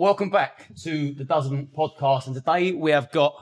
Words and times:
Welcome 0.00 0.30
back 0.30 0.74
to 0.84 1.12
the 1.12 1.24
Dozen 1.24 1.68
podcast. 1.76 2.26
And 2.26 2.34
today 2.34 2.72
we 2.72 2.90
have 2.90 3.12
got 3.12 3.34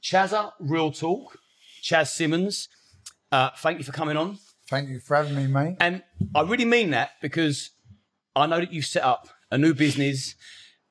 Chasa 0.00 0.52
Real 0.60 0.92
Talk, 0.92 1.36
Chas 1.82 2.12
Symonds. 2.12 2.68
Uh, 3.32 3.50
thank 3.56 3.78
you 3.78 3.84
for 3.84 3.90
coming 3.90 4.16
on. 4.16 4.38
Thank 4.70 4.90
you 4.90 5.00
for 5.00 5.16
having 5.16 5.34
me, 5.34 5.48
mate. 5.48 5.78
And 5.80 6.04
I 6.36 6.42
really 6.42 6.66
mean 6.66 6.90
that 6.90 7.10
because 7.20 7.70
I 8.36 8.46
know 8.46 8.60
that 8.60 8.72
you've 8.72 8.84
set 8.84 9.02
up 9.02 9.26
a 9.50 9.58
new 9.58 9.74
business 9.74 10.36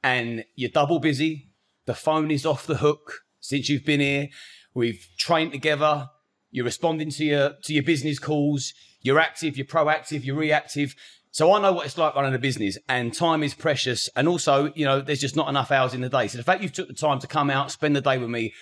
and 0.04 0.43
you're 0.55 0.69
double 0.69 1.00
busy. 1.00 1.52
The 1.86 1.96
phone 1.96 2.30
is 2.30 2.46
off 2.46 2.68
the 2.68 2.76
hook 2.76 3.21
since 3.39 3.70
you've 3.70 3.86
been 3.86 4.02
here. 4.02 4.28
We've 4.73 5.08
trained 5.18 5.54
together. 5.54 6.10
You're 6.52 6.66
responding 6.66 7.12
to 7.12 7.23
your 7.23 7.54
to 7.64 7.73
your 7.73 7.84
business 7.84 8.20
calls. 8.20 8.73
You're 9.02 9.20
active. 9.20 9.55
You're 9.55 9.68
proactive. 9.68 10.26
You're 10.26 10.36
reactive. 10.36 10.98
So 11.34 11.54
I 11.54 11.61
know 11.61 11.71
what 11.71 11.86
it's 11.86 11.98
like 11.98 12.13
running 12.13 12.36
a 12.36 12.39
business, 12.39 12.77
and 12.89 13.13
time 13.13 13.41
is 13.41 13.54
precious. 13.54 14.09
And 14.18 14.27
also, 14.27 14.73
you 14.75 14.86
know, 14.86 15.00
there's 15.00 15.21
just 15.21 15.38
not 15.38 15.48
enough 15.48 15.71
hours 15.71 15.93
in 15.93 16.02
the 16.02 16.09
day. 16.09 16.27
So 16.27 16.38
the 16.38 16.43
fact 16.43 16.61
you 16.61 16.68
took 16.68 16.90
the 16.90 16.94
time 16.94 17.20
to 17.20 17.27
come 17.27 17.49
out, 17.49 17.71
spend 17.71 17.95
the 17.95 18.02
day 18.02 18.17
with 18.17 18.30
me, 18.30 18.54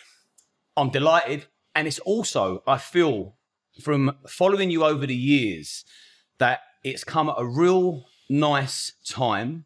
I'm 0.78 0.92
delighted. 0.92 1.48
And 1.74 1.88
it's 1.88 2.00
also, 2.00 2.62
I 2.68 2.78
feel, 2.78 3.36
from 3.82 4.16
following 4.28 4.70
you 4.70 4.84
over 4.84 5.08
the 5.08 5.16
years, 5.16 5.84
that 6.38 6.60
it's 6.84 7.04
come 7.04 7.28
at 7.28 7.36
a 7.38 7.46
real 7.46 8.06
nice 8.30 8.94
time 9.04 9.66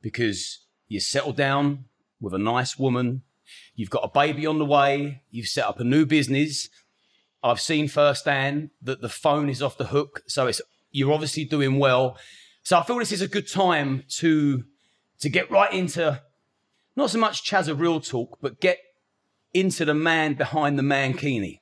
because 0.00 0.60
you 0.88 1.00
settled 1.00 1.36
down 1.36 1.84
with 2.18 2.32
a 2.32 2.38
nice 2.38 2.78
woman. 2.78 3.22
You've 3.74 3.90
got 3.90 4.04
a 4.04 4.08
baby 4.08 4.46
on 4.46 4.58
the 4.58 4.64
way. 4.64 5.22
You've 5.30 5.48
set 5.48 5.66
up 5.66 5.80
a 5.80 5.84
new 5.84 6.06
business. 6.06 6.70
I've 7.42 7.60
seen 7.60 7.88
firsthand 7.88 8.70
that 8.82 9.02
the 9.02 9.08
phone 9.08 9.50
is 9.50 9.62
off 9.62 9.76
the 9.76 9.86
hook. 9.86 10.22
So 10.26 10.46
it's 10.46 10.62
you're 10.90 11.12
obviously 11.12 11.44
doing 11.44 11.78
well. 11.78 12.18
So 12.62 12.78
I 12.78 12.82
feel 12.82 12.98
this 12.98 13.12
is 13.12 13.22
a 13.22 13.28
good 13.28 13.48
time 13.48 14.04
to 14.18 14.64
to 15.20 15.28
get 15.28 15.50
right 15.50 15.72
into 15.72 16.22
not 16.96 17.10
so 17.10 17.18
much 17.18 17.48
Chasa 17.48 17.78
real 17.78 18.00
talk, 18.00 18.38
but 18.40 18.60
get 18.60 18.78
into 19.52 19.84
the 19.84 19.94
man 19.94 20.34
behind 20.34 20.78
the 20.78 20.82
mankini. 20.82 21.60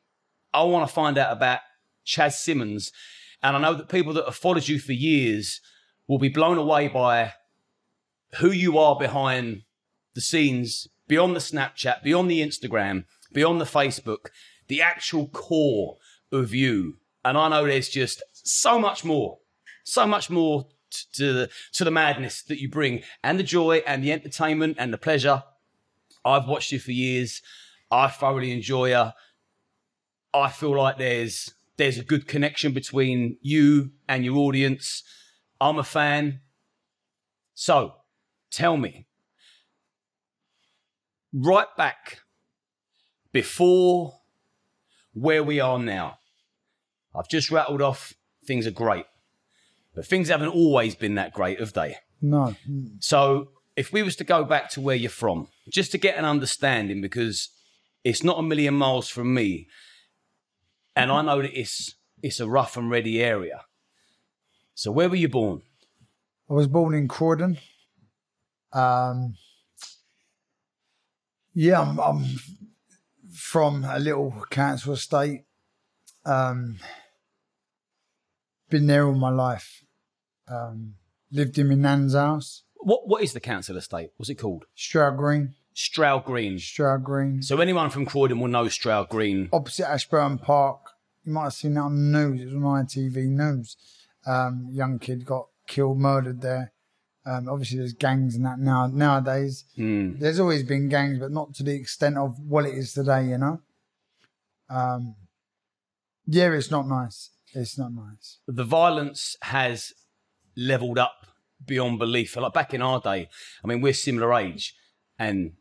I 0.53 0.63
want 0.63 0.89
to 0.89 0.95
find 0.95 1.19
out 1.19 1.33
about 1.33 1.61
Chas 2.05 2.39
Symonds, 2.39 2.93
and 3.43 3.57
I 3.57 3.61
know 3.61 3.75
that 3.75 3.89
people 3.89 4.13
that 4.15 4.25
have 4.25 4.37
followed 4.37 4.69
you 4.69 4.79
for 4.79 4.93
years 4.93 5.61
will 6.07 6.19
be 6.19 6.29
blown 6.29 6.59
away 6.59 6.89
by 6.89 7.35
who 8.39 8.51
you 8.51 8.79
are 8.79 8.97
behind 8.97 9.63
the 10.15 10.21
scenes, 10.21 10.89
beyond 11.07 11.35
the 11.35 11.41
Snapchat, 11.41 12.03
beyond 12.03 12.31
the 12.31 12.41
Instagram, 12.41 13.05
beyond 13.33 13.61
the 13.61 13.65
Facebook, 13.65 14.31
the 14.69 14.83
actual 14.83 15.29
core 15.29 15.97
of 16.33 16.55
you. 16.55 16.99
And 17.29 17.37
I 17.37 17.51
know 17.51 17.67
there's 17.67 17.91
just 17.91 18.23
so 18.33 18.79
much 18.79 19.05
more, 19.05 19.37
so 19.85 20.07
much 20.07 20.31
more 20.31 20.67
to 21.13 21.33
the, 21.35 21.51
to 21.75 21.85
the 21.85 21.91
madness 21.91 22.43
that 22.45 22.59
you 22.59 22.71
bring, 22.71 23.03
and 23.23 23.39
the 23.39 23.43
joy, 23.43 23.83
and 23.87 24.03
the 24.03 24.13
entertainment, 24.13 24.79
and 24.81 24.95
the 24.95 24.97
pleasure. 24.97 25.43
I've 26.25 26.49
watched 26.49 26.73
you 26.73 26.79
for 26.79 26.93
years. 26.93 27.43
I 27.91 28.09
thoroughly 28.09 28.51
enjoy 28.51 28.89
you. 28.97 29.11
I 30.33 30.49
feel 30.49 30.75
like 30.75 30.97
there's 30.97 31.53
there's 31.77 31.99
a 31.99 32.03
good 32.03 32.27
connection 32.27 32.73
between 32.73 33.37
you 33.43 33.91
and 34.09 34.25
your 34.25 34.39
audience. 34.39 35.03
I'm 35.61 35.79
a 35.79 35.85
fan. 35.85 36.41
So, 37.53 37.93
tell 38.51 38.79
me, 38.79 39.07
right 41.35 41.69
back 41.77 42.21
before 43.33 44.15
where 45.13 45.45
we 45.45 45.61
are 45.61 45.79
now, 45.79 46.18
I've 47.15 47.29
just 47.29 47.51
rattled 47.51 47.83
off 47.83 48.15
things 48.47 48.67
are 48.67 48.73
great, 48.73 49.07
but 49.95 50.07
things 50.07 50.29
haven't 50.29 50.49
always 50.49 50.95
been 50.95 51.15
that 51.17 51.33
great, 51.33 51.61
have 51.61 51.73
they? 51.73 51.97
No. 52.21 52.55
So, 53.01 53.51
if 53.77 53.93
we 53.93 54.03
was 54.03 54.17
to 54.17 54.25
go 54.25 54.45
back 54.45 54.71
to 54.71 54.81
where 54.81 54.97
you're 54.97 55.11
from, 55.11 55.49
just 55.71 55.93
to 55.93 55.99
get 55.99 56.17
an 56.17 56.25
understanding, 56.25 57.01
because 57.01 57.51
it's 58.03 58.25
not 58.25 58.39
a 58.39 58.43
million 58.43 58.75
miles 58.75 59.09
from 59.09 59.33
me, 59.35 59.69
and 60.97 61.13
I 61.13 61.23
know 61.23 61.43
that 61.43 61.59
it's 61.59 61.95
it's 62.23 62.41
a 62.41 62.49
rough 62.49 62.77
and 62.77 62.91
ready 62.91 63.23
area. 63.23 63.65
So, 64.75 64.91
where 64.91 65.09
were 65.09 65.17
you 65.17 65.29
born? 65.29 65.63
I 66.51 66.55
was 66.55 66.67
born 66.67 66.95
in 66.95 67.09
Croydon. 67.09 67.59
Um, 68.73 69.35
yeah, 71.55 71.81
I'm, 71.81 71.99
I'm 71.99 72.25
from 73.33 73.85
a 73.85 73.99
little 73.99 74.45
council 74.51 74.95
estate. 74.95 75.45
Um, 76.25 76.79
been 78.69 78.87
there 78.87 79.07
all 79.07 79.15
my 79.15 79.31
life. 79.31 79.85
Um, 80.49 80.95
lived 81.31 81.59
in 81.59 81.69
my 81.69 81.75
nan's 81.75 82.15
house, 82.15 82.63
What 82.77 83.07
what 83.07 83.23
is 83.23 83.33
the 83.33 83.41
council 83.41 83.77
estate? 83.77 84.11
What's 84.17 84.31
it 84.31 84.37
called? 84.37 84.65
Stroud 84.75 85.17
Green. 85.17 85.55
Stroud 85.75 86.25
Green. 86.25 86.59
Stroud 86.59 87.05
Green. 87.05 87.43
So 87.43 87.61
anyone 87.61 87.91
from 87.91 88.07
Croydon 88.07 88.41
will 88.41 88.49
know 88.49 88.69
Stroud 88.69 89.09
Green. 89.09 89.49
Opposite 89.53 89.89
Ashburton 89.89 90.39
Park. 90.39 90.81
You 91.25 91.33
might 91.33 91.45
have 91.45 91.53
seen 91.53 91.75
that 91.75 91.83
on 91.83 91.95
the 91.95 92.19
news. 92.19 92.41
It 92.41 92.45
was 92.47 92.55
on 92.55 92.63
ITV 92.63 93.29
News. 93.29 93.77
Um, 94.27 94.69
young 94.71 94.99
kid 94.99 95.25
got 95.27 95.49
killed, 95.67 95.99
murdered 95.99 96.41
there. 96.41 96.73
Um, 97.27 97.49
obviously, 97.49 97.79
there's 97.79 97.93
gangs 97.93 98.35
and 98.35 98.47
that 98.47 98.59
now 98.59 98.87
nowadays. 98.87 99.65
Mm. 99.77 100.19
There's 100.19 100.41
always 100.41 100.63
been 100.63 100.89
gangs, 100.89 101.19
but 101.19 101.31
not 101.31 101.55
to 101.57 101.63
the 101.63 101.75
extent 101.75 102.17
of 102.17 102.39
what 102.41 102.65
it 102.65 102.75
is 102.75 102.95
today. 102.95 103.27
You 103.27 103.39
know. 103.39 103.61
Um, 104.71 105.15
yeah, 106.27 106.53
it's 106.53 106.71
not 106.71 106.89
nice. 106.89 107.31
It's 107.55 107.79
not 107.79 107.93
nice. 107.93 108.39
The 108.47 108.65
violence 108.65 109.37
has 109.43 109.93
leveled 110.57 110.99
up 110.99 111.27
beyond 111.65 111.99
belief. 111.99 112.37
Like 112.37 112.53
back 112.53 112.75
in 112.75 112.83
our 112.83 113.01
day, 113.01 113.29
I 113.65 113.67
mean, 113.67 113.81
we're 113.81 113.93
similar 113.93 114.35
age, 114.35 114.75
and 115.19 115.53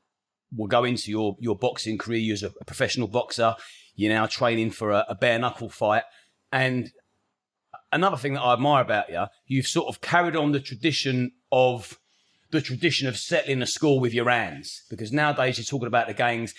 we'll 0.55 0.67
go 0.67 0.83
into 0.83 1.11
your 1.11 1.37
your 1.39 1.55
boxing 1.55 1.97
career. 1.97 2.19
You're 2.19 2.49
a 2.59 2.65
professional 2.65 3.07
boxer. 3.07 3.55
You're 3.95 4.13
now 4.13 4.27
training 4.27 4.71
for 4.71 4.91
a, 4.91 5.05
a 5.09 5.15
bare 5.15 5.39
knuckle 5.39 5.69
fight, 5.69 6.03
and 6.51 6.91
another 7.91 8.17
thing 8.17 8.33
that 8.33 8.41
I 8.41 8.53
admire 8.53 8.81
about 8.81 9.09
you, 9.09 9.25
you've 9.45 9.67
sort 9.67 9.87
of 9.87 10.01
carried 10.01 10.35
on 10.35 10.51
the 10.51 10.59
tradition 10.59 11.31
of 11.51 11.99
the 12.51 12.61
tradition 12.61 13.07
of 13.07 13.17
settling 13.17 13.61
a 13.61 13.67
score 13.67 13.99
with 13.99 14.13
your 14.13 14.29
hands. 14.29 14.83
Because 14.89 15.11
nowadays 15.11 15.57
you're 15.57 15.65
talking 15.65 15.87
about 15.87 16.07
the 16.07 16.13
gangs, 16.13 16.53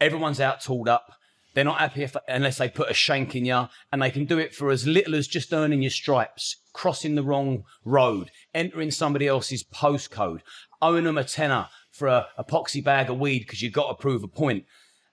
everyone's 0.00 0.40
out 0.40 0.60
tooled 0.60 0.88
up. 0.88 1.12
They're 1.54 1.64
not 1.64 1.78
happy 1.78 2.02
if, 2.02 2.16
unless 2.28 2.58
they 2.58 2.68
put 2.68 2.90
a 2.90 2.94
shank 2.94 3.34
in 3.34 3.44
you, 3.44 3.68
and 3.90 4.00
they 4.00 4.10
can 4.10 4.24
do 4.24 4.38
it 4.38 4.54
for 4.54 4.70
as 4.70 4.86
little 4.86 5.14
as 5.14 5.26
just 5.26 5.52
earning 5.52 5.82
your 5.82 5.90
stripes, 5.90 6.56
crossing 6.72 7.14
the 7.14 7.22
wrong 7.22 7.64
road, 7.84 8.30
entering 8.54 8.90
somebody 8.90 9.26
else's 9.26 9.64
postcode, 9.64 10.40
owing 10.80 11.04
them 11.04 11.18
a 11.18 11.24
tenner 11.24 11.68
for 11.90 12.08
a 12.08 12.28
epoxy 12.38 12.82
bag 12.82 13.10
of 13.10 13.18
weed 13.18 13.40
because 13.40 13.62
you've 13.62 13.72
got 13.72 13.88
to 13.88 13.94
prove 13.94 14.22
a 14.22 14.28
point. 14.28 14.64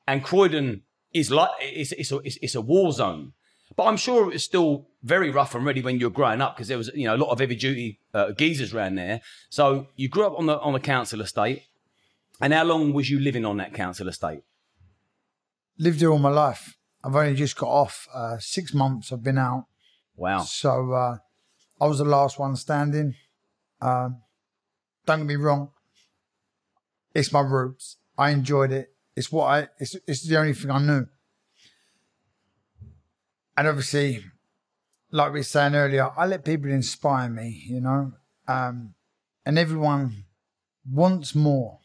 And 0.08 0.24
Croydon 0.24 0.84
is 1.14 1.32
like 1.32 1.50
it's, 1.60 1.92
it's, 1.94 2.12
a, 2.12 2.18
it's, 2.20 2.38
it's 2.42 2.56
a 2.56 2.62
war 2.62 2.92
zone. 2.92 3.34
But 3.76 3.86
I'm 3.86 3.98
sure 3.98 4.24
it 4.24 4.34
was 4.34 4.44
still 4.44 4.88
very 5.04 5.30
rough 5.30 5.54
and 5.54 5.66
ready 5.66 5.82
when 5.82 6.00
you 6.00 6.06
were 6.06 6.12
growing 6.12 6.42
up 6.42 6.56
because 6.56 6.68
there 6.68 6.78
was 6.78 6.90
you 6.96 7.06
know 7.06 7.16
a 7.16 7.18
lot 7.18 7.32
of 7.32 7.40
heavy 7.40 7.56
duty 7.56 8.00
uh, 8.14 8.32
geezers 8.32 8.74
around 8.74 8.96
there. 8.96 9.22
So 9.50 9.88
you 9.96 10.08
grew 10.08 10.26
up 10.26 10.38
on 10.38 10.46
the 10.46 10.60
on 10.60 10.74
the 10.74 10.80
council 10.80 11.22
estate, 11.22 11.64
and 12.40 12.54
how 12.54 12.64
long 12.64 12.94
was 12.94 13.10
you 13.10 13.20
living 13.20 13.46
on 13.46 13.58
that 13.58 13.74
council 13.74 14.08
estate? 14.08 14.42
Lived 15.80 16.00
here 16.00 16.12
all 16.12 16.20
my 16.20 16.30
life. 16.30 16.78
I've 17.04 17.16
only 17.16 17.36
just 17.36 17.56
got 17.56 17.70
off. 17.70 18.08
Uh, 18.14 18.38
six 18.40 18.74
months 18.74 19.12
I've 19.12 19.24
been 19.24 19.38
out. 19.38 19.66
Wow. 20.16 20.42
So 20.42 20.92
uh, 20.92 21.18
I 21.80 21.88
was 21.88 22.00
the 22.00 22.06
last 22.06 22.40
one 22.40 22.56
standing. 22.56 23.16
Um, 23.82 24.22
don't 25.06 25.20
get 25.20 25.28
me 25.28 25.36
wrong. 25.36 25.70
It's 27.14 27.32
my 27.32 27.42
roots. 27.42 27.98
I 28.18 28.32
enjoyed 28.32 28.72
it. 28.72 28.94
It's 29.16 29.32
what 29.32 29.46
I. 29.46 29.68
It's 29.80 29.96
it's 30.08 30.28
the 30.28 30.38
only 30.38 30.54
thing 30.54 30.72
I 30.72 30.80
knew. 30.80 31.06
And 33.56 33.68
obviously, 33.68 34.24
like 35.12 35.32
we 35.34 35.40
were 35.40 35.44
saying 35.44 35.76
earlier, 35.76 36.10
I 36.16 36.26
let 36.26 36.44
people 36.44 36.70
inspire 36.70 37.30
me. 37.30 37.64
You 37.68 37.82
know, 37.82 38.14
um, 38.48 38.94
and 39.46 39.58
everyone 39.58 40.26
wants 40.92 41.36
more. 41.36 41.80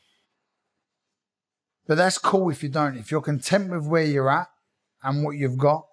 But 1.87 1.96
that's 1.96 2.19
cool 2.19 2.50
if 2.50 2.62
you 2.62 2.69
don't. 2.69 2.96
If 2.96 3.11
you're 3.11 3.20
content 3.20 3.70
with 3.70 3.87
where 3.87 4.05
you're 4.05 4.31
at 4.31 4.49
and 5.02 5.25
what 5.25 5.37
you've 5.37 5.58
got, 5.58 5.87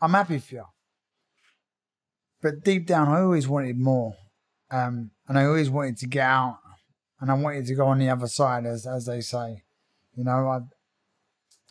I'm 0.00 0.12
happy 0.12 0.38
for 0.38 0.54
you. 0.54 0.64
But 2.40 2.64
deep 2.64 2.86
down, 2.86 3.08
I 3.08 3.20
always 3.20 3.48
wanted 3.48 3.78
more. 3.78 4.14
Um, 4.70 5.10
and 5.28 5.38
I 5.38 5.44
always 5.44 5.70
wanted 5.70 5.98
to 5.98 6.06
get 6.06 6.26
out 6.26 6.58
and 7.20 7.30
I 7.30 7.34
wanted 7.34 7.66
to 7.66 7.74
go 7.74 7.86
on 7.86 7.98
the 7.98 8.10
other 8.10 8.26
side, 8.26 8.66
as, 8.66 8.86
as 8.86 9.06
they 9.06 9.20
say. 9.20 9.62
You 10.14 10.24
know, 10.24 10.48
I, 10.48 10.60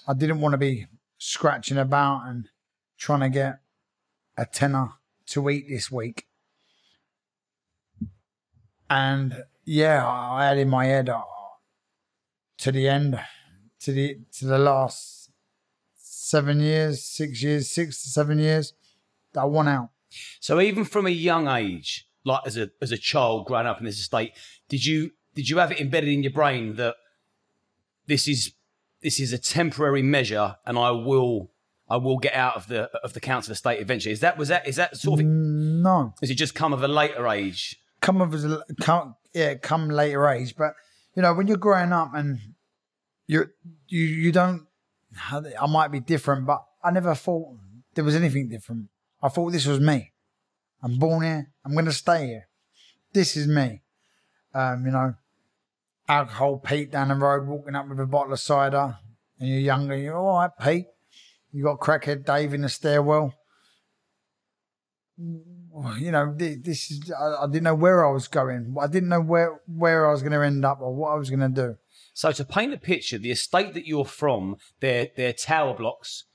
I 0.08 0.14
didn't 0.14 0.42
want 0.42 0.54
to 0.54 0.58
be 0.58 0.88
scratching 1.18 1.78
about 1.78 2.28
and 2.28 2.50
trying 2.98 3.20
to 3.22 3.30
get 3.30 3.60
a 4.38 4.46
tenner 4.46 4.94
to 5.28 5.50
eat 5.50 5.68
this 5.70 5.92
week. 5.92 6.26
And 8.90 9.44
yeah, 9.66 10.08
I 10.08 10.46
had 10.46 10.58
in 10.58 10.70
my 10.70 10.86
head 10.86 11.10
uh, 11.10 11.22
to 12.60 12.72
the 12.72 12.88
end, 12.88 13.20
to 13.84 13.92
the 13.92 14.18
to 14.40 14.46
the 14.46 14.58
last 14.58 15.30
seven 15.96 16.60
years, 16.60 17.04
six 17.04 17.44
years, 17.44 17.70
six 17.70 18.04
to 18.04 18.10
seven 18.10 18.40
years, 18.40 18.74
that 19.34 19.42
I 19.42 19.46
want 19.46 19.70
out. 19.70 19.90
So 20.40 20.60
even 20.62 20.84
from 20.86 21.06
a 21.06 21.12
young 21.12 21.48
age, 21.48 22.08
like 22.24 22.42
as 22.46 22.58
a 22.58 22.72
as 22.82 22.92
a 22.92 22.98
child 22.98 23.46
growing 23.46 23.68
up 23.68 23.80
in 23.80 23.86
this 23.86 24.00
estate, 24.00 24.34
did 24.70 24.86
you 24.86 25.12
did 25.36 25.50
you 25.50 25.58
have 25.58 25.72
it 25.72 25.80
embedded 25.80 26.10
in 26.10 26.24
your 26.24 26.32
brain 26.32 26.76
that 26.76 26.96
this 28.08 28.28
is 28.28 28.54
this 29.02 29.20
is 29.20 29.34
a 29.34 29.38
temporary 29.38 30.02
measure 30.02 30.56
and 30.66 30.78
I 30.78 30.92
will 30.92 31.52
I 31.90 31.98
will 31.98 32.18
get 32.18 32.34
out 32.34 32.56
of 32.56 32.68
the 32.68 32.84
of 33.04 33.14
the 33.14 33.20
council 33.20 33.52
estate 33.52 33.82
eventually? 33.82 34.14
Is 34.14 34.22
that 34.22 34.38
was 34.38 34.50
that 34.50 34.68
is 34.68 34.76
that 34.78 34.98
sort 34.98 35.20
of 35.20 35.26
No, 35.26 36.14
has 36.22 36.30
it 36.30 36.36
just 36.36 36.56
come 36.56 36.74
of 36.74 36.84
a 36.84 36.88
later 36.88 37.28
age? 37.28 37.80
come 38.04 38.22
of 38.22 38.34
a 38.34 38.64
come, 38.82 39.16
yeah, 39.34 39.56
come 39.56 39.90
later 39.90 40.28
age. 40.28 40.56
But 40.56 40.76
you 41.16 41.22
know, 41.24 41.34
when 41.34 41.48
you're 41.48 41.58
growing 41.58 41.92
up 41.92 42.14
and 42.14 42.40
you're 43.28 43.52
you 43.88 44.04
you 44.04 44.32
don't. 44.32 44.68
I 45.32 45.68
might 45.68 45.90
be 45.90 46.00
different, 46.00 46.46
but 46.46 46.64
I 46.84 46.92
never 46.92 47.14
thought 47.16 47.56
there 47.94 48.04
was 48.04 48.16
anything 48.16 48.50
different. 48.50 48.88
I 49.22 49.30
thought 49.30 49.52
this 49.52 49.66
was 49.66 49.80
me. 49.80 50.12
I'm 50.82 50.98
born 50.98 51.24
here. 51.24 51.52
I'm 51.64 51.74
going 51.74 51.86
to 51.86 51.94
stay 51.94 52.28
here. 52.28 52.48
This 53.14 53.38
is 53.38 53.48
me. 53.48 53.82
Um, 54.54 54.86
you 54.86 54.92
know, 54.92 55.14
alcohol, 56.08 56.58
Pete 56.58 56.92
down 56.92 57.08
the 57.08 57.16
road, 57.16 57.48
walking 57.48 57.76
up 57.76 57.88
with 57.88 58.00
a 58.00 58.06
bottle 58.06 58.34
of 58.34 58.40
cider, 58.40 58.98
and 59.40 59.50
you're 59.50 59.60
younger. 59.60 59.96
You're 59.96 60.18
all 60.18 60.40
right, 60.40 60.52
Pete. 60.62 60.88
You 61.52 61.64
got 61.64 61.80
crackhead 61.80 62.26
Dave 62.26 62.54
in 62.54 62.62
the 62.62 62.70
stairwell. 62.70 63.34
You 65.18 66.12
know, 66.12 66.34
this 66.36 66.92
is. 66.92 67.12
I, 67.12 67.44
I 67.44 67.48
didn't 67.48 67.64
know 67.64 67.76
where 67.76 68.06
I 68.06 68.12
was 68.12 68.28
going. 68.28 68.76
I 68.80 68.88
didn't 68.88 69.10
know 69.10 69.22
where 69.22 69.62
where 69.68 70.08
I 70.08 70.12
was 70.12 70.22
going 70.22 70.34
to 70.34 70.42
end 70.42 70.66
up 70.66 70.82
or 70.82 70.94
what 70.94 71.12
I 71.12 71.16
was 71.16 71.30
going 71.30 71.40
to 71.40 71.50
do. 71.50 71.78
So 72.14 72.32
to 72.32 72.46
paint 72.46 72.74
a 72.74 72.78
picture, 72.78 73.18
the 73.18 73.32
estate 73.32 73.74
that 73.74 73.88
you're 73.88 74.06
from, 74.06 74.58
they're 74.80 75.10
they're 75.18 75.34
tower 75.34 75.74
blocks, 75.76 76.26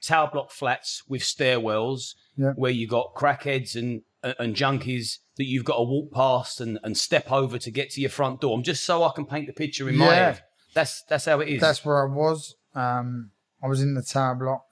tower 0.00 0.30
block 0.32 0.50
flats 0.52 1.02
with 1.08 1.22
stairwells, 1.22 2.14
Yeah. 2.36 2.52
where 2.52 2.70
you 2.70 2.86
got 2.86 3.14
crackheads 3.14 3.74
and 3.74 4.02
and 4.22 4.54
junkies 4.56 5.18
that 5.36 5.44
you've 5.44 5.64
got 5.66 5.76
to 5.76 5.82
walk 5.82 6.10
past 6.12 6.58
and, 6.60 6.78
and 6.82 6.96
step 6.96 7.30
over 7.30 7.58
to 7.58 7.70
get 7.70 7.90
to 7.90 8.00
your 8.00 8.08
front 8.10 8.40
door. 8.40 8.56
I'm 8.56 8.62
just 8.62 8.84
so 8.84 9.02
I 9.02 9.10
can 9.14 9.26
paint 9.26 9.46
the 9.48 9.52
picture 9.52 9.86
in 9.88 9.96
my 9.96 10.06
Yeah. 10.06 10.14
head. 10.14 10.42
That's 10.72 11.02
that's 11.02 11.24
how 11.26 11.40
it 11.40 11.48
is. 11.48 11.60
That's 11.60 11.84
where 11.84 12.08
I 12.08 12.10
was. 12.12 12.54
Um, 12.74 13.30
I 13.62 13.66
was 13.68 13.82
in 13.82 13.94
the 13.94 14.02
tower 14.02 14.34
block 14.34 14.64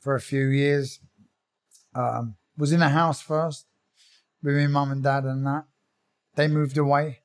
for 0.00 0.14
a 0.14 0.20
few 0.20 0.46
years. 0.46 1.00
Um, 1.94 2.36
was 2.56 2.72
in 2.72 2.82
a 2.82 2.88
house 2.88 3.20
first 3.20 3.66
with 4.42 4.54
my 4.56 4.66
mum 4.66 4.90
and 4.92 5.02
dad 5.02 5.24
and 5.24 5.46
that. 5.46 5.64
They 6.34 6.48
moved 6.48 6.76
away. 6.78 7.20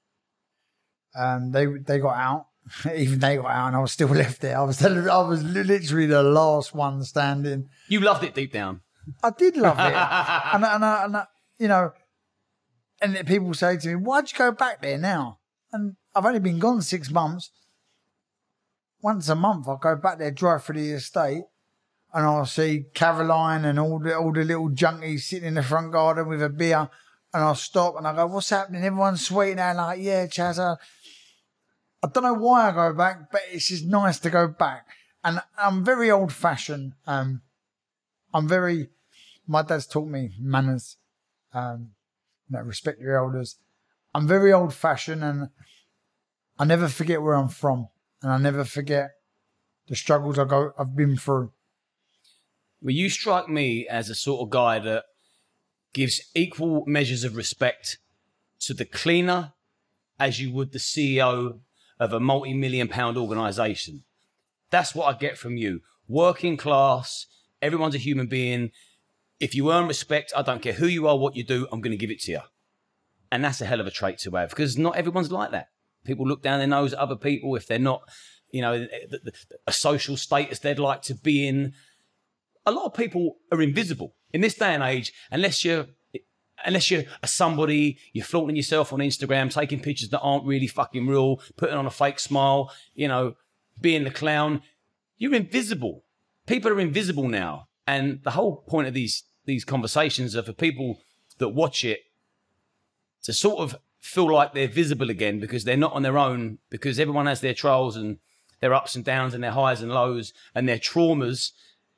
Um, 1.16 1.52
they 1.52 1.66
they 1.66 2.00
got 2.00 2.16
out. 2.18 2.48
Even 2.96 3.20
they 3.20 3.38
got 3.38 3.46
out, 3.46 3.68
and 3.68 3.76
I 3.76 3.80
was 3.80 3.92
still 3.92 4.08
left 4.24 4.42
there. 4.42 4.58
I 4.58 4.64
was 4.64 4.84
I 4.84 5.22
was 5.22 5.44
literally 5.44 6.06
the 6.08 6.24
last 6.24 6.74
one 6.74 7.04
standing. 7.04 7.70
you 7.88 8.00
loved 8.00 8.24
it 8.24 8.36
deep 8.36 8.54
down. 8.54 8.82
I 9.22 9.32
did 9.32 9.58
love 9.58 9.78
it, 9.80 9.82
and, 10.54 10.64
and, 10.64 10.86
I, 10.86 11.04
and 11.04 11.18
I, 11.18 11.26
you 11.60 11.68
know, 11.68 11.92
and 13.02 13.28
people 13.28 13.54
say 13.54 13.78
to 13.78 13.88
me, 13.90 13.96
"Why'd 13.96 14.32
you 14.32 14.38
go 14.38 14.52
back 14.52 14.82
there 14.82 14.98
now?" 14.98 15.40
And 15.72 15.96
I've 16.16 16.26
only 16.26 16.40
been 16.40 16.60
gone 16.60 16.82
six 16.82 17.12
months. 17.12 17.52
Once 19.02 19.28
a 19.28 19.36
month, 19.36 19.68
I 19.68 19.76
go 19.82 19.98
back 19.98 20.20
there, 20.20 20.32
drive 20.32 20.64
through 20.64 20.80
the 20.80 20.92
estate, 20.92 21.44
and 22.14 22.26
I'll 22.26 22.46
see 22.46 22.86
Caroline 22.94 23.66
and 23.66 23.78
all 23.78 24.00
the 24.00 24.18
all 24.18 24.32
the 24.32 24.46
little 24.46 24.70
junkies 24.70 25.22
sitting 25.22 25.50
in 25.50 25.56
the 25.56 25.64
front 25.64 25.92
garden 25.92 26.30
with 26.30 26.42
a 26.42 26.50
beer, 26.50 26.90
and 27.34 27.44
I'll 27.44 27.56
stop 27.56 27.96
and 27.98 28.08
I 28.08 28.16
go, 28.16 28.28
"What's 28.28 28.52
happening?" 28.52 28.86
Everyone's 28.86 29.26
sweating 29.26 29.60
out 29.60 29.76
like, 29.76 30.00
"Yeah, 30.00 30.28
Chaz." 30.28 30.60
Uh, 30.60 30.78
I, 32.04 32.08
don't 32.08 32.24
know 32.24 32.34
why 32.34 32.70
I 32.70 32.72
go 32.72 32.94
back, 32.94 33.32
but 33.32 33.42
it's 33.52 33.68
just 33.68 33.86
nice 33.86 34.20
to 34.20 34.30
go 34.30 34.48
back. 34.48 34.88
And 35.24 35.42
I'm 35.58 35.86
very 35.86 36.12
old 36.12 36.34
fashioned. 36.34 36.94
Um, 37.08 37.42
I'm 38.34 38.48
very. 38.48 38.90
My 39.48 39.62
dad's 39.62 39.88
taught 39.88 40.08
me 40.08 40.32
manners. 40.40 40.98
Um, 41.54 41.92
you 42.50 42.58
know, 42.58 42.64
respect 42.64 43.00
your 43.00 43.18
elders. 43.18 43.58
I'm 44.14 44.28
very 44.28 44.52
old 44.52 44.74
fashioned, 44.74 45.24
and 45.24 45.50
I 46.60 46.66
never 46.66 46.88
forget 46.88 47.22
where 47.22 47.36
I'm 47.36 47.50
from, 47.50 47.88
and 48.22 48.32
I 48.32 48.38
never 48.38 48.64
forget 48.64 49.12
the 49.88 49.96
struggles 49.96 50.38
I 50.38 50.46
go 50.46 50.74
I've 50.78 50.96
been 50.96 51.18
through. 51.18 51.52
Well, 52.82 52.94
you 52.94 53.10
strike 53.10 53.48
me 53.48 53.88
as 53.88 54.10
a 54.10 54.16
sort 54.16 54.42
of 54.42 54.50
guy 54.50 54.80
that 54.80 55.06
gives 55.94 56.22
equal 56.36 56.84
measures 56.86 57.24
of 57.24 57.36
respect 57.36 57.98
to 58.60 58.74
the 58.74 58.86
cleaner 58.86 59.54
as 60.20 60.42
you 60.42 60.52
would 60.52 60.72
the 60.72 60.80
CEO 60.80 61.60
of 62.00 62.14
a 62.14 62.20
multi 62.20 62.54
million 62.54 62.88
pound 62.88 63.18
organization. 63.18 64.04
That's 64.70 64.96
what 64.96 65.14
I 65.14 65.18
get 65.18 65.38
from 65.38 65.58
you. 65.58 65.82
Working 66.08 66.58
class, 66.58 67.28
everyone's 67.62 67.96
a 67.96 68.00
human 68.00 68.28
being. 68.28 68.72
If 69.40 69.56
you 69.56 69.72
earn 69.72 69.88
respect, 69.88 70.34
I 70.36 70.42
don't 70.42 70.62
care 70.62 70.74
who 70.74 70.88
you 70.88 71.08
are, 71.08 71.18
what 71.18 71.36
you 71.36 71.44
do, 71.44 71.68
I'm 71.72 71.82
going 71.82 71.92
to 71.92 71.98
give 71.98 72.12
it 72.12 72.22
to 72.22 72.32
you. 72.32 72.40
And 73.32 73.44
that's 73.44 73.62
a 73.62 73.66
hell 73.66 73.80
of 73.80 73.88
a 73.88 73.92
trait 73.92 74.20
to 74.20 74.32
have 74.32 74.50
because 74.50 74.78
not 74.78 74.96
everyone's 74.96 75.32
like 75.32 75.52
that. 75.52 75.70
People 76.06 76.28
look 76.28 76.44
down 76.44 76.60
their 76.60 76.68
nose 76.68 76.94
at 76.94 77.00
other 77.00 77.16
people 77.16 77.56
if 77.56 77.68
they're 77.68 77.80
not, 77.80 78.02
you 78.52 78.62
know, 78.62 78.88
a 79.66 79.72
social 79.72 80.18
status 80.18 80.60
they'd 80.60 80.80
like 80.80 81.02
to 81.04 81.16
be 81.16 81.48
in 81.48 81.74
a 82.66 82.72
lot 82.72 82.86
of 82.86 82.94
people 82.94 83.38
are 83.52 83.62
invisible 83.62 84.16
in 84.32 84.42
this 84.42 84.56
day 84.56 84.74
and 84.74 84.84
age 84.84 85.12
unless 85.32 85.66
you're 85.66 85.88
unless 86.66 86.90
you're 86.92 87.04
a 87.22 87.28
somebody 87.28 87.98
you're 88.14 88.26
flaunting 88.26 88.56
yourself 88.56 88.94
on 88.94 89.00
instagram 89.00 89.52
taking 89.52 89.80
pictures 89.80 90.10
that 90.10 90.20
aren't 90.20 90.46
really 90.46 90.68
fucking 90.68 91.08
real 91.08 91.42
putting 91.58 91.76
on 91.76 91.86
a 91.86 91.92
fake 91.92 92.20
smile 92.20 92.72
you 92.94 93.08
know 93.08 93.36
being 93.82 94.04
the 94.04 94.12
clown 94.12 94.62
you're 95.24 95.34
invisible. 95.34 96.04
People 96.48 96.72
are 96.72 96.80
invisible 96.82 97.30
now. 97.30 97.70
And 97.88 98.20
the 98.24 98.32
whole 98.32 98.58
point 98.68 98.90
of 98.90 98.94
these 98.94 99.24
these 99.46 99.64
conversations 99.64 100.36
are 100.36 100.44
for 100.44 100.52
people 100.54 101.00
that 101.38 101.50
watch 101.50 101.86
it 101.86 102.00
to 103.24 103.32
sort 103.32 103.60
of 103.60 103.80
feel 104.00 104.34
like 104.34 104.54
they're 104.54 104.68
visible 104.68 105.10
again 105.10 105.40
because 105.40 105.64
they're 105.64 105.78
not 105.78 105.94
on 105.94 106.02
their 106.02 106.18
own 106.18 106.60
because 106.70 107.00
everyone 107.00 107.26
has 107.26 107.40
their 107.40 107.54
trials 107.54 107.96
and 107.96 108.18
their 108.60 108.74
ups 108.74 108.96
and 108.96 109.04
downs 109.06 109.34
and 109.34 109.44
their 109.44 109.52
highs 109.52 109.82
and 109.82 109.94
lows 109.94 110.34
and 110.54 110.68
their 110.68 110.78
traumas 110.78 111.52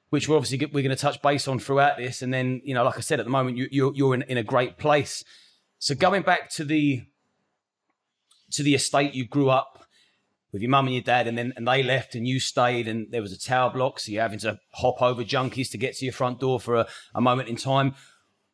which 0.10 0.30
we're 0.30 0.38
obviously 0.38 0.66
we're 0.68 0.84
going 0.84 0.96
to 0.96 1.02
touch 1.02 1.22
base 1.22 1.48
on 1.48 1.60
throughout 1.60 1.98
this. 1.98 2.22
And 2.22 2.34
then, 2.34 2.62
you 2.64 2.74
know, 2.74 2.84
like 2.84 2.98
I 2.98 3.02
said, 3.02 3.20
at 3.20 3.26
the 3.26 3.32
moment, 3.32 3.58
you, 3.58 3.68
you're 3.72 3.94
you're 3.96 4.14
in, 4.14 4.22
in 4.24 4.38
a 4.38 4.44
great 4.44 4.78
place. 4.78 5.24
So 5.80 5.96
going 5.96 6.22
back 6.22 6.50
to 6.52 6.64
the 6.64 7.04
to 8.52 8.64
the 8.64 8.76
estate 8.76 9.14
you 9.14 9.28
grew 9.28 9.50
up 9.50 9.86
with 10.52 10.62
your 10.62 10.72
mum 10.72 10.86
and 10.86 10.96
your 10.96 11.04
dad, 11.04 11.28
and 11.28 11.38
then 11.38 11.54
and 11.58 11.68
they 11.68 11.84
left 11.84 12.16
and 12.16 12.28
you 12.28 12.40
stayed, 12.40 12.88
and 12.88 13.12
there 13.12 13.22
was 13.22 13.34
a 13.34 13.40
tower 13.40 13.72
block, 13.72 14.00
so 14.00 14.12
you're 14.12 14.22
having 14.22 14.40
to 14.40 14.60
hop 14.74 15.02
over 15.02 15.24
junkies 15.24 15.70
to 15.72 15.78
get 15.78 15.96
to 15.98 16.06
your 16.06 16.14
front 16.14 16.40
door 16.40 16.60
for 16.60 16.76
a, 16.76 16.88
a 17.14 17.22
moment 17.22 17.50
in 17.50 17.56
time. 17.56 17.94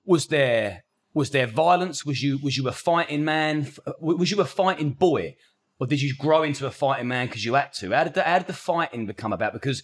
Was 0.06 0.28
there 0.28 0.84
was 1.14 1.32
there 1.32 1.48
violence? 1.48 2.06
Was 2.06 2.24
you 2.24 2.40
was 2.42 2.58
you 2.58 2.68
a 2.68 2.72
fighting 2.72 3.24
man? 3.24 3.72
Was 4.00 4.32
you 4.32 4.40
a 4.42 4.46
fighting 4.46 4.94
boy, 4.94 5.36
or 5.80 5.88
did 5.88 6.02
you 6.02 6.16
grow 6.16 6.44
into 6.44 6.66
a 6.66 6.72
fighting 6.72 7.08
man 7.08 7.28
because 7.28 7.46
you 7.46 7.54
had 7.54 7.74
to? 7.74 7.92
How 7.92 8.06
did 8.06 8.14
the, 8.16 8.24
how 8.24 8.40
did 8.40 8.48
the 8.48 8.54
fighting 8.54 9.06
become 9.06 9.34
about? 9.34 9.54
Because 9.54 9.84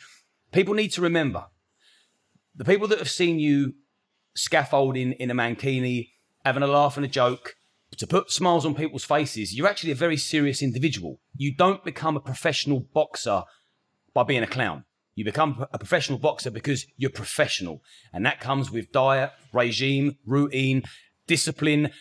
people 0.52 0.74
need 0.74 0.94
to 0.94 1.02
remember 1.02 1.46
the 2.58 2.66
people 2.66 2.88
that 2.90 3.00
have 3.00 3.10
seen 3.10 3.40
you 3.40 3.76
scaffolding 4.36 5.14
in 5.14 5.32
a 5.32 5.36
mankini, 5.36 6.10
having 6.44 6.64
a 6.64 6.68
laugh 6.68 6.98
and 6.98 7.06
a 7.06 7.10
joke, 7.10 7.56
to 7.96 8.06
put 8.06 8.32
smiles 8.32 8.66
on 8.66 8.76
people's 8.76 9.06
faces, 9.06 9.56
you're 9.56 9.68
actually 9.68 9.92
a 9.92 9.96
very 9.96 10.18
serious 10.18 10.62
individual. 10.62 11.20
You 11.36 11.56
don't 11.56 11.84
become 11.84 12.18
a 12.18 12.20
professional 12.20 12.82
boxer 12.94 13.44
by 14.14 14.24
being 14.24 14.44
a 14.44 14.48
clown. 14.48 14.84
You 15.16 15.24
become 15.24 15.66
a 15.72 15.80
professional 15.80 16.20
boxer 16.20 16.52
because 16.52 16.86
you're 16.98 17.10
professional. 17.10 17.82
And 18.14 18.26
that 18.26 18.40
comes 18.40 18.70
with 18.70 18.92
diet, 18.92 19.32
regime, 19.54 20.18
routine, 20.26 20.84
discipline, 21.28 21.92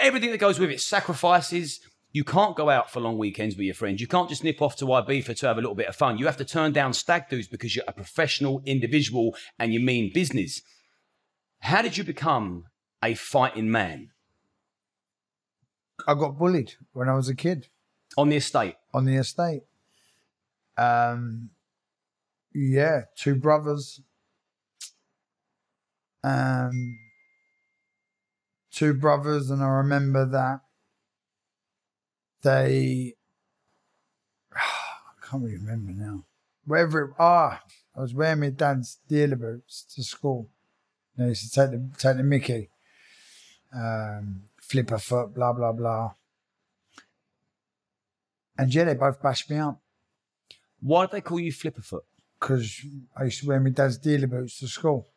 everything 0.00 0.30
that 0.30 0.38
goes 0.38 0.58
with 0.58 0.70
it, 0.70 0.80
sacrifices. 0.80 1.80
You 2.18 2.24
can't 2.24 2.56
go 2.56 2.68
out 2.68 2.90
for 2.90 2.98
long 2.98 3.16
weekends 3.16 3.54
with 3.54 3.64
your 3.64 3.76
friends. 3.76 4.00
You 4.00 4.08
can't 4.08 4.28
just 4.28 4.42
nip 4.42 4.60
off 4.60 4.74
to 4.78 4.86
Ibiza 4.86 5.38
to 5.38 5.46
have 5.46 5.56
a 5.56 5.60
little 5.60 5.76
bit 5.76 5.86
of 5.86 5.94
fun. 5.94 6.18
You 6.18 6.26
have 6.26 6.36
to 6.38 6.44
turn 6.44 6.72
down 6.72 6.92
stag 6.92 7.28
doos 7.28 7.46
because 7.46 7.76
you're 7.76 7.84
a 7.86 7.92
professional 7.92 8.60
individual 8.66 9.36
and 9.56 9.72
you 9.72 9.78
mean 9.78 10.10
business. 10.12 10.60
How 11.60 11.80
did 11.80 11.96
you 11.96 12.02
become 12.02 12.64
a 13.04 13.14
fighting 13.14 13.70
man 13.70 14.10
I 16.08 16.14
got 16.14 16.36
bullied 16.36 16.72
when 16.92 17.08
I 17.08 17.14
was 17.14 17.28
a 17.28 17.36
kid 17.36 17.68
on 18.16 18.30
the 18.30 18.36
estate? 18.36 18.74
on 18.92 19.04
the 19.04 19.14
estate. 19.14 19.62
Um, 20.76 21.50
yeah, 22.52 23.02
two 23.14 23.36
brothers. 23.36 24.00
Um, 26.24 26.98
two 28.72 28.94
brothers, 28.94 29.50
and 29.50 29.62
I 29.62 29.68
remember 29.68 30.26
that 30.26 30.62
they. 32.48 33.14
I 34.54 35.26
can't 35.26 35.42
really 35.42 35.56
remember 35.58 35.92
now. 35.92 36.24
Wherever 36.64 37.02
it, 37.02 37.10
ah, 37.18 37.62
I 37.96 38.00
was 38.00 38.14
wearing 38.14 38.40
my 38.40 38.50
dad's 38.50 38.98
dealer 39.08 39.36
boots 39.36 39.84
to 39.94 40.02
school. 40.02 40.48
I 41.18 41.26
used 41.26 41.52
to 41.52 41.60
take 41.60 41.70
the 41.72 41.90
take 41.98 42.16
the 42.16 42.22
Mickey, 42.22 42.70
um, 43.74 44.42
flip 44.60 44.90
a 44.92 44.98
foot, 44.98 45.34
blah 45.34 45.52
blah 45.52 45.72
blah. 45.72 46.12
And 48.56 48.74
yeah, 48.74 48.84
they 48.84 48.94
both 48.94 49.22
bashed 49.22 49.50
me 49.50 49.56
up 49.58 49.80
Why 50.80 51.06
did 51.06 51.12
they 51.12 51.20
call 51.20 51.38
you 51.40 51.52
Flipperfoot? 51.52 52.00
because 52.40 52.84
I 53.16 53.24
used 53.24 53.40
to 53.40 53.48
wear 53.48 53.60
my 53.60 53.70
dad's 53.70 53.98
dealer 53.98 54.28
boots 54.28 54.60
to 54.60 54.68
school, 54.68 55.08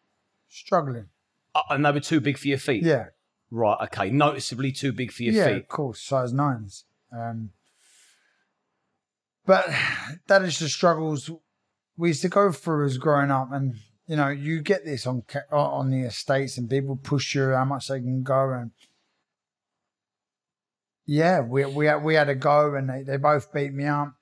struggling. 0.49 1.09
Uh, 1.53 1.61
and 1.69 1.85
they 1.85 1.91
were 1.91 1.99
too 1.99 2.19
big 2.19 2.37
for 2.37 2.47
your 2.47 2.57
feet? 2.57 2.83
Yeah, 2.83 3.07
Right, 3.51 3.77
okay. 3.83 4.09
Noticeably 4.09 4.71
too 4.71 4.93
big 4.93 5.11
for 5.11 5.23
your 5.23 5.33
yeah, 5.33 5.45
feet. 5.45 5.51
Yeah, 5.51 5.57
of 5.57 5.67
course, 5.67 6.01
size 6.01 6.31
nines. 6.33 6.85
Um, 7.11 7.51
but 9.45 9.67
that 10.27 10.43
is 10.43 10.59
the 10.59 10.69
struggles 10.69 11.29
we 11.97 12.09
used 12.09 12.21
to 12.21 12.29
go 12.29 12.51
through 12.51 12.85
as 12.85 12.97
growing 12.97 13.31
up, 13.31 13.51
and 13.51 13.75
you 14.07 14.15
know, 14.15 14.29
you 14.29 14.61
get 14.61 14.85
this 14.85 15.05
on 15.05 15.23
on 15.51 15.89
the 15.89 16.01
estates, 16.01 16.57
and 16.57 16.69
people 16.69 16.95
push 16.95 17.35
you 17.35 17.49
how 17.51 17.65
much 17.65 17.87
they 17.87 17.99
can 17.99 18.23
go, 18.23 18.51
and 18.51 18.71
yeah, 21.05 21.41
we 21.41 21.65
we 21.65 21.87
had, 21.87 22.03
we 22.03 22.15
had 22.15 22.29
a 22.29 22.35
go, 22.35 22.75
and 22.75 22.89
they, 22.89 23.03
they 23.03 23.17
both 23.17 23.51
beat 23.53 23.73
me 23.73 23.85
up, 23.85 24.13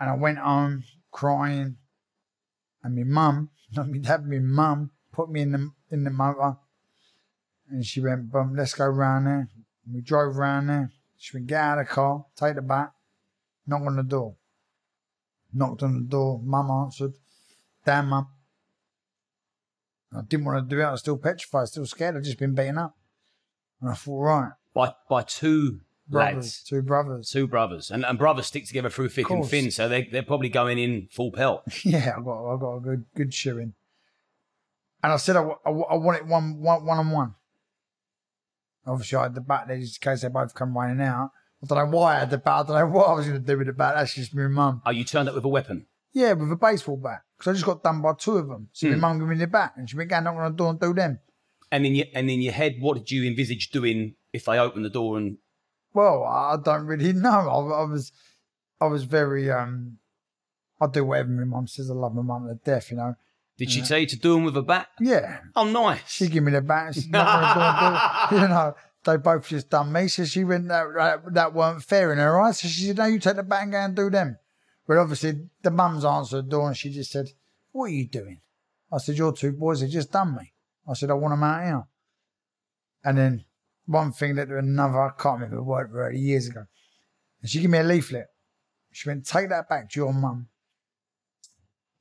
and 0.00 0.10
I 0.10 0.14
went 0.14 0.38
home 0.38 0.84
crying, 1.10 1.76
and 2.82 2.96
my 2.96 3.04
mum, 3.04 3.50
not 3.76 3.88
my 3.88 3.98
dad, 3.98 4.26
my 4.26 4.38
mum 4.38 4.90
put 5.12 5.30
me 5.30 5.42
in 5.42 5.52
the 5.52 5.70
in 5.90 6.04
the 6.04 6.10
motor, 6.10 6.56
and 7.68 7.84
she 7.84 8.00
went, 8.00 8.30
"Bum, 8.30 8.54
let's 8.56 8.74
go 8.74 8.86
round 8.86 9.26
there." 9.26 9.48
And 9.86 9.94
we 9.94 10.00
drove 10.00 10.36
round 10.36 10.68
there. 10.68 10.90
She 11.22 11.36
went, 11.36 11.46
"Get 11.46 11.60
out 11.60 11.78
of 11.78 11.86
the 11.86 11.92
car, 11.94 12.26
take 12.34 12.56
the 12.56 12.62
bat, 12.62 12.92
knock 13.64 13.82
on 13.82 13.94
the 13.94 14.02
door." 14.02 14.34
Knocked 15.54 15.84
on 15.84 15.94
the 15.94 16.00
door. 16.00 16.40
Mum 16.42 16.68
answered. 16.70 17.12
Damn, 17.84 18.08
mum. 18.08 18.26
I 20.16 20.22
didn't 20.22 20.46
want 20.46 20.68
to 20.68 20.74
do 20.74 20.80
it. 20.80 20.84
I 20.84 20.90
was 20.90 21.00
still 21.00 21.18
petrified, 21.18 21.68
still 21.68 21.86
scared. 21.86 22.16
I'd 22.16 22.24
just 22.24 22.38
been 22.38 22.54
beaten 22.54 22.78
up. 22.78 22.96
And 23.80 23.90
I 23.90 23.94
thought, 23.94 24.20
right, 24.20 24.52
By 24.74 24.94
by 25.08 25.22
two 25.22 25.80
brothers, 26.08 26.34
lads, 26.34 26.62
two 26.64 26.82
brothers. 26.82 27.30
two 27.30 27.46
brothers, 27.46 27.90
and 27.90 28.04
and 28.04 28.18
brothers 28.18 28.46
stick 28.46 28.66
together 28.66 28.90
through 28.90 29.10
thick 29.10 29.30
and 29.30 29.46
thin, 29.46 29.70
so 29.70 29.88
they 29.88 30.04
they're 30.04 30.22
probably 30.22 30.48
going 30.48 30.78
in 30.78 31.08
full 31.12 31.30
pelt. 31.30 31.62
Yeah, 31.84 32.14
I 32.18 32.22
got 32.22 32.54
I 32.54 32.58
got 32.58 32.76
a 32.76 32.80
good 32.80 33.04
good 33.14 33.34
shoeing. 33.34 33.74
And 35.04 35.12
I 35.12 35.16
said 35.16 35.36
I, 35.36 35.42
I, 35.42 35.70
I 35.70 35.96
want 35.96 36.16
it 36.18 36.26
one, 36.26 36.62
one, 36.62 36.84
one 36.86 36.98
on 36.98 37.10
one. 37.10 37.34
Obviously, 38.86 39.18
I 39.18 39.22
had 39.24 39.34
the 39.34 39.40
bat 39.40 39.64
there 39.68 39.78
just 39.78 40.04
in 40.04 40.10
case 40.10 40.22
they 40.22 40.28
both 40.28 40.54
come 40.54 40.76
running 40.76 41.00
out. 41.06 41.30
I 41.62 41.66
don't 41.66 41.78
know 41.90 41.96
why 41.96 42.16
I 42.16 42.18
had 42.20 42.30
the 42.30 42.38
bat. 42.38 42.64
I 42.64 42.68
don't 42.68 42.78
know 42.90 42.98
what 42.98 43.08
I 43.08 43.12
was 43.14 43.26
going 43.28 43.40
to 43.40 43.46
do 43.46 43.56
with 43.58 43.68
the 43.68 43.72
bat. 43.72 43.94
That's 43.96 44.14
just 44.14 44.34
my 44.34 44.48
mum. 44.48 44.82
Oh, 44.84 44.90
you 44.90 45.04
turned 45.04 45.28
up 45.28 45.34
with 45.36 45.44
a 45.44 45.48
weapon. 45.48 45.86
Yeah, 46.12 46.32
with 46.32 46.50
a 46.50 46.56
baseball 46.56 46.96
bat. 46.96 47.22
Because 47.38 47.50
I 47.50 47.52
just 47.54 47.64
got 47.64 47.82
done 47.82 48.02
by 48.02 48.12
two 48.18 48.36
of 48.38 48.48
them. 48.48 48.68
So 48.72 48.88
Hmm. 48.88 48.94
my 48.94 49.08
mum 49.08 49.18
gave 49.20 49.28
me 49.28 49.36
the 49.36 49.46
bat. 49.46 49.74
And 49.76 49.88
she 49.88 49.96
went, 49.96 50.10
go 50.10 50.20
knock 50.20 50.34
on 50.34 50.50
the 50.52 50.56
door 50.56 50.70
and 50.70 50.80
do 50.80 50.92
them. 50.92 51.20
And 51.70 51.86
in 51.86 51.94
your 51.94 52.06
and 52.14 52.28
in 52.28 52.42
your 52.42 52.52
head, 52.52 52.76
what 52.80 52.98
did 52.98 53.10
you 53.10 53.24
envisage 53.24 53.70
doing 53.70 54.14
if 54.32 54.44
they 54.44 54.58
opened 54.58 54.84
the 54.84 54.90
door 54.90 55.16
and 55.16 55.38
Well, 55.94 56.24
I 56.24 56.56
don't 56.62 56.86
really 56.86 57.12
know. 57.26 57.30
I, 57.30 57.82
I 57.82 57.84
was, 57.84 58.12
I 58.80 58.86
was 58.86 59.04
very, 59.04 59.50
um, 59.50 59.98
I 60.80 60.86
do 60.88 61.04
whatever 61.04 61.30
my 61.30 61.44
mum 61.44 61.68
says. 61.68 61.90
I 61.90 61.94
love 61.94 62.14
my 62.14 62.22
mum 62.22 62.48
to 62.48 62.54
death, 62.56 62.90
you 62.90 62.96
know. 62.96 63.14
Did 63.62 63.70
she 63.70 63.82
tell 63.82 63.98
you 63.98 64.06
to 64.06 64.16
do 64.18 64.34
them 64.34 64.44
with 64.44 64.56
a 64.56 64.62
bat? 64.62 64.88
Yeah, 64.98 65.38
Oh, 65.54 65.64
nice. 65.64 66.00
she 66.08 66.26
give 66.28 66.42
me 66.42 66.50
the 66.50 66.60
bat. 66.60 66.94
She 66.96 67.08
knocked 67.08 67.30
on 67.30 67.42
the 67.42 67.54
door 67.54 68.00
and 68.00 68.30
do, 68.30 68.36
you 68.42 68.48
know, 68.48 68.74
they 69.04 69.16
both 69.18 69.46
just 69.48 69.70
done 69.70 69.92
me. 69.92 70.08
So 70.08 70.24
she 70.24 70.42
went, 70.42 70.66
that, 70.68 70.86
that, 70.96 71.34
that 71.34 71.54
weren't 71.54 71.82
fair 71.84 72.12
in 72.12 72.18
her 72.18 72.40
eyes. 72.40 72.58
So 72.60 72.66
she 72.68 72.86
said, 72.86 72.96
no, 72.98 73.04
you 73.06 73.18
take 73.20 73.36
the 73.36 73.42
bat 73.44 73.62
and 73.62 73.72
go 73.72 73.78
and 73.78 73.94
do 73.94 74.10
them. 74.10 74.36
But 74.88 74.96
obviously, 74.98 75.48
the 75.62 75.70
mum's 75.70 76.04
answered 76.04 76.46
the 76.46 76.50
door 76.50 76.66
and 76.66 76.76
she 76.76 76.90
just 76.90 77.12
said, 77.12 77.26
what 77.70 77.84
are 77.84 77.88
you 77.90 78.08
doing? 78.08 78.40
I 78.92 78.98
said, 78.98 79.16
your 79.16 79.32
two 79.32 79.52
boys 79.52 79.80
have 79.80 79.90
just 79.90 80.10
done 80.10 80.34
me. 80.36 80.52
I 80.88 80.94
said, 80.94 81.10
I 81.10 81.14
want 81.14 81.32
them 81.32 81.44
out 81.44 81.62
here. 81.64 81.84
And 83.04 83.16
then 83.16 83.44
one 83.86 84.12
thing 84.12 84.34
led 84.36 84.48
to 84.48 84.58
another. 84.58 85.00
I 85.00 85.10
can't 85.10 85.34
remember 85.36 85.56
the 85.56 85.62
word 85.62 85.90
for 85.90 86.10
it 86.10 86.16
years 86.16 86.48
ago. 86.48 86.64
And 87.40 87.50
she 87.50 87.60
gave 87.60 87.70
me 87.70 87.78
a 87.78 87.84
leaflet. 87.84 88.26
She 88.90 89.08
went, 89.08 89.24
take 89.26 89.48
that 89.48 89.68
back 89.68 89.90
to 89.90 90.00
your 90.00 90.12
mum. 90.12 90.48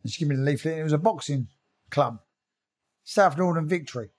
And 0.04 0.12
she 0.12 0.20
gave 0.20 0.30
me 0.30 0.36
the 0.36 0.42
leaflet. 0.42 0.74
And 0.74 0.82
it 0.82 0.84
was 0.84 0.94
a 0.94 0.98
boxing 0.98 1.48
club, 1.90 2.20
South 3.04 3.38
Norwood 3.38 3.66
Victory. 3.66 4.10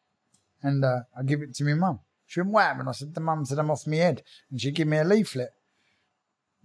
And 0.63 0.85
uh, 0.85 1.01
I 1.19 1.23
give 1.25 1.43
it 1.43 1.55
to 1.57 1.65
my 1.65 1.75
mum. 1.75 2.01
She 2.27 2.41
went, 2.41 2.53
what 2.53 2.65
happened? 2.65 2.89
I 2.89 2.93
said, 2.93 3.15
the 3.15 3.21
mum 3.21 3.45
said 3.45 3.59
I'm 3.59 3.71
off 3.71 3.87
my 3.87 3.97
head. 3.97 4.23
And 4.51 4.61
she 4.61 4.71
gave 4.71 4.87
me 4.87 4.99
a 4.99 5.05
leaflet. 5.05 5.51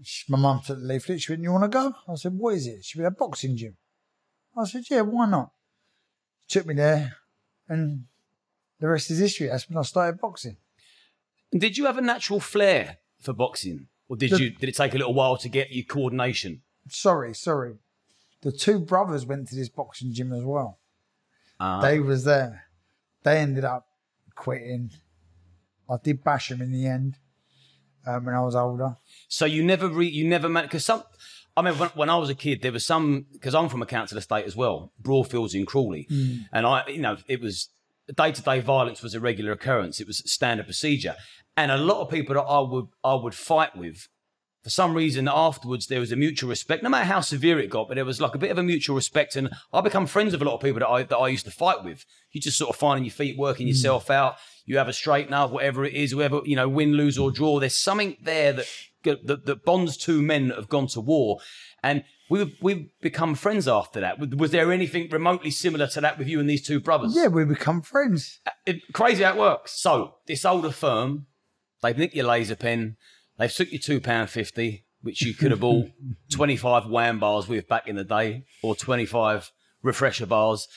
She, 0.02 0.32
my 0.32 0.38
mum 0.38 0.62
took 0.66 0.80
the 0.80 0.86
leaflet. 0.86 1.22
She 1.22 1.32
went, 1.32 1.42
you 1.44 1.52
want 1.52 1.64
to 1.64 1.70
go? 1.70 1.94
I 2.08 2.16
said, 2.16 2.34
what 2.38 2.54
is 2.54 2.68
it? 2.68 2.86
She 2.86 3.00
went, 3.00 3.08
a 3.08 3.12
boxing 3.18 3.58
gym. 3.58 3.76
I 4.56 4.66
said, 4.66 4.84
yeah, 4.90 5.02
why 5.02 5.28
not? 5.28 5.52
She 6.48 6.60
Took 6.60 6.68
me 6.68 6.76
there. 6.76 7.16
And 7.68 8.06
the 8.80 8.88
rest 8.88 9.12
is 9.12 9.20
history. 9.20 9.48
That's 9.48 9.68
when 9.70 9.78
I 9.78 9.82
started 9.82 10.22
boxing. 10.22 10.58
Did 11.52 11.78
you 11.78 11.86
have 11.86 11.98
a 11.98 12.02
natural 12.02 12.40
flair 12.40 12.98
for 13.22 13.34
boxing, 13.34 13.88
or 14.08 14.18
did 14.18 14.32
The- 14.32 14.40
you 14.42 14.50
did 14.52 14.70
it 14.70 14.76
take 14.76 14.94
a 14.94 14.98
little 14.98 15.14
while 15.14 15.38
to 15.38 15.50
get 15.50 15.72
your 15.72 15.86
coordination? 15.86 16.62
Sorry, 16.90 17.34
sorry. 17.34 17.76
The 18.42 18.52
two 18.52 18.80
brothers 18.80 19.26
went 19.26 19.48
to 19.50 19.56
this 19.56 19.70
boxing 19.70 20.14
gym 20.14 20.32
as 20.34 20.44
well. 20.44 20.80
Ah. 21.60 21.82
They 21.82 22.00
was 22.00 22.24
there. 22.24 22.66
They 23.24 23.40
ended 23.40 23.66
up 23.66 23.88
quitting. 24.36 24.92
I 25.90 25.96
did 26.04 26.24
bash 26.24 26.50
them 26.50 26.62
in 26.62 26.72
the 26.72 26.86
end 26.86 27.18
um, 28.06 28.26
when 28.26 28.36
I 28.36 28.42
was 28.42 28.56
older. 28.56 28.96
So 29.28 29.46
you 29.46 29.64
never 29.64 29.88
re, 29.90 30.08
you 30.08 30.28
never 30.28 30.50
met 30.50 30.64
because 30.64 30.86
some. 30.86 31.04
I 31.56 31.64
mean, 31.64 31.74
when, 31.80 31.90
when 31.90 32.10
I 32.10 32.18
was 32.18 32.30
a 32.30 32.36
kid, 32.36 32.62
there 32.62 32.72
was 32.72 32.86
some 32.86 33.26
because 33.34 33.56
I'm 33.56 33.68
from 33.68 33.82
a 33.82 33.88
council 33.88 34.18
estate 34.18 34.46
as 34.46 34.56
well, 34.56 34.92
Broadfields 35.02 35.56
in 35.56 35.66
Crawley, 35.66 36.08
and 36.54 36.68
I, 36.68 36.84
you 36.88 37.02
know, 37.02 37.18
it 37.28 37.42
was 37.42 37.70
day 38.16 38.32
to 38.32 38.42
day 38.42 38.60
violence 38.60 39.02
was 39.02 39.16
a 39.16 39.20
regular 39.20 39.52
occurrence. 39.52 40.00
It 40.00 40.08
was 40.08 40.20
standard 40.32 40.68
procedure, 40.68 41.16
and 41.56 41.72
a 41.72 41.78
lot 41.78 42.02
of 42.02 42.10
people 42.10 42.36
that 42.36 42.42
I 42.42 42.60
would 42.60 42.88
I 43.04 43.16
would 43.16 43.34
fight 43.34 43.76
with, 43.76 44.08
for 44.68 44.72
some 44.72 44.94
reason 44.94 45.30
afterwards 45.32 45.88
there 45.88 46.02
was 46.02 46.12
a 46.12 46.18
mutual 46.18 46.50
respect, 46.50 46.84
no 46.84 46.90
matter 46.90 47.06
how 47.06 47.22
severe 47.22 47.58
it 47.58 47.70
got, 47.70 47.88
but 47.88 47.96
there 47.96 48.04
was 48.04 48.20
like 48.20 48.36
a 48.36 48.38
bit 48.38 48.52
of 48.52 48.58
a 48.58 48.64
mutual 48.64 48.98
respect, 48.98 49.38
and 49.38 49.50
I 49.72 49.80
become 49.80 50.06
friends 50.06 50.34
with 50.34 50.42
a 50.42 50.46
lot 50.46 50.56
of 50.56 50.62
people 50.62 50.82
that 50.82 50.90
I 50.90 51.04
that 51.04 51.16
I 51.16 51.30
used 51.30 51.46
to 51.46 51.52
fight 51.52 51.86
with. 51.86 52.04
You 52.34 52.42
just 52.42 52.58
sort 52.58 52.72
of 52.72 52.76
finding 52.76 53.06
your 53.06 53.14
feet, 53.14 53.38
working 53.38 53.68
hmm. 53.68 53.70
yourself 53.70 54.12
out. 54.12 54.36
You 54.66 54.78
have 54.78 54.90
a 54.90 54.92
straightener, 54.92 55.50
whatever 55.50 55.86
it 55.86 55.94
is, 55.94 56.12
whoever 56.12 56.42
you 56.44 56.58
know, 56.58 56.68
win, 56.68 56.96
lose 56.96 57.18
or 57.18 57.32
draw. 57.32 57.62
There's 57.62 57.78
something 57.78 58.18
there 58.22 58.52
that 58.52 58.66
that, 59.04 59.46
that 59.46 59.64
bonds 59.64 59.96
two 59.96 60.22
men 60.22 60.50
that 60.50 60.58
have 60.58 60.68
gone 60.68 60.88
to 60.88 61.00
war, 61.00 61.40
and 61.82 62.04
we 62.30 62.58
we've 62.62 62.90
become 63.00 63.36
friends 63.36 63.70
after 63.70 64.02
that. 64.02 64.20
Was- 64.20 64.36
Was 64.36 64.52
there 64.52 64.74
anything 64.74 65.08
remotely 65.10 65.50
similar 65.50 65.88
to 65.88 66.02
that 66.02 66.18
with 66.18 66.28
you 66.28 66.42
and 66.42 66.50
these 66.50 66.68
two 66.68 66.82
brothers? 66.82 67.16
Yeah, 67.16 67.28
we 67.28 67.46
become 67.46 67.82
friends. 67.82 68.42
Uh, 68.46 68.52
it, 68.66 68.82
crazy 68.92 69.24
how 69.24 69.32
it 69.32 69.40
works. 69.40 69.80
So 69.80 70.16
this 70.28 70.44
older 70.44 70.72
firm, 70.72 71.28
they've 71.82 71.98
nicked 71.98 72.16
your 72.16 72.26
laser 72.26 72.58
pen, 72.58 72.98
they've 73.38 73.54
took 73.54 73.72
your 73.72 73.82
two 73.82 74.00
pound 74.00 74.30
fifty, 74.30 74.86
which 75.02 75.22
you 75.22 75.34
could 75.34 75.52
have 75.52 75.60
bought 75.62 75.90
twenty 76.32 76.58
five 76.58 76.88
wham 76.88 77.20
bars 77.20 77.48
with 77.48 77.68
back 77.68 77.88
in 77.88 77.96
the 77.96 78.04
day, 78.04 78.46
or 78.62 78.76
twenty 78.76 79.06
five 79.06 79.52
refresher 79.82 80.26
bars. 80.26 80.68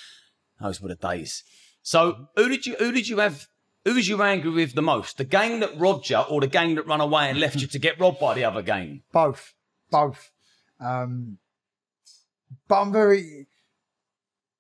Those 0.60 0.80
were 0.80 0.88
the 0.88 0.94
days. 0.96 1.42
So 1.82 2.28
who 2.36 2.48
did 2.48 2.66
you 2.66 2.76
who 2.78 2.92
did 2.92 3.08
you 3.08 3.18
have? 3.18 3.46
Who 3.84 3.94
was 3.94 4.08
you 4.08 4.22
angry 4.22 4.50
with 4.50 4.74
the 4.74 4.82
most? 4.82 5.16
The 5.16 5.24
gang 5.24 5.60
that 5.60 5.78
robbed 5.78 6.10
you, 6.10 6.18
or 6.18 6.42
the 6.42 6.46
gang 6.46 6.74
that 6.74 6.86
ran 6.86 7.00
away 7.00 7.30
and 7.30 7.40
left 7.40 7.56
you 7.56 7.66
to 7.66 7.78
get 7.78 7.98
robbed 7.98 8.20
by 8.20 8.34
the 8.34 8.44
other 8.44 8.60
gang? 8.60 9.02
Both. 9.10 9.54
Both. 9.90 10.30
Um, 10.78 11.38
but 12.68 12.82
I'm 12.82 12.92
very. 12.92 13.46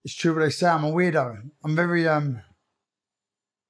It's 0.04 0.14
true 0.14 0.34
what 0.34 0.40
they 0.40 0.50
say. 0.50 0.68
I'm 0.68 0.84
a 0.84 0.90
weirdo. 0.90 1.50
I'm 1.62 1.76
very. 1.76 2.08
um. 2.08 2.40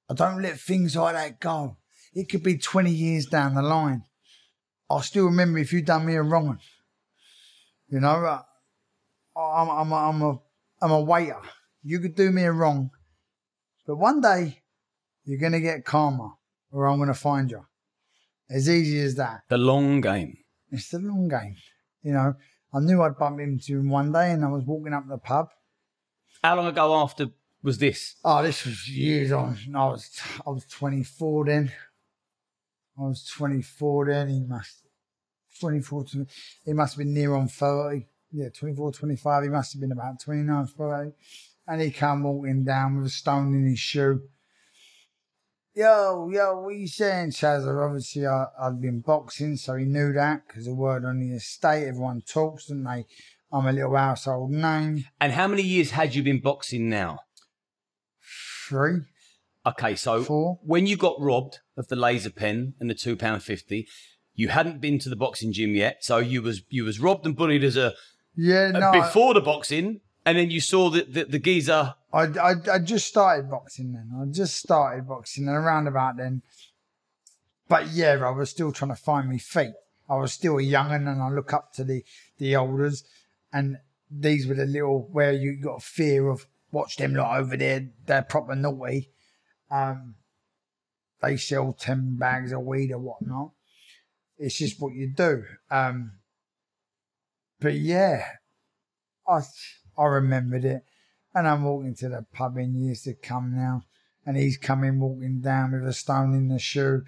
I 0.09 0.13
don't 0.13 0.41
let 0.41 0.59
things 0.59 0.95
like 0.95 1.15
that 1.15 1.39
go. 1.39 1.77
It 2.13 2.29
could 2.29 2.43
be 2.43 2.57
20 2.57 2.91
years 2.91 3.25
down 3.25 3.55
the 3.55 3.61
line. 3.61 4.03
I'll 4.91 5.01
still 5.01 5.25
remember 5.25 5.59
if 5.59 5.71
you 5.73 5.81
done 5.81 6.05
me 6.05 6.15
a 6.15 6.21
wrong. 6.21 6.47
one. 6.47 6.59
You 7.89 7.99
know, 7.99 8.25
uh, 8.25 8.41
I'm, 9.37 9.69
I'm, 9.69 9.91
a, 9.91 9.95
I'm 9.95 10.21
a, 10.21 10.39
I'm 10.81 10.91
a 10.91 11.01
waiter. 11.01 11.41
You 11.83 11.99
could 11.99 12.15
do 12.15 12.31
me 12.31 12.43
a 12.43 12.51
wrong, 12.51 12.91
but 13.87 13.97
one 13.97 14.21
day 14.21 14.61
you're 15.23 15.39
gonna 15.39 15.59
get 15.59 15.85
karma, 15.85 16.35
or 16.71 16.87
I'm 16.87 16.99
gonna 16.99 17.13
find 17.13 17.49
you. 17.49 17.65
As 18.49 18.69
easy 18.69 18.99
as 18.99 19.15
that. 19.15 19.43
The 19.49 19.57
long 19.57 20.01
game. 20.01 20.37
It's 20.71 20.89
the 20.89 20.99
long 20.99 21.27
game. 21.27 21.55
You 22.03 22.13
know, 22.13 22.35
I 22.73 22.79
knew 22.79 23.01
I'd 23.01 23.17
bump 23.17 23.39
into 23.39 23.79
him 23.79 23.89
one 23.89 24.11
day 24.11 24.31
and 24.31 24.43
I 24.43 24.49
was 24.49 24.63
walking 24.65 24.93
up 24.93 25.07
the 25.07 25.17
pub. 25.17 25.49
How 26.43 26.55
long 26.55 26.67
ago 26.67 26.95
after 26.95 27.27
was 27.63 27.77
this? 27.77 28.15
Oh, 28.23 28.43
this 28.43 28.65
was 28.65 28.89
years 28.89 29.31
on. 29.31 29.57
I 29.75 29.85
was 29.85 30.19
I 30.45 30.49
was 30.49 30.65
24 30.65 31.45
then. 31.45 31.71
I 32.97 33.01
was 33.03 33.23
24 33.25 34.05
then. 34.07 34.29
He 34.29 34.41
must 34.41 34.80
24 35.61 36.03
to, 36.05 36.27
he 36.65 36.73
must 36.73 36.93
have 36.93 36.97
been 36.99 37.13
near 37.13 37.33
on 37.35 37.47
30. 37.47 38.05
Yeah, 38.33 38.49
24, 38.49 38.91
25. 38.91 39.43
He 39.43 39.49
must 39.49 39.73
have 39.73 39.81
been 39.81 39.91
about 39.91 40.19
29, 40.19 40.67
30. 40.67 41.11
And 41.67 41.81
he 41.81 41.91
come 41.91 42.23
walking 42.23 42.63
down 42.63 42.97
with 42.97 43.07
a 43.07 43.09
stone 43.09 43.53
in 43.53 43.67
his 43.67 43.79
shoe. 43.79 44.21
Yo, 45.73 46.29
yo, 46.29 46.59
what 46.61 46.75
you 46.75 46.87
saying, 46.87 47.29
Chasa? 47.29 47.85
Obviously, 47.85 48.27
I, 48.27 48.45
I'd 48.59 48.81
been 48.81 48.99
boxing, 48.99 49.55
so 49.55 49.75
he 49.75 49.85
knew 49.85 50.11
that 50.11 50.45
because 50.45 50.65
the 50.65 50.73
word 50.73 51.05
on 51.05 51.19
the 51.19 51.35
estate, 51.35 51.87
everyone 51.87 52.21
talks, 52.27 52.69
and 52.69 52.85
they, 52.85 53.05
I'm 53.53 53.65
a 53.65 53.71
little 53.71 53.95
household 53.95 54.51
name. 54.51 55.05
And 55.21 55.31
how 55.31 55.47
many 55.47 55.61
years 55.61 55.91
had 55.91 56.13
you 56.13 56.23
been 56.23 56.41
boxing 56.41 56.89
now? 56.89 57.19
Three, 58.67 59.01
Okay, 59.65 59.95
so 59.95 60.23
Four. 60.23 60.59
when 60.63 60.87
you 60.87 60.97
got 60.97 61.21
robbed 61.21 61.59
of 61.77 61.87
the 61.87 61.95
laser 61.95 62.31
pen 62.31 62.73
and 62.79 62.89
the 62.89 62.95
two 62.95 63.15
pound 63.15 63.43
fifty, 63.43 63.87
you 64.41 64.47
hadn't 64.49 64.81
been 64.81 64.97
to 64.99 65.09
the 65.09 65.15
boxing 65.15 65.51
gym 65.53 65.75
yet, 65.75 66.03
so 66.03 66.17
you 66.17 66.41
was 66.41 66.63
you 66.69 66.83
was 66.83 66.99
robbed 66.99 67.25
and 67.27 67.35
bullied 67.35 67.63
as 67.63 67.77
a 67.77 67.93
yeah, 68.35 68.71
no, 68.71 68.89
I- 68.89 68.99
before 69.01 69.33
the 69.33 69.41
boxing, 69.41 70.01
and 70.25 70.37
then 70.37 70.49
you 70.49 70.59
saw 70.59 70.89
the 70.89 71.03
the, 71.03 71.23
the 71.25 71.39
geezer. 71.39 71.95
I, 72.13 72.23
I, 72.23 72.53
I 72.73 72.79
just 72.79 73.07
started 73.07 73.49
boxing 73.49 73.93
then. 73.93 74.09
I 74.19 74.25
just 74.31 74.57
started 74.57 75.07
boxing 75.07 75.47
and 75.47 75.55
around 75.55 75.87
about 75.87 76.17
then. 76.17 76.41
But 77.69 77.83
yeah, 77.91 78.17
I 78.25 78.31
was 78.31 78.49
still 78.49 78.71
trying 78.73 78.91
to 78.91 79.01
find 79.09 79.29
my 79.29 79.37
feet. 79.37 79.75
I 80.09 80.15
was 80.15 80.33
still 80.33 80.57
a 80.57 80.61
young'un 80.61 81.07
and 81.07 81.21
I 81.21 81.29
look 81.29 81.53
up 81.53 81.71
to 81.75 81.85
the, 81.85 82.03
the 82.37 82.53
elders 82.53 83.05
and 83.53 83.77
these 84.09 84.45
were 84.45 84.55
the 84.55 84.65
little 84.65 85.07
where 85.13 85.31
you 85.31 85.55
got 85.55 85.81
fear 85.81 86.27
of 86.27 86.47
watch 86.73 86.97
them 86.97 87.13
lot 87.13 87.39
over 87.39 87.55
there, 87.55 87.87
they're 88.07 88.23
proper 88.23 88.55
naughty. 88.55 89.09
Um, 89.69 90.15
they 91.21 91.37
sell 91.37 91.71
10 91.71 92.17
bags 92.17 92.51
of 92.51 92.61
weed 92.61 92.91
or 92.91 92.97
whatnot. 92.99 93.51
It's 94.41 94.57
just 94.57 94.81
what 94.81 94.95
you 94.95 95.07
do. 95.07 95.43
Um, 95.69 96.13
but 97.59 97.75
yeah, 97.75 98.25
I, 99.27 99.41
I 99.95 100.05
remembered 100.05 100.65
it. 100.65 100.83
And 101.33 101.47
I'm 101.47 101.63
walking 101.63 101.95
to 101.97 102.09
the 102.09 102.25
pub 102.33 102.57
in 102.57 102.75
years 102.75 103.03
to 103.03 103.13
come 103.13 103.55
now. 103.55 103.83
And 104.25 104.35
he's 104.35 104.57
coming 104.57 104.99
walking 104.99 105.41
down 105.41 105.73
with 105.73 105.87
a 105.87 105.93
stone 105.93 106.33
in 106.33 106.47
the 106.47 106.57
shoe. 106.57 107.03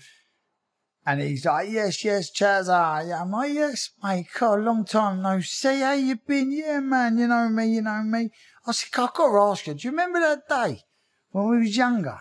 And 1.06 1.22
he's 1.22 1.46
like, 1.46 1.70
yes, 1.70 2.06
yes, 2.06 2.32
Chaz, 2.32 2.70
ah, 2.70 3.02
yeah. 3.02 3.22
I'm 3.22 3.32
like, 3.32 3.52
yes, 3.52 3.90
mate, 4.02 4.28
God, 4.40 4.62
long 4.62 4.86
time 4.86 5.22
no 5.22 5.42
see. 5.42 5.82
How 5.82 5.94
you 5.94 6.16
been? 6.16 6.52
Yeah, 6.52 6.80
man, 6.80 7.18
you 7.18 7.28
know 7.28 7.50
me, 7.50 7.68
you 7.68 7.82
know 7.82 8.04
me. 8.04 8.30
I 8.66 8.72
said, 8.72 8.90
I've 8.98 9.14
got 9.14 9.32
to 9.32 9.40
ask 9.40 9.68
you, 9.68 9.74
do 9.74 9.88
you 9.88 9.92
remember 9.92 10.20
that 10.20 10.48
day 10.48 10.84
when 11.32 11.50
we 11.50 11.58
was 11.60 11.76
younger? 11.76 12.20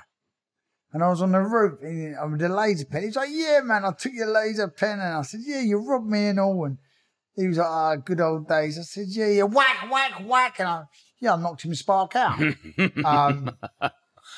And 0.92 1.02
I 1.02 1.08
was 1.08 1.22
on 1.22 1.32
the 1.32 1.40
roof 1.40 1.80
and 1.82 2.16
I'm 2.16 2.36
the 2.36 2.48
laser 2.48 2.84
pen. 2.84 3.04
He's 3.04 3.16
like, 3.16 3.30
yeah, 3.32 3.60
man, 3.64 3.84
I 3.84 3.92
took 3.92 4.12
your 4.12 4.30
laser 4.30 4.68
pen. 4.68 5.00
And 5.00 5.14
I 5.16 5.22
said, 5.22 5.40
yeah, 5.42 5.60
you 5.60 5.78
robbed 5.78 6.08
me 6.08 6.26
and 6.26 6.38
all. 6.38 6.66
And 6.66 6.78
he 7.34 7.48
was 7.48 7.56
like, 7.56 7.66
ah, 7.66 7.96
good 7.96 8.20
old 8.20 8.46
days. 8.46 8.78
I 8.78 8.82
said, 8.82 9.06
yeah, 9.08 9.28
yeah, 9.28 9.42
whack, 9.44 9.90
whack, 9.90 10.22
whack. 10.26 10.60
And 10.60 10.68
I, 10.68 10.82
yeah, 11.18 11.34
I 11.34 11.36
knocked 11.36 11.64
him 11.64 11.74
spark 11.74 12.14
out. 12.14 12.38
um, 13.04 13.56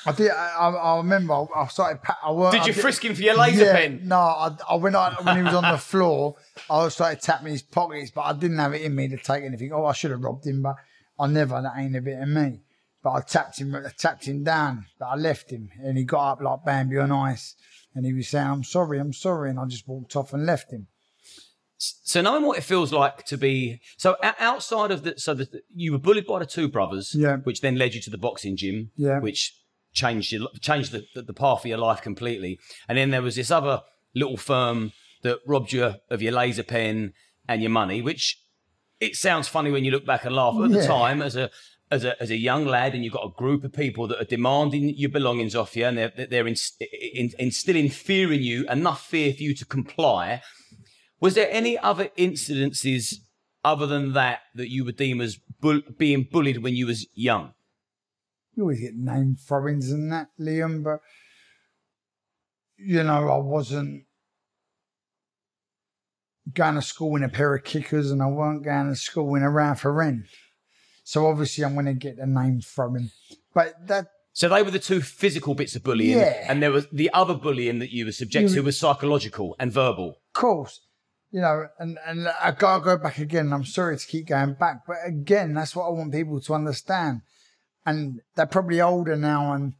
I 0.05 0.11
did. 0.11 0.31
I, 0.31 0.69
I 0.69 0.97
remember. 0.97 1.33
I, 1.33 1.45
I 1.55 1.67
started. 1.67 1.99
I 2.23 2.31
worked, 2.31 2.53
Did 2.53 2.65
you 2.67 2.71
I 2.71 2.75
did, 2.75 2.81
frisk 2.81 3.03
him 3.03 3.15
for 3.15 3.21
your 3.21 3.35
laser 3.35 3.65
yeah, 3.65 3.73
pen? 3.73 4.01
No, 4.07 4.17
I, 4.17 4.55
I 4.69 4.75
when 4.75 4.95
I 4.95 5.13
when 5.21 5.37
he 5.37 5.43
was 5.43 5.53
on 5.53 5.71
the 5.71 5.77
floor, 5.77 6.35
I 6.69 6.87
started 6.89 7.21
tapping 7.21 7.51
his 7.51 7.63
pockets, 7.63 8.11
but 8.11 8.21
I 8.21 8.33
didn't 8.33 8.57
have 8.59 8.73
it 8.73 8.81
in 8.81 8.95
me 8.95 9.07
to 9.09 9.17
take 9.17 9.43
anything. 9.43 9.71
Oh, 9.73 9.85
I 9.85 9.93
should 9.93 10.11
have 10.11 10.21
robbed 10.21 10.45
him, 10.45 10.61
but 10.61 10.75
I 11.19 11.27
never. 11.27 11.61
That 11.61 11.73
ain't 11.77 11.95
a 11.95 12.01
bit 12.01 12.21
of 12.21 12.27
me. 12.27 12.61
But 13.05 13.11
I 13.11 13.21
tapped 13.21 13.59
him. 13.59 13.75
I 13.75 13.91
tapped 13.95 14.25
him 14.25 14.43
down, 14.43 14.87
but 14.97 15.05
I 15.05 15.15
left 15.15 15.51
him, 15.51 15.69
and 15.79 15.95
he 15.95 16.03
got 16.03 16.31
up 16.31 16.41
like 16.41 16.65
Bambi 16.65 16.97
on 16.97 17.11
ice, 17.11 17.53
and 17.93 18.03
he 18.03 18.13
was 18.13 18.29
saying, 18.29 18.47
"I'm 18.47 18.63
sorry, 18.63 18.99
I'm 18.99 19.13
sorry," 19.13 19.51
and 19.51 19.59
I 19.59 19.65
just 19.65 19.87
walked 19.87 20.15
off 20.15 20.33
and 20.33 20.43
left 20.43 20.71
him. 20.71 20.87
So 21.77 22.21
knowing 22.23 22.45
what 22.47 22.57
it 22.57 22.63
feels 22.63 22.91
like 22.91 23.23
to 23.27 23.37
be 23.37 23.79
so 23.97 24.15
outside 24.21 24.89
of 24.89 25.03
the 25.03 25.19
so 25.19 25.35
that 25.35 25.49
you 25.75 25.91
were 25.91 25.99
bullied 25.99 26.25
by 26.25 26.39
the 26.39 26.47
two 26.47 26.67
brothers, 26.67 27.13
Yeah. 27.13 27.37
which 27.43 27.61
then 27.61 27.75
led 27.77 27.93
you 27.93 28.01
to 28.01 28.09
the 28.09 28.17
boxing 28.17 28.57
gym, 28.57 28.89
Yeah. 28.95 29.19
which 29.19 29.53
changed 29.93 30.31
your 30.31 30.47
changed 30.59 30.91
the, 30.91 31.05
the, 31.13 31.21
the 31.21 31.33
path 31.33 31.59
of 31.59 31.67
your 31.67 31.77
life 31.77 32.01
completely. 32.01 32.57
And 32.89 32.97
then 32.97 33.11
there 33.11 33.21
was 33.21 33.35
this 33.35 33.51
other 33.51 33.83
little 34.15 34.37
firm 34.37 34.93
that 35.21 35.41
robbed 35.45 35.73
you 35.73 35.93
of 36.09 36.23
your 36.23 36.31
laser 36.31 36.63
pen 36.63 37.13
and 37.47 37.61
your 37.61 37.71
money, 37.71 38.01
which 38.01 38.41
it 38.99 39.15
sounds 39.15 39.47
funny 39.47 39.69
when 39.69 39.85
you 39.85 39.91
look 39.91 40.07
back 40.07 40.25
and 40.25 40.33
laugh. 40.33 40.55
But 40.57 40.71
at 40.71 40.71
the 40.71 40.87
time, 40.87 41.21
as 41.21 41.35
a 41.35 41.51
as 41.91 42.03
a 42.03 42.21
as 42.21 42.29
a 42.29 42.37
young 42.37 42.65
lad, 42.65 42.93
and 42.93 43.03
you've 43.03 43.13
got 43.13 43.25
a 43.25 43.37
group 43.37 43.63
of 43.63 43.73
people 43.73 44.07
that 44.07 44.21
are 44.21 44.25
demanding 44.25 44.89
your 44.95 45.09
belongings 45.09 45.55
off 45.55 45.75
you, 45.75 45.85
and 45.85 45.97
they're 45.97 46.27
they're 46.29 46.47
inst- 46.47 46.81
in, 47.13 47.31
instilling 47.39 47.89
fear 47.89 48.33
in 48.33 48.41
you, 48.41 48.67
enough 48.69 49.05
fear 49.05 49.33
for 49.33 49.43
you 49.43 49.53
to 49.55 49.65
comply. 49.65 50.41
Was 51.19 51.35
there 51.35 51.49
any 51.49 51.77
other 51.77 52.09
incidences 52.17 53.15
other 53.63 53.87
than 53.87 54.13
that 54.13 54.41
that 54.53 54.69
you 54.69 54.83
would 54.85 54.97
deem 54.97 55.21
as 55.21 55.37
bull- 55.59 55.81
being 55.97 56.27
bullied 56.29 56.63
when 56.63 56.75
you 56.75 56.87
was 56.87 57.07
young? 57.13 57.53
You 58.55 58.63
always 58.63 58.79
get 58.79 58.95
name 58.95 59.35
throwings 59.35 59.91
and 59.91 60.11
that, 60.11 60.29
Liam, 60.39 60.83
but 60.83 60.99
you 62.77 63.03
know, 63.03 63.29
I 63.29 63.37
wasn't 63.37 64.03
going 66.53 66.75
to 66.75 66.81
school 66.81 67.15
in 67.15 67.23
a 67.23 67.29
pair 67.29 67.55
of 67.55 67.63
kickers 67.63 68.11
and 68.11 68.21
I 68.21 68.27
weren't 68.27 68.63
going 68.63 68.89
to 68.89 68.95
school 68.95 69.35
in 69.35 69.43
a 69.43 69.49
Ralph 69.49 69.83
Lauren. 69.83 70.25
So 71.07 71.27
obviously 71.27 71.63
I'm 71.63 71.75
going 71.75 71.85
to 71.85 71.93
get 71.93 72.17
the 72.17 72.25
name 72.25 72.61
from 72.61 72.95
him. 72.97 73.11
But 73.53 73.87
that, 73.87 74.07
So 74.33 74.49
they 74.49 74.63
were 74.63 74.71
the 74.71 74.79
two 74.79 75.01
physical 75.01 75.53
bits 75.53 75.75
of 75.75 75.83
bullying, 75.83 76.17
Yeah. 76.17 76.45
and 76.49 76.61
there 76.63 76.71
was 76.71 76.87
the 76.91 77.11
other 77.13 77.35
bullying 77.35 77.77
that 77.79 77.93
you 77.93 78.05
were 78.05 78.11
subject 78.11 78.49
You- 78.49 78.55
to 78.55 78.61
was 78.63 78.77
psychological 78.79 79.55
and 79.59 79.71
verbal. 79.71 80.09
of 80.09 80.33
course, 80.33 80.81
you 81.31 81.41
know, 81.41 81.67
and, 81.79 81.99
and 82.07 82.27
I 82.27 82.51
gotta 82.51 82.83
go 82.83 82.97
back 82.97 83.19
again. 83.19 83.53
I'm 83.53 83.65
sorry 83.65 83.97
to 83.97 84.05
keep 84.05 84.27
going 84.27 84.55
back, 84.55 84.85
but 84.87 84.97
again, 85.05 85.53
that's 85.53 85.75
what 85.75 85.85
I 85.85 85.89
want 85.89 86.11
people 86.11 86.41
to 86.41 86.53
understand. 86.55 87.21
And 87.85 88.21
they're 88.35 88.47
probably 88.47 88.81
older 88.81 89.15
now 89.15 89.53
and 89.53 89.73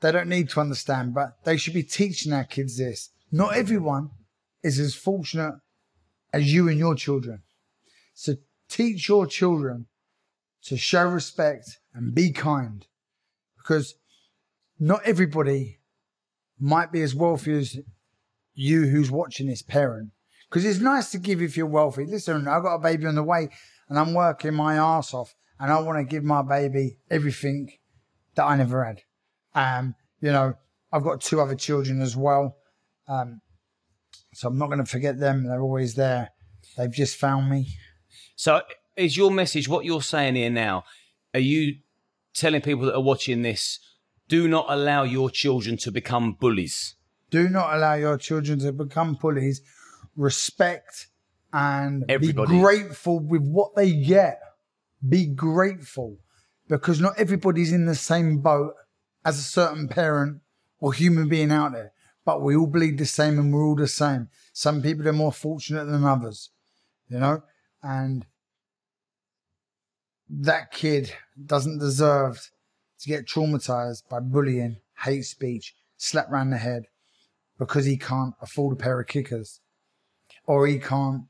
they 0.00 0.12
don't 0.12 0.28
need 0.28 0.50
to 0.50 0.60
understand, 0.60 1.14
but 1.14 1.44
they 1.44 1.56
should 1.56 1.74
be 1.74 1.82
teaching 1.82 2.32
our 2.32 2.44
kids 2.44 2.78
this. 2.78 3.10
Not 3.32 3.56
everyone 3.56 4.10
is 4.62 4.78
as 4.78 4.94
fortunate 4.94 5.56
as 6.32 6.52
you 6.54 6.68
and 6.68 6.78
your 6.78 6.94
children. 6.94 7.42
So 8.14 8.36
teach 8.68 9.08
your 9.08 9.26
children 9.26 9.86
to 10.64 10.76
show 10.76 11.06
respect 11.06 11.78
and 11.94 12.14
be 12.14 12.30
kind 12.30 12.86
because 13.56 13.94
not 14.78 15.02
everybody 15.04 15.78
might 16.58 16.92
be 16.92 17.02
as 17.02 17.14
wealthy 17.14 17.52
as 17.52 17.78
you 18.54 18.86
who's 18.86 19.10
watching 19.10 19.46
this 19.46 19.62
parent. 19.62 20.10
Because 20.48 20.64
it's 20.64 20.80
nice 20.80 21.10
to 21.12 21.18
give 21.18 21.40
if 21.40 21.56
you're 21.56 21.66
wealthy. 21.66 22.04
Listen, 22.04 22.48
I've 22.48 22.62
got 22.62 22.74
a 22.74 22.80
baby 22.80 23.06
on 23.06 23.14
the 23.14 23.22
way 23.22 23.48
and 23.88 23.98
I'm 23.98 24.14
working 24.14 24.54
my 24.54 24.76
ass 24.76 25.14
off 25.14 25.34
and 25.58 25.72
I 25.72 25.80
want 25.80 25.98
to 25.98 26.04
give 26.04 26.24
my 26.24 26.42
baby 26.42 26.98
everything 27.10 27.70
that 28.34 28.44
I 28.44 28.56
never 28.56 28.84
had. 28.84 29.02
Um, 29.54 29.94
you 30.20 30.32
know, 30.32 30.54
I've 30.92 31.04
got 31.04 31.20
two 31.20 31.40
other 31.40 31.54
children 31.54 32.00
as 32.00 32.16
well. 32.16 32.56
Um, 33.06 33.40
so 34.34 34.48
I'm 34.48 34.58
not 34.58 34.66
going 34.66 34.78
to 34.78 34.90
forget 34.90 35.18
them. 35.18 35.44
They're 35.44 35.60
always 35.60 35.94
there. 35.94 36.30
They've 36.76 36.90
just 36.90 37.16
found 37.16 37.50
me. 37.50 37.68
So, 38.36 38.62
is 38.96 39.16
your 39.16 39.30
message 39.30 39.68
what 39.68 39.84
you're 39.84 40.02
saying 40.02 40.34
here 40.34 40.50
now? 40.50 40.84
Are 41.34 41.40
you 41.40 41.76
telling 42.34 42.60
people 42.60 42.86
that 42.86 42.94
are 42.94 43.02
watching 43.02 43.42
this, 43.42 43.78
do 44.28 44.48
not 44.48 44.66
allow 44.68 45.02
your 45.02 45.30
children 45.30 45.76
to 45.78 45.90
become 45.90 46.32
bullies? 46.32 46.94
Do 47.30 47.48
not 47.48 47.74
allow 47.74 47.94
your 47.94 48.16
children 48.18 48.58
to 48.60 48.72
become 48.72 49.14
bullies. 49.14 49.62
Respect 50.16 51.08
and 51.52 52.04
Everybody. 52.08 52.52
be 52.52 52.60
grateful 52.60 53.20
with 53.20 53.42
what 53.42 53.74
they 53.74 53.92
get. 53.92 54.40
Be 55.06 55.26
grateful 55.26 56.18
because 56.68 57.00
not 57.00 57.18
everybody's 57.18 57.72
in 57.72 57.86
the 57.86 57.94
same 57.94 58.38
boat 58.38 58.74
as 59.24 59.38
a 59.38 59.42
certain 59.42 59.88
parent 59.88 60.40
or 60.78 60.92
human 60.92 61.28
being 61.28 61.50
out 61.50 61.72
there, 61.72 61.92
but 62.24 62.42
we 62.42 62.54
all 62.56 62.66
bleed 62.66 62.98
the 62.98 63.06
same 63.06 63.38
and 63.38 63.52
we're 63.52 63.66
all 63.66 63.76
the 63.76 63.88
same. 63.88 64.28
Some 64.52 64.82
people 64.82 65.08
are 65.08 65.12
more 65.12 65.32
fortunate 65.32 65.86
than 65.86 66.04
others, 66.04 66.50
you 67.08 67.18
know, 67.18 67.42
and 67.82 68.26
that 70.30 70.70
kid 70.70 71.12
doesn't 71.44 71.78
deserve 71.78 72.50
to 73.00 73.08
get 73.08 73.26
traumatized 73.26 74.08
by 74.08 74.20
bullying, 74.20 74.76
hate 75.04 75.22
speech, 75.22 75.74
slapped 75.96 76.30
round 76.30 76.52
the 76.52 76.58
head 76.58 76.84
because 77.58 77.84
he 77.84 77.96
can't 77.96 78.34
afford 78.40 78.74
a 78.74 78.82
pair 78.82 79.00
of 79.00 79.06
kickers 79.06 79.60
or 80.46 80.66
he 80.66 80.78
can't 80.78 81.24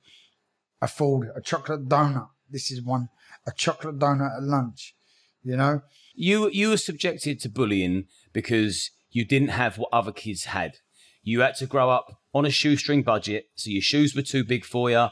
afford 0.83 1.31
a 1.35 1.41
chocolate 1.41 1.89
donut. 1.89 2.29
This 2.49 2.71
is 2.71 2.83
one, 2.83 3.09
a 3.47 3.53
chocolate 3.53 3.99
donut 3.99 4.37
at 4.37 4.43
lunch, 4.43 4.95
you 5.43 5.57
know? 5.57 5.83
You 6.15 6.51
you 6.51 6.71
were 6.71 6.77
subjected 6.77 7.41
to 7.41 7.49
bullying 7.49 8.07
because 8.33 8.91
you 9.11 9.25
didn't 9.25 9.49
have 9.49 9.79
what 9.79 9.91
other 9.93 10.13
kids 10.13 10.45
had. 10.45 10.79
You 11.23 11.41
had 11.41 11.57
to 11.57 11.67
grow 11.67 11.91
up 11.91 12.21
on 12.33 12.45
a 12.45 12.51
shoestring 12.51 13.03
budget, 13.03 13.51
so 13.55 13.71
your 13.71 13.83
shoes 13.83 14.15
were 14.15 14.23
too 14.23 14.45
big 14.45 14.65
for 14.65 14.91
you. 14.91 15.09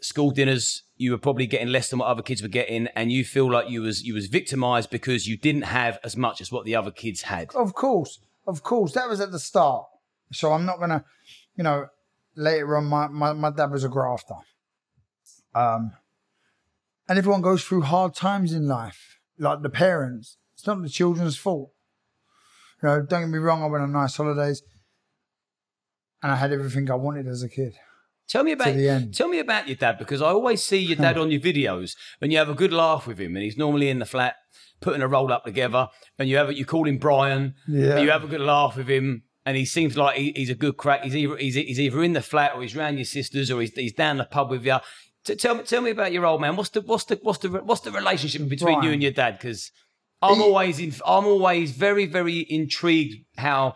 School 0.00 0.30
dinners, 0.30 0.84
you 1.00 1.12
were 1.12 1.18
probably 1.18 1.46
getting 1.46 1.68
less 1.68 1.88
than 1.88 1.98
what 1.98 2.08
other 2.08 2.22
kids 2.22 2.42
were 2.42 2.48
getting, 2.48 2.86
and 2.88 3.10
you 3.10 3.24
feel 3.24 3.50
like 3.50 3.70
you 3.70 3.80
was 3.80 4.02
you 4.02 4.12
was 4.12 4.26
victimized 4.26 4.90
because 4.90 5.26
you 5.26 5.36
didn't 5.36 5.62
have 5.62 5.98
as 6.04 6.14
much 6.14 6.40
as 6.42 6.52
what 6.52 6.66
the 6.66 6.76
other 6.76 6.90
kids 6.90 7.22
had. 7.22 7.54
Of 7.54 7.72
course, 7.72 8.20
of 8.46 8.62
course, 8.62 8.92
that 8.92 9.08
was 9.08 9.20
at 9.20 9.32
the 9.32 9.38
start. 9.38 9.86
So 10.32 10.52
I'm 10.52 10.66
not 10.66 10.78
gonna, 10.78 11.04
you 11.56 11.64
know, 11.64 11.86
later 12.36 12.76
on, 12.76 12.84
my, 12.84 13.08
my, 13.08 13.32
my 13.32 13.50
dad 13.50 13.70
was 13.70 13.82
a 13.82 13.88
grafter. 13.88 14.34
Um, 15.54 15.92
and 17.08 17.18
everyone 17.18 17.40
goes 17.40 17.64
through 17.64 17.82
hard 17.82 18.14
times 18.14 18.52
in 18.52 18.68
life, 18.68 19.18
like 19.38 19.62
the 19.62 19.70
parents. 19.70 20.36
It's 20.54 20.66
not 20.66 20.82
the 20.82 20.88
children's 20.88 21.36
fault. 21.36 21.72
You 22.82 22.88
know, 22.88 23.02
don't 23.02 23.22
get 23.22 23.28
me 23.28 23.38
wrong, 23.38 23.62
I 23.62 23.66
went 23.66 23.82
on 23.82 23.92
nice 23.92 24.16
holidays 24.16 24.62
and 26.22 26.30
I 26.30 26.36
had 26.36 26.52
everything 26.52 26.90
I 26.90 26.94
wanted 26.94 27.26
as 27.26 27.42
a 27.42 27.48
kid. 27.48 27.74
Tell 28.30 28.44
me 28.44 28.52
about 28.52 28.74
tell 29.12 29.28
me 29.28 29.38
about 29.40 29.66
your 29.68 29.76
dad 29.76 29.98
because 29.98 30.22
I 30.22 30.28
always 30.28 30.62
see 30.62 30.78
your 30.78 30.96
dad 30.96 31.18
on 31.22 31.30
your 31.30 31.40
videos 31.40 31.96
and 32.20 32.30
you 32.32 32.38
have 32.38 32.48
a 32.48 32.54
good 32.54 32.72
laugh 32.72 33.06
with 33.06 33.18
him 33.18 33.34
and 33.36 33.42
he's 33.44 33.58
normally 33.58 33.88
in 33.88 33.98
the 33.98 34.06
flat 34.06 34.36
putting 34.80 35.02
a 35.02 35.08
roll 35.08 35.32
up 35.32 35.44
together 35.44 35.88
and 36.18 36.28
you 36.28 36.36
have 36.36 36.52
you 36.52 36.64
call 36.64 36.86
him 36.86 36.98
Brian 36.98 37.54
Yeah. 37.68 37.98
you 37.98 38.10
have 38.10 38.24
a 38.24 38.28
good 38.28 38.40
laugh 38.40 38.76
with 38.76 38.88
him 38.88 39.24
and 39.44 39.56
he 39.56 39.64
seems 39.64 39.96
like 39.96 40.16
he, 40.16 40.32
he's 40.36 40.50
a 40.50 40.54
good 40.54 40.76
crack. 40.76 41.02
He's 41.02 41.16
either 41.16 41.36
he's, 41.36 41.54
he's 41.56 41.80
either 41.80 42.02
in 42.04 42.12
the 42.12 42.22
flat 42.22 42.52
or 42.54 42.62
he's 42.62 42.76
round 42.76 42.98
your 42.98 43.04
sisters 43.04 43.50
or 43.50 43.60
he's, 43.60 43.72
he's 43.74 43.92
down 43.94 44.18
the 44.18 44.24
pub 44.24 44.48
with 44.50 44.64
you. 44.64 44.76
T- 45.24 45.34
tell 45.34 45.54
me 45.56 45.64
tell 45.64 45.80
me 45.82 45.90
about 45.90 46.12
your 46.12 46.24
old 46.24 46.40
man. 46.40 46.56
What's 46.56 46.70
the 46.70 46.82
what's 46.82 47.04
the 47.04 47.18
what's 47.22 47.38
the 47.40 47.48
what's 47.48 47.80
the 47.80 47.90
relationship 47.90 48.48
between 48.48 48.82
you 48.82 48.90
and 48.92 49.02
your 49.02 49.12
dad? 49.12 49.38
Because 49.38 49.72
I'm 50.22 50.36
He- 50.36 50.42
always 50.42 50.78
in, 50.78 50.94
I'm 51.04 51.26
always 51.26 51.72
very 51.72 52.06
very 52.06 52.46
intrigued 52.48 53.24
how 53.36 53.74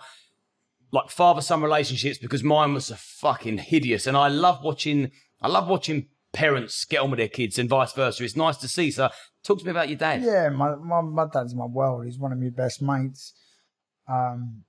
like 0.95 1.11
father 1.11 1.41
son 1.41 1.61
relationships 1.61 2.19
because 2.19 2.45
mine 2.45 2.73
was 2.73 2.89
a 2.91 2.97
fucking 2.97 3.59
hideous, 3.59 4.07
and 4.07 4.17
I 4.17 4.29
love 4.29 4.63
watching. 4.63 5.11
I 5.43 5.49
love 5.49 5.69
watching 5.69 6.07
parents 6.33 6.85
get 6.85 7.01
on 7.01 7.11
with 7.11 7.19
their 7.19 7.29
kids 7.29 7.59
and 7.59 7.69
vice 7.69 7.93
versa. 7.93 8.25
It's 8.25 8.37
nice 8.37 8.57
to 8.59 8.69
see. 8.69 8.93
So, 8.93 9.11
talk 9.43 9.59
to 9.59 9.65
me 9.65 9.73
about 9.73 9.89
your 9.89 9.99
dad. 9.99 10.23
Yeah, 10.23 10.49
my, 10.51 10.77
my, 10.77 11.01
my 11.01 11.27
dad's 11.31 11.55
my 11.55 11.67
world. 11.67 12.05
He's 12.07 12.19
one 12.19 12.33
of 12.33 12.39
my 12.39 12.49
best 12.49 12.81
mates. 12.81 13.35
Um, 14.09 14.63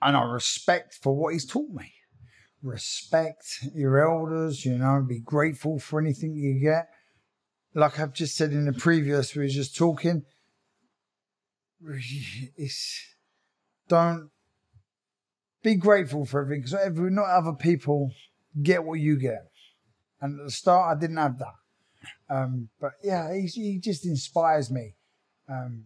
and 0.00 0.16
I 0.16 0.22
respect 0.24 0.98
for 1.00 1.14
what 1.14 1.34
he's 1.34 1.46
taught 1.46 1.70
me. 1.70 1.92
Respect 2.62 3.44
your 3.74 4.02
elders, 4.02 4.64
you 4.64 4.78
know, 4.78 5.04
be 5.06 5.20
grateful 5.20 5.78
for 5.78 6.00
anything 6.00 6.34
you 6.34 6.58
get. 6.60 6.88
Like 7.74 8.00
I've 8.00 8.12
just 8.12 8.36
said 8.36 8.52
in 8.52 8.64
the 8.64 8.72
previous, 8.72 9.34
we 9.34 9.42
were 9.42 9.48
just 9.48 9.76
talking. 9.76 10.22
It's 12.56 13.14
don't 13.88 14.30
be 15.62 15.74
grateful 15.76 16.24
for 16.24 16.40
everything 16.42 16.62
because 16.62 16.74
every 16.74 17.10
not 17.10 17.26
other 17.26 17.52
people 17.52 18.10
get 18.62 18.84
what 18.84 19.00
you 19.00 19.18
get. 19.18 19.50
And 20.20 20.38
at 20.40 20.46
the 20.46 20.50
start, 20.52 20.96
I 20.96 21.00
didn't 21.00 21.16
have 21.16 21.38
that. 21.38 21.54
Um, 22.28 22.68
but 22.80 22.92
yeah, 23.02 23.32
he, 23.34 23.46
he 23.46 23.78
just 23.78 24.04
inspires 24.06 24.70
me. 24.70 24.94
Um, 25.48 25.84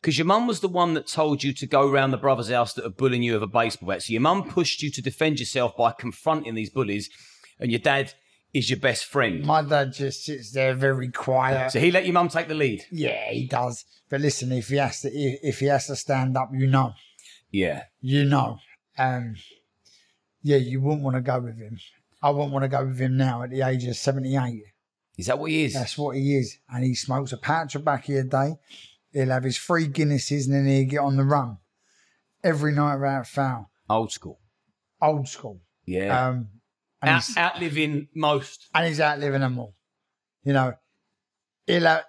Because 0.00 0.18
your 0.18 0.26
mum 0.26 0.46
was 0.46 0.60
the 0.60 0.68
one 0.68 0.94
that 0.94 1.06
told 1.06 1.42
you 1.42 1.52
to 1.54 1.66
go 1.66 1.88
round 1.90 2.12
the 2.12 2.16
brother's 2.18 2.50
house 2.50 2.74
that 2.74 2.84
are 2.84 2.90
bullying 2.90 3.22
you 3.22 3.34
with 3.34 3.42
a 3.42 3.46
baseball 3.46 3.88
bat. 3.88 4.02
So 4.02 4.12
your 4.12 4.20
mum 4.20 4.48
pushed 4.48 4.82
you 4.82 4.90
to 4.92 5.02
defend 5.02 5.40
yourself 5.40 5.76
by 5.76 5.92
confronting 5.92 6.54
these 6.54 6.70
bullies, 6.70 7.08
and 7.58 7.70
your 7.70 7.80
dad 7.80 8.12
is 8.54 8.70
your 8.70 8.78
best 8.78 9.04
friend. 9.04 9.44
my 9.44 9.62
dad 9.62 9.92
just 9.92 10.24
sits 10.24 10.52
there 10.52 10.74
very 10.74 11.10
quiet. 11.10 11.70
So 11.72 11.80
he 11.80 11.90
let 11.90 12.04
your 12.06 12.14
mum 12.14 12.28
take 12.28 12.48
the 12.48 12.54
lead. 12.54 12.82
Yeah, 12.90 13.30
he 13.30 13.46
does. 13.46 13.84
But 14.08 14.20
listen, 14.20 14.52
if 14.52 14.68
he 14.68 14.76
has 14.76 15.02
to, 15.02 15.10
if 15.12 15.60
he 15.60 15.66
has 15.66 15.86
to 15.88 15.96
stand 15.96 16.36
up, 16.36 16.50
you 16.52 16.66
know, 16.66 16.94
Yeah. 17.50 17.84
you 18.00 18.24
know. 18.24 18.58
Um, 18.98 19.36
yeah, 20.42 20.56
you 20.56 20.80
wouldn't 20.80 21.02
want 21.02 21.16
to 21.16 21.20
go 21.22 21.38
with 21.40 21.56
him. 21.58 21.78
I 22.22 22.30
wouldn't 22.30 22.52
want 22.52 22.64
to 22.64 22.68
go 22.68 22.84
with 22.84 22.98
him 22.98 23.16
now 23.16 23.42
at 23.42 23.50
the 23.50 23.62
age 23.62 23.84
of 23.84 23.96
seventy-eight. 23.96 24.62
Is 25.16 25.26
that 25.26 25.38
what 25.38 25.50
he 25.50 25.64
is? 25.64 25.74
That's 25.74 25.96
what 25.98 26.16
he 26.16 26.36
is, 26.36 26.58
and 26.68 26.84
he 26.84 26.94
smokes 26.94 27.32
a 27.32 27.36
pouch 27.36 27.74
of 27.74 27.82
tobacco 27.82 28.20
a 28.20 28.22
day. 28.24 28.54
He'll 29.12 29.30
have 29.30 29.44
his 29.44 29.58
three 29.58 29.88
Guinnesses, 29.88 30.46
and 30.46 30.54
then 30.54 30.66
he'll 30.66 30.88
get 30.88 30.98
on 31.00 31.16
the 31.16 31.24
run 31.24 31.58
every 32.44 32.72
night 32.72 32.96
without 32.96 33.26
foul. 33.26 33.70
Old 33.90 34.12
school. 34.12 34.38
Old 35.02 35.28
school. 35.28 35.60
Yeah. 35.86 36.28
Um, 36.28 36.48
and 37.00 37.10
Out, 37.10 37.24
he's- 37.24 37.36
outliving 37.36 38.08
most. 38.14 38.68
and 38.74 38.86
he's 38.86 39.00
outliving 39.00 39.40
them 39.40 39.58
all. 39.58 39.74
You 40.44 40.52
know, 40.52 40.74
he'll, 41.66 41.86
uh, 41.86 42.02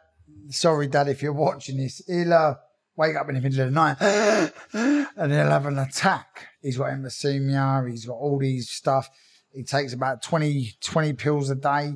sorry, 0.50 0.88
Dad, 0.88 1.08
if 1.08 1.22
you're 1.22 1.34
watching 1.34 1.78
this, 1.78 2.02
he'll 2.08 2.34
uh, 2.34 2.56
wake 2.96 3.16
up 3.16 3.30
in 3.30 3.36
the 3.36 3.42
middle 3.42 3.62
of 3.62 3.68
the 3.68 3.72
night 3.72 3.98
and 5.18 5.32
he'll 5.32 5.50
have 5.50 5.66
an 5.66 5.80
attack. 5.80 6.48
He's 6.62 6.78
got 6.78 6.92
emphysema, 6.92 7.90
he's 7.90 8.06
got 8.06 8.14
all 8.14 8.38
these 8.38 8.70
stuff. 8.70 9.10
He 9.52 9.64
takes 9.64 9.94
about 9.94 10.22
20, 10.22 10.74
20 10.82 11.14
pills 11.14 11.50
a 11.50 11.56
day, 11.56 11.96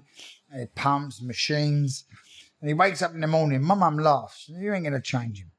he 0.56 0.66
pumps, 0.76 1.22
machines, 1.22 2.06
and 2.60 2.70
he 2.70 2.74
wakes 2.74 3.02
up 3.02 3.14
in 3.14 3.22
the 3.22 3.28
morning. 3.28 3.62
My 3.62 3.76
mum 3.76 3.98
laughs, 3.98 4.50
you 4.50 4.74
ain't 4.74 4.84
going 4.84 4.94
to 4.94 5.02
change 5.02 5.40
him. 5.40 5.52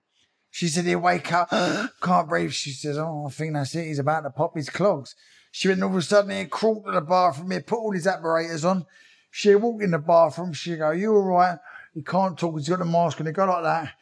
She 0.51 0.69
said 0.69 0.85
he'll 0.85 1.01
wake 1.01 1.33
up, 1.33 1.51
can't 2.01 2.29
breathe. 2.29 2.53
She 2.53 2.71
says, 2.71 2.97
oh, 2.97 3.27
I 3.27 3.31
think 3.31 3.55
that's 3.55 3.75
it. 3.75 3.87
He's 3.87 3.99
about 3.99 4.21
to 4.21 4.31
pop 4.31 4.57
his 4.57 4.71
clogs. 4.71 5.15
She 5.51 5.69
went 5.69 5.83
all 5.83 5.91
of 5.91 5.97
a 5.97 6.03
sudden 6.03 6.37
he 6.37 6.47
crawled 6.47 6.85
to 6.87 6.93
the 6.93 7.01
bathroom, 7.01 7.51
he 7.51 7.61
put 7.61 7.79
all 7.79 7.93
his 7.93 8.07
apparatus 8.07 8.65
on. 8.65 8.87
She 9.31 9.55
walked 9.55 9.83
in 9.83 9.91
the 9.91 9.99
bathroom, 9.99 10.53
she 10.53 10.77
go, 10.77 10.93
you 10.93 11.15
all 11.15 11.23
right? 11.23 11.59
He 11.93 12.03
can't 12.03 12.39
talk, 12.39 12.57
he's 12.57 12.69
got 12.69 12.81
the 12.81 12.85
mask 12.85 13.19
and 13.19 13.29
he 13.29 13.33
go 13.33 13.47
like 13.47 13.63
that. 13.63 13.95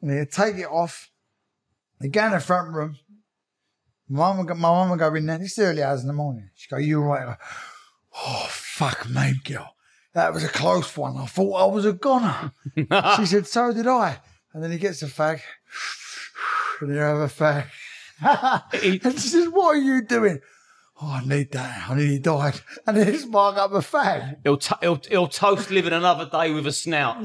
And 0.00 0.10
he'd 0.10 0.30
take 0.30 0.56
it 0.56 0.66
off. 0.66 1.10
He 2.00 2.08
go 2.08 2.26
in 2.26 2.32
the 2.32 2.40
front 2.40 2.72
room. 2.72 2.96
My 4.08 4.18
mum, 4.28 4.38
would 4.38 4.48
go- 4.48 4.54
my 4.54 4.68
mum 4.68 4.90
would 4.90 4.98
go 4.98 5.14
in 5.14 5.26
there, 5.26 5.38
this 5.38 5.52
is 5.58 5.64
early 5.64 5.82
hours 5.82 6.00
in 6.02 6.06
the 6.06 6.12
morning. 6.14 6.48
She 6.54 6.68
go, 6.68 6.78
you 6.78 7.00
right? 7.00 7.26
Go, 7.26 7.34
oh, 8.16 8.46
fuck 8.50 9.08
me, 9.08 9.34
girl. 9.44 9.74
That 10.14 10.32
was 10.32 10.42
a 10.44 10.48
close 10.48 10.96
one. 10.96 11.16
I 11.16 11.26
thought 11.26 11.54
I 11.54 11.66
was 11.66 11.84
a 11.84 11.92
goner. 11.92 12.52
she 13.16 13.26
said, 13.26 13.46
so 13.46 13.72
did 13.72 13.86
I. 13.86 14.18
And 14.52 14.62
then 14.62 14.70
he 14.72 14.78
gets 14.78 15.02
a 15.02 15.06
fag. 15.06 15.40
And 16.80 16.90
you 16.94 17.00
have 17.00 17.18
a 17.18 17.26
fag. 17.28 17.66
And 19.04 19.12
she 19.20 19.28
says, 19.28 19.48
what 19.48 19.76
are 19.76 19.78
you 19.78 20.02
doing? 20.02 20.40
Oh, 21.00 21.20
I 21.22 21.24
need 21.24 21.52
that. 21.52 21.88
I 21.90 21.94
nearly 21.94 22.18
died. 22.18 22.60
And 22.86 22.96
then 22.96 23.12
he 23.12 23.18
spark 23.18 23.56
up 23.56 23.70
a 23.72 23.76
fag. 23.78 24.38
He'll, 24.42 24.56
to- 24.56 24.78
he'll, 24.80 25.00
he'll 25.08 25.28
toast 25.28 25.70
living 25.70 25.92
another 25.92 26.28
day 26.28 26.52
with 26.52 26.66
a 26.66 26.72
snout. 26.72 27.24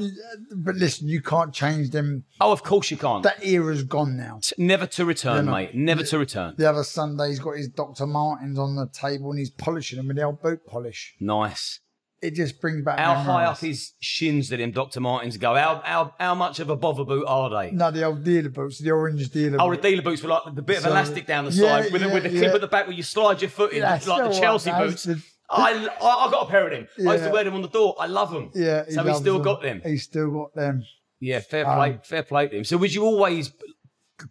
But 0.54 0.76
listen, 0.76 1.08
you 1.08 1.20
can't 1.20 1.52
change 1.52 1.90
them. 1.90 2.24
Oh, 2.40 2.52
of 2.52 2.62
course 2.62 2.90
you 2.90 2.96
can't. 2.96 3.22
That 3.24 3.44
era's 3.44 3.82
gone 3.82 4.16
now. 4.16 4.38
T- 4.42 4.54
Never 4.58 4.86
to 4.86 5.04
return, 5.04 5.46
mate. 5.46 5.74
Never 5.74 6.04
to 6.04 6.18
return. 6.18 6.54
The 6.56 6.68
other 6.68 6.84
Sunday, 6.84 7.28
he's 7.30 7.40
got 7.40 7.56
his 7.56 7.68
Dr. 7.68 8.06
Martens 8.06 8.58
on 8.58 8.76
the 8.76 8.86
table 8.88 9.30
and 9.30 9.38
he's 9.38 9.50
polishing 9.50 9.96
them 9.96 10.06
with 10.08 10.16
the 10.18 10.22
old 10.22 10.40
boot 10.40 10.66
polish. 10.66 11.14
Nice. 11.18 11.80
It 12.24 12.34
just 12.34 12.60
brings 12.60 12.82
back 12.82 12.98
How 12.98 13.14
high 13.14 13.44
up 13.44 13.58
his 13.58 13.92
shins 14.00 14.48
did 14.48 14.60
him 14.60 14.70
Dr. 14.72 15.00
Martens 15.00 15.36
go? 15.36 15.54
How, 15.54 15.82
how, 15.84 16.14
how 16.18 16.34
much 16.34 16.58
of 16.58 16.70
a 16.70 16.76
bother 16.76 17.04
boot 17.04 17.26
are 17.26 17.50
they? 17.50 17.70
No, 17.70 17.90
the 17.90 18.04
old 18.04 18.24
dealer 18.24 18.48
boots, 18.48 18.78
the 18.78 18.90
orange 18.92 19.28
dealer 19.30 19.58
Oh, 19.60 19.70
the 19.70 19.76
dealer 19.76 20.02
boots 20.02 20.22
were 20.22 20.30
like 20.30 20.54
the 20.54 20.62
bit 20.62 20.78
of 20.78 20.82
So- 20.84 20.90
elastic 20.90 21.26
down 21.26 21.44
the 21.44 21.50
Yeah, 21.52 21.82
side 21.82 21.92
with, 21.92 22.00
the, 22.02 22.08
yeah, 22.08 22.14
with 22.14 22.22
the 22.22 22.30
yeah. 22.30 22.40
clip 22.40 22.54
at 22.54 22.60
the 22.62 22.66
back 22.68 22.86
where 22.86 22.96
you 22.96 23.02
slide 23.02 23.42
your 23.42 23.50
foot 23.50 23.72
in, 23.72 23.82
like 23.82 24.02
the 24.02 24.38
Chelsea 24.40 24.70
boots. 24.72 25.02
the- 25.04 25.22
I, 25.50 25.72
I, 26.00 26.26
I 26.26 26.30
got 26.30 26.46
a 26.48 26.50
pair 26.50 26.64
of 26.66 26.70
them. 26.72 26.88
I 27.06 27.12
used 27.12 27.24
to 27.24 27.30
wear 27.30 27.44
them 27.44 27.54
on 27.54 27.62
the 27.62 27.68
door. 27.68 27.94
I 28.00 28.06
love 28.06 28.30
them. 28.30 28.50
Yeah, 28.54 28.84
So 28.88 29.04
he 29.04 29.14
still 29.14 29.40
got 29.40 29.60
them. 29.60 29.82
He's 29.84 30.04
still 30.04 30.30
got 30.30 30.54
them. 30.54 30.82
Yeah, 31.20 31.40
fair 31.40 31.66
Um, 31.68 31.76
play, 31.76 31.98
fair 32.02 32.22
play 32.22 32.48
to 32.48 32.56
him. 32.56 32.64
So 32.64 32.78
was 32.78 32.94
you 32.94 33.04
always 33.04 33.52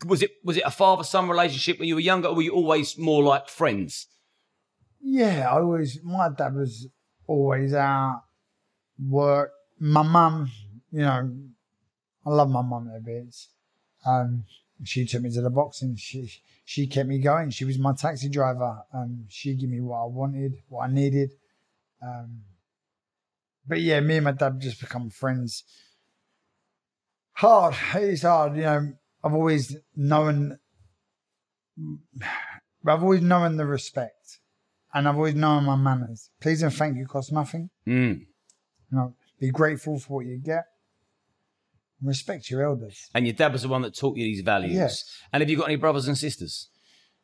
was 0.07 0.23
it 0.23 0.31
was 0.43 0.57
it 0.57 0.63
a 0.65 0.71
father 0.71 1.03
son 1.03 1.29
relationship 1.29 1.77
when 1.77 1.87
you 1.87 1.95
were 1.95 2.01
younger, 2.01 2.27
or 2.29 2.35
were 2.35 2.41
you 2.41 2.53
always 2.53 2.97
more 2.97 3.23
like 3.23 3.47
friends? 3.49 4.07
Yeah, 5.01 5.49
I 5.51 5.59
always, 5.59 5.99
my 6.03 6.29
dad 6.35 6.55
was 6.55 6.87
always 7.27 7.73
out, 7.73 8.23
work. 8.99 9.51
My 9.79 10.03
mum, 10.03 10.51
you 10.91 11.01
know, 11.01 11.31
I 12.25 12.29
love 12.29 12.49
my 12.49 12.61
mum 12.61 12.89
a 12.95 12.99
bit. 12.99 13.35
Um, 14.05 14.45
she 14.83 15.05
took 15.05 15.21
me 15.21 15.31
to 15.31 15.41
the 15.41 15.49
boxing. 15.49 15.95
She 15.95 16.29
she 16.65 16.87
kept 16.87 17.07
me 17.07 17.19
going. 17.19 17.49
She 17.49 17.65
was 17.65 17.77
my 17.77 17.93
taxi 17.93 18.29
driver. 18.29 18.83
Um, 18.93 19.25
she 19.29 19.55
gave 19.55 19.69
me 19.69 19.81
what 19.81 19.99
I 19.99 20.05
wanted, 20.05 20.55
what 20.69 20.89
I 20.89 20.93
needed. 20.93 21.31
Um, 22.01 22.41
but 23.67 23.81
yeah, 23.81 23.99
me 23.99 24.17
and 24.17 24.25
my 24.25 24.31
dad 24.31 24.59
just 24.59 24.79
become 24.79 25.09
friends. 25.09 25.63
Hard. 27.33 27.75
It's 27.95 28.23
hard. 28.23 28.55
You 28.55 28.63
know, 28.63 28.93
I've 29.23 29.33
always 29.33 29.75
known. 29.95 30.59
I've 32.85 33.01
always 33.01 33.21
known 33.21 33.57
the 33.57 33.65
respect, 33.65 34.39
and 34.93 35.07
I've 35.07 35.15
always 35.15 35.35
known 35.35 35.63
my 35.65 35.75
manners. 35.75 36.29
Please 36.41 36.61
and 36.63 36.73
thank 36.73 36.97
you 36.97 37.05
cost 37.07 37.31
nothing. 37.31 37.69
Mm. 37.87 38.19
You 38.91 38.97
know, 38.97 39.15
be 39.39 39.49
grateful 39.51 39.99
for 39.99 40.17
what 40.17 40.25
you 40.25 40.37
get. 40.37 40.65
Respect 42.01 42.49
your 42.49 42.63
elders. 42.63 43.09
And 43.13 43.25
your 43.25 43.33
dad 43.33 43.53
was 43.53 43.61
the 43.61 43.69
one 43.69 43.81
that 43.83 43.95
taught 43.95 44.17
you 44.17 44.23
these 44.25 44.41
values. 44.41 44.73
Yes. 44.73 45.05
And 45.31 45.41
have 45.41 45.49
you 45.49 45.57
got 45.57 45.65
any 45.65 45.77
brothers 45.77 46.07
and 46.07 46.17
sisters? 46.17 46.69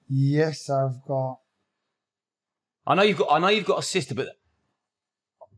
Yes, 0.08 0.70
I've 0.70 1.02
got. 1.06 1.40
I 2.88 2.96
know 2.96 3.04
you've 3.04 3.18
got. 3.18 3.28
I 3.32 3.40
know 3.40 3.50
you've 3.50 3.66
got 3.66 3.80
a 3.80 3.84
sister, 3.84 4.16
but 4.16 4.30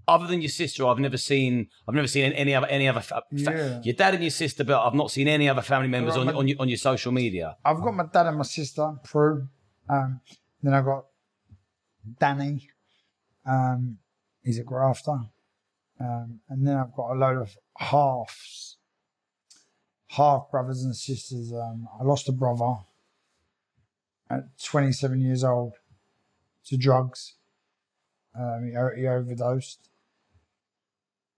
other 0.08 0.26
than 0.28 0.42
your 0.42 0.50
sister, 0.50 0.86
I've 0.88 0.98
never 1.00 1.18
seen. 1.18 1.68
I've 1.88 1.94
never 1.96 2.08
seen 2.08 2.34
any 2.34 2.56
other 2.56 2.68
any 2.68 2.88
other. 2.88 3.00
Fa- 3.02 3.22
Yeah. 3.32 3.80
Your 3.84 3.94
dad 3.94 4.16
and 4.16 4.24
your 4.24 4.32
sister, 4.32 4.64
but 4.64 4.84
I've 4.86 4.96
not 4.96 5.12
seen 5.12 5.28
any 5.28 5.48
other 5.48 5.62
family 5.62 5.88
members 5.88 6.18
on 6.18 6.26
Right, 6.28 6.36
on 6.36 6.48
your, 6.48 6.58
on 6.60 6.68
your 6.68 6.78
social 6.80 7.12
media. 7.12 7.56
I've 7.64 7.80
got 7.82 7.94
my 7.94 8.06
dad 8.12 8.26
and 8.26 8.38
my 8.38 8.44
sister, 8.44 8.96
Prue. 9.04 9.48
Um, 9.88 10.20
then 10.64 10.74
I've 10.74 10.84
got 10.86 11.06
Danny. 12.20 12.70
Um, 13.46 13.98
he's 14.44 14.60
a 14.60 14.64
grafter. 14.64 15.18
Um, 16.00 16.40
and 16.50 16.68
then 16.68 16.78
I've 16.78 16.94
got 16.96 17.12
a 17.12 17.16
load 17.16 17.38
of 17.42 17.56
halves, 17.78 18.78
half 20.08 20.50
brothers 20.52 20.84
and 20.84 20.96
sisters. 20.96 21.54
Um, 21.54 21.88
I 22.00 22.04
lost 22.04 22.28
a 22.28 22.32
brother 22.32 22.76
at 24.30 24.58
27 24.64 25.20
years 25.22 25.44
old 25.44 25.74
to 26.66 26.78
drugs. 26.78 27.36
Um, 28.38 28.64
he, 28.66 29.02
he 29.02 29.08
overdosed, 29.08 29.90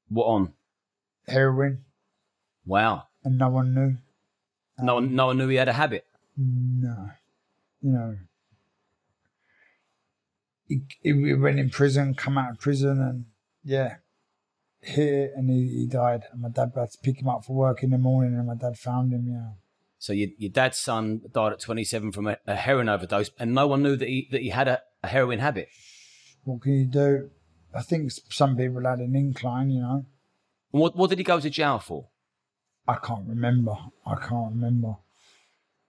What 0.09 0.25
on? 0.25 0.53
heroin, 1.27 1.83
Wow. 2.65 3.07
and 3.23 3.37
no 3.37 3.49
one 3.49 3.73
knew. 3.73 3.95
No 4.79 4.95
one, 4.95 5.15
no 5.15 5.27
one 5.27 5.37
knew 5.37 5.47
he 5.47 5.55
had 5.57 5.67
a 5.69 5.73
habit. 5.73 6.05
No, 6.37 7.09
you 7.81 7.91
know, 7.91 8.17
he, 11.01 11.11
he 11.13 11.33
went 11.33 11.59
in 11.59 11.69
prison, 11.69 12.13
come 12.15 12.37
out 12.37 12.51
of 12.51 12.59
prison, 12.59 13.01
and 13.01 13.25
yeah, 13.63 13.95
here 14.81 15.31
and 15.35 15.49
he, 15.49 15.67
he 15.79 15.85
died. 15.87 16.23
And 16.31 16.41
my 16.41 16.49
dad 16.49 16.71
had 16.75 16.91
to 16.91 16.97
pick 17.01 17.21
him 17.21 17.27
up 17.29 17.45
for 17.45 17.55
work 17.55 17.83
in 17.83 17.91
the 17.91 17.97
morning, 17.97 18.33
and 18.35 18.47
my 18.47 18.55
dad 18.55 18.77
found 18.77 19.11
him. 19.13 19.27
Yeah, 19.29 19.51
So 19.99 20.13
your, 20.13 20.29
your 20.37 20.51
dad's 20.51 20.77
son 20.77 21.21
died 21.31 21.53
at 21.53 21.59
27 21.59 22.11
from 22.11 22.27
a, 22.27 22.37
a 22.47 22.55
heroin 22.55 22.89
overdose, 22.89 23.31
and 23.39 23.53
no 23.53 23.67
one 23.67 23.83
knew 23.83 23.95
that 23.95 24.07
he 24.07 24.27
that 24.31 24.41
he 24.41 24.49
had 24.49 24.67
a, 24.67 24.81
a 25.03 25.07
heroin 25.07 25.39
habit. 25.39 25.69
what 26.43 26.61
can 26.61 26.73
you 26.73 26.85
do? 26.85 27.29
I 27.75 27.81
think 27.81 28.11
some 28.29 28.55
people 28.55 28.83
had 28.83 28.99
an 28.99 29.15
incline. 29.15 29.71
You 29.71 29.81
know, 29.81 30.05
And 30.71 30.81
what 30.81 30.95
what 30.95 31.09
did 31.09 31.19
he 31.19 31.23
go 31.23 31.39
to 31.39 31.49
jail 31.49 31.79
for? 31.79 32.07
I 32.87 32.95
can't 32.95 33.27
remember. 33.27 33.75
I 34.05 34.15
can't 34.15 34.51
remember. 34.55 34.95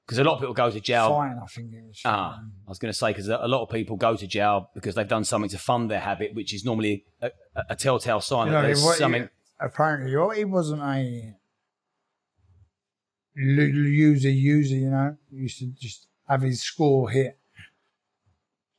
Because 0.06 0.18
a 0.18 0.24
lot 0.24 0.34
of 0.34 0.40
people 0.40 0.52
go 0.54 0.70
to 0.70 0.80
jail. 0.80 1.08
Fine, 1.08 1.40
I 1.42 1.46
think 1.46 1.72
it 1.72 1.82
was. 1.86 2.00
Ah, 2.04 2.38
I 2.38 2.68
was 2.68 2.78
going 2.78 2.92
to 2.92 2.98
say 2.98 3.08
because 3.10 3.28
a 3.28 3.48
lot 3.48 3.62
of 3.62 3.70
people 3.70 3.96
go 3.96 4.14
to 4.16 4.26
jail 4.26 4.70
because 4.74 4.94
they've 4.94 5.08
done 5.08 5.24
something 5.24 5.48
to 5.50 5.58
fund 5.58 5.90
their 5.90 6.00
habit, 6.00 6.34
which 6.34 6.52
is 6.52 6.62
normally 6.64 7.04
a, 7.22 7.30
a, 7.70 7.74
telltale 7.74 8.20
sign 8.20 8.48
You 8.48 8.52
that 8.52 8.60
know, 8.60 8.66
there's 8.66 8.84
what- 8.84 8.98
something. 8.98 9.28
apparently, 9.58 10.14
oh, 10.16 10.28
he 10.28 10.44
wasn't 10.44 10.82
a 10.82 11.34
user 13.34 14.30
user. 14.30 14.74
You 14.76 14.90
know, 14.90 15.16
he 15.30 15.36
used 15.38 15.58
to 15.60 15.66
just 15.66 16.06
have 16.28 16.42
his 16.42 16.60
score 16.62 17.08
hit. 17.10 17.38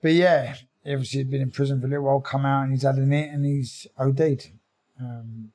But 0.04 0.14
yeah, 0.14 0.56
obviously 0.86 1.20
he'd 1.22 1.32
been 1.32 1.42
in 1.42 1.52
prison 1.52 1.82
for 1.82 1.88
a 1.88 1.90
little 1.90 2.06
while, 2.06 2.20
come 2.22 2.46
out 2.46 2.64
and 2.64 2.72
he's 2.72 2.84
had 2.84 2.96
an 2.96 3.12
hit 3.12 3.32
and 3.32 3.44
he's 3.46 3.88
OD'd. 3.98 4.52
Um, 5.00 5.52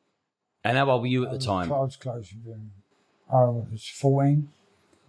And 0.65 0.77
how 0.77 0.91
old 0.91 1.03
were 1.03 1.07
you 1.07 1.23
at 1.23 1.29
I 1.29 1.31
the 1.33 1.37
was 1.37 1.47
time? 1.47 1.69
close, 1.69 1.97
close 1.97 2.33
with 2.45 2.55
him. 2.57 2.73
I 3.33 3.45
was 3.45 3.87
fourteen, 3.95 4.49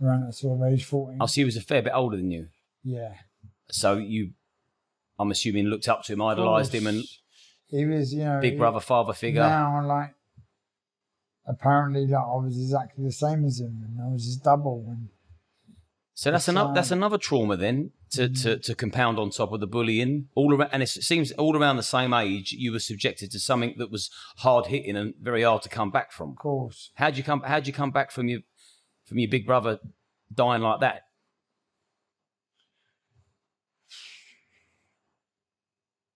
around 0.02 0.26
that 0.26 0.34
sort 0.34 0.60
of 0.62 0.74
age, 0.74 0.84
fourteen. 0.86 1.20
I 1.22 1.26
see 1.28 1.42
he 1.42 1.46
was 1.46 1.58
a 1.58 1.62
fair 1.62 1.82
bit 1.82 1.94
older 1.94 2.18
than 2.18 2.32
you. 2.32 2.48
yeah, 2.84 3.14
So 3.70 3.98
you, 3.98 4.32
I'm 5.20 5.32
assuming, 5.32 5.66
looked 5.66 5.88
up 5.88 6.04
to 6.06 6.14
him, 6.14 6.22
idolised 6.22 6.74
him, 6.74 6.88
and 6.88 7.04
he 7.68 7.86
was, 7.86 8.14
you 8.14 8.24
know, 8.24 8.40
big 8.42 8.54
he- 8.54 8.58
brother, 8.58 8.80
father 8.80 9.14
figure. 9.14 9.42
Now, 9.42 9.86
like, 9.86 10.14
apparently, 11.46 12.08
like, 12.08 12.24
I 12.24 12.36
was 12.36 12.58
exactly 12.58 13.04
the 13.06 13.12
same 13.12 13.46
as 13.46 13.60
him, 13.60 13.84
and 13.88 14.00
I 14.02 14.12
was 14.12 14.26
his 14.26 14.38
double. 14.38 14.86
And 14.88 15.10
So 16.14 16.32
that's 16.32 16.48
another 16.48 16.74
that's 16.74 16.92
another 16.92 17.18
trauma 17.18 17.56
then 17.58 17.92
to, 18.12 18.28
to, 18.28 18.58
mm. 18.58 18.62
to 18.64 18.76
compound 18.76 19.18
on 19.20 19.30
top 19.30 19.54
of 19.54 19.60
the 19.60 19.68
bullying 19.68 20.28
all 20.36 20.54
around, 20.54 20.70
and 20.74 20.84
it 20.84 20.90
seems 20.90 21.32
all 21.34 21.58
around 21.58 21.78
the 21.78 21.84
same 21.84 22.14
age 22.14 22.52
you 22.52 22.72
were 22.72 22.80
subjected 22.80 23.32
to 23.32 23.40
something 23.40 23.76
that 23.78 23.90
was 23.92 24.10
hard 24.38 24.68
hitting 24.68 24.98
and 24.98 25.14
very 25.22 25.44
hard 25.44 25.62
to 25.64 25.70
come 25.70 25.92
back 25.92 26.12
from. 26.12 26.32
of 26.32 26.36
course, 26.38 26.92
How'd 26.96 27.18
you 27.18 27.24
come? 27.24 27.42
How'd 27.44 27.68
you 27.68 27.74
come 27.74 27.92
back 27.92 28.12
from 28.12 28.28
your 28.28 28.42
from 29.12 29.20
your 29.20 29.30
big 29.30 29.46
brother 29.46 29.78
dying 30.34 30.62
like 30.62 30.80
that? 30.80 31.02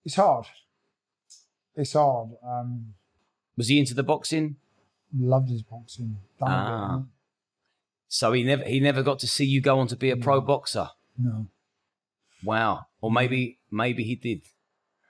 it's 0.05 0.15
hard. 0.15 0.45
It's 1.75 1.91
hard. 1.91 2.29
Um, 2.41 2.93
Was 3.57 3.67
he 3.67 3.79
into 3.79 3.93
the 3.93 4.01
boxing? 4.03 4.55
loved 5.17 5.49
his 5.49 5.61
boxing. 5.61 6.15
Ah. 6.41 7.03
So 8.07 8.31
he 8.31 8.43
never 8.43 8.63
he 8.63 8.79
never 8.79 9.03
got 9.03 9.19
to 9.19 9.27
see 9.27 9.43
you 9.45 9.59
go 9.59 9.79
on 9.79 9.87
to 9.87 9.97
be 9.97 10.09
a 10.09 10.15
pro 10.15 10.39
boxer. 10.39 10.89
No, 11.17 11.47
Wow. 12.43 12.85
Or 13.01 13.11
maybe 13.11 13.59
maybe 13.69 14.03
he 14.05 14.15
did. 14.15 14.43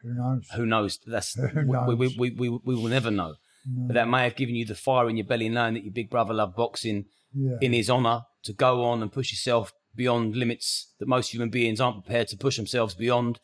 who 0.01 0.13
knows? 0.15 0.47
Who 0.55 0.65
knows? 0.65 0.99
That's 1.05 1.33
Who 1.53 1.67
we, 1.87 1.95
we, 1.95 2.15
we, 2.17 2.29
we, 2.31 2.49
we 2.49 2.75
will 2.75 2.87
never 2.89 3.11
know. 3.11 3.35
No. 3.67 3.87
But 3.87 3.93
that 3.93 4.07
may 4.07 4.23
have 4.23 4.35
given 4.35 4.55
you 4.55 4.65
the 4.65 4.75
fire 4.75 5.07
in 5.07 5.17
your 5.17 5.25
belly, 5.27 5.49
knowing 5.49 5.75
that 5.75 5.83
your 5.83 5.93
big 5.93 6.09
brother 6.09 6.33
loved 6.33 6.55
boxing 6.55 7.05
Yeah, 7.35 7.57
in 7.61 7.73
his 7.73 7.89
honour 7.89 8.21
to 8.43 8.53
go 8.53 8.85
on 8.85 9.01
and 9.01 9.11
push 9.11 9.31
yourself 9.31 9.73
beyond 9.95 10.35
limits 10.35 10.93
that 10.99 11.07
most 11.07 11.33
human 11.33 11.49
beings 11.49 11.81
aren't 11.81 12.03
prepared 12.03 12.27
to 12.29 12.37
push 12.37 12.57
themselves 12.57 12.93
beyond, 12.93 13.39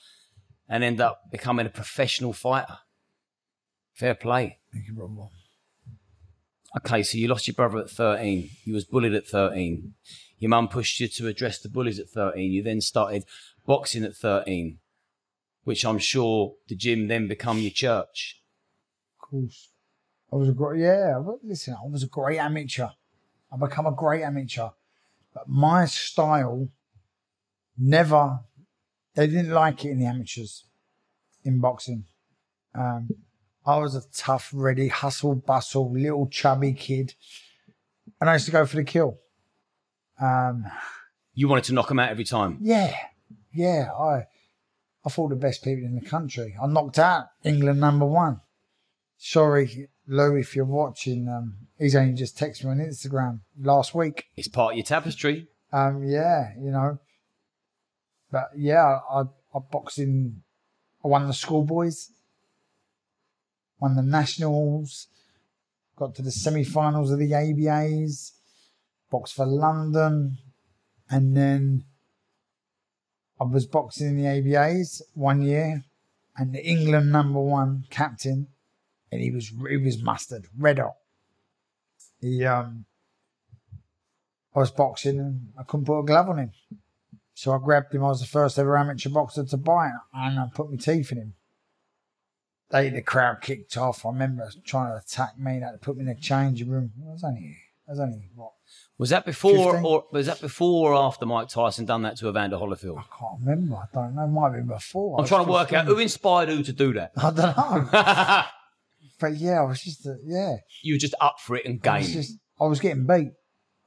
and 0.69 0.83
end 0.83 1.01
up 1.01 1.23
becoming 1.31 1.65
a 1.65 1.69
professional 1.69 2.33
fighter. 2.33 2.77
Fair 3.93 4.15
play. 4.15 4.59
thank 4.71 4.87
you, 4.87 4.93
brother. 4.93 5.29
Okay, 6.77 7.03
so 7.03 7.17
you 7.17 7.27
lost 7.27 7.47
your 7.47 7.55
brother 7.55 7.79
at 7.79 7.89
13. 7.89 8.49
You 8.63 8.73
was 8.73 8.85
bullied 8.85 9.13
at 9.13 9.27
13. 9.27 9.93
Your 10.39 10.49
mum 10.49 10.69
pushed 10.69 10.99
you 11.01 11.09
to 11.09 11.27
address 11.27 11.59
the 11.59 11.69
bullies 11.69 11.99
at 11.99 12.09
13. 12.09 12.51
You 12.51 12.63
then 12.63 12.79
started 12.79 13.25
boxing 13.65 14.05
at 14.05 14.15
13, 14.15 14.79
which 15.65 15.85
I'm 15.85 15.99
sure 15.99 16.53
the 16.69 16.75
gym 16.75 17.07
then 17.07 17.27
become 17.27 17.59
your 17.59 17.71
church. 17.71 18.41
Of 19.21 19.29
course, 19.29 19.69
I 20.31 20.37
was 20.37 20.47
a 20.47 20.53
great. 20.53 20.81
Yeah, 20.81 21.21
listen, 21.43 21.73
I 21.73 21.89
was 21.89 22.03
a 22.03 22.07
great 22.07 22.39
amateur. 22.39 22.87
I 23.51 23.57
become 23.57 23.85
a 23.85 23.91
great 23.91 24.23
amateur, 24.23 24.69
but 25.33 25.47
my 25.47 25.85
style 25.85 26.69
never. 27.77 28.39
They 29.15 29.27
didn't 29.27 29.51
like 29.51 29.83
it 29.85 29.89
in 29.91 29.99
the 29.99 30.05
amateurs, 30.05 30.65
in 31.43 31.59
boxing. 31.59 32.05
Um, 32.73 33.09
I 33.65 33.77
was 33.77 33.93
a 33.95 34.01
tough, 34.13 34.51
ready, 34.53 34.87
hustle, 34.87 35.35
bustle, 35.35 35.91
little 35.91 36.27
chubby 36.27 36.73
kid, 36.73 37.13
and 38.19 38.29
I 38.29 38.33
used 38.33 38.45
to 38.45 38.51
go 38.51 38.65
for 38.65 38.77
the 38.77 38.83
kill. 38.85 39.19
Um, 40.19 40.65
You 41.33 41.47
wanted 41.47 41.65
to 41.65 41.73
knock 41.73 41.89
them 41.89 41.99
out 41.99 42.09
every 42.09 42.23
time. 42.23 42.57
yeah, 42.61 42.95
yeah. 43.53 43.89
I, 43.93 44.25
I 45.05 45.09
fought 45.09 45.29
the 45.29 45.35
best 45.35 45.63
people 45.63 45.85
in 45.85 45.95
the 45.95 46.05
country. 46.09 46.55
I 46.61 46.67
knocked 46.67 46.99
out 46.99 47.27
England 47.43 47.79
number 47.79 48.05
one. 48.05 48.39
Sorry, 49.23 49.87
Lou, 50.07 50.35
if 50.35 50.55
you're 50.55 50.65
watching. 50.65 51.29
Um, 51.29 51.53
he's 51.77 51.95
only 51.95 52.13
just 52.13 52.39
texted 52.39 52.63
me 52.63 52.71
on 52.71 52.77
Instagram 52.79 53.41
last 53.61 53.93
week. 53.93 54.25
It's 54.35 54.47
part 54.47 54.73
of 54.73 54.77
your 54.77 54.83
tapestry. 54.83 55.47
Um, 55.71 56.03
yeah, 56.03 56.53
you 56.59 56.71
know. 56.71 56.97
But 58.31 58.49
yeah, 58.57 58.97
I, 59.07 59.21
I 59.53 59.59
boxed 59.71 59.99
in. 59.99 60.41
I 61.05 61.07
won 61.07 61.27
the 61.27 61.35
schoolboys. 61.35 62.09
Won 63.79 63.95
the 63.95 64.01
nationals. 64.01 65.05
Got 65.97 66.15
to 66.15 66.23
the 66.23 66.31
semi-finals 66.31 67.11
of 67.11 67.19
the 67.19 67.31
ABAs. 67.31 68.31
Boxed 69.11 69.35
for 69.35 69.45
London, 69.45 70.39
and 71.11 71.37
then 71.37 71.83
I 73.39 73.43
was 73.43 73.67
boxing 73.67 74.07
in 74.07 74.17
the 74.17 74.23
ABAs 74.23 75.03
one 75.13 75.43
year, 75.43 75.83
and 76.35 76.55
the 76.55 76.65
England 76.65 77.11
number 77.11 77.39
one 77.39 77.85
captain, 77.91 78.47
and 79.11 79.21
he 79.21 79.31
was 79.31 79.51
he 79.69 79.77
was 79.77 80.01
mustard, 80.01 80.47
red 80.57 80.79
hot. 80.79 80.95
He 82.19 82.45
um, 82.45 82.85
I 84.55 84.59
was 84.59 84.71
boxing 84.71 85.19
and 85.19 85.49
I 85.59 85.63
couldn't 85.63 85.85
put 85.85 85.99
a 85.99 86.03
glove 86.05 86.29
on 86.29 86.39
him, 86.39 86.51
so 87.33 87.51
I 87.53 87.57
grabbed 87.57 87.93
him. 87.93 88.03
I 88.03 88.09
was 88.09 88.21
the 88.21 88.27
first 88.27 88.57
ever 88.59 88.77
amateur 88.77 89.09
boxer 89.09 89.45
to 89.45 89.57
bite, 89.57 89.91
and 90.13 90.39
I 90.39 90.45
put 90.53 90.69
my 90.69 90.77
teeth 90.77 91.11
in 91.11 91.17
him. 91.17 91.33
They 92.69 92.89
the 92.89 93.01
crowd 93.01 93.41
kicked 93.41 93.75
off. 93.77 94.05
I 94.05 94.09
remember 94.09 94.49
trying 94.63 94.91
to 94.91 94.97
attack 94.97 95.37
me. 95.37 95.59
They 95.59 95.65
had 95.65 95.71
to 95.71 95.77
put 95.77 95.97
me 95.97 96.03
in 96.03 96.09
a 96.09 96.15
changing 96.15 96.69
room. 96.69 96.91
I 97.05 97.11
was 97.11 97.23
only 97.23 97.57
I 97.87 97.91
was 97.91 97.99
only 97.99 98.29
what 98.35 98.51
Was 98.97 99.09
that 99.09 99.25
before 99.25 99.73
15? 99.73 99.85
or 99.85 100.05
was 100.11 100.27
that 100.27 100.39
before 100.39 100.93
or 100.93 100.95
after 100.95 101.25
Mike 101.25 101.49
Tyson 101.49 101.85
done 101.85 102.03
that 102.03 102.15
to 102.17 102.29
Evander 102.29 102.55
Holyfield? 102.55 102.99
I 102.99 103.03
can't 103.19 103.41
remember. 103.41 103.75
I 103.75 103.85
don't 103.93 104.15
know. 104.15 104.23
It 104.23 104.27
might 104.27 104.43
have 104.43 104.53
been 104.53 104.67
before. 104.67 105.19
I'm 105.19 105.27
trying 105.27 105.45
to 105.45 105.51
work 105.51 105.73
out 105.73 105.85
who 105.85 105.97
inspired 105.97 106.47
who 106.47 106.63
to 106.63 106.71
do 106.71 106.93
that. 106.93 107.11
I 107.17 107.31
don't 107.31 107.91
know. 107.91 108.43
But 109.21 109.37
yeah, 109.37 109.61
I 109.61 109.63
was 109.63 109.81
just, 109.81 110.05
uh, 110.07 110.15
yeah. 110.25 110.55
you 110.81 110.95
were 110.95 110.99
just 110.99 111.13
up 111.21 111.35
for 111.39 111.55
it 111.55 111.65
and 111.65 111.79
I 111.87 111.99
was, 111.99 112.07
game. 112.07 112.13
just, 112.15 112.37
I 112.59 112.65
was 112.65 112.79
getting 112.79 113.05
beat. 113.05 113.33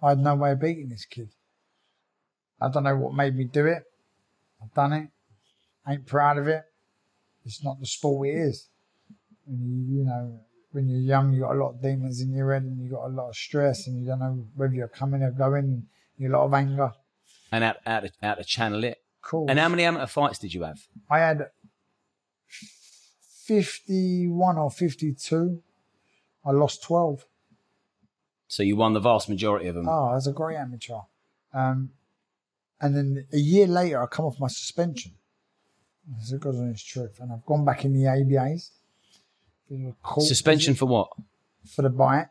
I 0.01 0.11
had 0.11 0.19
no 0.21 0.37
way 0.37 0.53
of 0.53 0.61
beating 0.61 0.89
this 0.89 1.05
kid. 1.05 1.31
I 2.61 2.71
don't 2.71 2.85
know 2.85 2.97
what 2.97 3.15
made 3.15 3.35
me 3.35 3.45
do 3.45 3.67
it. 3.67 3.83
I've 4.63 4.73
done 4.73 4.93
it. 4.93 5.09
Ain't 5.89 6.07
proud 6.07 6.39
of 6.39 6.47
it. 6.47 6.63
It's 7.45 7.63
not 7.65 7.81
the 7.81 7.87
sport 7.87 8.29
it 8.29 8.35
is. 8.35 8.69
When 9.45 9.61
you, 9.61 9.99
you 9.99 10.05
know, 10.05 10.41
when 10.71 10.89
you're 10.89 11.01
young, 11.01 11.35
you 11.35 11.41
got 11.41 11.57
a 11.57 11.59
lot 11.59 11.75
of 11.75 11.83
demons 11.83 12.21
in 12.21 12.33
your 12.33 12.53
head, 12.53 12.63
and 12.63 12.83
you 12.83 12.91
got 12.91 13.07
a 13.07 13.09
lot 13.09 13.29
of 13.29 13.37
stress, 13.37 13.87
and 13.87 14.01
you 14.01 14.07
don't 14.07 14.21
know 14.21 14.47
whether 14.55 14.73
you're 14.73 14.89
coming 14.89 15.23
or 15.23 15.31
going. 15.31 15.87
You 16.17 16.29
got 16.31 16.37
a 16.37 16.39
lot 16.39 16.47
of 16.47 16.55
anger. 16.55 16.93
and 17.53 17.65
out, 17.65 17.77
out, 17.85 18.05
to, 18.05 18.11
out 18.23 18.39
to 18.39 18.45
channel 18.45 18.85
it. 18.85 18.99
Cool. 19.21 19.47
And 19.49 19.59
how 19.59 19.69
many 19.69 19.85
amateur 19.85 20.07
fights 20.07 20.39
did 20.39 20.55
you 20.55 20.63
have? 20.63 20.79
I 21.11 21.19
had 21.19 21.49
51 23.47 24.59
or 24.59 24.71
52. 24.71 25.63
I 26.45 26.51
lost 26.51 26.83
12. 26.83 27.27
So 28.49 28.63
you 28.63 28.77
won 28.77 28.93
the 28.93 29.01
vast 29.01 29.29
majority 29.29 29.67
of 29.69 29.75
them. 29.75 29.89
Oh, 29.89 30.11
I 30.11 30.15
was 30.15 30.27
a 30.27 30.33
great 30.33 30.57
amateur. 30.57 31.01
Um, 31.53 31.91
and 32.81 32.97
then 32.97 33.27
a 33.33 33.39
year 33.39 33.67
later, 33.67 34.03
I 34.03 34.07
come 34.07 34.27
off 34.27 34.39
my 34.39 34.49
suspension. 34.49 35.13
As 36.21 36.33
it 36.33 36.41
goes 36.41 36.59
on 36.59 36.69
its 36.69 36.83
truth. 36.83 37.19
And 37.21 37.33
I've 37.33 37.47
gone 37.47 37.65
back 37.65 37.85
in 37.85 37.93
the 37.93 38.05
ABAs. 38.05 38.71
Suspension 40.21 40.75
for 40.75 40.87
what? 40.87 41.09
for 41.67 41.81
the 41.83 41.89
bite 41.89 42.29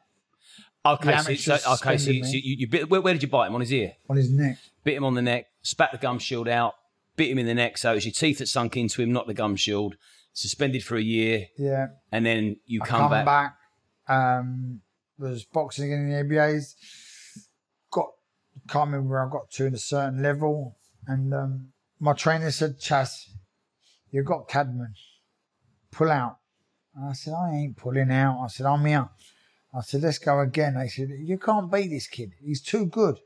Okay, 0.86 1.16
The 1.16 1.36
so, 1.38 1.58
so 1.58 1.74
okay, 1.76 1.98
so, 1.98 2.12
you, 2.12 2.24
so 2.26 2.34
you, 2.34 2.56
you 2.60 2.68
bit, 2.68 2.90
where, 2.90 3.00
where 3.00 3.14
did 3.14 3.24
you 3.24 3.30
bite 3.30 3.48
him 3.48 3.56
on 3.56 3.62
his 3.62 3.72
ear? 3.72 3.94
on 4.10 4.18
his 4.18 4.30
neck. 4.30 4.58
Bit 4.84 4.98
him 4.98 5.06
on 5.06 5.14
the 5.14 5.22
neck, 5.22 5.48
spat 5.62 5.94
the 5.94 5.98
gum 5.98 6.20
shield 6.20 6.48
out, 6.50 6.76
bit 7.16 7.32
him 7.32 7.40
in 7.40 7.46
the 7.46 7.54
neck. 7.54 7.78
So 7.78 7.92
it 7.94 7.96
was 7.96 8.06
your 8.06 8.12
teeth 8.12 8.40
that 8.40 8.48
sunk 8.48 8.76
into 8.76 9.02
him, 9.02 9.14
not 9.14 9.26
the 9.26 9.34
gum 9.34 9.56
shield. 9.56 9.96
Suspended 10.36 10.84
for 10.84 10.96
a 10.96 11.02
year, 11.02 11.46
Yeah. 11.58 11.88
and 12.12 12.26
then 12.26 12.58
you 12.66 12.82
I 12.82 12.88
come, 12.88 13.12
back. 13.12 13.56
Um, 14.08 14.82
was 15.20 15.46
boxing 15.46 15.86
again 15.86 16.10
in 16.10 16.10
the 16.10 16.36
ABAs. 16.36 16.74
Got 17.92 18.08
can't 18.68 18.88
remember 18.88 19.10
where 19.10 19.28
I 19.28 19.30
got 19.32 19.52
to 19.52 19.66
in 19.68 19.76
a 19.76 19.78
certain 19.78 20.24
level, 20.24 20.78
and 21.06 21.34
um, 21.34 21.68
my 22.00 22.14
trainer 22.14 22.50
said, 22.50 22.80
"Chas, 22.80 23.30
you 24.10 24.24
got 24.24 24.48
Cadman. 24.50 24.96
Pull 25.92 26.10
out." 26.10 26.38
And 26.96 27.10
I 27.10 27.14
said, 27.14 27.34
"I 27.34 27.52
ain't 27.52 27.78
pulling 27.78 28.12
out." 28.12 28.42
I 28.44 28.48
said, 28.48 28.66
"I'm 28.66 28.84
here." 28.86 29.10
I 29.72 29.82
said, 29.82 30.02
"Let's 30.02 30.18
go 30.18 30.40
again." 30.40 30.74
They 30.76 30.88
said, 30.88 31.10
"You 31.10 31.38
can't 31.38 31.72
beat 31.72 31.90
this 31.90 32.08
kid. 32.08 32.32
He's 32.44 32.62
too 32.62 32.88
good." 32.88 33.20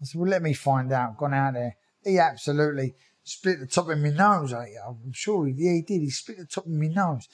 I 0.00 0.04
said, 0.06 0.18
"Well, 0.18 0.30
let 0.30 0.42
me 0.42 0.54
find 0.54 0.90
out." 0.90 1.18
Gone 1.18 1.34
out 1.34 1.52
there. 1.52 1.76
He 2.02 2.18
absolutely 2.18 2.94
split 3.24 3.60
the 3.60 3.66
top 3.66 3.88
of 3.88 3.98
my 3.98 4.10
nose. 4.10 4.52
I, 4.52 4.68
I'm 4.86 5.12
sure 5.12 5.46
he, 5.46 5.54
yeah, 5.56 5.72
he 5.72 5.82
did. 5.82 6.00
He 6.00 6.10
split 6.10 6.38
the 6.38 6.46
top 6.46 6.66
of 6.66 6.72
my 6.72 6.86
nose. 6.86 7.28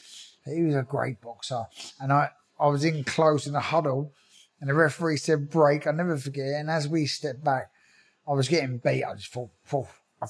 He 0.45 0.63
was 0.63 0.75
a 0.75 0.83
great 0.83 1.21
boxer. 1.21 1.65
And 2.01 2.13
I, 2.13 2.31
I 2.59 2.69
was 2.69 2.85
in 2.85 3.05
close 3.05 3.47
in 3.47 3.53
the 3.53 3.61
huddle, 3.61 4.13
and 4.61 4.69
the 4.69 4.75
referee 4.75 5.19
said 5.19 5.51
break. 5.51 5.87
I 5.87 5.93
never 5.93 6.17
forget. 6.17 6.47
it. 6.47 6.55
And 6.55 6.71
as 6.71 6.89
we 6.89 7.07
stepped 7.07 7.45
back, 7.45 7.71
I 8.27 8.33
was 8.33 8.49
getting 8.49 8.79
beat. 8.79 9.05
I 9.05 9.15
just 9.15 9.33
thought, 9.33 9.51
thought 9.65 9.89
I 10.23 10.27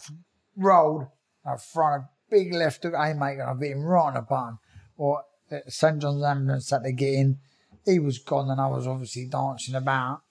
rolled, 0.57 1.07
I 1.44 1.57
thrown 1.57 2.01
a 2.01 2.09
big 2.31 2.53
left 2.53 2.83
hook 2.83 2.94
haymaker, 2.94 3.42
and 3.42 3.51
I've 3.51 3.61
hit 3.61 3.73
him 3.73 3.83
right 3.83 4.09
on 4.09 4.14
the 4.14 4.23
button. 4.23 4.59
Or 4.97 5.23
at 5.51 5.73
St 5.73 6.01
John's 6.01 6.23
ambulance 6.23 6.71
had 6.71 6.85
to 6.85 6.92
get 6.92 7.14
in. 7.14 7.38
He 7.85 7.99
was 7.99 8.18
gone, 8.18 8.51
and 8.51 8.61
I 8.61 8.66
was 8.66 8.87
obviously 8.87 9.27
dancing 9.27 9.75
about. 9.75 10.23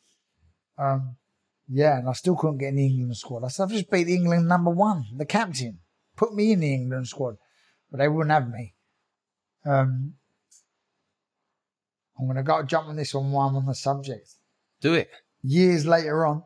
Um, 0.78 1.16
yeah, 1.70 2.00
and 2.00 2.10
I 2.10 2.14
still 2.14 2.36
couldn't 2.36 2.60
get 2.60 2.70
in 2.70 2.78
the 2.78 2.86
England 2.86 3.18
squad. 3.18 3.44
I 3.44 3.50
said, 3.50 3.64
I've 3.64 3.72
just 3.72 3.92
beat 3.92 4.08
England 4.08 4.48
number 4.48 4.72
one, 4.72 5.06
the 5.16 5.26
captain. 5.26 5.80
Put 6.16 6.34
me 6.34 6.54
in 6.54 6.62
the 6.62 6.74
England 6.74 7.08
squad. 7.08 7.38
But 7.92 8.00
they 8.00 8.08
wouldn't 8.08 8.32
have 8.32 8.50
me. 8.50 8.74
Um, 9.66 10.14
I'm 12.18 12.26
going 12.26 12.38
to 12.38 12.44
go 12.44 12.64
jump 12.64 12.88
on 12.88 12.96
this 12.96 13.14
one 13.14 13.32
while 13.32 13.50
I'm 13.50 13.56
on 13.58 13.66
the 13.66 13.76
subject. 13.76 14.30
Do 14.82 14.94
it. 14.94 15.10
Years 15.44 15.86
later 15.86 16.26
on, 16.26 16.44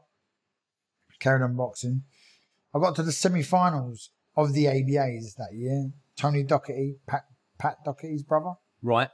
carried 1.19 1.43
on 1.43 1.55
boxing, 1.55 2.03
I 2.73 2.79
got 2.79 2.95
to 2.95 3.03
the 3.03 3.11
semi-finals 3.11 4.09
of 4.35 4.53
the 4.53 4.65
ABAs 4.65 5.35
that 5.35 5.53
year. 5.53 5.91
Tony 6.17 6.43
Doherty, 6.43 6.97
Pat, 7.07 7.25
Pat 7.57 7.77
Doherty's 7.85 8.23
brother. 8.23 8.53
Right. 8.81 9.09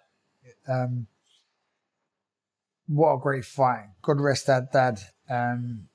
Um, 0.67 1.07
what 2.87 3.13
a 3.13 3.19
great 3.19 3.45
fight. 3.45 3.87
God 4.01 4.19
rest 4.19 4.47
that 4.47 4.71
dad. 4.71 4.99
Um, 5.29 5.89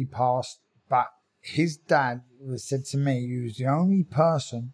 he 0.00 0.06
passed, 0.06 0.58
but 0.88 1.06
his 1.40 1.76
dad 1.76 2.22
was 2.40 2.64
said 2.64 2.84
to 2.86 2.96
me 2.96 3.26
he 3.26 3.40
was 3.40 3.56
the 3.56 3.66
only 3.66 4.02
person 4.04 4.72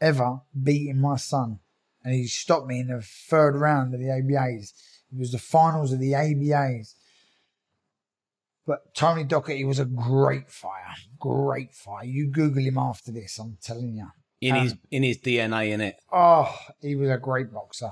ever 0.00 0.40
beating 0.60 1.00
my 1.00 1.16
son. 1.16 1.58
And 2.02 2.14
he 2.14 2.26
stopped 2.26 2.66
me 2.66 2.80
in 2.80 2.88
the 2.88 3.02
third 3.02 3.54
round 3.56 3.92
of 3.94 4.00
the 4.00 4.06
ABAs. 4.06 4.72
It 5.12 5.18
was 5.18 5.32
the 5.32 5.38
finals 5.38 5.92
of 5.92 6.00
the 6.00 6.12
ABAs. 6.12 6.94
But 8.66 8.94
Tony 8.94 9.24
Doherty 9.24 9.64
was 9.64 9.78
a 9.78 9.84
great 9.84 10.48
fighter. 10.50 10.94
Great 11.18 11.74
fighter. 11.74 12.06
You 12.06 12.28
Google 12.30 12.62
him 12.62 12.78
after 12.78 13.10
this, 13.10 13.38
I'm 13.38 13.58
telling 13.60 13.96
you. 13.96 14.06
In 14.40 14.54
Um, 14.56 14.62
his 14.62 14.74
in 14.90 15.02
his 15.02 15.18
DNA 15.18 15.70
in 15.70 15.80
it. 15.80 15.96
Oh, 16.12 16.56
he 16.80 16.94
was 16.96 17.10
a 17.10 17.18
great 17.18 17.52
boxer. 17.52 17.90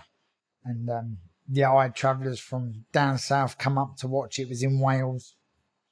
And 0.64 0.88
um, 0.88 1.18
yeah, 1.50 1.72
I 1.72 1.84
had 1.84 1.94
travellers 1.94 2.40
from 2.40 2.84
down 2.92 3.18
south 3.18 3.58
come 3.58 3.76
up 3.76 3.96
to 3.98 4.08
watch. 4.08 4.38
It 4.38 4.48
was 4.48 4.62
in 4.62 4.80
Wales. 4.80 5.34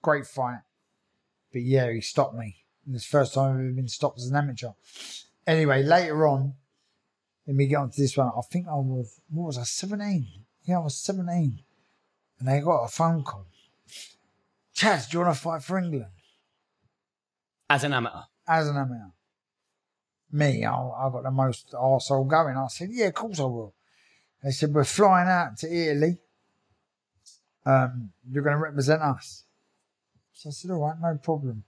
Great 0.02 0.26
fight. 0.26 0.60
But 1.56 1.62
yeah, 1.62 1.90
he 1.90 2.02
stopped 2.02 2.36
me. 2.36 2.54
And 2.84 2.94
it's 2.94 3.06
the 3.06 3.12
first 3.12 3.32
time 3.32 3.54
I've 3.54 3.60
ever 3.60 3.72
been 3.72 3.88
stopped 3.88 4.18
as 4.18 4.26
an 4.26 4.36
amateur. 4.36 4.72
Anyway, 5.46 5.82
later 5.82 6.26
on, 6.26 6.52
let 7.46 7.56
me 7.56 7.66
get 7.66 7.76
on 7.76 7.88
to 7.88 7.98
this 7.98 8.14
one. 8.14 8.26
I 8.26 8.42
think 8.42 8.68
I 8.68 8.74
was, 8.74 9.18
what 9.30 9.46
was 9.46 9.56
I, 9.56 9.62
17? 9.62 10.26
Yeah, 10.64 10.76
I 10.76 10.82
was 10.82 10.98
17. 10.98 11.62
And 12.38 12.46
they 12.46 12.60
got 12.60 12.84
a 12.84 12.88
phone 12.88 13.22
call. 13.22 13.46
Chas, 14.74 15.06
do 15.06 15.16
you 15.16 15.24
want 15.24 15.34
to 15.34 15.40
fight 15.40 15.62
for 15.62 15.78
England? 15.78 16.10
As 17.70 17.84
an 17.84 17.94
amateur. 17.94 18.24
as 18.46 18.68
an 18.68 18.76
amateur. 18.76 19.12
Me, 20.32 20.62
I, 20.62 20.74
I 20.74 21.08
got 21.10 21.22
the 21.22 21.30
most 21.30 21.72
arsehole 21.72 22.28
going. 22.28 22.58
I 22.58 22.66
said, 22.66 22.90
yeah, 22.92 23.06
of 23.06 23.14
course 23.14 23.40
I 23.40 23.44
will. 23.44 23.72
They 24.44 24.50
said, 24.50 24.74
we're 24.74 24.84
flying 24.84 25.30
out 25.30 25.56
to 25.60 25.74
Italy. 25.74 26.18
Um, 27.64 28.10
you're 28.30 28.44
going 28.44 28.56
to 28.56 28.62
represent 28.62 29.00
us. 29.00 29.45
So 30.36 30.50
I 30.50 30.52
said, 30.52 30.70
all 30.70 30.80
right, 30.80 30.96
no 31.00 31.16
problem. 31.16 31.64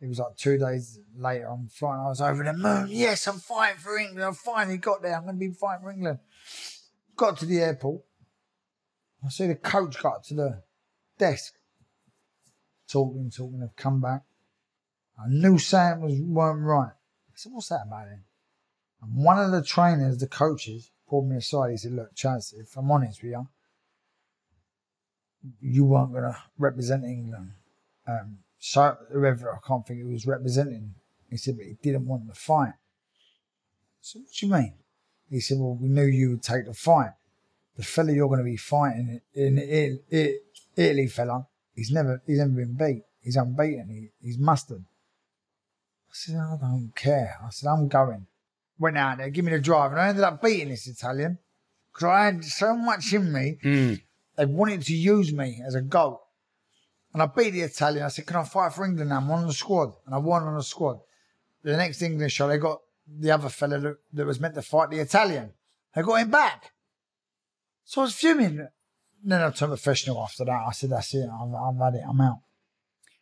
It 0.00 0.06
was 0.06 0.20
like 0.20 0.36
two 0.36 0.56
days 0.56 1.00
later, 1.16 1.48
I'm 1.48 1.66
flying. 1.66 2.00
I 2.00 2.08
was 2.08 2.20
over 2.20 2.44
the 2.44 2.52
moon. 2.52 2.86
Yes, 2.88 3.26
I'm 3.26 3.38
fighting 3.38 3.80
for 3.80 3.98
England. 3.98 4.24
I 4.24 4.32
finally 4.32 4.78
got 4.78 5.02
there. 5.02 5.16
I'm 5.16 5.24
going 5.24 5.34
to 5.34 5.40
be 5.40 5.50
fighting 5.50 5.82
for 5.82 5.90
England. 5.90 6.18
Got 7.16 7.38
to 7.38 7.46
the 7.46 7.60
airport. 7.60 8.02
I 9.24 9.28
see 9.28 9.48
the 9.48 9.56
coach 9.56 10.00
got 10.00 10.22
to 10.24 10.34
the 10.34 10.62
desk. 11.18 11.54
Talking, 12.88 13.30
talking. 13.30 13.60
I've 13.60 13.74
come 13.74 14.00
back. 14.00 14.22
I 15.18 15.28
knew 15.28 15.58
something 15.58 16.02
was 16.02 16.20
weren't 16.20 16.62
right. 16.62 16.92
I 16.92 17.34
said, 17.34 17.52
"What's 17.52 17.68
that 17.68 17.86
about 17.86 18.06
then?" 18.06 18.24
And 19.02 19.16
one 19.16 19.38
of 19.38 19.50
the 19.50 19.62
trainers, 19.62 20.18
the 20.18 20.28
coaches, 20.28 20.90
pulled 21.08 21.28
me 21.28 21.36
aside. 21.36 21.72
He 21.72 21.76
said, 21.76 21.92
"Look, 21.92 22.14
Chas, 22.14 22.52
if 22.56 22.76
I'm 22.76 22.90
honest 22.90 23.22
with 23.22 23.32
you, 23.32 23.48
you 25.60 25.84
weren't 25.84 26.12
going 26.12 26.24
to 26.24 26.36
represent 26.58 27.04
England. 27.04 27.52
Um, 28.06 28.38
so 28.58 28.96
whoever 29.12 29.52
I 29.52 29.58
can't 29.66 29.86
think 29.86 30.00
who 30.00 30.08
was 30.08 30.26
representing, 30.26 30.94
he 31.30 31.36
said, 31.36 31.56
but 31.56 31.66
he 31.66 31.76
didn't 31.82 32.06
want 32.06 32.28
the 32.28 32.34
fight. 32.34 32.74
So 34.00 34.20
what 34.20 34.28
do 34.32 34.46
you 34.46 34.52
mean? 34.52 34.74
He 35.30 35.40
said, 35.40 35.58
well, 35.58 35.78
we 35.80 35.88
knew 35.88 36.04
you 36.04 36.30
would 36.30 36.42
take 36.42 36.66
the 36.66 36.74
fight. 36.74 37.12
The 37.76 37.82
fella 37.82 38.12
you're 38.12 38.28
going 38.28 38.38
to 38.38 38.44
be 38.44 38.56
fighting 38.56 39.20
in 39.34 39.58
Italy, 39.58 40.00
Italy, 40.10 40.38
Italy 40.76 41.06
fella, 41.06 41.46
he's 41.74 41.90
never 41.90 42.22
he's 42.26 42.38
never 42.38 42.50
been 42.50 42.74
beat. 42.74 43.02
He's 43.22 43.36
unbeaten. 43.36 43.88
He, 43.88 44.26
he's 44.26 44.38
mustard. 44.38 44.84
I 46.10 46.12
said, 46.12 46.36
I 46.36 46.56
don't 46.60 46.92
care. 46.94 47.36
I 47.42 47.48
said, 47.50 47.68
I'm 47.68 47.88
going. 47.88 48.26
Went 48.78 48.98
out 48.98 49.18
there, 49.18 49.30
give 49.30 49.44
me 49.44 49.52
the 49.52 49.58
drive. 49.58 49.92
And 49.92 50.00
I 50.00 50.08
ended 50.08 50.24
up 50.24 50.42
beating 50.42 50.68
this 50.68 50.86
Italian 50.86 51.38
because 51.92 52.04
I 52.04 52.24
had 52.26 52.44
so 52.44 52.76
much 52.76 53.12
in 53.12 53.32
me. 53.32 53.58
Mm. 53.64 54.02
They 54.36 54.46
wanted 54.46 54.82
to 54.82 54.94
use 54.94 55.32
me 55.32 55.62
as 55.64 55.74
a 55.74 55.80
goat. 55.80 56.20
And 57.12 57.22
I 57.22 57.26
beat 57.26 57.50
the 57.50 57.60
Italian. 57.60 58.04
I 58.04 58.08
said, 58.08 58.26
Can 58.26 58.36
I 58.36 58.44
fight 58.44 58.72
for 58.72 58.84
England? 58.84 59.12
I'm 59.12 59.30
on 59.30 59.46
the 59.46 59.52
squad. 59.52 59.92
And 60.06 60.14
I 60.14 60.18
won 60.18 60.44
on 60.44 60.56
the 60.56 60.62
squad. 60.62 61.00
The 61.62 61.76
next 61.76 62.02
English 62.02 62.32
show, 62.32 62.48
they 62.48 62.58
got 62.58 62.80
the 63.06 63.30
other 63.30 63.48
fella 63.48 63.78
that, 63.78 63.96
that 64.14 64.26
was 64.26 64.40
meant 64.40 64.54
to 64.54 64.62
fight 64.62 64.90
the 64.90 64.98
Italian. 64.98 65.52
They 65.94 66.02
got 66.02 66.14
him 66.14 66.30
back. 66.30 66.72
So 67.84 68.00
I 68.00 68.04
was 68.04 68.14
fuming. 68.14 68.66
Then 69.24 69.40
I 69.40 69.50
turned 69.50 69.70
professional 69.70 70.22
after 70.22 70.44
that. 70.44 70.64
I 70.68 70.72
said, 70.72 70.90
That's 70.90 71.14
it. 71.14 71.28
I've, 71.28 71.54
I've 71.54 71.78
had 71.78 71.94
it. 71.94 72.04
I'm 72.08 72.20
out. 72.20 72.38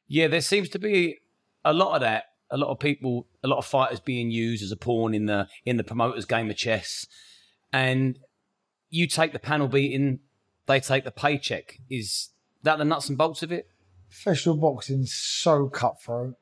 Yeah, 0.06 0.28
there 0.28 0.40
seems 0.40 0.68
to 0.70 0.78
be 0.78 1.18
a 1.64 1.72
lot 1.72 1.94
of 1.94 2.00
that. 2.00 2.24
A 2.52 2.56
lot 2.56 2.70
of 2.70 2.80
people, 2.80 3.28
a 3.44 3.48
lot 3.48 3.58
of 3.58 3.66
fighters 3.66 4.00
being 4.00 4.30
used 4.32 4.62
as 4.62 4.72
a 4.72 4.76
pawn 4.76 5.14
in 5.14 5.26
the 5.26 5.46
in 5.64 5.76
the 5.76 5.84
promoter's 5.84 6.24
game 6.24 6.50
of 6.50 6.56
chess, 6.56 7.06
and 7.72 8.18
you 8.88 9.06
take 9.06 9.32
the 9.32 9.38
panel 9.38 9.68
beating, 9.68 10.18
they 10.66 10.80
take 10.80 11.04
the 11.04 11.12
paycheck. 11.12 11.78
Is 11.88 12.30
that 12.64 12.78
the 12.78 12.84
nuts 12.84 13.08
and 13.08 13.16
bolts 13.16 13.44
of 13.44 13.52
it? 13.52 13.68
Professional 14.10 14.56
boxing's 14.56 15.12
so 15.14 15.68
cutthroat. 15.68 16.34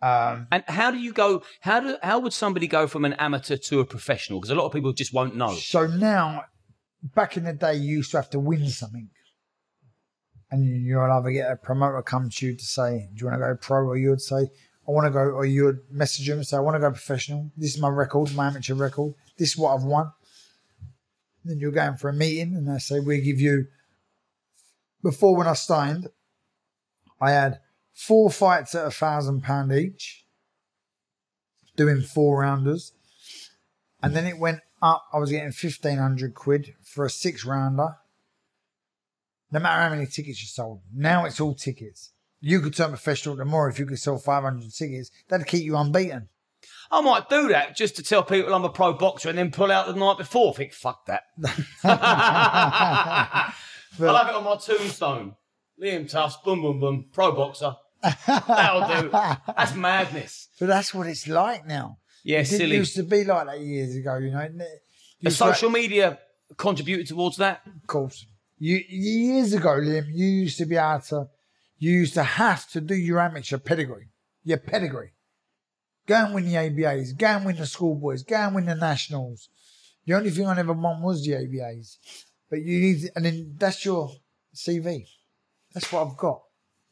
Um, 0.00 0.46
And 0.50 0.64
how 0.66 0.90
do 0.90 0.98
you 0.98 1.12
go? 1.12 1.42
How 1.60 1.80
do 1.80 1.96
how 2.02 2.18
would 2.20 2.32
somebody 2.32 2.66
go 2.66 2.86
from 2.86 3.04
an 3.04 3.12
amateur 3.14 3.56
to 3.56 3.80
a 3.80 3.84
professional? 3.84 4.40
Because 4.40 4.50
a 4.50 4.54
lot 4.54 4.66
of 4.66 4.72
people 4.72 4.92
just 4.92 5.12
won't 5.12 5.36
know. 5.36 5.54
So 5.54 5.86
now, 5.86 6.44
back 7.02 7.36
in 7.36 7.44
the 7.44 7.52
day, 7.52 7.74
you 7.74 7.98
used 7.98 8.10
to 8.12 8.16
have 8.18 8.30
to 8.30 8.40
win 8.40 8.68
something. 8.70 9.10
And 10.50 10.64
you- 10.64 10.74
you'll 10.76 11.10
either 11.10 11.30
get 11.30 11.50
a 11.50 11.56
promoter 11.56 12.02
come 12.02 12.30
to 12.30 12.46
you 12.46 12.56
to 12.56 12.64
say, 12.64 13.08
Do 13.14 13.20
you 13.24 13.26
want 13.30 13.40
to 13.40 13.46
go 13.46 13.56
pro? 13.60 13.86
Or 13.86 13.96
you 13.96 14.10
would 14.10 14.20
say, 14.20 14.48
I 14.88 14.90
want 14.90 15.06
to 15.06 15.10
go, 15.10 15.20
or 15.20 15.44
you 15.46 15.64
would 15.64 15.80
message 15.90 16.28
him 16.28 16.38
and 16.38 16.46
say, 16.46 16.56
I 16.56 16.60
want 16.60 16.74
to 16.74 16.80
go 16.80 16.90
professional. 16.90 17.50
This 17.56 17.74
is 17.74 17.80
my 17.80 17.88
record, 17.88 18.34
my 18.34 18.48
amateur 18.48 18.74
record. 18.74 19.14
This 19.38 19.50
is 19.52 19.56
what 19.56 19.74
I've 19.76 19.84
won. 19.84 20.10
Then 21.44 21.58
you're 21.58 21.70
going 21.72 21.96
for 21.96 22.08
a 22.10 22.12
meeting 22.12 22.54
and 22.56 22.68
they 22.68 22.78
say, 22.78 22.98
We 23.00 23.20
give 23.20 23.40
you. 23.40 23.66
Before 25.02 25.36
when 25.36 25.48
I 25.48 25.54
signed, 25.54 26.08
I 27.20 27.32
had 27.32 27.60
four 27.92 28.30
fights 28.30 28.74
at 28.74 28.86
a 28.86 28.90
thousand 28.90 29.42
pound 29.42 29.72
each, 29.72 30.24
doing 31.76 32.02
four 32.02 32.40
rounders. 32.40 32.92
And 34.02 34.14
then 34.14 34.26
it 34.26 34.38
went 34.38 34.60
up. 34.80 35.04
I 35.12 35.18
was 35.18 35.30
getting 35.30 35.46
1500 35.46 36.34
quid 36.34 36.74
for 36.82 37.04
a 37.04 37.10
six 37.10 37.44
rounder. 37.44 37.96
No 39.50 39.60
matter 39.60 39.82
how 39.82 39.90
many 39.90 40.06
tickets 40.06 40.40
you 40.40 40.48
sold. 40.48 40.80
Now 40.94 41.24
it's 41.24 41.40
all 41.40 41.54
tickets. 41.54 42.12
You 42.40 42.60
could 42.60 42.74
turn 42.74 42.88
professional 42.88 43.36
tomorrow 43.36 43.70
if 43.70 43.78
you 43.78 43.86
could 43.86 43.98
sell 43.98 44.18
500 44.18 44.72
tickets. 44.72 45.10
That'd 45.28 45.46
keep 45.46 45.62
you 45.64 45.76
unbeaten. 45.76 46.28
I 46.90 47.00
might 47.00 47.28
do 47.28 47.48
that 47.48 47.76
just 47.76 47.96
to 47.96 48.02
tell 48.02 48.22
people 48.22 48.54
I'm 48.54 48.64
a 48.64 48.68
pro 48.68 48.92
boxer 48.92 49.28
and 49.28 49.38
then 49.38 49.50
pull 49.50 49.70
out 49.70 49.86
the 49.86 49.94
night 49.94 50.18
before. 50.18 50.54
Think 50.54 50.72
fuck 50.72 51.06
that. 51.06 51.24
I'll 54.00 54.16
have 54.16 54.28
it 54.28 54.34
on 54.34 54.44
my 54.44 54.56
tombstone. 54.56 55.36
Liam 55.82 56.10
Tuffs, 56.10 56.36
boom, 56.44 56.62
boom, 56.62 56.80
boom, 56.80 57.06
pro 57.12 57.32
boxer. 57.32 57.74
That'll 58.26 59.02
do. 59.02 59.10
That's 59.10 59.74
madness. 59.74 60.48
But 60.58 60.66
that's 60.66 60.92
what 60.94 61.06
it's 61.06 61.26
like 61.28 61.66
now. 61.66 61.98
Yeah, 62.24 62.40
It 62.40 62.46
silly. 62.46 62.76
used 62.76 62.94
to 62.96 63.02
be 63.02 63.24
like 63.24 63.46
that 63.46 63.60
years 63.60 63.96
ago, 63.96 64.16
you 64.18 64.30
know. 64.30 64.40
It 64.40 64.54
Has 65.24 65.36
social 65.36 65.70
media 65.70 66.18
contributed 66.56 67.06
towards 67.08 67.36
that? 67.38 67.62
of 67.66 67.86
course. 67.86 68.26
You 68.58 68.76
years 68.88 69.52
ago, 69.54 69.70
Liam, 69.70 70.06
you 70.08 70.26
used 70.26 70.58
to 70.58 70.66
be 70.66 70.76
able 70.76 71.00
to, 71.08 71.28
you 71.78 71.90
used 71.92 72.14
to 72.14 72.22
have 72.22 72.68
to 72.70 72.80
do 72.80 72.94
your 72.94 73.18
amateur 73.20 73.58
pedigree, 73.58 74.08
your 74.44 74.58
pedigree. 74.58 75.12
Go 76.06 76.14
and 76.26 76.34
win 76.34 76.46
the 76.46 76.54
ABAs, 76.54 77.16
go 77.16 77.26
and 77.26 77.44
win 77.46 77.56
the 77.56 77.66
schoolboys, 77.66 78.22
go 78.22 78.36
and 78.36 78.54
win 78.54 78.66
the 78.66 78.74
nationals. 78.76 79.48
The 80.06 80.14
only 80.14 80.30
thing 80.30 80.46
I 80.46 80.54
never 80.54 80.72
won 80.72 81.02
was 81.02 81.24
the 81.24 81.32
ABAs, 81.32 81.96
but 82.52 82.60
you 82.60 82.80
need, 82.80 83.10
and 83.16 83.24
then 83.24 83.54
that's 83.56 83.82
your 83.82 84.12
CV. 84.54 85.06
That's 85.72 85.90
what 85.90 86.06
I've 86.06 86.18
got. 86.18 86.42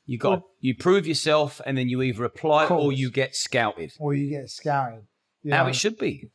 You 0.07 0.17
got 0.17 0.43
you 0.59 0.75
prove 0.75 1.07
yourself, 1.07 1.61
and 1.67 1.77
then 1.77 1.91
you 1.91 2.01
either 2.01 2.25
apply 2.25 2.67
or 2.69 2.93
you 2.93 3.11
get 3.11 3.37
scouted. 3.37 3.93
Or 4.01 4.15
you 4.15 4.31
get 4.31 4.49
scouted. 4.49 5.03
You 5.43 5.53
How 5.53 5.65
know, 5.65 5.69
it 5.69 5.75
should 5.75 5.99
be. 5.99 6.31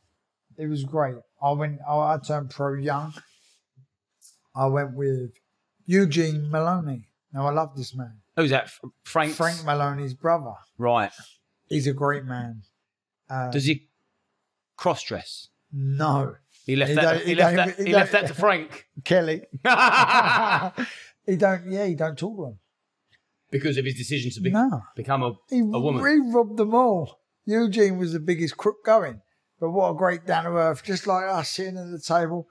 it 0.56 0.68
was 0.68 0.84
great. 0.84 1.16
I 1.42 1.50
went. 1.50 1.80
I, 1.86 1.96
I 1.96 2.18
turned 2.24 2.50
pro 2.50 2.74
young. 2.74 3.14
I 4.54 4.66
went 4.66 4.94
with 4.94 5.32
Eugene 5.86 6.48
Maloney. 6.48 7.08
Now 7.32 7.48
I 7.48 7.50
love 7.50 7.76
this 7.76 7.96
man. 7.96 8.18
Who's 8.36 8.50
that? 8.50 8.70
Frank. 9.02 9.34
Frank 9.34 9.64
Maloney's 9.64 10.14
brother. 10.14 10.54
Right. 10.78 11.10
He's 11.66 11.88
a 11.88 11.92
great 11.92 12.24
man. 12.24 12.62
Uh, 13.28 13.50
Does 13.50 13.64
he 13.64 13.88
cross 14.76 15.02
dress? 15.02 15.48
no, 15.72 16.36
He 16.66 16.74
left 16.76 16.90
He 16.90 16.94
that. 16.96 17.20
he 17.22 17.26
he 17.28 17.34
left 17.36 17.56
that. 17.56 17.86
he 17.86 17.92
left 17.94 18.12
that 18.12 18.26
to 18.26 18.34
Frank 18.34 18.86
Kellie. 19.04 19.42
he 21.26 21.36
don't. 21.36 21.70
Yeah, 21.70 21.86
he 21.86 21.94
don't 21.94 22.18
talk 22.18 22.36
to 22.36 22.44
him. 22.46 22.58
because 23.50 23.76
of 23.78 23.84
his 23.84 23.94
decision 23.94 24.30
to 24.32 24.40
be, 24.40 24.50
No. 24.50 24.82
become 24.96 25.22
a, 25.22 25.32
He, 25.48 25.60
a 25.60 25.62
woman. 25.64 26.04
he 26.04 26.32
robbed 26.34 26.56
them 26.56 26.74
all. 26.74 27.20
Eugene 27.44 27.96
was 27.98 28.12
the 28.12 28.18
biggest 28.20 28.56
crook 28.56 28.84
going. 28.84 29.20
But 29.60 29.70
what 29.70 29.90
a 29.90 29.94
great 29.94 30.26
down 30.26 30.44
to 30.44 30.50
earth, 30.50 30.82
just 30.84 31.06
like 31.06 31.24
us 31.24 31.48
sitting 31.50 31.78
at 31.78 31.90
the 31.90 32.00
table. 32.00 32.48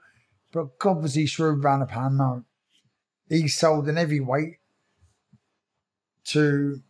But 0.52 0.78
God 0.78 1.02
was 1.02 1.14
he 1.14 1.26
shrewd 1.26 1.62
round 1.62 1.82
a 1.82 1.86
pound 1.86 2.16
note. 2.18 2.44
He 3.28 3.46
sold 3.48 3.86
an 3.88 3.96
heavyweight 3.96 4.54
to 6.26 6.80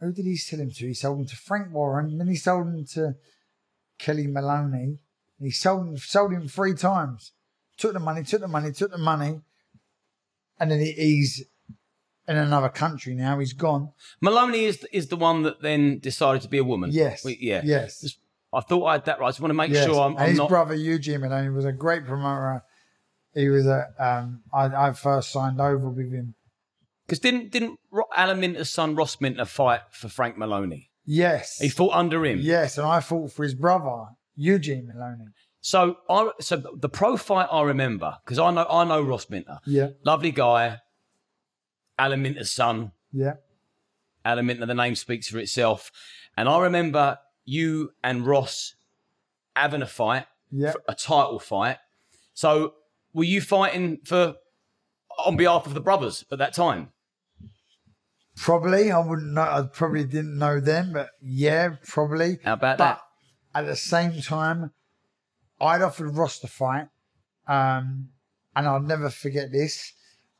who 0.00 0.12
did 0.12 0.24
he 0.24 0.36
sell 0.36 0.60
him 0.60 0.70
to? 0.70 0.86
He 0.86 0.94
sold 0.94 1.18
him 1.20 1.26
to 1.26 1.36
Frank 1.36 1.72
Warren, 1.72 2.06
and 2.06 2.20
then 2.20 2.28
he 2.28 2.36
sold 2.36 2.68
him 2.68 2.84
to 2.94 3.14
Kellie 3.98 4.26
Maloney. 4.28 5.00
He 5.40 5.50
sold 5.50 5.86
him 5.88 5.96
sold 5.96 6.32
him 6.32 6.48
three 6.48 6.74
times. 6.74 7.32
Took 7.76 7.92
the 7.92 8.00
money, 8.00 8.24
took 8.24 8.40
the 8.40 8.48
money, 8.48 8.72
took 8.72 8.90
the 8.90 8.98
money, 8.98 9.40
and 10.58 10.70
then 10.70 10.80
he, 10.80 10.92
he's 10.92 11.44
in 12.26 12.36
another 12.36 12.68
country 12.68 13.14
now. 13.14 13.38
He's 13.38 13.52
gone. 13.52 13.92
Maloney 14.20 14.64
is 14.64 14.84
is 14.92 15.08
the 15.08 15.16
one 15.16 15.42
that 15.44 15.62
then 15.62 15.98
decided 16.00 16.42
to 16.42 16.48
be 16.48 16.58
a 16.58 16.64
woman. 16.64 16.90
Yes. 16.92 17.24
We- 17.24 17.38
yeah. 17.40 17.62
Yes. 17.64 18.00
Just- 18.00 18.18
I 18.52 18.60
thought 18.62 18.84
I 18.86 18.92
had 18.92 19.04
that 19.04 19.20
right. 19.20 19.26
I 19.26 19.30
just 19.30 19.40
want 19.40 19.50
to 19.50 19.54
make 19.54 19.70
Yes. 19.70 19.84
sure 19.84 20.00
I'm, 20.00 20.12
and 20.12 20.20
I'm 20.20 20.28
his 20.30 20.38
not. 20.38 20.48
brother 20.48 20.74
Eugene 20.74 21.20
Maloney 21.20 21.50
was 21.50 21.66
a 21.66 21.72
great 21.72 22.06
promoter. 22.06 22.62
He 23.34 23.48
was 23.50 23.66
a. 23.66 23.88
Um, 23.98 24.40
I, 24.52 24.88
I 24.88 24.92
first 24.94 25.30
signed 25.30 25.60
over 25.60 25.88
with 25.90 26.10
him. 26.10 26.34
Because 27.06 27.20
didn't 27.20 27.52
didn't 27.52 27.78
Alan 28.16 28.40
Minter's 28.40 28.70
son 28.70 28.94
Ross 28.96 29.20
Minter 29.20 29.44
fight 29.44 29.82
for 29.90 30.08
Frank 30.08 30.38
Maloney? 30.38 30.90
Yes. 31.04 31.58
He 31.58 31.68
fought 31.68 31.92
under 31.94 32.24
him. 32.24 32.38
Yes, 32.40 32.78
and 32.78 32.86
I 32.86 33.00
fought 33.00 33.32
for 33.32 33.42
his 33.42 33.54
brother 33.54 34.06
Eugene 34.40 34.86
Maloney. 34.86 35.26
So 35.60 35.98
I 36.08 36.30
so 36.40 36.56
the 36.56 36.88
pro 36.88 37.16
fight 37.16 37.48
I 37.50 37.62
remember 37.62 38.16
because 38.24 38.38
I 38.38 38.50
know 38.52 38.64
I 38.70 38.84
know 38.84 39.02
Ross 39.02 39.28
Minter, 39.28 39.58
Yeah. 39.66 39.88
lovely 40.04 40.30
guy. 40.30 40.78
Alan 41.98 42.22
Minter's 42.22 42.50
son, 42.52 42.92
Yeah. 43.12 43.34
Alan 44.24 44.46
Minter. 44.46 44.66
The 44.66 44.74
name 44.74 44.94
speaks 44.94 45.28
for 45.28 45.38
itself. 45.38 45.90
And 46.36 46.48
I 46.48 46.60
remember 46.60 47.18
you 47.44 47.92
and 48.04 48.24
Ross 48.24 48.76
having 49.56 49.82
a 49.82 49.86
fight, 49.86 50.26
Yeah. 50.52 50.74
a 50.88 50.94
title 50.94 51.40
fight. 51.40 51.78
So 52.34 52.74
were 53.12 53.24
you 53.24 53.40
fighting 53.40 53.98
for 54.04 54.36
on 55.26 55.36
behalf 55.36 55.66
of 55.66 55.74
the 55.74 55.80
brothers 55.80 56.24
at 56.30 56.38
that 56.38 56.54
time? 56.54 56.92
Probably. 58.36 58.92
I 58.92 58.98
wouldn't 59.00 59.32
know. 59.32 59.42
I 59.42 59.62
probably 59.62 60.04
didn't 60.04 60.38
know 60.38 60.60
then, 60.60 60.92
but 60.92 61.08
yeah, 61.20 61.70
probably. 61.88 62.38
How 62.44 62.52
about 62.52 62.78
But 62.78 62.84
that? 62.84 63.00
At 63.58 63.66
the 63.66 63.76
same 63.76 64.20
time, 64.20 64.72
I'd 65.60 65.82
offered 65.82 66.16
Ross 66.16 66.38
to 66.40 66.46
fight. 66.46 66.88
Um, 67.46 68.10
and 68.54 68.66
I'll 68.66 68.80
never 68.80 69.10
forget 69.10 69.52
this. 69.52 69.92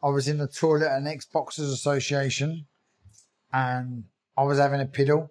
I 0.02 0.08
was 0.08 0.28
in 0.28 0.38
the 0.38 0.46
toilet 0.46 0.88
at 0.88 0.98
an 0.98 1.06
ex 1.06 1.24
Boxers 1.24 1.70
Association 1.70 2.66
and 3.52 4.04
I 4.36 4.44
was 4.44 4.58
having 4.58 4.80
a 4.80 4.86
piddle. 4.86 5.30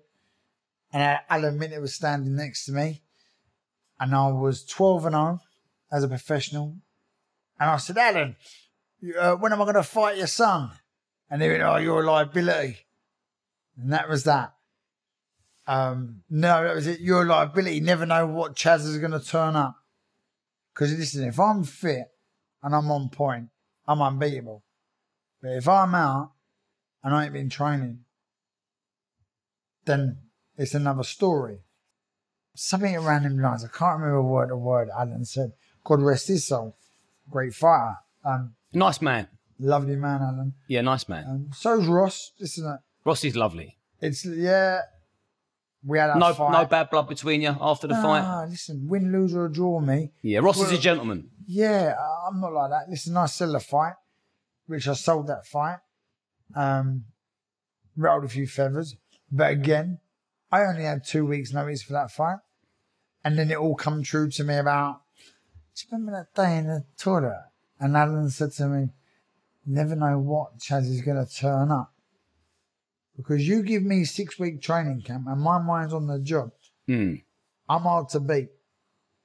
And 0.91 1.19
Alan 1.29 1.59
Minter 1.59 1.81
was 1.81 1.93
standing 1.93 2.35
next 2.35 2.65
to 2.65 2.71
me. 2.71 3.03
And 3.99 4.15
I 4.15 4.29
was 4.29 4.63
12 4.65 5.05
and 5.05 5.13
0 5.13 5.39
as 5.91 6.03
a 6.03 6.07
professional. 6.07 6.77
And 7.59 7.69
I 7.69 7.77
said, 7.77 7.97
Alan, 7.97 8.35
uh, 9.17 9.35
when 9.35 9.51
am 9.53 9.61
I 9.61 9.65
going 9.65 9.75
to 9.75 9.83
fight 9.83 10.17
your 10.17 10.27
son? 10.27 10.71
And 11.29 11.41
he 11.41 11.49
went, 11.49 11.63
Oh, 11.63 11.77
you're 11.77 12.03
a 12.03 12.05
liability. 12.05 12.77
And 13.77 13.91
that 13.93 14.09
was 14.09 14.23
that. 14.23 14.53
Um, 15.67 16.21
no, 16.29 16.63
that 16.63 16.75
was 16.75 16.87
it. 16.87 16.99
You're 17.01 17.25
liability. 17.25 17.79
Never 17.81 18.05
know 18.05 18.25
what 18.25 18.55
Chas 18.55 18.85
is 18.85 18.97
going 18.99 19.11
to 19.11 19.19
turn 19.19 19.55
up. 19.55 19.75
Because 20.73 20.93
listen, 20.97 21.27
if 21.27 21.39
I'm 21.39 21.63
fit 21.63 22.05
and 22.63 22.73
I'm 22.75 22.89
on 22.91 23.09
point, 23.09 23.49
I'm 23.87 24.01
unbeatable. 24.01 24.63
But 25.41 25.51
if 25.53 25.67
I'm 25.67 25.93
out 25.93 26.31
and 27.03 27.13
I 27.13 27.25
ain't 27.25 27.33
been 27.33 27.49
training, 27.49 27.99
then 29.85 30.17
it's 30.57 30.73
another 30.73 31.03
story. 31.03 31.59
Something 32.55 32.95
around 32.95 33.23
them 33.23 33.39
lines. 33.39 33.63
I 33.63 33.67
can't 33.67 33.99
remember 33.99 34.23
word 34.23 34.47
to 34.47 34.55
word. 34.55 34.89
Alan 34.97 35.25
said, 35.25 35.53
"God 35.83 36.01
rest 36.01 36.27
his 36.27 36.47
soul." 36.47 36.75
Great 37.29 37.53
fighter. 37.53 37.97
Um, 38.23 38.55
Nice 38.73 39.01
man. 39.01 39.27
lovely 39.59 39.95
man, 39.95 40.21
Alan. 40.21 40.53
Yeah, 40.67 40.81
nice 40.81 41.07
man. 41.07 41.25
Um, 41.27 41.49
so's 41.53 41.85
Ross. 41.87 42.31
Listen, 42.39 42.65
uh, 42.65 42.77
Ross 43.05 43.23
is 43.23 43.35
lovely. 43.35 43.77
it's 44.01 44.25
yeah. 44.25 44.81
We 45.83 45.99
had 45.99 46.15
No, 46.17 46.33
fight. 46.33 46.51
no 46.51 46.65
bad 46.65 46.89
blood 46.89 47.07
between 47.07 47.41
you 47.41 47.55
after 47.61 47.87
the 47.87 47.93
fight. 47.95 48.21
Ah, 48.23 48.45
listen, 48.49 48.87
win, 48.87 49.11
lose 49.11 49.35
or 49.35 49.47
draw 49.47 49.79
me. 49.79 50.11
Yeah, 50.21 50.39
Ross 50.39 50.59
is 50.59 50.71
a 50.71 50.77
gentleman. 50.77 51.29
Yeah, 51.45 51.95
I'm 52.27 52.41
not 52.41 52.51
like 52.53 52.71
that. 52.71 52.89
Listen, 52.89 53.15
I 53.15 53.27
sell 53.27 53.55
a 53.55 53.59
fight, 53.59 53.93
which 54.65 54.87
I 54.87 54.93
sold 54.93 55.27
that 55.27 55.45
fight. 55.45 55.79
Um, 56.55 57.05
rattled 57.95 58.25
a 58.25 58.29
few 58.29 58.47
feathers, 58.47 58.95
but 59.31 59.51
again, 59.51 59.99
I 60.51 60.61
only 60.63 60.83
had 60.83 61.03
two 61.05 61.25
weeks' 61.25 61.51
notice 61.53 61.83
for 61.83 61.93
that 61.93 62.09
fight, 62.11 62.37
and 63.23 63.37
then 63.37 63.51
it 63.51 63.57
all 63.57 63.75
come 63.75 64.01
true 64.01 64.29
to 64.31 64.43
me 64.43 64.55
about. 64.57 65.01
Do 65.75 65.83
you 65.85 65.97
remember 65.97 66.11
that 66.13 66.33
day 66.41 66.57
in 66.57 66.67
the 66.67 66.85
toilet? 66.97 67.43
And 67.79 67.95
Alan 67.97 68.29
said 68.29 68.51
to 68.53 68.67
me, 68.67 68.89
"Never 69.65 69.95
know 69.95 70.17
what 70.19 70.59
Chas 70.59 70.87
is 70.87 71.01
going 71.01 71.23
to 71.23 71.31
turn 71.31 71.71
up." 71.71 71.93
Because 73.17 73.47
you 73.47 73.63
give 73.63 73.83
me 73.83 74.05
six 74.05 74.37
week 74.37 74.61
training 74.61 75.01
camp 75.01 75.25
and 75.27 75.41
my 75.41 75.57
mind's 75.59 75.93
on 75.93 76.07
the 76.07 76.19
job, 76.19 76.51
Hmm. 76.87 77.15
I'm 77.67 77.81
hard 77.81 78.07
to 78.09 78.19
beat. 78.21 78.49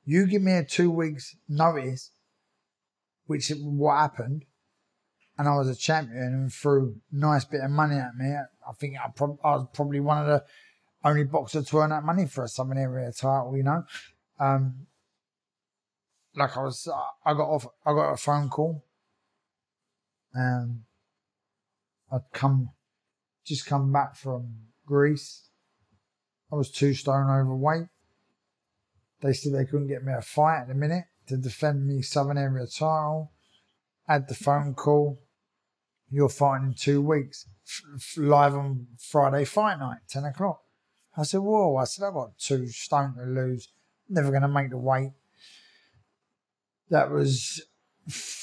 You 0.05 0.26
give 0.26 0.43
me 0.43 0.53
a 0.55 0.64
two 0.64 0.90
weeks 0.90 1.36
notice, 1.49 2.11
which 3.26 3.51
is 3.51 3.62
what 3.62 3.99
happened, 3.99 4.47
and 5.38 5.47
I 5.47 5.57
was 5.57 5.68
a 5.68 5.76
champion 5.76 6.24
and 6.24 6.53
threw 6.53 6.97
a 7.12 7.16
nice 7.16 7.45
bit 7.45 7.61
of 7.61 7.70
money 7.70 7.97
at 7.97 8.16
me. 8.16 8.34
I 8.34 8.72
think 8.72 8.97
I, 8.99 9.11
prob- 9.11 9.38
I 9.45 9.53
was 9.53 9.68
probably 9.72 10.01
one 10.01 10.18
of 10.18 10.26
the 10.26 10.45
only 11.05 11.24
boxers 11.24 11.68
to 11.68 11.78
earn 11.78 11.90
that 11.90 12.03
money 12.05 12.26
for 12.26 12.43
a 12.43 12.49
Southern 12.49 12.78
Area 12.78 13.12
title, 13.12 13.57
you 13.57 13.62
know. 13.62 13.84
Um, 14.40 14.86
like 16.34 16.57
I 16.57 16.62
was, 16.62 16.88
I 17.24 17.34
got 17.34 17.49
off, 17.49 17.66
I 17.86 17.93
got 17.93 18.12
a 18.12 18.16
phone 18.16 18.49
call. 18.49 18.84
Um, 20.34 20.84
I'd 22.11 22.20
come, 22.32 22.70
just 23.45 23.66
come 23.66 23.93
back 23.93 24.16
from 24.16 24.55
Greece. 24.86 25.49
I 26.53 26.57
was 26.57 26.70
two 26.70 26.95
stone 26.95 27.30
overweight. 27.30 27.88
They 29.20 29.32
said 29.32 29.53
they 29.53 29.64
couldn't 29.64 29.88
get 29.88 30.05
me 30.05 30.12
a 30.12 30.20
fight 30.20 30.62
at 30.62 30.68
the 30.68 30.74
minute 30.74 31.05
to 31.28 31.36
defend 31.36 31.86
me 31.86 32.03
Southern 32.03 32.38
Area 32.38 32.66
title. 32.66 33.32
Had 34.07 34.28
the 34.28 34.34
phone 34.34 34.74
call. 34.74 35.20
You're 36.11 36.28
fighting 36.28 36.68
in 36.68 36.74
two 36.74 37.01
weeks, 37.01 37.47
f- 37.66 38.18
live 38.18 38.55
on 38.55 38.88
Friday 38.99 39.47
fight 39.47 39.78
night, 39.78 39.99
10 40.11 40.24
o'clock. 40.24 40.61
I 41.16 41.22
said, 41.22 41.40
Whoa, 41.40 41.76
I 41.76 41.84
said, 41.84 42.05
I've 42.07 42.14
got 42.14 42.38
two 42.38 42.66
stone 42.68 43.14
to 43.16 43.24
lose. 43.24 43.68
Never 44.09 44.30
going 44.30 44.43
to 44.43 44.49
make 44.49 44.70
the 44.70 44.76
weight. 44.76 45.12
That 46.90 47.11
was 47.11 47.62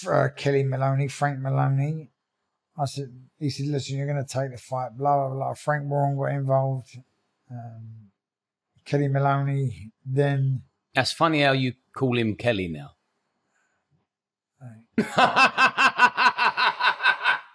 uh, 0.09 0.29
Kellie 0.35 0.63
Maloney, 0.63 1.07
Frank 1.07 1.39
Maloney. 1.39 2.09
I 2.79 2.85
said, 2.85 3.11
he 3.37 3.49
said, 3.49 3.67
listen, 3.67 3.97
you're 3.97 4.07
going 4.07 4.23
to 4.23 4.27
take 4.27 4.51
the 4.51 4.57
fight, 4.57 4.97
blah, 4.97 5.27
blah, 5.27 5.35
blah. 5.35 5.53
Frank 5.53 5.89
Warren 5.89 6.17
got 6.17 6.31
involved. 6.31 6.97
Um, 7.51 8.09
Kellie 8.85 9.07
Maloney, 9.07 9.91
then 10.05 10.63
That's 10.95 11.11
funny 11.11 11.41
how 11.41 11.51
you 11.51 11.73
call 11.93 12.17
him 12.17 12.35
Kellie 12.35 12.69
now. 12.69 12.91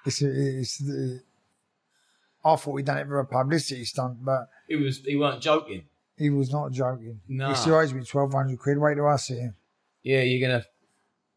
it's, 0.07 0.23
it's 0.23 0.79
the, 0.79 1.21
I 2.45 2.57
thought 2.57 2.77
he'd 2.77 2.87
done 2.87 2.99
it 2.99 3.07
for 3.07 3.19
a 3.19 3.27
publicity 3.27 3.85
stunt, 3.85 4.25
but 4.25 4.49
he 4.69 4.77
was 4.77 5.01
he 5.05 5.17
weren't 5.17 5.43
joking. 5.43 5.85
he 6.17 6.31
was 6.31 6.51
not 6.51 6.73
joking. 6.73 7.21
No. 7.29 7.49
He 7.49 7.55
still 7.55 7.75
owes 7.75 7.93
me 7.93 8.01
1200 8.01 8.59
quid. 8.59 8.79
Wait 8.79 8.95
till 8.95 9.07
I 9.07 9.17
see 9.17 9.35
him. 9.35 9.55
Yeah, 10.03 10.23
you're 10.23 10.49
gonna 10.49 10.65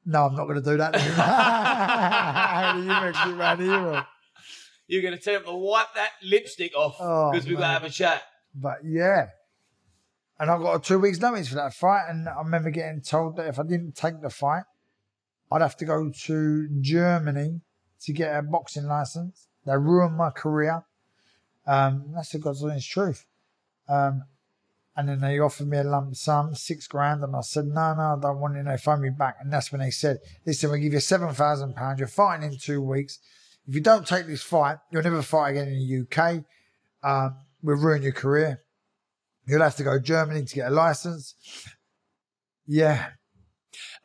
No, 0.10 0.26
I'm 0.26 0.36
not 0.36 0.46
going 0.46 0.56
to 0.56 0.62
do 0.62 0.78
that. 0.78 0.94
to 0.94 1.00
him. 1.00 2.78
you 2.82 2.88
make 2.88 3.26
me 3.28 3.34
mad 3.38 3.60
hero. 3.60 4.06
you're 4.88 5.02
gonna 5.04 5.18
tell 5.18 5.36
him 5.36 5.44
to 5.44 5.54
wipe 5.54 5.94
that 5.96 6.12
lipstick 6.24 6.74
off 6.78 6.96
Oh, 7.02 7.30
because 7.32 7.46
we've 7.46 7.58
got 7.58 7.68
to 7.68 7.74
have 7.74 7.84
a 7.84 7.90
chat. 7.90 8.24
But 8.56 8.78
yeah. 8.86 9.28
And 10.40 10.50
I 10.50 10.58
got 10.60 10.76
a 10.76 10.80
two 10.80 11.00
weeks 11.00 11.20
notice 11.20 11.50
for 11.50 11.56
that 11.56 11.74
fight. 11.74 12.06
And 12.10 12.30
I 12.30 12.38
remember 12.38 12.70
getting 12.70 13.02
told 13.02 13.36
that 13.36 13.48
if 13.48 13.60
I 13.60 13.64
didn't 13.64 13.96
take 13.96 14.22
the 14.22 14.30
fight, 14.30 14.64
I'd 15.52 15.62
have 15.62 15.76
to 15.78 15.86
go 15.86 16.10
to 16.26 16.70
Germany 16.80 17.60
to 18.02 18.14
get 18.14 18.34
a 18.34 18.42
boxing 18.42 18.86
license. 18.86 19.48
They 19.66 19.76
ruined 19.76 20.16
my 20.16 20.30
career. 20.30 20.86
Um, 21.66 22.14
that's 22.16 22.30
the 22.30 22.40
God's 22.40 22.64
honest 22.64 22.90
truth. 22.90 23.26
Um, 23.90 24.24
and 24.98 25.08
then 25.08 25.22
they 25.22 25.38
offered 25.38 25.68
me 25.68 25.78
a 25.78 25.84
lump 25.84 26.16
sum, 26.16 26.56
six 26.56 26.88
grand, 26.88 27.24
and 27.24 27.36
I 27.36 27.42
said, 27.42 27.66
no, 27.68 27.94
no, 27.94 28.16
I 28.18 28.18
don't 28.20 28.40
want 28.40 28.58
it. 28.58 28.66
They 28.66 28.78
phoned 28.78 29.04
me 29.04 29.12
back. 29.12 29.38
And 29.40 29.54
that's 29.54 29.72
when 29.72 29.80
they 29.80 29.92
said, 29.92 30.18
listen, 30.44 30.72
we'll 30.72 30.80
give 30.80 30.92
you 30.92 30.98
£7,000. 30.98 32.00
You're 32.00 32.08
fighting 32.08 32.52
in 32.52 32.58
two 32.58 32.82
weeks. 32.82 33.20
if 33.68 33.76
you 33.76 33.82
don't 33.82 34.08
take 34.08 34.26
this 34.26 34.42
fight, 34.42 34.78
you'll 34.92 35.04
never 35.04 35.22
fight 35.22 35.52
again 35.52 35.68
in 35.68 35.78
the 35.78 36.20
UK. 36.20 36.44
Um, 37.04 37.38
we'll 37.62 37.78
ruin 37.78 38.02
your 38.02 38.12
career. 38.12 38.64
You'll 39.46 39.62
have 39.62 39.76
to 39.76 39.84
go 39.84 39.94
to 39.94 40.00
Germany 40.00 40.44
to 40.46 40.56
get 40.56 40.72
a 40.72 40.74
license. 40.74 41.36
Yeah, 42.66 43.10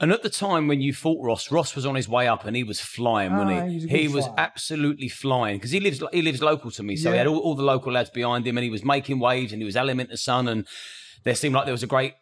And 0.01 0.13
at 0.13 0.23
the 0.23 0.31
time 0.31 0.69
when 0.69 0.81
you 0.81 0.93
fought 0.93 1.25
Ross, 1.25 1.51
Ross 1.51 1.75
was 1.77 1.87
on 1.87 1.95
his 1.95 2.09
way 2.09 2.27
up 2.27 2.45
and 2.45 2.57
he 2.57 2.65
was 2.65 2.81
flying, 2.81 3.33
wasn't 3.37 3.53
Ah, 3.61 3.67
he? 3.67 3.73
he 3.73 3.79
was 3.79 3.85
a 3.85 3.97
he 3.97 4.09
was 4.09 4.29
absolutely 4.37 5.09
flying 5.09 5.57
because 5.57 5.71
he 5.71 5.81
lives 5.81 6.03
he 6.13 6.23
lives 6.23 6.43
local 6.43 6.71
to 6.73 6.83
me, 6.83 6.97
so 6.97 7.13
he 7.13 7.19
had 7.19 7.27
all, 7.27 7.39
all 7.39 7.55
the 7.55 7.63
local 7.63 7.93
lads 7.93 8.11
behind 8.11 8.47
him, 8.47 8.57
and 8.59 8.65
he 8.65 8.71
was 8.71 8.85
making 8.85 9.19
waves, 9.21 9.53
and 9.53 9.63
he 9.63 9.67
was 9.67 9.77
element 9.77 10.11
the 10.11 10.17
sun, 10.17 10.49
and 10.49 10.67
there 11.25 11.35
seemed 11.35 11.55
like 11.55 11.65
there 11.65 11.73
was 11.73 11.83
a 11.85 11.87
great 11.89 12.15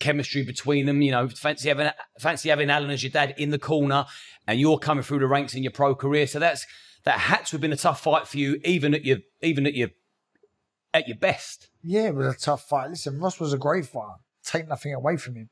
chemistry 0.00 0.42
between 0.44 0.86
them. 0.86 1.02
You 1.02 1.10
know, 1.12 1.28
fancy 1.28 1.68
having 1.68 1.90
fancy 2.18 2.48
having 2.48 2.70
Alan 2.70 2.90
as 2.90 3.02
your 3.02 3.12
dad 3.12 3.34
in 3.36 3.50
the 3.50 3.58
corner, 3.58 4.06
and 4.46 4.58
you're 4.58 4.78
coming 4.78 5.02
through 5.04 5.18
the 5.20 5.26
ranks 5.26 5.54
in 5.54 5.62
your 5.62 5.72
pro 5.72 5.94
career. 5.94 6.26
So 6.26 6.38
that's 6.38 6.66
that 7.04 7.18
had 7.18 7.44
to 7.46 7.52
have 7.52 7.60
been 7.60 7.72
a 7.72 7.76
tough 7.76 8.00
fight 8.00 8.26
for 8.26 8.38
you, 8.38 8.58
even 8.64 8.94
at 8.94 9.04
your 9.04 9.18
even 9.42 9.66
at 9.66 9.74
your 9.74 9.90
at 10.94 11.06
your 11.06 11.18
best. 11.18 11.68
yeah, 11.82 12.06
it 12.08 12.14
was 12.14 12.34
a 12.34 12.38
tough 12.38 12.66
fight. 12.66 12.88
Listen, 12.90 13.20
Ross 13.20 13.38
was 13.38 13.52
a 13.52 13.58
great 13.58 13.84
fighter. 13.84 14.14
Take 14.42 14.66
nothing 14.68 14.94
away 14.94 15.18
from 15.18 15.34
him. 15.36 15.50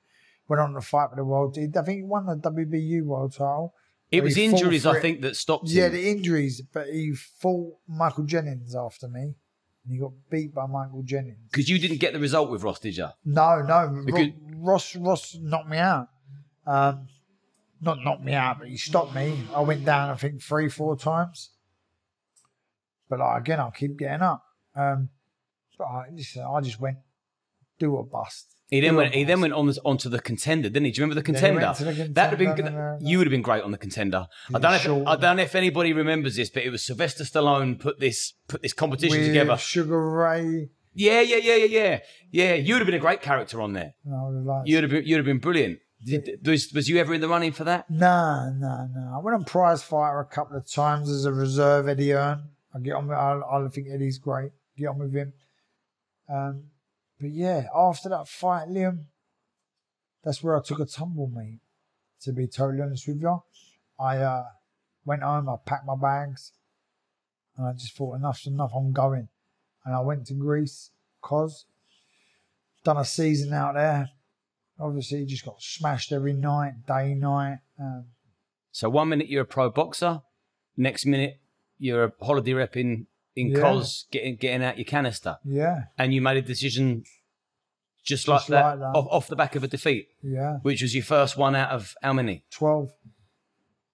Went 0.49 0.61
on 0.61 0.75
to 0.75 0.81
fight 0.81 1.11
for 1.11 1.17
the 1.17 1.25
world. 1.25 1.57
I 1.59 1.83
think 1.83 1.99
he 1.99 2.03
won 2.03 2.27
the 2.27 2.37
WBU 2.37 3.03
world 3.05 3.33
title. 3.33 3.75
It 4.11 4.23
was 4.23 4.37
injuries, 4.37 4.87
I 4.87 4.97
it. 4.97 5.01
think, 5.03 5.23
that 5.23 5.37
stopped 5.37 5.71
him. 5.71 5.77
Yeah, 5.77 5.89
the 5.89 6.09
injuries, 6.09 6.63
but 6.73 6.89
he 6.89 7.15
fought 7.15 7.75
Michael 7.89 8.25
Jennings 8.25 8.77
after 8.77 9.09
me, 9.09 9.23
and 9.85 9.93
he 9.93 9.99
got 9.99 10.13
beat 10.31 10.55
by 10.55 10.67
Michael 10.67 11.03
Jennings. 11.03 11.49
Because 11.51 11.69
you 11.69 11.79
didn't 11.79 11.99
get 11.99 12.13
the 12.13 12.21
result 12.21 12.51
with 12.51 12.63
Ross, 12.63 12.79
did 12.79 12.97
you? 12.97 13.09
No, 13.25 13.63
no, 13.63 14.03
Because- 14.05 14.29
Ross 14.57 14.95
Ross 14.97 15.37
knocked 15.41 15.69
me 15.69 15.79
out. 15.79 16.09
Um, 16.67 17.09
not 17.81 18.03
knocked 18.03 18.23
me 18.25 18.33
out, 18.33 18.59
but 18.61 18.69
he 18.69 18.77
stopped 18.77 19.15
me. 19.15 19.39
I 19.55 19.61
went 19.61 19.85
down, 19.85 20.11
I 20.11 20.15
think 20.15 20.41
three, 20.43 20.69
four 20.69 20.97
times. 20.97 21.51
But 23.09 23.19
like, 23.19 23.41
again, 23.43 23.61
I'll 23.61 23.71
keep 23.71 23.99
getting 23.99 24.23
up. 24.23 24.43
Um, 24.75 25.11
but 25.77 25.85
I, 25.85 26.05
listen, 26.13 26.43
I 26.45 26.61
just 26.61 26.81
went 26.81 26.99
do 27.79 27.97
a 27.99 28.03
bust. 28.05 28.54
He 28.75 28.81
then 28.81 28.97
went. 28.97 29.15
He 29.15 29.23
then 29.23 29.41
went 29.41 29.53
on 29.53 29.73
onto 29.85 30.09
the 30.09 30.19
contender, 30.19 30.69
didn't 30.69 30.87
he? 30.87 30.91
Do 30.91 30.99
you 30.99 31.05
remember 31.05 31.21
the 31.21 31.25
contender? 31.25 31.73
the 31.79 32.09
That'd 32.11 32.31
have 32.31 32.39
been. 32.39 32.57
Contender, 32.57 32.97
good. 32.99 33.09
You 33.09 33.19
would 33.19 33.29
have 33.29 33.31
been 33.31 33.43
great 33.43 33.63
on 33.63 33.71
the 33.71 33.79
contender. 33.79 34.27
I 34.53 34.59
don't 34.59 34.63
know. 34.63 35.03
If. 35.03 35.07
I 35.07 35.17
don't 35.17 35.37
know 35.37 35.45
if 35.45 35.55
anybody 35.55 35.93
remembers 35.93 36.35
this, 36.35 36.51
but 36.51 36.65
it 36.65 36.71
was 36.71 36.83
Sylvester 36.85 37.23
Stallone 37.23 37.79
put 37.79 38.01
this 38.01 38.33
put 38.49 38.63
this 38.63 38.73
competition 38.73 39.19
With 39.19 39.29
together. 39.29 39.57
Sugar 39.57 40.11
Ray. 40.11 40.71
Yeah, 40.93 41.21
yeah, 41.21 41.37
yeah, 41.37 41.55
yeah, 41.55 41.65
yeah. 41.67 41.99
Yeah, 42.33 42.55
you'd 42.55 42.79
have 42.79 42.87
been 42.87 42.97
a 42.97 42.99
great 42.99 43.23
character 43.23 43.61
on 43.61 43.75
there. 43.75 43.95
And 44.05 44.15
I 44.15 44.23
was 44.23 44.45
like, 44.45 44.63
You'd 44.67 44.83
have 44.83 44.91
been. 44.91 45.05
You'd 45.07 45.19
have 45.19 45.25
been 45.25 45.39
brilliant. 45.39 45.79
Did, 46.05 46.41
was, 46.45 46.73
was 46.73 46.89
you 46.89 46.99
ever 46.99 47.15
in 47.15 47.21
the 47.21 47.29
running 47.29 47.53
for 47.53 47.65
that? 47.65 47.89
No, 47.89 48.53
no, 48.59 48.89
no. 48.93 49.13
I 49.15 49.19
went 49.23 49.37
on 49.37 49.45
prize 49.45 49.85
fighter 49.85 50.19
a 50.19 50.27
couple 50.27 50.57
of 50.57 50.69
times 50.69 51.09
as 51.09 51.27
a 51.27 51.33
reserve, 51.33 51.89
Eddie 51.89 52.11
Hearn. 52.11 52.49
I 52.75 52.81
get 52.81 52.95
on 52.95 53.09
I, 53.11 53.41
I 53.41 53.69
think 53.69 53.87
Eddie's 53.89 54.19
great. 54.19 54.51
Get 54.77 54.89
on 54.89 54.99
with 54.99 55.15
him. 55.15 55.33
Um, 56.29 56.65
but 57.21 57.31
yeah, 57.31 57.67
after 57.75 58.09
that 58.09 58.29
fight, 58.29 58.69
Liam, 58.69 59.05
that's 60.23 60.43
where 60.43 60.57
I 60.57 60.63
took 60.63 60.81
a 60.81 60.87
tumble, 60.87 61.29
mate. 61.29 61.61
To 62.23 62.33
be 62.33 62.47
totally 62.47 62.81
honest 62.81 63.07
with 63.07 63.21
you, 63.21 63.43
I 63.99 64.19
uh, 64.19 64.45
went 65.05 65.23
home, 65.23 65.49
I 65.49 65.57
packed 65.65 65.87
my 65.87 65.97
bags, 65.97 66.53
and 67.57 67.67
I 67.67 67.73
just 67.73 67.97
thought 67.97 68.17
enough's 68.17 68.47
enough. 68.47 68.73
I'm 68.75 68.93
going, 68.93 69.29
and 69.85 69.95
I 69.95 70.01
went 70.01 70.27
to 70.27 70.35
Greece, 70.35 70.91
cause 71.21 71.67
done 72.85 72.97
a 72.99 73.05
season 73.05 73.53
out 73.53 73.75
there. 73.75 74.11
Obviously, 74.79 75.25
just 75.25 75.45
got 75.45 75.61
smashed 75.61 76.13
every 76.13 76.33
night, 76.33 76.87
day, 76.87 77.15
night. 77.15 77.59
Um, 77.79 78.07
So 78.73 78.91
one 78.91 79.09
minute 79.09 79.29
you're 79.29 79.43
a 79.43 79.47
pro 79.47 79.71
boxer, 79.71 80.23
next 80.77 81.07
minute 81.07 81.41
you're 81.79 82.05
a 82.05 82.13
holiday 82.25 82.53
rep 82.55 82.77
in 82.77 83.07
in 83.37 83.49
Yeah. 83.49 83.61
Cos 83.61 84.07
getting 84.11 84.37
getting 84.37 84.65
out 84.65 84.79
your 84.79 84.85
canister, 84.85 85.39
yeah, 85.45 85.85
and 85.99 86.15
you 86.15 86.21
made 86.21 86.37
a 86.37 86.43
decision 86.43 87.05
just 88.05 88.29
like 88.29 88.47
that, 88.47 88.65
like 88.65 88.79
that. 88.81 88.99
Off, 88.99 89.07
off 89.11 89.29
the 89.29 89.37
back 89.37 89.57
of 89.57 89.65
a 89.65 89.69
defeat, 89.69 90.09
yeah. 90.23 90.59
which 90.63 90.83
was 90.83 90.95
your 90.95 91.05
first 91.05 91.37
one 91.37 91.57
out 91.57 91.71
of 91.71 91.95
how 92.03 92.13
many? 92.13 92.45
12. 92.51 92.93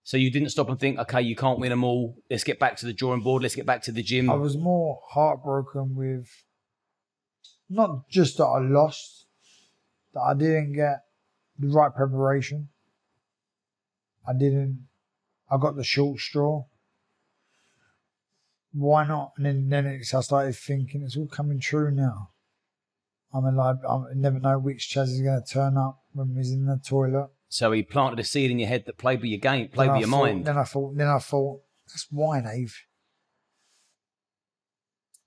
So 0.02 0.16
you 0.16 0.30
didn't 0.30 0.48
stop 0.48 0.68
and 0.68 0.80
think, 0.80 0.98
okay, 0.98 1.22
you 1.22 1.36
can't 1.36 1.60
win 1.60 1.70
them 1.70 1.84
all. 1.84 2.16
Let's 2.28 2.42
get 2.42 2.58
back 2.58 2.76
to 2.78 2.86
the 2.86 2.92
drawing 2.92 3.20
board. 3.20 3.42
Let's 3.42 3.54
get 3.54 3.66
back 3.66 3.82
to 3.82 3.92
the 3.92 4.02
gym. 4.02 4.28
I 4.28 4.34
was 4.34 4.56
more 4.56 5.00
heartbroken 5.10 5.94
with 5.94 6.28
not 7.68 8.08
just 8.08 8.38
that 8.38 8.46
I 8.46 8.58
lost, 8.58 9.26
that 10.12 10.20
I 10.20 10.34
didn't 10.34 10.72
get 10.72 11.04
the 11.56 11.68
right 11.68 11.94
preparation. 11.94 12.68
I 14.26 14.32
didn't, 14.32 14.88
I 15.48 15.56
got 15.58 15.76
the 15.76 15.84
short 15.84 16.18
straw. 16.18 16.64
Why 18.72 19.06
not? 19.06 19.32
And 19.36 19.46
then, 19.46 19.68
then 19.68 19.86
it's, 19.86 20.14
I 20.14 20.20
started 20.20 20.54
thinking 20.56 21.02
it's 21.02 21.16
all 21.16 21.26
coming 21.26 21.58
true 21.60 21.90
now. 21.90 22.30
I'm 23.32 23.44
alive. 23.44 23.76
I 23.88 24.02
never 24.14 24.38
know 24.40 24.58
which 24.58 24.88
Chas 24.88 25.10
is 25.10 25.20
going 25.22 25.42
to 25.44 25.52
turn 25.52 25.76
up 25.76 26.00
when 26.12 26.34
he's 26.36 26.52
in 26.52 26.66
the 26.66 26.80
toilet. 26.84 27.30
so 27.48 27.70
he 27.72 27.82
planted 27.82 28.18
a 28.20 28.24
seed 28.24 28.50
in 28.50 28.58
your 28.58 28.68
head 28.68 28.84
that 28.86 28.98
played 28.98 29.20
with 29.20 29.30
your 29.30 29.38
game, 29.40 29.68
played 29.68 29.88
Then 29.88 29.94
with 29.94 29.96
I 29.96 30.00
your 30.00 30.08
thought- 30.08 30.24
mind. 30.24 30.44
Then 30.46 30.58
I 30.58 30.64
thought, 30.64 30.96
then 30.96 31.08
I 31.08 31.18
thought, 31.18 31.60
that's 31.88 32.06
why, 32.10 32.38
Ave. 32.40 32.70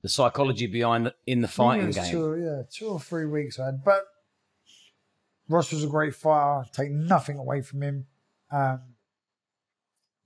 The 0.02 0.10
psychology 0.10 0.68
behind 0.68 1.06
the, 1.06 1.16
in 1.26 1.42
the 1.42 1.48
fighting 1.48 1.92
game. 1.92 2.12
Two, 2.12 2.36
yeah, 2.44 2.64
two 2.70 2.88
or 2.88 3.00
three 3.00 3.26
weeks 3.26 3.58
I 3.58 3.68
had. 3.68 3.84
But 3.86 4.04
Ross 5.48 5.72
was 5.72 5.84
a 5.84 5.88
great 5.88 6.14
fighter. 6.14 6.68
Take 6.74 6.92
nothing 6.92 7.38
away 7.38 7.62
from 7.62 7.82
him. 7.84 8.08
Um, 8.52 8.82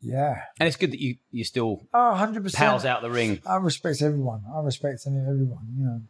yeah. 0.02 0.42
And 0.60 0.68
it's 0.68 0.78
good 0.78 0.92
that 0.92 1.00
you 1.00 1.16
you 1.32 1.44
still 1.44 1.82
Oh, 1.94 2.14
100%. 2.18 2.54
pals 2.56 2.86
out 2.86 3.02
the 3.02 3.10
ring. 3.12 3.42
I 3.46 3.56
respect 3.58 4.02
everyone. 4.02 4.44
I 4.54 4.62
respect 4.62 5.02
everyone, 5.08 5.68
you 5.78 5.86
know. 5.86 6.02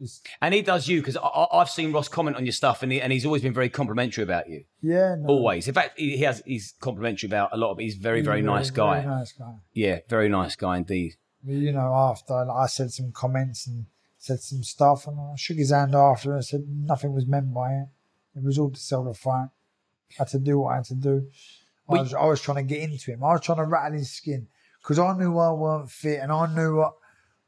It's, 0.00 0.22
And 0.40 0.54
he 0.54 0.62
does 0.62 0.86
you 0.86 1.00
because 1.00 1.16
I've 1.52 1.68
seen 1.70 1.92
Ross 1.92 2.08
comment 2.08 2.36
on 2.36 2.46
your 2.46 2.52
stuff, 2.52 2.84
and 2.84 2.92
he, 2.92 3.00
and 3.00 3.12
he's 3.12 3.26
always 3.26 3.42
been 3.42 3.52
very 3.52 3.68
complimentary 3.68 4.22
about 4.22 4.48
you. 4.48 4.64
yeah, 4.80 5.16
no. 5.18 5.26
Always. 5.28 5.66
In 5.66 5.74
fact, 5.74 5.98
he 5.98 6.16
he 6.16 6.22
has 6.22 6.40
he's 6.46 6.74
complimentary 6.80 7.26
about 7.26 7.50
a 7.52 7.56
lot 7.56 7.72
of. 7.72 7.78
He's 7.78 7.96
a 7.96 8.00
very 8.00 8.20
very 8.22 8.40
a 8.40 8.42
nice 8.44 8.70
guy. 8.70 9.00
Very 9.00 9.14
nice 9.14 9.32
guy. 9.32 9.54
Yeah, 9.72 9.98
very 10.08 10.28
nice 10.28 10.54
guy 10.54 10.76
indeed. 10.76 11.16
You 11.44 11.72
know, 11.72 11.92
after 11.94 12.34
I 12.50 12.66
said 12.66 12.92
some 12.92 13.10
comments 13.12 13.66
and 13.66 13.86
said 14.18 14.40
some 14.40 14.62
stuff, 14.62 15.06
and 15.08 15.18
I 15.18 15.34
shook 15.36 15.56
his 15.56 15.70
hand 15.72 15.94
after 15.96 16.32
and 16.34 16.44
said 16.44 16.64
nothing 16.68 17.12
was 17.12 17.26
meant 17.26 17.52
by 17.52 17.72
it. 17.72 17.88
It 18.36 18.44
was 18.44 18.56
all 18.58 18.70
to 18.70 18.78
sell 18.80 19.02
the 19.02 19.14
fight. 19.14 19.48
I 20.12 20.14
had 20.18 20.28
to 20.28 20.38
do 20.38 20.60
what 20.60 20.72
I 20.72 20.76
had 20.76 20.84
to 20.86 20.94
do. 20.94 21.26
I 21.88 22.00
was, 22.02 22.14
I 22.14 22.24
was 22.26 22.40
trying 22.42 22.56
to 22.66 22.74
get 22.74 22.82
into 22.82 23.10
him. 23.12 23.24
I 23.24 23.32
was 23.32 23.40
trying 23.40 23.58
to 23.58 23.64
rattle 23.64 23.98
his 23.98 24.10
skin 24.10 24.46
because 24.82 24.98
I 24.98 25.16
knew 25.16 25.38
I 25.38 25.52
weren't 25.52 25.90
fit, 25.90 26.20
and 26.20 26.30
I 26.30 26.52
knew 26.54 26.76
what 26.76 26.94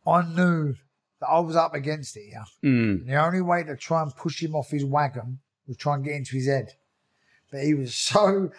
I 0.07 0.23
knew 0.23 0.75
that 1.21 1.27
I 1.27 1.39
was 1.41 1.57
up 1.57 1.75
against 1.75 2.17
it. 2.17 2.25
Yeah, 2.33 2.45
Mm. 2.65 3.07
the 3.07 3.17
only 3.17 3.43
way 3.43 3.63
to 3.65 3.77
try 3.77 4.03
and 4.03 4.15
push 4.17 4.43
him 4.43 4.55
off 4.57 4.71
his 4.71 4.85
wagon 4.85 5.41
was 5.67 5.77
try 5.77 5.95
and 5.95 6.05
get 6.05 6.15
into 6.15 6.37
his 6.37 6.47
head. 6.47 6.75
But 7.53 7.65
he 7.65 7.75
was 7.75 7.95
so 8.13 8.51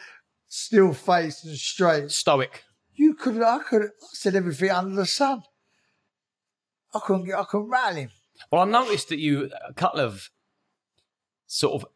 still 0.47 0.93
faced 0.93 1.45
and 1.45 1.57
straight. 1.57 2.11
Stoic. 2.11 2.63
You 2.93 3.13
could, 3.15 3.41
I 3.41 3.59
could, 3.59 3.84
I 3.84 3.88
said 4.11 4.36
everything 4.36 4.69
under 4.69 4.95
the 4.95 5.05
sun. 5.07 5.41
I 6.93 6.99
couldn't 6.99 7.25
get, 7.25 7.39
I 7.39 7.43
couldn't 7.45 7.69
rattle 7.69 7.95
him. 7.95 8.11
Well, 8.51 8.61
I 8.61 8.65
noticed 8.65 9.09
that 9.09 9.19
you 9.19 9.49
a 9.67 9.73
couple 9.73 10.01
of 10.01 10.29
sort 11.47 11.82
of 11.82 11.88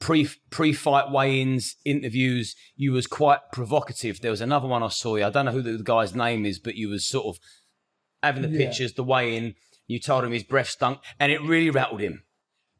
pre 0.00 0.28
pre 0.50 0.72
fight 0.72 1.10
weigh-ins 1.12 1.76
interviews. 1.84 2.56
You 2.76 2.92
was 2.92 3.06
quite 3.06 3.40
provocative. 3.52 4.20
There 4.20 4.30
was 4.32 4.40
another 4.40 4.66
one 4.66 4.82
I 4.82 4.88
saw 4.88 5.16
you. 5.16 5.24
I 5.26 5.30
don't 5.30 5.44
know 5.44 5.52
who 5.52 5.62
the, 5.62 5.82
guy's 5.82 6.14
name 6.14 6.44
is, 6.44 6.58
but 6.58 6.74
you 6.74 6.88
was 6.88 7.08
sort 7.08 7.26
of 7.26 7.40
having 8.22 8.42
the 8.42 8.48
Yeah. 8.48 8.66
pictures, 8.66 8.94
the 8.94 9.04
weigh-in. 9.04 9.54
You 9.86 9.98
told 10.00 10.24
him 10.24 10.32
his 10.32 10.42
breath 10.44 10.68
stunk, 10.68 10.98
and 11.18 11.30
it 11.32 11.40
really 11.42 11.70
rattled 11.70 12.00
him. 12.00 12.24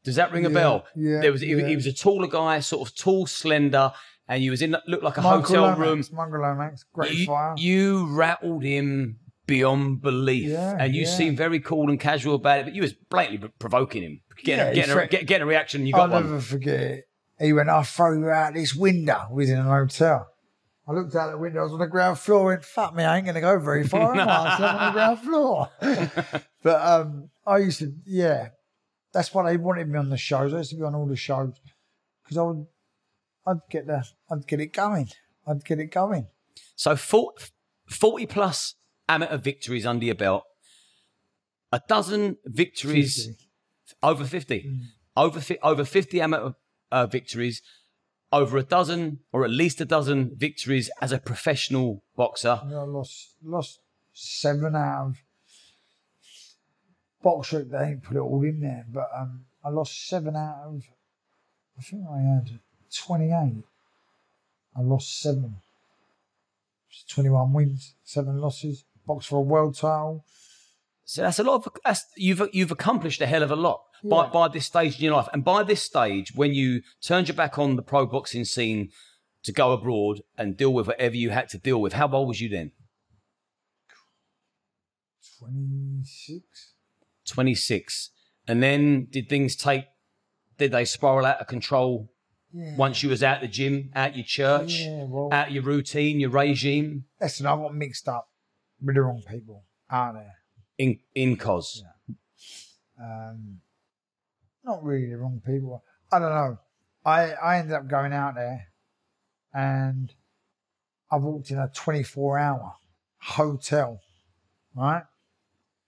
Does 0.04 0.16
that 0.16 0.32
ring 0.32 0.46
a 0.46 0.48
Yeah, 0.48 0.54
bell? 0.54 0.86
yeah, 0.96 1.20
There 1.20 1.32
was 1.32 1.40
he, 1.42 1.54
yeah. 1.54 1.66
he 1.66 1.76
was 1.76 1.86
a 1.86 1.92
taller 1.92 2.26
guy, 2.26 2.60
sort 2.60 2.88
of 2.88 2.96
tall, 2.96 3.26
slender, 3.26 3.92
and 4.28 4.42
you 4.42 4.50
was 4.52 4.62
in 4.62 4.76
looked 4.86 5.02
like 5.04 5.18
a 5.18 5.22
Michael 5.22 5.40
hotel 5.42 5.62
Lomax, 5.62 5.78
room. 5.80 6.04
Michael 6.16 6.40
Lomax, 6.42 6.84
great 6.92 7.12
you, 7.12 7.26
fire. 7.26 7.54
you 7.58 8.06
rattled 8.06 8.62
him 8.62 9.18
beyond 9.46 10.00
belief, 10.00 10.48
Yeah, 10.48 10.76
and 10.78 10.94
you 10.94 11.04
seemed 11.04 11.36
very 11.36 11.58
cool 11.60 11.90
and 11.90 11.98
casual 11.98 12.36
about 12.36 12.60
it. 12.60 12.64
But 12.66 12.74
you 12.76 12.82
was 12.82 12.92
blatantly 12.94 13.50
provoking 13.58 14.04
him, 14.04 14.20
getting, 14.44 14.74
getting, 14.74 14.96
he 15.10 15.16
a, 15.18 15.24
getting 15.24 15.42
a 15.42 15.46
reaction. 15.46 15.80
and 15.82 15.88
You 15.88 15.96
I'll 15.96 16.06
got 16.06 16.12
one. 16.14 16.22
never 16.30 16.40
forget 16.40 16.80
it. 16.80 17.04
He 17.40 17.52
went, 17.52 17.68
I'll 17.70 17.82
throw 17.82 18.12
you 18.12 18.28
out 18.30 18.54
this 18.54 18.74
window. 18.74 19.26
We 19.30 19.42
was 19.44 19.50
in 19.50 19.58
an 19.58 19.66
hotel. 19.66 20.28
I 20.86 20.92
looked 20.92 21.14
out 21.14 21.30
the 21.30 21.38
window, 21.38 21.60
I 21.60 21.62
was 21.64 21.72
on 21.72 21.78
the 21.78 21.86
ground 21.86 22.18
floor, 22.18 22.46
went, 22.46 22.64
fuck 22.64 22.94
me, 22.94 23.04
I 23.04 23.16
ain't 23.16 23.24
going 23.24 23.36
to 23.36 23.40
go 23.40 23.58
very 23.60 23.86
far, 23.86 24.12
am 24.14 24.28
I? 24.28 24.56
I 24.58 24.72
on 24.72 24.86
the 24.86 24.92
ground 24.92 25.18
floor. 25.20 25.70
but 26.64 26.82
um, 26.84 27.30
I 27.46 27.58
used 27.58 27.78
to, 27.78 27.92
yeah, 28.06 28.48
that's 29.12 29.32
why 29.32 29.48
they 29.50 29.56
wanted 29.56 29.88
me 29.88 29.98
on 29.98 30.10
the 30.10 30.16
shows. 30.16 30.52
I 30.52 30.58
used 30.58 30.70
to 30.70 30.76
be 30.76 30.82
on 30.82 30.94
all 30.96 31.06
the 31.06 31.14
shows 31.16 31.52
because 32.24 32.36
I 32.38 32.42
would, 32.42 32.66
I'd 33.46 33.60
get 33.70 33.86
the, 33.86 34.04
I'd 34.30 34.46
get 34.48 34.60
it 34.60 34.72
going. 34.72 35.08
I'd 35.46 35.64
get 35.64 35.78
it 35.78 35.92
going. 35.92 36.26
So 36.74 36.96
40, 36.96 37.44
40 37.88 38.26
plus 38.26 38.74
amateur 39.08 39.36
victories 39.36 39.86
under 39.86 40.04
your 40.06 40.14
belt, 40.16 40.42
a 41.72 41.80
dozen 41.88 42.36
victories 42.44 43.26
50. 43.26 43.44
over 44.02 44.24
fifty, 44.24 44.62
Mm. 44.62 44.80
over 45.16 45.40
over 45.62 45.84
fifty 45.84 46.20
amateur 46.20 46.52
uh, 46.90 47.06
victories, 47.06 47.62
over 48.32 48.58
a 48.58 48.62
dozen 48.62 49.20
or 49.32 49.44
at 49.44 49.50
least 49.50 49.80
a 49.80 49.84
dozen 49.84 50.32
victories 50.36 50.90
as 51.00 51.12
a 51.12 51.18
professional 51.18 52.02
boxer. 52.16 52.60
Know, 52.66 52.80
I 52.80 52.84
lost 52.84 53.34
lost 53.44 53.80
seven 54.12 54.76
out 54.76 55.06
of 55.06 55.22
box 57.22 57.52
week. 57.52 57.70
They 57.70 57.78
didn't 57.78 58.04
put 58.04 58.16
it 58.16 58.20
all 58.20 58.42
in 58.42 58.60
there, 58.60 58.86
but 58.88 59.08
um, 59.16 59.46
I 59.64 59.70
lost 59.70 60.08
seven 60.08 60.36
out 60.36 60.62
of. 60.66 60.84
I 61.78 61.82
think 61.82 62.04
I 62.10 62.20
had 62.20 62.60
twenty 62.94 63.32
eight. 63.32 63.64
I 64.76 64.82
lost 64.82 65.20
seven. 65.20 65.56
Twenty 67.08 67.30
one 67.30 67.52
wins, 67.52 67.94
seven 68.04 68.40
losses. 68.40 68.84
Box 69.06 69.26
for 69.26 69.36
a 69.36 69.40
world 69.40 69.76
title. 69.76 70.24
So 71.10 71.22
that's 71.22 71.40
a 71.40 71.42
lot 71.42 71.66
of 71.66 71.72
that's, 71.84 72.06
you've 72.16 72.40
you've 72.52 72.70
accomplished 72.70 73.20
a 73.20 73.26
hell 73.26 73.42
of 73.42 73.50
a 73.50 73.56
lot 73.56 73.82
by, 74.04 74.26
Yeah. 74.26 74.30
by 74.30 74.46
this 74.46 74.66
stage 74.66 74.94
in 74.98 75.06
your 75.06 75.14
life. 75.16 75.26
And 75.32 75.42
by 75.42 75.64
this 75.64 75.82
stage, 75.82 76.30
when 76.36 76.54
you 76.54 76.82
turned 77.02 77.26
your 77.26 77.34
back 77.34 77.58
on 77.58 77.74
the 77.74 77.82
pro 77.82 78.06
boxing 78.06 78.44
scene 78.44 78.90
to 79.42 79.50
go 79.50 79.72
abroad 79.72 80.20
and 80.38 80.56
deal 80.56 80.72
with 80.72 80.86
whatever 80.86 81.16
you 81.16 81.30
had 81.30 81.48
to 81.48 81.58
deal 81.58 81.80
with, 81.80 81.94
how 81.94 82.06
old 82.12 82.28
was 82.28 82.40
you 82.40 82.48
then? 82.48 82.70
Twenty 85.40 86.04
six. 86.04 86.74
26. 87.26 88.10
And 88.46 88.62
then 88.62 89.08
did 89.10 89.28
things 89.28 89.56
take, 89.56 89.86
did 90.58 90.70
they 90.70 90.84
spiral 90.84 91.26
out 91.26 91.40
of 91.40 91.48
control 91.48 92.12
Yeah. 92.52 92.76
once 92.76 93.02
you 93.02 93.08
was 93.08 93.24
out 93.24 93.40
the 93.40 93.48
gym, 93.48 93.90
out 93.96 94.14
your 94.16 94.24
church, 94.24 94.74
Yeah. 94.82 95.06
Well, 95.08 95.28
out 95.32 95.50
your 95.50 95.64
routine, 95.64 96.20
your 96.20 96.30
regime 96.30 97.06
listen, 97.20 97.46
I 97.46 97.56
got 97.56 97.74
mixed 97.74 98.06
up 98.08 98.28
with 98.80 98.94
the 98.94 99.02
wrong 99.02 99.22
people 99.28 99.64
aren't 99.90 100.18
there. 100.18 100.34
In, 100.80 100.98
in 101.14 101.36
COS? 101.36 101.84
um, 102.98 103.60
not 104.64 104.82
really 104.82 105.10
the 105.10 105.18
wrong 105.18 105.42
people. 105.44 105.84
I 106.10 106.18
don't 106.18 106.30
know. 106.30 106.58
I, 107.04 107.32
I 107.32 107.58
ended 107.58 107.74
up 107.74 107.86
going 107.86 108.12
out 108.12 108.34
there 108.34 108.68
and 109.52 110.12
I 111.10 111.16
walked 111.16 111.50
in 111.50 111.58
a 111.58 111.70
24 111.74 112.38
hour 112.38 112.74
hotel, 113.18 114.00
right? 114.74 115.02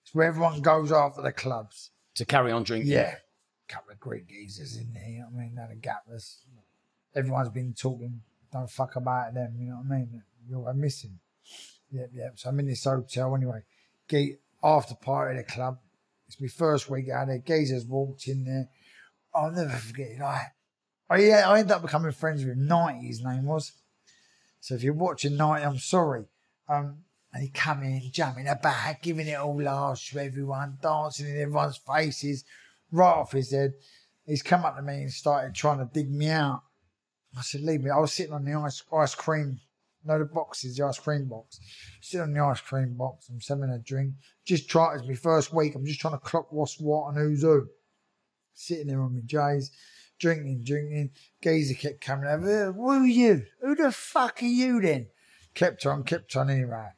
It's 0.04 0.14
where 0.14 0.28
everyone 0.28 0.60
goes 0.60 0.92
after 0.92 1.22
the 1.22 1.32
clubs. 1.32 1.90
To 2.16 2.26
carry 2.26 2.52
on 2.52 2.62
drinking? 2.62 2.90
Yeah. 2.90 3.14
a 3.68 3.72
couple 3.72 3.92
of 3.92 4.00
great 4.00 4.26
geezers 4.28 4.76
in 4.76 4.92
there, 4.92 5.08
you 5.08 5.18
know 5.20 5.26
what 5.30 5.40
I 5.40 5.44
mean? 5.44 5.54
None 5.54 5.70
of 5.70 5.80
gappers. 5.80 6.44
Everyone's 7.14 7.48
been 7.48 7.72
talking, 7.72 8.20
don't 8.52 8.70
fuck 8.70 8.96
about 8.96 9.32
them, 9.32 9.54
you 9.58 9.70
know 9.70 9.76
what 9.76 9.94
I 9.94 9.98
mean? 9.98 10.22
You're 10.48 10.74
missing. 10.74 11.18
Yep, 11.92 12.10
yep. 12.14 12.32
So 12.36 12.50
I'm 12.50 12.60
in 12.60 12.66
this 12.66 12.84
hotel 12.84 13.34
anyway. 13.34 13.62
Gate 14.08 14.40
after 14.62 14.94
party 14.94 15.38
at 15.38 15.46
the 15.46 15.52
club. 15.52 15.78
It's 16.26 16.40
my 16.40 16.48
first 16.48 16.88
week 16.88 17.08
out 17.10 17.26
there. 17.26 17.38
Geezers 17.38 17.84
walked 17.84 18.26
in 18.28 18.44
there. 18.44 18.68
I'll 19.34 19.50
never 19.50 19.70
forget 19.70 20.08
it. 20.12 20.20
I, 20.20 21.16
yeah, 21.16 21.48
I 21.48 21.58
ended 21.58 21.72
up 21.72 21.82
becoming 21.82 22.12
friends 22.12 22.44
with 22.44 22.56
90, 22.56 23.06
his 23.06 23.22
name 23.22 23.44
was. 23.44 23.72
So 24.60 24.74
if 24.74 24.82
you're 24.82 24.94
watching 24.94 25.36
90, 25.36 25.64
I'm 25.64 25.78
sorry. 25.78 26.24
Um, 26.68 26.98
and 27.32 27.42
he 27.42 27.48
come 27.48 27.82
in, 27.82 28.10
jumping 28.12 28.48
about, 28.48 29.02
giving 29.02 29.26
it 29.26 29.34
all 29.38 29.60
laughs 29.60 30.08
to 30.10 30.18
everyone, 30.18 30.78
dancing 30.82 31.28
in 31.28 31.40
everyone's 31.40 31.78
faces, 31.78 32.44
right 32.90 33.08
off 33.08 33.32
his 33.32 33.52
head. 33.52 33.72
He's 34.24 34.42
come 34.42 34.64
up 34.64 34.76
to 34.76 34.82
me 34.82 35.02
and 35.02 35.12
started 35.12 35.54
trying 35.54 35.78
to 35.78 35.90
dig 35.92 36.10
me 36.10 36.28
out. 36.28 36.62
I 37.36 37.40
said, 37.40 37.62
leave 37.62 37.82
me. 37.82 37.90
I 37.90 37.98
was 37.98 38.12
sitting 38.12 38.34
on 38.34 38.44
the 38.44 38.54
ice 38.54 38.82
ice 38.92 39.14
cream, 39.14 39.60
no 40.04 40.18
the 40.18 40.24
boxes, 40.24 40.76
the 40.76 40.84
ice 40.84 40.98
cream 40.98 41.26
box. 41.26 41.60
Sitting 42.00 42.22
on 42.22 42.32
the 42.32 42.40
ice 42.40 42.60
cream 42.60 42.94
box, 42.94 43.28
I'm 43.28 43.40
having 43.40 43.74
a 43.74 43.78
drink. 43.78 44.14
Just 44.44 44.68
try 44.68 44.94
it's 44.94 45.06
my 45.06 45.14
first 45.14 45.52
week. 45.52 45.74
I'm 45.74 45.86
just 45.86 46.00
trying 46.00 46.14
to 46.14 46.18
clock 46.18 46.52
what's 46.52 46.78
what 46.78 47.08
and 47.08 47.18
who's 47.18 47.42
who. 47.42 47.68
Sitting 48.54 48.88
there 48.88 49.00
on 49.00 49.14
my 49.14 49.22
J's, 49.24 49.70
drinking, 50.18 50.62
drinking. 50.64 51.10
Geezer 51.42 51.74
kept 51.74 52.00
coming 52.00 52.28
over. 52.28 52.72
Who 52.72 52.88
are 52.88 53.06
you? 53.06 53.44
Who 53.60 53.74
the 53.74 53.92
fuck 53.92 54.42
are 54.42 54.46
you 54.46 54.80
then? 54.80 55.08
Kept 55.54 55.84
on, 55.86 56.04
kept 56.04 56.34
on 56.36 56.50
anyway. 56.50 56.88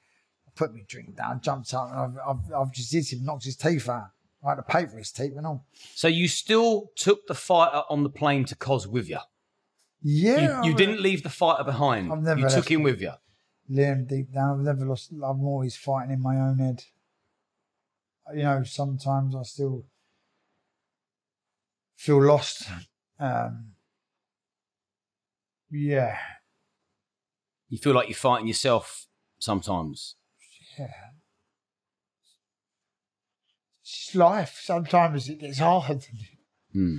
I 0.46 0.50
put 0.54 0.74
my 0.74 0.82
drink 0.86 1.16
down, 1.16 1.40
jumped 1.40 1.72
up, 1.74 1.90
and 1.90 1.98
I've, 1.98 2.28
I've, 2.28 2.52
I've 2.54 2.72
just 2.72 2.92
hit 2.92 3.12
him, 3.12 3.24
knocked 3.24 3.44
his 3.44 3.56
teeth 3.56 3.88
out. 3.88 4.10
I 4.44 4.50
had 4.50 4.56
to 4.56 4.62
pay 4.62 4.86
for 4.86 4.98
his 4.98 5.10
teeth 5.10 5.32
and 5.36 5.46
all. 5.46 5.64
So 5.94 6.06
you 6.06 6.28
still 6.28 6.90
took 6.96 7.26
the 7.26 7.34
fighter 7.34 7.82
on 7.88 8.02
the 8.02 8.10
plane 8.10 8.44
to 8.46 8.54
COS 8.54 8.86
with 8.86 9.08
you? 9.08 9.18
Yeah. 10.06 10.62
You, 10.62 10.70
you 10.70 10.76
didn't 10.76 11.00
leave 11.00 11.22
the 11.22 11.30
fighter 11.30 11.64
behind. 11.64 12.12
I've 12.12 12.22
never 12.22 12.40
you 12.40 12.48
took 12.50 12.70
him 12.70 12.82
with 12.82 13.00
you. 13.00 13.12
Liam 13.70 14.06
deep 14.06 14.32
down. 14.32 14.58
I've 14.60 14.64
never 14.66 14.84
lost. 14.86 15.10
I'm 15.12 15.42
always 15.44 15.74
fighting 15.76 16.12
in 16.12 16.20
my 16.22 16.36
own 16.36 16.58
head. 16.58 16.84
You 18.34 18.42
know, 18.42 18.62
sometimes 18.64 19.34
I 19.34 19.42
still 19.42 19.86
feel 21.96 22.22
lost. 22.22 22.68
Um, 23.18 23.72
yeah, 25.70 26.18
You 27.68 27.78
feel 27.78 27.94
like 27.94 28.08
you're 28.08 28.14
fighting 28.14 28.46
yourself 28.46 29.06
sometimes. 29.38 30.16
yeah. 30.78 30.88
It's 33.82 34.14
life. 34.14 34.60
Sometimes 34.62 35.28
it 35.28 35.40
gets 35.40 35.58
hard. 35.58 36.06
Hmm. 36.72 36.98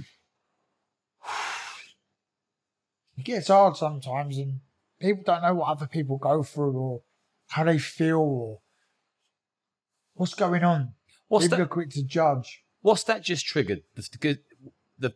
It 3.18 3.24
gets 3.24 3.48
hard 3.48 3.78
sometimes, 3.78 4.38
and 4.38 4.60
people 5.00 5.24
don't 5.26 5.42
know 5.42 5.56
what 5.56 5.70
other 5.70 5.88
people 5.88 6.18
go 6.18 6.44
through 6.44 6.74
or 6.74 7.02
how 7.48 7.64
they 7.64 7.78
feel 7.78 8.20
or 8.20 8.60
what's 10.14 10.34
going 10.34 10.64
on. 10.64 10.94
What's 11.28 11.46
people 11.46 11.58
that? 11.58 11.64
are 11.64 11.68
quick 11.68 11.90
to 11.92 12.04
judge. 12.04 12.64
What's 12.82 13.04
that 13.04 13.24
just 13.24 13.46
triggered? 13.46 13.84
The, 13.96 14.10
the, 14.22 14.40
the 15.00 15.14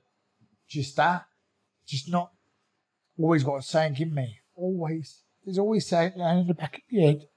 just 0.67 0.95
that. 0.95 1.25
Just 1.85 2.09
not 2.09 2.31
always 3.17 3.43
got 3.43 3.55
a 3.55 3.61
saying 3.61 3.97
in 3.99 4.13
me. 4.13 4.39
Always. 4.55 5.23
There's 5.43 5.57
always 5.57 5.87
saying 5.87 6.13
down 6.17 6.39
in 6.39 6.47
the 6.47 6.53
back 6.53 6.75
of 6.75 6.81
your 6.89 7.07
head. 7.07 7.27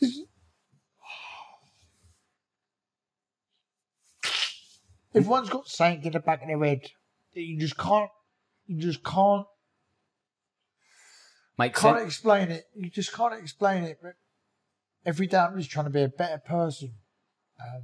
Everyone's 5.14 5.48
got 5.48 5.68
something 5.68 6.04
in 6.04 6.12
the 6.12 6.20
back 6.20 6.42
of 6.42 6.48
their 6.48 6.62
head 6.64 6.82
that 7.34 7.40
you 7.40 7.58
just 7.58 7.76
can't, 7.76 8.10
you 8.66 8.80
just 8.80 9.02
can't, 9.02 9.46
make 11.58 11.74
can't 11.74 11.98
sense. 11.98 12.08
explain 12.08 12.50
it. 12.50 12.64
You 12.74 12.90
just 12.90 13.12
can't 13.12 13.34
explain 13.34 13.84
it. 13.84 13.98
But 14.02 14.14
every 15.04 15.26
day 15.26 15.38
I'm 15.38 15.56
just 15.56 15.70
trying 15.70 15.86
to 15.86 15.90
be 15.90 16.02
a 16.02 16.08
better 16.08 16.38
person. 16.38 16.94
Um, 17.60 17.82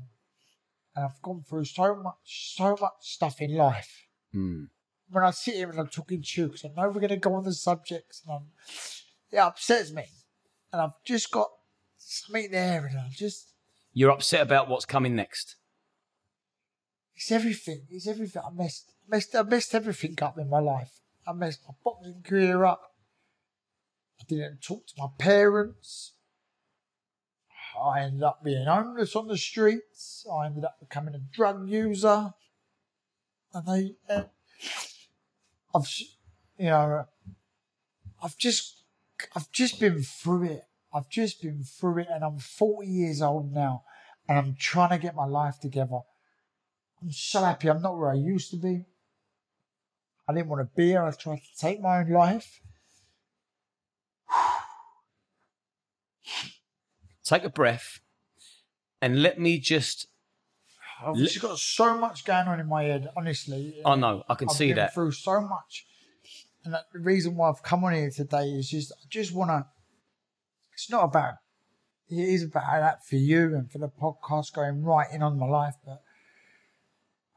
and 0.95 1.05
I've 1.07 1.23
gone 1.23 1.43
through 1.49 1.65
so 1.65 1.97
much, 1.97 2.55
so 2.57 2.77
much 2.81 2.93
stuff 3.01 3.41
in 3.41 3.57
life. 3.57 4.07
Hmm. 4.33 4.65
When 5.11 5.25
I 5.25 5.31
sit 5.31 5.55
here 5.55 5.71
and 5.71 5.79
I'm 5.79 5.89
talking 5.89 6.23
to 6.23 6.41
you, 6.41 6.47
because 6.49 6.65
I 6.65 6.69
know 6.69 6.89
we're 6.89 7.01
going 7.01 7.09
to 7.09 7.17
go 7.17 7.35
on 7.35 7.45
the 7.45 7.53
subjects, 7.53 8.23
and 8.25 8.37
I'm, 8.37 8.47
it 9.31 9.39
upsets 9.39 9.93
me. 9.93 10.05
And 10.73 10.81
I've 10.81 11.03
just 11.05 11.31
got 11.31 11.49
something 11.99 12.51
there, 12.51 12.87
and 12.87 12.99
I 12.99 13.09
just, 13.11 13.53
You're 13.93 14.11
upset 14.11 14.41
about 14.41 14.69
what's 14.69 14.87
coming 14.87 15.15
next. 15.15 15.57
It's 17.15 17.31
everything. 17.31 17.83
It's 17.91 18.07
everything. 18.07 18.43
I 18.45 18.51
messed, 18.51 18.93
messed, 19.09 19.35
I 19.35 19.43
messed 19.43 19.75
everything 19.75 20.17
up 20.23 20.39
in 20.39 20.49
my 20.49 20.61
life. 20.61 21.01
I 21.27 21.33
messed 21.33 21.61
my 21.67 21.75
boxing 21.85 22.23
career 22.23 22.65
up. 22.65 22.95
I 24.21 24.25
didn't 24.29 24.63
talk 24.63 24.87
to 24.89 24.95
my 24.99 25.09
parents. 25.19 26.13
I 27.81 28.03
ended 28.03 28.23
up 28.23 28.45
being 28.45 28.67
homeless 28.67 29.17
on 29.17 29.29
the 29.29 29.37
streets. 29.37 30.27
I 30.33 30.47
ended 30.47 30.65
up 30.65 30.79
becoming 30.81 31.15
a 31.15 31.19
drug 31.19 31.69
user. 31.69 32.33
And 33.53 33.67
they, 33.67 33.97
uh, 34.09 34.25
I've, 35.75 35.89
you 36.59 36.67
know, 36.67 37.07
I've 38.23 38.37
just, 38.37 38.85
I've 39.35 39.51
just 39.53 39.81
been 39.81 40.03
through 40.03 40.45
it. 40.45 40.63
I've 40.93 41.09
just 41.09 41.43
been 41.43 41.65
through 41.65 42.03
it, 42.03 42.09
and 42.11 42.23
I'm 42.23 42.39
40 42.39 42.89
years 42.89 43.21
old 43.21 43.53
now, 43.53 43.83
and 44.29 44.39
I'm 44.39 44.55
trying 44.55 44.91
to 44.91 44.99
get 44.99 45.17
my 45.17 45.27
life 45.27 45.59
together. 45.61 46.01
I'm 47.05 47.13
so 47.13 47.41
happy 47.43 47.69
I'm 47.69 47.83
not 47.83 47.99
where 47.99 48.11
I 48.11 48.15
used 48.15 48.51
to 48.53 48.57
be. 48.57 48.87
I 50.27 50.33
didn't 50.33 50.49
want 50.49 50.63
to 50.63 50.71
be 50.75 50.87
here. 50.87 51.05
I 51.05 51.11
tried 51.11 51.37
to 51.43 51.59
take 51.59 51.83
my 51.83 51.99
own 51.99 52.09
life. 52.09 52.63
Take 57.25 57.45
a 57.45 57.51
breath 57.51 58.01
and 59.03 59.23
let 59.23 59.39
me 59.39 59.59
just. 59.59 60.07
I've 61.05 61.17
Li- 61.17 61.27
just 61.27 61.43
got 61.43 61.59
so 61.59 61.99
much 61.99 62.25
going 62.25 62.49
on 62.49 62.59
in 62.61 62.69
my 62.69 62.85
head, 62.85 63.11
honestly. 63.17 63.83
I 63.85 63.97
know, 63.97 64.25
I 64.29 64.35
can 64.35 64.49
I've 64.49 64.57
see 64.57 64.69
been 64.69 64.77
that. 64.77 64.95
through 64.95 65.13
so 65.13 65.43
much, 65.43 65.87
and 66.65 66.73
that, 66.73 66.85
the 66.93 67.01
reason 67.01 67.37
why 67.37 67.51
I've 67.51 67.63
come 67.63 67.85
on 67.85 67.93
here 67.93 68.11
today 68.11 68.45
is 68.45 68.71
just 68.71 68.93
I 68.93 69.05
just 69.11 69.35
want 69.35 69.51
to. 69.51 69.67
It's 70.73 70.91
not 70.91 71.05
about. 71.05 71.35
It 72.09 72.17
is 72.17 72.45
about 72.45 72.81
that 72.81 73.07
for 73.07 73.17
you 73.17 73.55
and 73.55 73.71
for 73.71 73.79
the 73.79 73.89
podcast 73.89 74.55
going 74.55 74.83
right 74.83 75.07
in 75.13 75.23
on 75.23 75.39
my 75.39 75.47
life, 75.47 75.75
but 75.85 76.04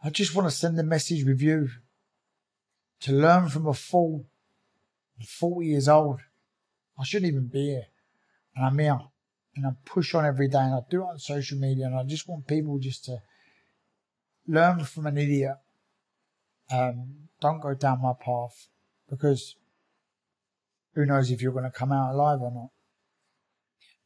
I 0.08 0.10
just 0.10 0.34
want 0.34 0.50
to 0.50 0.56
send 0.56 0.80
a 0.80 0.84
message 0.84 1.26
with 1.26 1.42
you 1.42 1.68
to 3.02 3.12
learn 3.12 3.50
from 3.50 3.68
a 3.68 3.74
fool. 3.74 4.26
I'm 5.20 5.26
40 5.26 5.68
years 5.68 5.90
old. 5.90 6.22
I 6.98 7.04
shouldn't 7.04 7.30
even 7.30 7.48
be 7.48 7.72
here, 7.72 7.88
and 8.56 8.66
I'm 8.66 8.80
here, 8.80 9.02
and 9.58 9.66
I 9.66 9.72
push 9.84 10.16
on 10.16 10.26
every 10.26 10.48
day, 10.48 10.60
and 10.60 10.76
I 10.76 10.80
do 10.90 11.02
it 11.02 11.08
on 11.08 11.20
social 11.20 11.58
media, 11.58 11.88
and 11.88 11.96
I 11.96 12.04
just 12.04 12.26
want 12.26 12.48
people 12.48 12.80
just 12.80 13.04
to 13.06 13.18
learn 14.48 14.86
from 14.86 15.08
an 15.08 15.18
idiot. 15.18 15.58
Um, 16.72 17.28
don't 17.42 17.60
go 17.60 17.74
down 17.74 18.02
my 18.02 18.14
path 18.14 18.70
because 19.10 19.58
who 20.94 21.06
knows 21.06 21.32
if 21.32 21.42
you're 21.42 21.52
going 21.52 21.66
to 21.66 21.70
come 21.70 21.92
out 21.92 22.14
alive 22.14 22.40
or 22.42 22.52
not. 22.52 22.70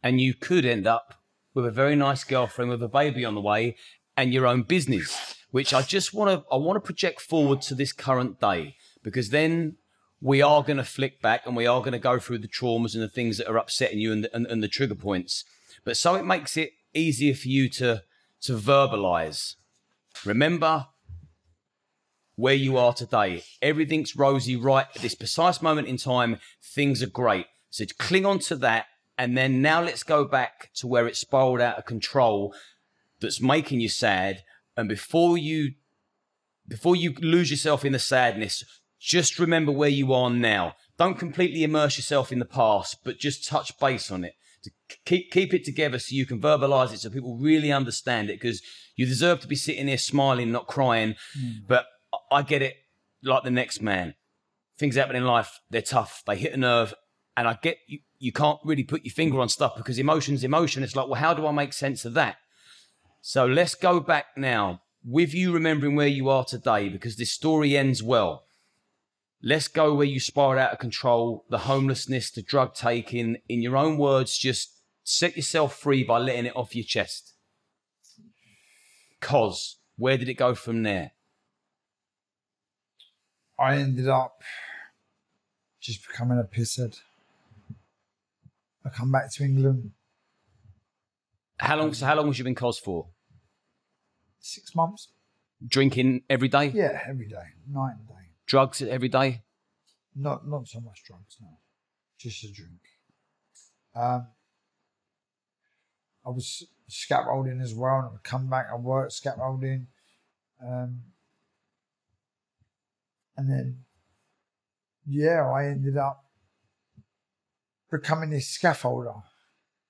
And 0.01 0.19
you 0.19 0.33
could 0.33 0.65
end 0.65 0.87
up 0.87 1.21
with 1.53 1.67
a 1.67 1.71
very 1.71 1.95
nice 1.95 2.23
girlfriend 2.23 2.71
with 2.71 2.81
a 2.81 2.87
baby 2.87 3.23
on 3.23 3.35
the 3.35 3.41
way 3.41 3.75
and 4.17 4.33
your 4.33 4.45
own 4.45 4.63
business, 4.63 5.35
which 5.51 5.73
I 5.73 5.81
just 5.81 6.13
want 6.13 6.29
to 6.31 6.45
I 6.51 6.57
want 6.57 6.77
to 6.77 6.81
project 6.81 7.21
forward 7.21 7.61
to 7.63 7.75
this 7.75 7.93
current 7.93 8.39
day 8.39 8.75
because 9.03 9.29
then 9.29 9.77
we 10.21 10.41
are 10.41 10.63
going 10.63 10.77
to 10.77 10.83
flick 10.83 11.21
back 11.21 11.45
and 11.45 11.55
we 11.55 11.65
are 11.65 11.79
going 11.79 11.93
to 11.93 11.99
go 11.99 12.19
through 12.19 12.37
the 12.37 12.47
traumas 12.47 12.93
and 12.93 13.03
the 13.03 13.09
things 13.09 13.37
that 13.37 13.47
are 13.47 13.57
upsetting 13.57 13.99
you 13.99 14.11
and 14.11 14.23
the, 14.23 14.35
and, 14.35 14.45
and 14.45 14.61
the 14.61 14.67
trigger 14.67 14.95
points. 14.95 15.43
But 15.83 15.97
so 15.97 16.13
it 16.15 16.25
makes 16.25 16.57
it 16.57 16.73
easier 16.93 17.33
for 17.33 17.47
you 17.47 17.69
to 17.69 18.03
to 18.41 18.57
verbalize. 18.57 19.55
Remember 20.25 20.87
where 22.35 22.53
you 22.55 22.77
are 22.77 22.93
today. 22.93 23.43
Everything's 23.61 24.15
rosy 24.15 24.55
right 24.55 24.87
at 24.95 25.01
this 25.01 25.15
precise 25.15 25.61
moment 25.61 25.87
in 25.87 25.97
time. 25.97 26.39
Things 26.61 27.03
are 27.03 27.09
great. 27.09 27.45
So 27.69 27.85
cling 27.99 28.25
on 28.25 28.39
to 28.39 28.55
that. 28.57 28.85
And 29.17 29.37
then 29.37 29.61
now 29.61 29.81
let's 29.81 30.01
go 30.01 30.25
back 30.25 30.71
to 30.75 30.87
where 30.87 31.07
it 31.07 31.15
spiraled 31.15 31.61
out 31.61 31.77
of 31.77 31.85
control 31.85 32.55
that's 33.21 33.41
making 33.41 33.79
you 33.79 33.89
sad. 33.89 34.43
And 34.75 34.89
before 34.89 35.37
you 35.37 35.73
before 36.67 36.95
you 36.95 37.13
lose 37.19 37.51
yourself 37.51 37.83
in 37.83 37.91
the 37.91 37.99
sadness, 37.99 38.63
just 38.99 39.39
remember 39.39 39.71
where 39.71 39.89
you 39.89 40.13
are 40.13 40.29
now. 40.29 40.75
Don't 40.97 41.17
completely 41.19 41.63
immerse 41.63 41.97
yourself 41.97 42.31
in 42.31 42.39
the 42.39 42.45
past, 42.45 42.97
but 43.03 43.19
just 43.19 43.47
touch 43.47 43.77
base 43.79 44.11
on 44.11 44.23
it. 44.23 44.33
To 44.63 44.71
keep 45.05 45.31
keep 45.31 45.53
it 45.53 45.65
together 45.65 45.97
so 45.97 46.15
you 46.15 46.25
can 46.25 46.39
verbalize 46.39 46.93
it 46.93 46.99
so 46.99 47.09
people 47.09 47.35
really 47.35 47.71
understand 47.71 48.29
it 48.29 48.39
because 48.39 48.61
you 48.95 49.07
deserve 49.07 49.39
to 49.39 49.47
be 49.47 49.55
sitting 49.55 49.87
here 49.87 49.97
smiling, 49.97 50.51
not 50.51 50.67
crying. 50.67 51.15
Mm. 51.37 51.67
But 51.67 51.87
I 52.31 52.43
get 52.43 52.61
it 52.61 52.75
like 53.23 53.43
the 53.43 53.51
next 53.51 53.81
man. 53.81 54.13
Things 54.77 54.95
happen 54.95 55.15
in 55.15 55.25
life, 55.25 55.59
they're 55.69 55.81
tough, 55.81 56.23
they 56.27 56.35
hit 56.35 56.53
a 56.53 56.57
nerve. 56.57 56.93
And 57.35 57.47
I 57.47 57.57
get 57.61 57.77
you, 57.87 57.99
you 58.19 58.31
can't 58.31 58.59
really 58.63 58.83
put 58.83 59.03
your 59.03 59.13
finger 59.13 59.39
on 59.39 59.49
stuff 59.49 59.75
because 59.75 59.97
emotion's 59.97 60.43
emotion. 60.43 60.83
It's 60.83 60.95
like, 60.95 61.07
well, 61.07 61.19
how 61.19 61.33
do 61.33 61.47
I 61.47 61.51
make 61.51 61.73
sense 61.73 62.05
of 62.05 62.13
that? 62.13 62.37
So 63.21 63.45
let's 63.45 63.75
go 63.75 63.99
back 63.99 64.25
now 64.35 64.81
with 65.05 65.33
you 65.33 65.51
remembering 65.51 65.95
where 65.95 66.07
you 66.07 66.27
are 66.29 66.43
today 66.43 66.89
because 66.89 67.17
this 67.17 67.31
story 67.31 67.77
ends 67.77 68.01
well. 68.01 68.45
Let's 69.43 69.67
go 69.67 69.93
where 69.93 70.07
you 70.07 70.19
spiraled 70.19 70.57
out 70.57 70.73
of 70.73 70.79
control, 70.79 71.45
the 71.49 71.59
homelessness, 71.59 72.31
the 72.31 72.41
drug 72.41 72.73
taking. 72.73 73.37
In 73.47 73.61
your 73.61 73.77
own 73.77 73.97
words, 73.97 74.37
just 74.37 74.71
set 75.03 75.35
yourself 75.35 75.75
free 75.75 76.03
by 76.03 76.17
letting 76.17 76.47
it 76.47 76.55
off 76.55 76.75
your 76.75 76.83
chest. 76.83 77.33
Cause, 79.19 79.77
where 79.97 80.17
did 80.17 80.29
it 80.29 80.35
go 80.35 80.55
from 80.55 80.81
there? 80.81 81.11
I 83.59 83.75
ended 83.75 84.07
up 84.07 84.41
just 85.79 86.07
becoming 86.07 86.39
a 86.39 86.43
pisshead. 86.43 86.99
I 88.83 88.89
come 88.89 89.11
back 89.11 89.31
to 89.33 89.43
England. 89.43 89.91
How 91.61 91.77
long? 91.77 91.93
So 91.93 92.07
how 92.07 92.15
long 92.15 92.27
was 92.27 92.39
you 92.39 92.45
in 92.47 92.55
Cos 92.55 92.79
for? 92.79 93.07
Six 94.39 94.73
months. 94.73 95.09
Drinking 95.65 96.23
every 96.27 96.47
day. 96.47 96.71
Yeah, 96.73 96.99
every 97.07 97.27
day, 97.27 97.53
night 97.69 97.93
and 97.99 98.07
day. 98.07 98.29
Drugs 98.47 98.81
every 98.81 99.09
day. 99.09 99.43
Not 100.15 100.47
not 100.47 100.67
so 100.67 100.79
much 100.79 101.03
drugs, 101.05 101.37
no. 101.39 101.59
Just 102.17 102.43
a 102.43 102.51
drink. 102.51 102.81
Um, 103.95 104.27
I 106.25 106.29
was 106.29 106.65
scaffolding 106.87 107.61
as 107.61 107.75
well, 107.75 107.97
and 107.97 108.07
I 108.07 108.11
would 108.11 108.23
come 108.23 108.49
back 108.49 108.67
and 108.73 108.83
work 108.83 109.11
scaffolding. 109.11 109.85
Um, 110.65 111.01
and 113.37 113.49
then, 113.49 113.83
yeah, 115.05 115.47
I 115.47 115.67
ended 115.67 115.97
up 115.97 116.25
becoming 117.91 118.31
this 118.31 118.57
scaffolder, 118.57 119.21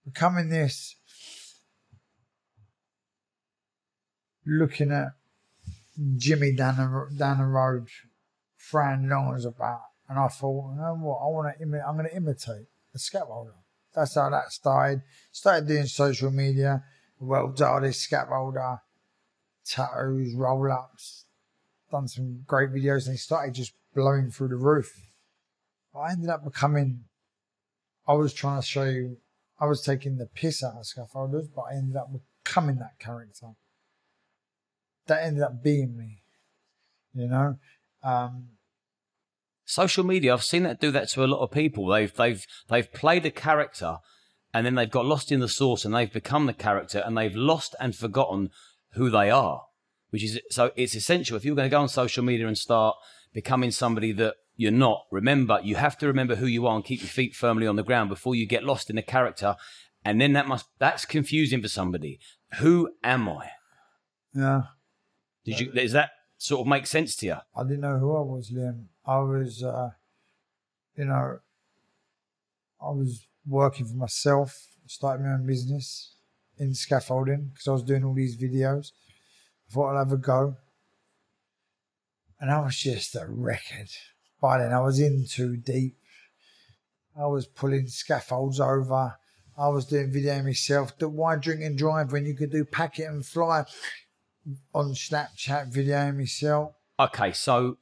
becoming 0.03 0.49
this, 0.49 0.97
looking 4.45 4.91
at 4.91 5.09
Jimmy 6.17 6.53
down 6.53 6.77
the, 6.77 7.15
down 7.17 7.39
the 7.39 7.45
road, 7.45 7.87
Fran 8.57 9.09
Longers 9.09 9.45
about. 9.45 9.81
And 10.09 10.19
I 10.19 10.27
thought, 10.27 10.73
you 10.73 10.81
know 10.81 10.97
what, 10.99 11.17
I 11.17 11.27
want 11.27 11.57
to, 11.57 11.65
imi- 11.65 11.87
I'm 11.87 11.95
going 11.95 12.09
to 12.09 12.15
imitate 12.15 12.67
a 12.93 12.97
scaffolder. 12.97 13.53
That's 13.93 14.15
how 14.15 14.29
that 14.29 14.51
started. 14.51 15.01
Started 15.31 15.67
doing 15.67 15.85
social 15.85 16.31
media, 16.31 16.83
well 17.19 17.49
dotted 17.49 17.91
scaffolder, 17.91 18.79
tattoos, 19.65 20.33
roll 20.35 20.71
ups, 20.71 21.25
done 21.91 22.07
some 22.07 22.43
great 22.47 22.71
videos 22.71 23.05
and 23.05 23.13
he 23.13 23.17
started 23.17 23.53
just 23.53 23.73
blowing 23.93 24.31
through 24.31 24.49
the 24.49 24.55
roof. 24.55 24.91
I 25.95 26.11
ended 26.11 26.29
up 26.29 26.43
becoming, 26.43 27.03
I 28.07 28.13
was 28.13 28.33
trying 28.33 28.61
to 28.61 28.65
show 28.65 28.85
you, 28.85 29.17
I 29.59 29.65
was 29.65 29.81
taking 29.81 30.17
the 30.17 30.25
piss 30.25 30.63
out 30.63 30.75
of 30.75 30.85
scaffolders, 30.85 31.47
but 31.53 31.63
I 31.63 31.75
ended 31.75 31.97
up 31.97 32.09
becoming 32.43 32.77
that 32.77 32.97
character. 32.99 33.47
That 35.07 35.23
ended 35.23 35.43
up 35.43 35.63
being 35.63 35.97
me, 35.97 36.21
you 37.13 37.27
know? 37.27 37.57
Um, 38.03 38.49
Social 39.65 40.03
media, 40.03 40.33
I've 40.33 40.43
seen 40.43 40.63
that 40.63 40.81
do 40.81 40.91
that 40.91 41.09
to 41.09 41.23
a 41.23 41.27
lot 41.27 41.41
of 41.41 41.51
people. 41.51 41.87
They've, 41.87 42.13
they've, 42.13 42.45
they've 42.69 42.91
played 42.91 43.25
a 43.25 43.31
character 43.31 43.97
and 44.53 44.65
then 44.65 44.75
they've 44.75 44.89
got 44.89 45.05
lost 45.05 45.31
in 45.31 45.39
the 45.39 45.47
source 45.47 45.85
and 45.85 45.93
they've 45.93 46.11
become 46.11 46.45
the 46.45 46.53
character 46.53 47.01
and 47.05 47.17
they've 47.17 47.35
lost 47.35 47.75
and 47.79 47.95
forgotten 47.95 48.49
who 48.93 49.09
they 49.09 49.29
are 49.29 49.63
which 50.11 50.23
is 50.23 50.39
so 50.51 50.71
it's 50.75 50.95
essential 50.95 51.35
if 51.35 51.43
you're 51.43 51.55
going 51.55 51.65
to 51.65 51.73
go 51.73 51.81
on 51.81 51.89
social 51.89 52.23
media 52.23 52.47
and 52.47 52.57
start 52.57 52.95
becoming 53.33 53.71
somebody 53.71 54.11
that 54.11 54.35
you're 54.55 54.71
not. 54.71 55.05
Remember, 55.09 55.59
you 55.63 55.75
have 55.75 55.97
to 55.99 56.07
remember 56.07 56.35
who 56.35 56.45
you 56.45 56.67
are 56.67 56.75
and 56.75 56.85
keep 56.85 56.99
your 56.99 57.09
feet 57.09 57.33
firmly 57.33 57.65
on 57.65 57.77
the 57.77 57.83
ground 57.83 58.09
before 58.09 58.35
you 58.35 58.45
get 58.45 58.63
lost 58.63 58.89
in 58.89 58.97
the 58.97 59.01
character. 59.01 59.55
And 60.03 60.21
then 60.21 60.33
that 60.33 60.47
must 60.47 60.67
that's 60.77 61.05
confusing 61.05 61.61
for 61.61 61.69
somebody. 61.69 62.19
Who 62.59 62.91
am 63.03 63.27
I? 63.29 63.51
Yeah. 64.35 64.61
Did 65.43 65.59
you? 65.59 65.71
Does 65.71 65.93
that 65.93 66.11
sort 66.37 66.61
of 66.61 66.67
make 66.67 66.87
sense 66.87 67.15
to 67.17 67.25
you? 67.25 67.35
I 67.55 67.63
didn't 67.63 67.81
know 67.81 67.97
who 67.97 68.15
I 68.15 68.21
was, 68.21 68.51
Liam. 68.51 68.85
I 69.05 69.19
was, 69.19 69.63
uh, 69.63 69.91
you 70.95 71.05
know, 71.05 71.39
I 72.81 72.89
was 72.89 73.27
working 73.47 73.85
for 73.85 73.95
myself, 73.95 74.67
starting 74.87 75.25
my 75.25 75.33
own 75.33 75.45
business 75.45 76.15
in 76.57 76.73
scaffolding 76.73 77.51
because 77.53 77.67
I 77.67 77.71
was 77.71 77.83
doing 77.83 78.03
all 78.03 78.13
these 78.13 78.37
videos 78.37 78.91
I 79.71 79.73
thought 79.73 79.95
I'd 79.95 79.99
have 79.99 80.11
a 80.11 80.17
go. 80.17 80.57
And 82.39 82.51
I 82.51 82.59
was 82.59 82.77
just 82.77 83.15
a 83.15 83.25
record. 83.25 83.89
By 84.41 84.57
then, 84.57 84.73
I 84.73 84.81
was 84.81 84.99
in 84.99 85.25
too 85.29 85.55
deep. 85.55 85.97
I 87.17 87.27
was 87.27 87.45
pulling 87.45 87.87
scaffolds 87.87 88.59
over. 88.59 89.15
I 89.57 89.67
was 89.69 89.85
doing 89.85 90.11
video 90.11 90.41
myself. 90.43 90.93
Why 90.99 91.35
drink 91.35 91.61
and 91.61 91.77
drive 91.77 92.11
when 92.11 92.25
you 92.25 92.33
could 92.33 92.51
do 92.51 92.65
packet 92.65 93.07
and 93.07 93.25
fly 93.25 93.65
on 94.73 94.93
Snapchat 94.93 95.67
video 95.67 96.11
myself? 96.11 96.73
Okay, 96.99 97.31
so 97.31 97.77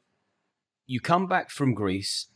you 0.85 0.99
come 0.99 1.27
back 1.27 1.49
from 1.49 1.73
Greece 1.73 2.27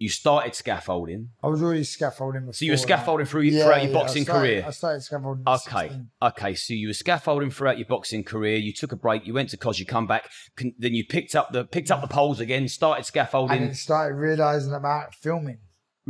you 0.00 0.08
started 0.08 0.54
scaffolding. 0.54 1.28
I 1.42 1.48
was 1.48 1.62
already 1.62 1.84
scaffolding 1.84 2.40
before. 2.40 2.54
So 2.54 2.64
you 2.64 2.70
were 2.70 2.78
scaffolding 2.78 3.26
through, 3.26 3.42
yeah, 3.42 3.64
throughout 3.64 3.82
your 3.82 3.92
yeah, 3.92 3.98
boxing 3.98 4.22
I 4.22 4.24
started, 4.24 4.40
career. 4.40 4.64
I 4.66 4.70
started 4.70 5.00
scaffolding. 5.02 5.44
Okay, 5.46 6.00
okay. 6.22 6.54
So 6.54 6.72
you 6.72 6.88
were 6.88 6.94
scaffolding 6.94 7.50
throughout 7.50 7.76
your 7.76 7.86
boxing 7.86 8.24
career. 8.24 8.56
You 8.56 8.72
took 8.72 8.92
a 8.92 8.96
break. 8.96 9.26
You 9.26 9.34
went 9.34 9.50
to 9.50 9.58
Cos. 9.58 9.78
You 9.78 9.84
come 9.84 10.06
back. 10.06 10.30
Then 10.56 10.94
you 10.94 11.04
picked 11.04 11.36
up 11.36 11.52
the 11.52 11.64
picked 11.64 11.90
up 11.90 12.00
the 12.00 12.08
poles 12.08 12.40
again. 12.40 12.66
Started 12.66 13.04
scaffolding. 13.04 13.62
And 13.62 13.76
started 13.76 14.14
realizing 14.14 14.72
about 14.72 15.14
filming. 15.14 15.58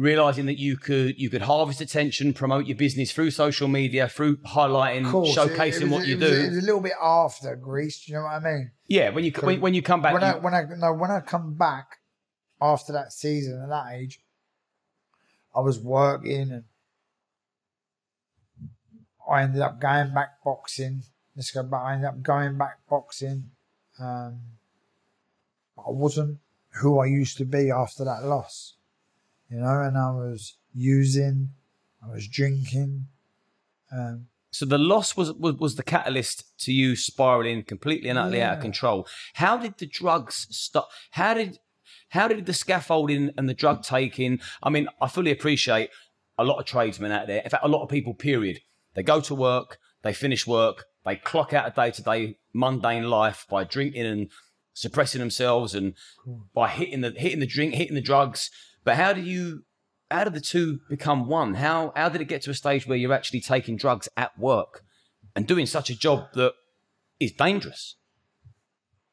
Realizing 0.00 0.46
that 0.46 0.58
you 0.58 0.78
could 0.78 1.18
you 1.18 1.28
could 1.28 1.42
harvest 1.42 1.82
attention, 1.82 2.32
promote 2.32 2.64
your 2.64 2.76
business 2.76 3.12
through 3.12 3.32
social 3.32 3.68
media, 3.68 4.08
through 4.08 4.38
highlighting, 4.38 5.10
course, 5.10 5.36
showcasing 5.36 5.58
it, 5.58 5.82
it 5.82 5.82
was, 5.82 5.90
what 5.90 6.06
you 6.06 6.16
it 6.16 6.20
do. 6.20 6.26
Was, 6.26 6.38
it 6.38 6.48
was 6.48 6.58
a 6.58 6.66
little 6.66 6.80
bit 6.80 6.94
after 7.02 7.54
Greece. 7.54 8.06
Do 8.06 8.12
you 8.12 8.18
know 8.18 8.24
what 8.24 8.32
I 8.32 8.40
mean? 8.40 8.70
Yeah, 8.86 9.10
when 9.10 9.24
you 9.24 9.32
when, 9.42 9.60
when 9.60 9.74
you 9.74 9.82
come 9.82 10.00
back, 10.00 10.14
when 10.14 10.22
you, 10.22 10.28
I 10.28 10.36
when 10.36 10.54
I 10.54 10.62
no 10.78 10.94
when 10.94 11.10
I 11.10 11.20
come 11.20 11.52
back 11.52 11.98
after 12.62 12.94
that 12.94 13.12
season 13.12 13.60
at 13.62 13.68
that 13.68 13.92
age, 13.92 14.20
I 15.54 15.60
was 15.60 15.78
working 15.78 16.50
and 16.50 16.64
I 19.30 19.42
ended 19.42 19.60
up 19.60 19.80
going 19.80 20.14
back 20.14 20.42
boxing. 20.42 21.02
Let's 21.36 21.50
go 21.50 21.62
back. 21.62 21.82
I 21.82 21.92
ended 21.92 22.08
up 22.08 22.22
going 22.22 22.56
back 22.56 22.78
boxing. 22.88 23.50
Um, 23.98 24.40
I 25.78 25.90
wasn't 25.90 26.38
who 26.80 26.98
I 27.00 27.06
used 27.06 27.36
to 27.38 27.44
be 27.44 27.70
after 27.70 28.04
that 28.04 28.24
loss, 28.24 28.76
you 29.50 29.58
know, 29.58 29.82
and 29.82 29.98
I 29.98 30.10
was 30.10 30.56
using, 30.74 31.50
I 32.02 32.12
was 32.12 32.28
drinking. 32.28 33.06
Um, 33.92 34.26
so 34.52 34.66
the 34.66 34.78
loss 34.78 35.16
was, 35.16 35.32
was, 35.32 35.54
was 35.56 35.76
the 35.76 35.82
catalyst 35.82 36.58
to 36.60 36.72
you 36.72 36.96
spiraling 36.96 37.62
completely 37.62 38.08
and 38.08 38.18
utterly 38.18 38.38
yeah. 38.38 38.50
out 38.50 38.56
of 38.58 38.62
control. 38.62 39.06
How 39.34 39.56
did 39.56 39.78
the 39.78 39.86
drugs 39.86 40.46
stop? 40.50 40.88
How 41.12 41.34
did 41.34 41.58
how 42.10 42.26
did 42.26 42.46
the 42.46 42.52
scaffolding 42.52 43.30
and 43.36 43.48
the 43.48 43.54
drug 43.54 43.82
taking? 43.82 44.40
I 44.62 44.70
mean, 44.70 44.88
I 45.00 45.06
fully 45.06 45.30
appreciate 45.30 45.90
a 46.36 46.44
lot 46.44 46.58
of 46.58 46.64
tradesmen 46.64 47.12
out 47.12 47.28
there. 47.28 47.40
In 47.40 47.50
fact, 47.50 47.64
a 47.64 47.68
lot 47.68 47.82
of 47.82 47.88
people. 47.88 48.14
Period. 48.14 48.60
They 48.94 49.04
go 49.04 49.20
to 49.20 49.34
work, 49.34 49.78
they 50.02 50.12
finish 50.12 50.46
work, 50.46 50.86
they 51.04 51.16
clock 51.16 51.52
out 51.52 51.68
a 51.68 51.70
day 51.70 51.92
to 51.92 52.02
day 52.02 52.38
mundane 52.52 53.04
life 53.04 53.46
by 53.48 53.62
drinking 53.62 54.06
and 54.06 54.28
suppressing 54.74 55.20
themselves 55.20 55.74
and 55.74 55.94
by 56.52 56.68
hitting 56.68 57.00
the 57.00 57.10
hitting 57.10 57.40
the 57.40 57.46
drink, 57.46 57.74
hitting 57.74 57.94
the 57.94 58.00
drugs. 58.00 58.50
But 58.84 58.96
how 58.96 59.12
do 59.12 59.20
you 59.20 59.64
how 60.10 60.24
did 60.24 60.34
the 60.34 60.40
two 60.40 60.80
become 60.88 61.28
one? 61.28 61.54
How 61.54 61.92
how 61.94 62.08
did 62.08 62.20
it 62.20 62.26
get 62.26 62.42
to 62.42 62.50
a 62.50 62.54
stage 62.54 62.86
where 62.86 62.98
you're 62.98 63.12
actually 63.12 63.40
taking 63.40 63.76
drugs 63.76 64.08
at 64.16 64.38
work 64.38 64.84
and 65.36 65.46
doing 65.46 65.66
such 65.66 65.90
a 65.90 65.96
job 65.96 66.28
that 66.34 66.54
is 67.18 67.32
dangerous? 67.32 67.96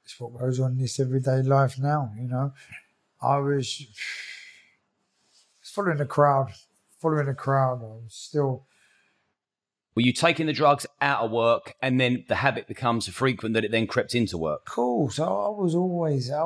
It's 0.05 0.19
what 0.19 0.39
goes 0.39 0.59
on 0.59 0.71
in 0.71 0.77
this 0.77 0.99
everyday 0.99 1.41
life 1.41 1.77
now, 1.77 2.11
you 2.17 2.27
know. 2.27 2.53
I 3.21 3.37
was 3.39 3.85
following 5.61 5.97
the 5.97 6.05
crowd, 6.05 6.53
following 6.99 7.25
the 7.25 7.33
crowd. 7.33 7.81
I 7.81 7.87
was 7.87 8.13
still 8.13 8.65
Were 9.95 10.01
you 10.01 10.13
taking 10.13 10.45
the 10.45 10.53
drugs 10.53 10.87
out 11.01 11.25
of 11.25 11.31
work 11.31 11.75
and 11.81 11.99
then 11.99 12.23
the 12.27 12.35
habit 12.35 12.67
becomes 12.67 13.05
so 13.05 13.11
frequent 13.11 13.53
that 13.53 13.65
it 13.65 13.71
then 13.71 13.85
crept 13.85 14.15
into 14.15 14.37
work? 14.37 14.65
cool. 14.65 15.09
So 15.09 15.23
I 15.25 15.49
was 15.49 15.75
always. 15.75 16.31
I, 16.31 16.41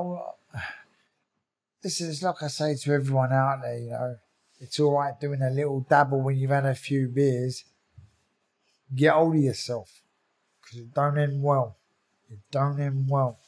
this 1.82 2.02
is 2.02 2.22
like 2.24 2.42
I 2.42 2.48
say 2.48 2.76
to 2.76 2.94
everyone 2.94 3.34
out 3.34 3.62
there, 3.64 3.78
you 3.78 3.90
know, 3.90 4.16
it's 4.60 4.80
all 4.80 4.98
right 4.98 5.20
doing 5.20 5.42
a 5.42 5.50
little 5.50 5.82
dabble 5.82 6.22
when 6.22 6.38
you've 6.38 6.52
had 6.52 6.66
a 6.66 6.76
few 6.76 7.08
beers. 7.08 7.64
Get 8.94 9.14
hold 9.14 9.36
of 9.36 9.42
yourself 9.42 10.02
because 10.62 10.80
it 10.80 10.94
don't 10.94 11.18
end 11.18 11.42
well. 11.42 11.78
It 12.30 12.40
don't 12.52 12.80
end 12.80 13.08
well. 13.10 13.40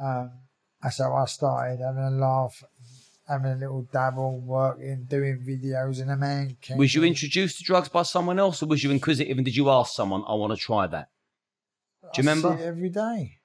Um, 0.00 0.30
that's 0.82 0.98
how 0.98 1.14
I 1.14 1.26
started 1.26 1.80
having 1.80 2.02
a 2.02 2.10
laugh, 2.10 2.64
having 3.28 3.52
a 3.52 3.56
little 3.56 3.82
dabble, 3.92 4.40
working, 4.40 5.04
doing 5.08 5.44
videos, 5.46 6.00
and 6.00 6.10
a 6.10 6.16
man 6.16 6.56
came. 6.60 6.78
Was 6.78 6.94
you 6.94 7.04
introduced 7.04 7.58
to 7.58 7.64
drugs 7.64 7.88
by 7.88 8.02
someone 8.02 8.38
else 8.38 8.62
or 8.62 8.66
was 8.66 8.82
you 8.82 8.90
inquisitive 8.90 9.36
and 9.36 9.44
did 9.44 9.56
you 9.56 9.68
ask 9.68 9.94
someone, 9.94 10.24
I 10.26 10.34
want 10.34 10.52
to 10.52 10.58
try 10.58 10.86
that? 10.86 11.10
Do 12.14 12.22
you 12.22 12.28
I 12.28 12.32
remember? 12.32 12.62
every 12.62 12.88
day? 12.88 13.38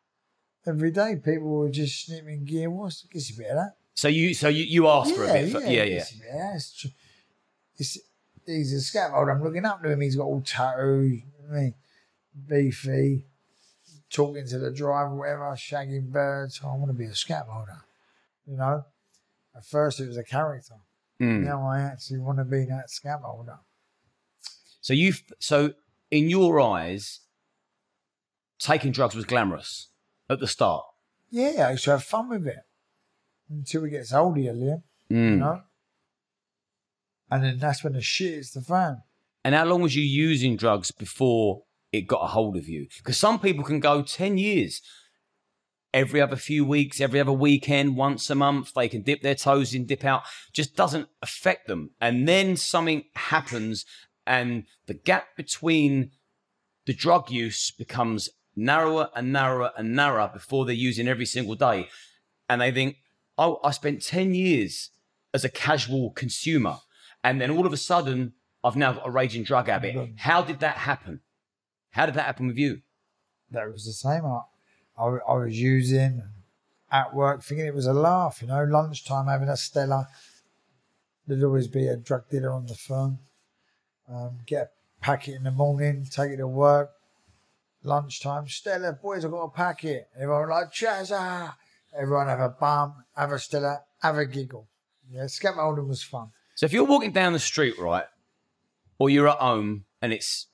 Every 0.65 0.91
day, 0.91 1.15
people 1.15 1.47
were 1.47 1.69
just 1.69 2.05
snipping 2.05 2.43
gear. 2.43 2.69
What's 2.69 3.03
gives 3.03 3.31
a 3.31 3.37
bit 3.37 3.47
of 3.51 3.57
that? 3.57 3.76
So 3.97 4.07
you 4.09 4.35
so 4.35 4.47
you, 4.47 4.63
you 4.63 4.87
asked 4.87 5.15
for 5.15 5.23
a 5.23 5.33
bit. 5.33 5.51
for- 5.51 5.59
yeah, 5.61 5.81
yeah. 5.81 5.97
gives 5.97 6.13
you 6.13 6.19
a 6.19 6.23
bit 6.23 6.29
of 6.29 6.37
that. 6.37 6.55
It's, 6.55 6.73
tr- 6.79 6.87
it's, 7.77 7.97
he's 8.45 8.73
a 8.73 8.81
scaffold. 8.81 9.27
I'm 9.27 9.43
looking 9.43 9.65
up 9.65 9.81
to 9.81 9.91
him. 9.91 10.01
He's 10.01 10.15
got 10.15 10.25
all 10.25 10.41
tattoos. 10.41 11.13
you 11.13 11.23
know 11.49 11.57
I 11.57 11.59
mean, 11.59 11.73
beefy, 12.47 13.25
talking 14.11 14.45
to 14.49 14.59
the 14.59 14.69
driver, 14.69 15.15
whatever, 15.15 15.45
shagging 15.55 16.11
birds. 16.11 16.61
I 16.63 16.67
want 16.67 16.89
to 16.89 16.93
be 16.93 17.05
a 17.05 17.09
scaffolder. 17.09 17.81
You 18.45 18.57
know, 18.57 18.85
at 19.55 19.65
first 19.65 19.99
it 19.99 20.07
was 20.07 20.17
a 20.17 20.23
character. 20.23 20.75
Mm. 21.19 21.45
Now 21.45 21.67
I 21.67 21.79
actually 21.79 22.19
want 22.19 22.37
to 22.37 22.45
be 22.45 22.65
that 22.65 22.89
scaffolder. 22.89 23.57
So 24.79 24.93
you 24.93 25.13
so 25.39 25.73
in 26.11 26.29
your 26.29 26.61
eyes, 26.61 27.21
taking 28.59 28.91
drugs 28.91 29.15
was 29.15 29.25
glamorous 29.25 29.87
at 30.29 30.39
the 30.39 30.47
start. 30.47 30.85
Yeah, 31.31 31.65
I 31.67 31.71
used 31.71 31.85
to 31.85 31.91
have 31.91 32.03
fun 32.03 32.29
with 32.29 32.45
it 32.45 32.66
until 33.49 33.85
it 33.85 33.89
gets 33.91 34.13
older, 34.13 34.41
Liam. 34.41 34.83
You 35.09 35.17
Mm. 35.17 35.37
know, 35.37 35.61
and 37.31 37.43
then 37.43 37.59
that's 37.59 37.83
when 37.83 37.93
the 37.93 38.01
shit 38.01 38.33
is 38.33 38.51
the 38.51 38.61
fan. 38.61 39.03
And 39.43 39.55
how 39.55 39.65
long 39.65 39.81
was 39.81 39.95
you 39.95 40.03
using 40.03 40.57
drugs 40.57 40.91
before 40.91 41.63
it 41.91 42.01
got 42.01 42.23
a 42.23 42.27
hold 42.27 42.57
of 42.57 42.67
you? 42.67 42.87
Because 42.97 43.17
some 43.17 43.39
people 43.39 43.63
can 43.63 43.79
go 43.79 44.01
10 44.01 44.37
years. 44.37 44.81
Every 45.93 46.19
other 46.19 46.35
few 46.35 46.65
weeks, 46.65 46.99
every 46.99 47.19
other 47.19 47.31
weekend, 47.31 47.95
once 47.95 48.29
a 48.29 48.35
month, 48.35 48.73
they 48.73 48.89
can 48.89 49.01
dip 49.03 49.21
their 49.21 49.35
toes 49.35 49.73
in, 49.73 49.85
dip 49.85 50.03
out. 50.03 50.23
Just 50.51 50.75
doesn't 50.75 51.07
affect 51.21 51.67
them. 51.67 51.91
And 52.01 52.27
then 52.27 52.57
something 52.57 53.05
happens, 53.15 53.85
and 54.25 54.65
the 54.85 54.93
gap 54.93 55.37
between 55.37 56.11
the 56.85 56.93
drug 56.93 57.31
use 57.31 57.71
becomes 57.71 58.29
narrower 58.55 59.09
and 59.15 59.31
narrower 59.31 59.71
and 59.77 59.95
narrower 59.95 60.29
before 60.33 60.65
they're 60.65 60.75
using 60.75 61.07
every 61.07 61.25
single 61.25 61.55
day. 61.55 61.87
And 62.49 62.59
they 62.61 62.71
think, 62.71 62.97
oh, 63.37 63.59
I 63.63 63.71
spent 63.71 64.01
10 64.01 64.33
years 64.33 64.89
as 65.33 65.43
a 65.43 65.49
casual 65.49 66.11
consumer. 66.11 66.77
And 67.23 67.39
then 67.41 67.51
all 67.51 67.65
of 67.65 67.73
a 67.73 67.77
sudden, 67.77 68.33
I've 68.63 68.75
now 68.75 68.93
got 68.93 69.07
a 69.07 69.11
raging 69.11 69.43
drug 69.43 69.67
habit. 69.67 70.13
How 70.17 70.41
did 70.41 70.59
that 70.59 70.77
happen? 70.77 71.21
How 71.91 72.05
did 72.05 72.15
that 72.15 72.25
happen 72.25 72.47
with 72.47 72.57
you? 72.57 72.81
That 73.51 73.71
was 73.71 73.85
the 73.85 73.93
same. 73.93 74.25
I, 74.25 74.41
I, 74.97 75.05
I 75.05 75.33
was 75.35 75.59
using 75.59 76.23
at 76.91 77.13
work, 77.13 77.43
thinking 77.43 77.67
it 77.67 77.73
was 77.73 77.85
a 77.85 77.93
laugh. 77.93 78.41
You 78.41 78.47
know, 78.47 78.63
lunchtime 78.63 79.27
having 79.27 79.49
a 79.49 79.57
Stella. 79.57 80.07
There'd 81.25 81.43
always 81.43 81.67
be 81.67 81.87
a 81.87 81.97
drug 81.97 82.29
dealer 82.29 82.51
on 82.51 82.65
the 82.65 82.75
phone. 82.75 83.19
Um, 84.09 84.39
get 84.45 84.71
a 85.01 85.03
packet 85.03 85.35
in 85.35 85.43
the 85.43 85.51
morning, 85.51 86.07
take 86.09 86.31
it 86.31 86.37
to 86.37 86.47
work. 86.47 86.91
Lunchtime, 87.83 88.47
Stella, 88.47 88.93
boys, 88.93 89.23
I've 89.23 89.31
got 89.31 89.43
a 89.43 89.49
packet. 89.49 90.09
Everyone 90.15 90.49
like, 90.49 90.71
Chasa. 90.71 91.53
Everyone 91.99 92.27
have 92.27 92.39
a 92.39 92.49
bum, 92.49 93.03
have 93.15 93.31
a 93.31 93.39
Stella, 93.39 93.81
have 94.01 94.17
a 94.17 94.25
giggle. 94.25 94.67
Yeah, 95.09 95.27
scaffolding 95.27 95.87
was 95.87 96.03
fun. 96.03 96.29
So 96.55 96.65
if 96.65 96.73
you're 96.73 96.83
walking 96.85 97.11
down 97.11 97.33
the 97.33 97.39
street, 97.39 97.77
right, 97.79 98.05
or 98.99 99.09
you're 99.09 99.27
at 99.29 99.37
home 99.37 99.85
and 100.01 100.11
it's 100.11 100.47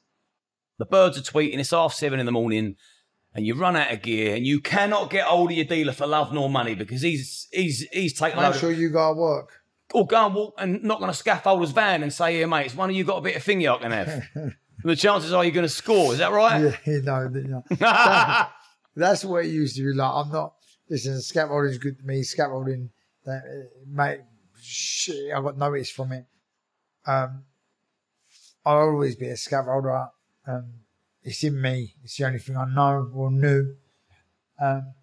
the 0.78 0.86
birds 0.86 1.18
are 1.18 1.22
tweeting, 1.22 1.60
it's 1.60 1.72
half 1.72 1.94
seven 1.94 2.20
in 2.20 2.26
the 2.26 2.32
morning, 2.32 2.76
and 3.34 3.46
you 3.46 3.56
run 3.56 3.76
out 3.76 3.92
of 3.92 4.02
gear 4.02 4.36
and 4.36 4.46
you 4.46 4.60
cannot 4.60 5.10
get 5.10 5.26
hold 5.26 5.50
of 5.52 5.58
your 5.58 5.66
dealer 5.66 5.94
for 5.94 6.06
love 6.06 6.34
nor 6.34 6.50
money 6.50 6.76
because 6.76 7.02
he's 7.02 7.48
he's 7.52 7.88
he's 7.92 8.14
taking 8.14 8.40
I'm 8.40 8.54
sure 8.54 8.72
of, 8.72 8.78
you 8.78 8.90
gotta 8.90 9.16
work. 9.16 9.62
or 9.94 10.06
go 10.06 10.26
and 10.26 10.36
walk 10.36 10.54
and 10.60 10.84
knock 10.84 11.02
on 11.02 11.10
a 11.10 11.14
scaffolder's 11.14 11.72
van 11.72 12.04
and 12.04 12.14
say, 12.14 12.34
Here, 12.36 12.48
mate, 12.48 12.68
it's 12.68 12.76
one 12.76 12.90
of 12.90 12.96
you 12.96 13.04
got 13.04 13.18
a 13.18 13.22
bit 13.22 13.36
of 13.36 13.44
finger 13.44 13.72
I 13.72 13.78
can 13.78 13.92
have. 13.92 14.24
The 14.86 14.98
chances 14.98 15.32
are 15.32 15.46
you're 15.46 15.54
going 15.54 15.66
to 15.66 15.70
score. 15.70 16.12
Is 16.12 16.20
that 16.20 16.34
right? 16.34 16.62
Yeah, 16.62 16.76
you 16.94 17.02
know, 17.04 17.32
you. 17.34 17.64
That's 18.96 19.24
what 19.24 19.46
it 19.46 19.50
used 19.50 19.78
to 19.78 19.82
be 19.84 19.94
like. 19.94 20.12
I'm 20.12 20.30
not. 20.30 20.56
Listen, 20.90 21.22
scaffolding 21.22 21.72
is 21.72 21.78
good 21.78 21.98
to 22.00 22.06
me. 22.06 22.24
Scaffolding, 22.24 22.90
that 23.26 23.42
uh, 23.44 23.68
mate, 23.88 24.22
shit, 24.62 25.34
I 25.34 25.42
got 25.42 25.58
notice 25.58 25.90
from 25.90 26.12
it. 26.12 26.26
Um, 27.06 27.44
I'll 28.66 28.90
always 28.90 29.16
be 29.16 29.28
a 29.28 29.34
scaffolder. 29.34 30.10
Um, 30.48 30.66
it's 31.24 31.44
in 31.44 31.62
me. 31.62 31.96
It's 32.04 32.18
the 32.18 32.26
only 32.26 32.40
thing 32.40 32.58
I 32.58 32.66
know 32.66 33.10
or 33.14 33.32
knew. 33.32 33.76
Um, 34.60 34.94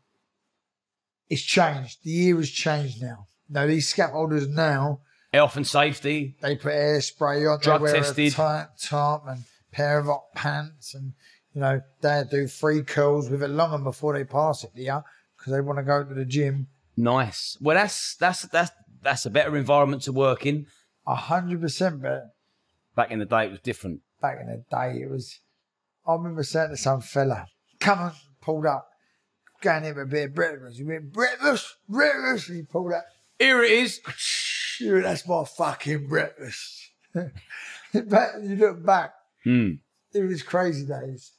it's 1.28 1.42
changed. 1.42 1.98
The 2.04 2.10
year 2.10 2.36
has 2.36 2.50
changed 2.50 3.02
now. 3.02 3.26
Now 3.48 3.66
these 3.66 3.92
scaffolders 3.92 4.48
now 4.48 5.00
Health 5.32 5.56
and 5.56 5.66
safety. 5.66 6.36
they 6.40 6.56
put 6.56 6.72
air 6.72 7.00
spray 7.00 7.46
on, 7.46 7.60
Drug 7.60 7.80
they 7.80 7.84
wear 7.84 7.94
tested. 7.94 8.32
a 8.32 8.36
tight 8.36 8.66
top 8.82 9.26
and 9.28 9.44
pair 9.70 9.98
of 9.98 10.06
hot 10.06 10.24
pants, 10.34 10.94
and 10.94 11.12
you 11.54 11.60
know 11.60 11.80
they 12.00 12.24
do 12.28 12.48
free 12.48 12.82
curls 12.82 13.30
with 13.30 13.42
it 13.42 13.48
long 13.48 13.72
and 13.72 13.84
before 13.84 14.12
they 14.12 14.24
pass 14.24 14.64
it, 14.64 14.70
yeah, 14.74 15.02
because 15.40 15.52
they 15.54 15.60
want 15.62 15.78
to 15.78 15.82
go 15.82 16.04
to 16.04 16.14
the 16.14 16.24
gym. 16.26 16.66
Nice. 16.96 17.56
Well, 17.60 17.74
that's 17.76 18.14
that's 18.16 18.42
that's 18.42 18.70
that's 19.02 19.24
a 19.26 19.30
better 19.30 19.56
environment 19.56 20.02
to 20.02 20.12
work 20.12 20.44
in. 20.46 20.66
A 21.06 21.14
hundred 21.14 21.60
percent, 21.62 22.02
but 22.02 22.34
Back 22.94 23.10
in 23.10 23.18
the 23.20 23.24
day, 23.24 23.46
it 23.46 23.50
was 23.50 23.60
different. 23.60 24.00
back 24.20 24.38
in 24.40 24.46
the 24.48 24.64
day 24.70 25.00
it 25.02 25.10
was. 25.10 25.40
I 26.06 26.12
remember 26.14 26.42
saying 26.42 26.70
to 26.70 26.76
some 26.76 27.00
fella, 27.00 27.46
"Come 27.78 27.98
on," 28.00 28.12
pulled 28.42 28.66
up, 28.66 28.88
going 29.62 29.84
in 29.84 29.94
for 29.94 30.02
a 30.02 30.06
bit 30.06 30.28
of 30.30 30.34
breakfast. 30.34 30.76
He 30.78 30.84
went, 30.84 31.12
"Breakfast, 31.12 31.76
breakfast." 31.88 32.48
He 32.48 32.62
pulled 32.62 32.92
up. 32.92 33.04
Here 33.38 33.62
it 33.62 33.70
is. 33.70 34.00
"Yeah, 34.80 35.00
That's 35.00 35.26
my 35.26 35.44
fucking 35.44 36.08
breakfast. 36.08 36.90
but 37.14 38.42
you 38.42 38.56
look 38.56 38.84
back, 38.84 39.12
Hmm. 39.44 39.70
it 40.12 40.22
was 40.22 40.42
crazy 40.42 40.86
days. 40.86 41.32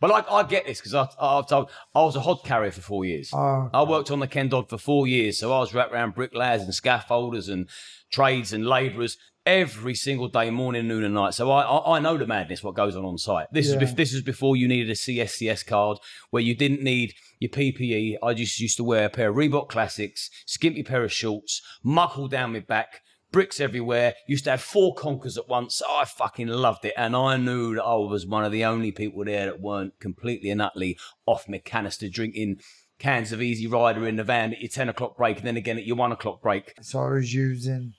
But 0.00 0.10
like, 0.10 0.30
I 0.30 0.42
get 0.44 0.66
this 0.66 0.80
because 0.80 0.94
I, 0.94 1.06
I've 1.20 1.46
told 1.46 1.70
I 1.94 2.02
was 2.02 2.16
a 2.16 2.20
hod 2.20 2.42
carrier 2.44 2.70
for 2.70 2.80
four 2.80 3.04
years. 3.04 3.30
Oh, 3.34 3.68
I 3.72 3.82
worked 3.82 4.10
on 4.10 4.20
the 4.20 4.26
Ken 4.26 4.48
Dog 4.48 4.68
for 4.70 4.78
four 4.78 5.06
years, 5.06 5.38
so 5.38 5.52
I 5.52 5.58
was 5.60 5.74
wrapped 5.74 5.92
around 5.92 6.14
bricklayers 6.14 6.62
and 6.62 6.72
scaffolders 6.72 7.50
and 7.52 7.68
trades 8.10 8.52
and 8.52 8.66
labourers 8.66 9.18
every 9.46 9.94
single 9.94 10.28
day, 10.28 10.50
morning, 10.50 10.86
noon, 10.88 11.04
and 11.04 11.14
night. 11.14 11.34
So 11.34 11.50
I, 11.50 11.62
I, 11.62 11.96
I 11.96 11.98
know 11.98 12.16
the 12.16 12.26
madness, 12.26 12.62
what 12.62 12.74
goes 12.74 12.94
on 12.96 13.04
on 13.04 13.18
site. 13.18 13.46
This 13.52 13.66
is 13.68 13.74
Yeah. 13.74 13.80
bef- 13.80 13.96
this 13.96 14.12
is 14.12 14.22
before 14.22 14.56
you 14.56 14.68
needed 14.68 14.90
a 14.90 14.94
CSCS 14.94 15.66
card, 15.66 15.98
where 16.30 16.42
you 16.42 16.54
didn't 16.54 16.82
need 16.82 17.14
your 17.38 17.50
PPE. 17.50 18.16
I 18.22 18.34
just 18.34 18.60
used 18.60 18.76
to 18.78 18.84
wear 18.84 19.06
a 19.06 19.10
pair 19.10 19.30
of 19.30 19.36
Reebok 19.36 19.68
Classics, 19.68 20.30
skimpy 20.46 20.82
pair 20.82 21.04
of 21.04 21.12
shorts, 21.12 21.62
muckle 21.82 22.28
down 22.28 22.52
my 22.52 22.60
back. 22.60 23.00
Bricks 23.32 23.60
everywhere. 23.60 24.14
Used 24.26 24.44
to 24.44 24.50
have 24.50 24.60
four 24.60 24.94
conkers 24.94 25.38
at 25.38 25.48
once. 25.48 25.82
I 25.88 26.04
fucking 26.04 26.48
loved 26.48 26.84
it, 26.84 26.94
and 26.96 27.14
I 27.14 27.36
knew 27.36 27.74
that 27.74 27.84
I 27.84 27.94
was 27.94 28.26
one 28.26 28.44
of 28.44 28.52
the 28.52 28.64
only 28.64 28.92
people 28.92 29.24
there 29.24 29.46
that 29.46 29.60
weren't 29.60 29.98
completely 30.00 30.50
and 30.50 30.60
utterly 30.60 30.98
off 31.26 31.48
my 31.48 31.58
canister 31.58 32.08
drinking 32.08 32.60
cans 32.98 33.32
of 33.32 33.40
Easy 33.40 33.66
Rider 33.66 34.06
in 34.06 34.16
the 34.16 34.24
van 34.24 34.52
at 34.52 34.60
your 34.60 34.68
10 34.68 34.88
o'clock 34.88 35.16
break 35.16 35.38
and 35.38 35.46
then 35.46 35.56
again 35.56 35.78
at 35.78 35.86
your 35.86 35.96
1 35.96 36.12
o'clock 36.12 36.42
break. 36.42 36.74
So 36.82 37.00
I 37.00 37.10
was 37.10 37.32
using, 37.32 37.94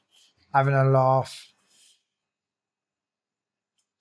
having 0.53 0.75
a 0.75 0.85
laugh. 0.85 1.47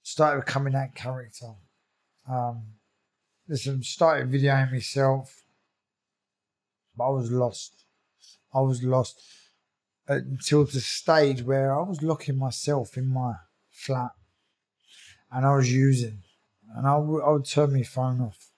Started 0.03 0.45
becoming 0.45 0.75
that 0.75 0.95
character. 0.95 1.55
Um, 2.29 2.65
listen, 3.49 3.83
started 3.83 4.31
videoing 4.31 4.73
myself, 4.73 5.45
but 6.97 7.05
I 7.05 7.11
was 7.11 7.31
lost. 7.31 7.85
I 8.53 8.61
was 8.61 8.83
lost 8.83 9.23
until 10.11 10.65
the 10.65 10.81
stage 10.81 11.43
where 11.43 11.73
I 11.79 11.83
was 11.83 12.03
locking 12.03 12.37
myself 12.37 12.97
in 12.97 13.07
my 13.07 13.35
flat, 13.71 14.11
and 15.31 15.47
I 15.47 15.55
was 15.55 15.73
using, 15.73 16.19
and 16.77 16.87
I 16.87 16.97
would 16.97 17.23
I 17.23 17.31
would 17.31 17.45
turn 17.45 17.73
my 17.73 17.83
phone 17.83 18.21
off. 18.21 18.51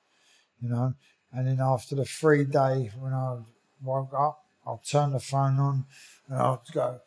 you 0.61 0.69
know. 0.69 0.95
And 1.35 1.47
then 1.47 1.61
after 1.61 1.95
the 1.95 2.05
three 2.05 2.45
day, 2.45 2.91
when 2.99 3.13
I 3.15 3.39
woke 3.83 4.13
up, 4.15 4.45
I'll 4.67 4.83
turn 4.87 5.13
the 5.13 5.21
phone 5.21 5.59
on 5.59 5.87
and 6.29 6.39
I'll 6.39 6.63
go, 6.73 7.01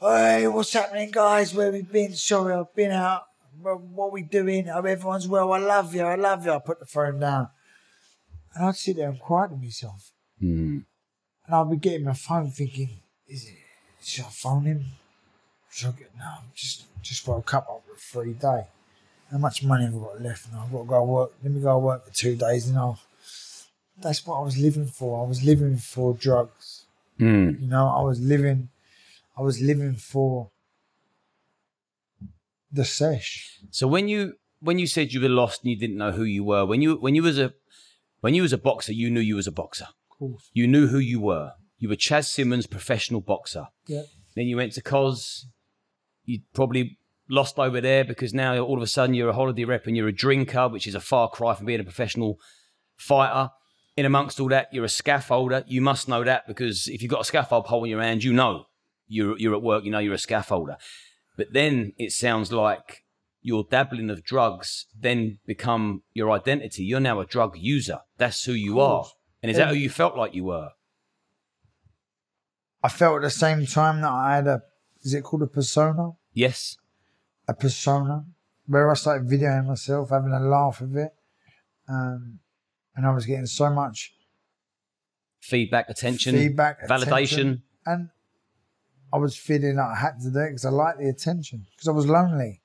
Hey, 0.00 0.46
what's 0.48 0.72
happening, 0.72 1.10
guys? 1.10 1.54
Where 1.54 1.70
we 1.70 1.82
been? 1.82 2.14
Sorry, 2.14 2.54
I've 2.54 2.74
been 2.74 2.90
out. 2.90 3.24
Well, 3.60 3.76
What 3.76 4.12
we 4.12 4.22
doing? 4.22 4.66
Hope 4.66 4.86
everyone's 4.86 5.28
well. 5.28 5.52
I 5.52 5.58
love 5.58 5.94
you. 5.94 6.02
I 6.02 6.14
love 6.14 6.46
you. 6.46 6.52
I 6.52 6.58
put 6.58 6.80
the 6.80 6.86
phone 6.86 7.20
down. 7.20 7.48
And 8.54 8.64
I'd 8.66 8.76
sit 8.76 8.96
there 8.96 9.10
and 9.10 9.20
to 9.20 9.56
myself. 9.56 10.10
Mm. 10.42 10.84
And 11.46 11.54
I'll 11.54 11.64
be 11.66 11.76
getting 11.76 12.04
my 12.06 12.14
phone 12.14 12.50
thinking, 12.50 12.88
is 13.28 13.44
it, 13.44 13.56
should 14.06 14.24
I 14.24 14.28
phone 14.28 14.64
him? 14.64 14.84
Should 15.70 15.88
I 15.88 15.98
get, 15.98 16.10
no, 16.16 16.34
just, 16.54 16.84
just 17.02 17.26
woke 17.26 17.52
up 17.54 17.66
after 17.70 17.92
a 17.92 17.96
free 17.96 18.32
day. 18.34 18.64
How 19.30 19.38
much 19.38 19.64
money 19.64 19.84
have 19.84 19.94
I 19.94 19.98
got 19.98 20.22
left? 20.22 20.46
And 20.46 20.60
I've 20.60 20.70
got 20.70 20.82
to 20.82 20.84
go 20.84 21.04
work. 21.04 21.32
Let 21.42 21.52
me 21.52 21.60
go 21.60 21.78
work 21.78 22.06
for 22.06 22.14
two 22.14 22.36
days 22.36 22.68
and 22.68 22.78
I'll. 22.78 23.00
That's 23.98 24.24
what 24.26 24.38
I 24.38 24.44
was 24.44 24.56
living 24.56 24.86
for. 24.86 25.24
I 25.24 25.28
was 25.28 25.42
living 25.42 25.78
for 25.78 26.14
drugs. 26.14 26.84
Mm. 27.18 27.60
You 27.60 27.66
know, 27.66 27.88
I 27.88 28.02
was 28.02 28.20
living, 28.20 28.68
I 29.36 29.42
was 29.42 29.60
living 29.60 29.94
for 29.94 30.50
the 32.70 32.84
sesh. 32.84 33.58
So 33.70 33.88
when 33.88 34.06
you 34.06 34.34
when 34.60 34.78
you 34.78 34.86
said 34.86 35.12
you 35.12 35.20
were 35.20 35.28
lost 35.28 35.62
and 35.62 35.70
you 35.70 35.78
didn't 35.78 35.96
know 35.96 36.12
who 36.12 36.24
you 36.24 36.44
were, 36.44 36.64
when 36.64 36.82
you 36.82 36.96
when 36.96 37.14
you 37.14 37.22
was 37.22 37.38
a 37.38 37.54
when 38.20 38.34
you 38.34 38.42
was 38.42 38.52
a 38.52 38.58
boxer, 38.58 38.92
you 38.92 39.10
knew 39.10 39.20
you 39.20 39.36
was 39.36 39.46
a 39.46 39.52
boxer. 39.52 39.88
Of 40.10 40.18
course. 40.18 40.50
You 40.52 40.66
knew 40.66 40.88
who 40.88 40.98
you 40.98 41.20
were. 41.20 41.52
You 41.78 41.88
were 41.88 41.96
Chas 41.96 42.28
Symonds, 42.28 42.66
professional 42.66 43.20
boxer. 43.20 43.68
Yeah. 43.86 44.02
Then 44.34 44.46
you 44.46 44.56
went 44.56 44.72
to 44.72 44.82
Kos. 44.82 45.46
You 46.24 46.40
probably 46.54 46.98
lost 47.28 47.58
over 47.58 47.80
there 47.80 48.04
because 48.04 48.32
now 48.32 48.58
all 48.58 48.76
of 48.76 48.82
a 48.82 48.86
sudden 48.86 49.14
you're 49.14 49.28
a 49.28 49.34
holiday 49.34 49.64
rep 49.64 49.86
and 49.86 49.96
you're 49.96 50.08
a 50.08 50.12
drinker, 50.12 50.68
which 50.68 50.86
is 50.86 50.94
a 50.94 51.00
far 51.00 51.28
cry 51.28 51.54
from 51.54 51.66
being 51.66 51.80
a 51.80 51.84
professional 51.84 52.38
fighter. 52.96 53.50
In 53.96 54.04
amongst 54.04 54.40
all 54.40 54.48
that, 54.48 54.68
you're 54.72 54.84
a 54.84 54.88
scaffolder. 54.88 55.64
You 55.66 55.80
must 55.80 56.08
know 56.08 56.22
that 56.22 56.46
because 56.46 56.88
if 56.88 57.02
you've 57.02 57.10
got 57.10 57.22
a 57.22 57.24
scaffold 57.24 57.64
pole 57.64 57.84
in 57.84 57.90
your 57.90 58.02
hand, 58.02 58.24
you 58.24 58.32
know 58.32 58.66
you're 59.06 59.38
you're 59.38 59.54
at 59.54 59.62
work. 59.62 59.84
You 59.84 59.90
know 59.90 59.98
you're 59.98 60.14
a 60.14 60.18
scaffolder. 60.18 60.76
But 61.36 61.52
then 61.52 61.92
it 61.98 62.12
sounds 62.12 62.52
like 62.52 63.04
your 63.40 63.64
dabbling 63.70 64.10
of 64.10 64.24
drugs 64.24 64.86
then 64.98 65.38
become 65.46 66.02
your 66.12 66.30
identity. 66.30 66.82
You're 66.82 67.00
now 67.00 67.20
a 67.20 67.26
drug 67.26 67.56
user. 67.56 68.00
That's 68.18 68.44
who 68.44 68.52
you 68.52 68.80
are. 68.80 69.04
And 69.42 69.50
is 69.50 69.56
that 69.56 69.68
who 69.68 69.74
you 69.74 69.88
felt 69.88 70.16
like 70.16 70.34
you 70.34 70.44
were? 70.44 70.70
I 72.86 72.88
felt 72.88 73.16
at 73.16 73.22
the 73.22 73.30
same 73.46 73.66
time 73.66 73.96
that 74.04 74.10
I 74.12 74.36
had 74.36 74.46
a, 74.46 74.62
is 75.02 75.12
it 75.14 75.22
called 75.24 75.42
a 75.42 75.46
persona? 75.58 76.04
Yes. 76.32 76.76
a 77.48 77.54
persona 77.54 78.24
where 78.66 78.90
I 78.90 78.94
started 78.94 79.28
videoing 79.28 79.66
myself, 79.66 80.10
having 80.10 80.32
a 80.32 80.40
laugh 80.40 80.80
with 80.80 80.96
it. 80.96 81.12
Um, 81.88 82.38
and 82.94 83.02
I 83.06 83.10
was 83.12 83.24
getting 83.26 83.46
so 83.46 83.70
much 83.70 84.12
Feedback, 85.40 85.88
attention, 85.88 86.34
feedback, 86.36 86.74
validation. 86.88 87.06
attention, 87.12 87.62
and 87.86 88.08
I 89.12 89.18
was 89.18 89.36
feeling 89.36 89.76
like 89.76 89.90
I 89.96 90.00
had 90.00 90.14
to 90.24 90.30
do 90.30 90.38
it 90.40 90.48
because 90.50 90.64
I 90.64 90.70
liked 90.70 90.98
the 90.98 91.08
attention 91.08 91.66
because 91.70 91.86
I 91.88 91.92
was 91.92 92.06
lonely, 92.06 92.62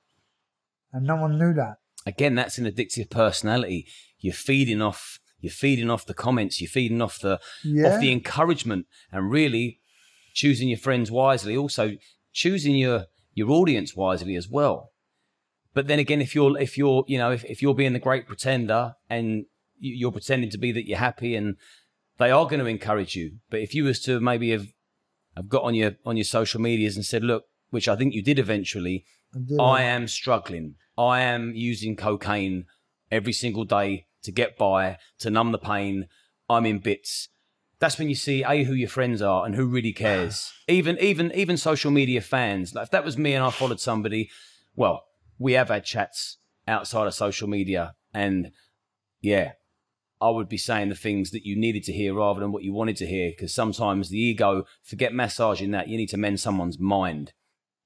and 0.92 1.06
no 1.06 1.14
one 1.16 1.38
knew 1.38 1.52
that. 1.54 1.76
again 2.06 2.34
that's 2.34 2.58
an 2.58 2.64
addictive 2.64 3.08
personality 3.08 3.86
you're 4.18 4.34
feeding 4.50 4.82
off 4.82 5.20
you're 5.38 5.52
feeding 5.64 5.90
off 5.94 6.04
the 6.06 6.14
comments 6.26 6.60
you're 6.60 6.68
feeding 6.80 7.00
off 7.00 7.20
the 7.20 7.38
Yeah, 7.62 7.86
off 7.94 8.00
the 8.00 8.10
encouragement 8.10 8.86
and 9.12 9.30
really 9.30 9.78
choosing 10.32 10.68
your 10.68 10.78
friends 10.78 11.10
wisely 11.10 11.56
also 11.56 11.92
choosing 12.32 12.74
your 12.76 13.06
your 13.34 13.50
audience 13.50 13.94
wisely 13.96 14.34
as 14.36 14.48
well 14.48 14.90
but 15.74 15.86
then 15.86 15.98
again 15.98 16.20
if 16.20 16.34
you're 16.34 16.58
if 16.58 16.76
you're 16.78 17.04
you 17.06 17.18
know 17.18 17.30
if, 17.32 17.44
if 17.44 17.62
you're 17.62 17.74
being 17.74 17.92
the 17.92 17.98
great 17.98 18.26
pretender 18.26 18.94
and 19.08 19.44
you- 19.78 19.94
you're 19.94 20.12
pretending 20.12 20.50
to 20.50 20.58
be 20.58 20.72
that 20.72 20.86
you're 20.86 20.98
happy 20.98 21.34
and 21.34 21.56
they 22.18 22.30
are 22.30 22.46
going 22.46 22.60
to 22.60 22.66
encourage 22.66 23.14
you 23.16 23.32
but 23.50 23.60
if 23.60 23.74
you 23.74 23.84
was 23.84 24.00
to 24.00 24.20
maybe 24.20 24.50
have 24.50 24.68
have 25.36 25.48
got 25.48 25.62
on 25.62 25.74
your 25.74 25.92
on 26.04 26.16
your 26.16 26.24
social 26.24 26.60
medias 26.60 26.96
and 26.96 27.04
said 27.04 27.22
look 27.24 27.44
which 27.70 27.88
i 27.88 27.96
think 27.96 28.14
you 28.14 28.22
did 28.22 28.38
eventually 28.38 29.04
I 29.58 29.80
I 29.80 29.82
am 29.84 30.08
struggling. 30.08 30.74
I 30.98 31.20
am 31.22 31.54
using 31.54 31.96
cocaine 31.96 32.66
every 33.10 33.32
single 33.32 33.64
day 33.64 34.04
to 34.24 34.30
get 34.30 34.58
by, 34.58 34.98
to 35.20 35.30
numb 35.30 35.52
the 35.52 35.58
pain. 35.58 36.06
I'm 36.50 36.66
in 36.66 36.80
bits. 36.80 37.28
That's 37.82 37.98
when 37.98 38.08
you 38.08 38.14
see 38.14 38.44
a 38.44 38.62
who 38.62 38.74
your 38.74 38.88
friends 38.88 39.20
are 39.22 39.44
and 39.44 39.56
who 39.56 39.66
really 39.66 39.92
cares. 39.92 40.52
even 40.68 40.96
even 41.00 41.32
even 41.34 41.56
social 41.56 41.90
media 41.90 42.20
fans. 42.20 42.76
Like 42.76 42.84
if 42.84 42.90
that 42.92 43.04
was 43.04 43.18
me 43.18 43.34
and 43.34 43.42
I 43.42 43.50
followed 43.50 43.80
somebody, 43.80 44.30
well, 44.76 45.02
we 45.36 45.54
have 45.54 45.66
had 45.68 45.84
chats 45.84 46.36
outside 46.68 47.08
of 47.08 47.14
social 47.14 47.48
media, 47.48 47.96
and 48.14 48.52
yeah, 49.20 49.54
I 50.20 50.30
would 50.30 50.48
be 50.48 50.58
saying 50.58 50.90
the 50.90 50.94
things 50.94 51.32
that 51.32 51.44
you 51.44 51.56
needed 51.56 51.82
to 51.82 51.92
hear 51.92 52.14
rather 52.14 52.38
than 52.38 52.52
what 52.52 52.62
you 52.62 52.72
wanted 52.72 52.98
to 52.98 53.06
hear. 53.06 53.32
Because 53.32 53.52
sometimes 53.52 54.10
the 54.10 54.20
ego, 54.20 54.64
forget 54.84 55.12
massaging 55.12 55.72
that, 55.72 55.88
you 55.88 55.96
need 55.96 56.10
to 56.10 56.16
mend 56.16 56.38
someone's 56.38 56.78
mind. 56.78 57.32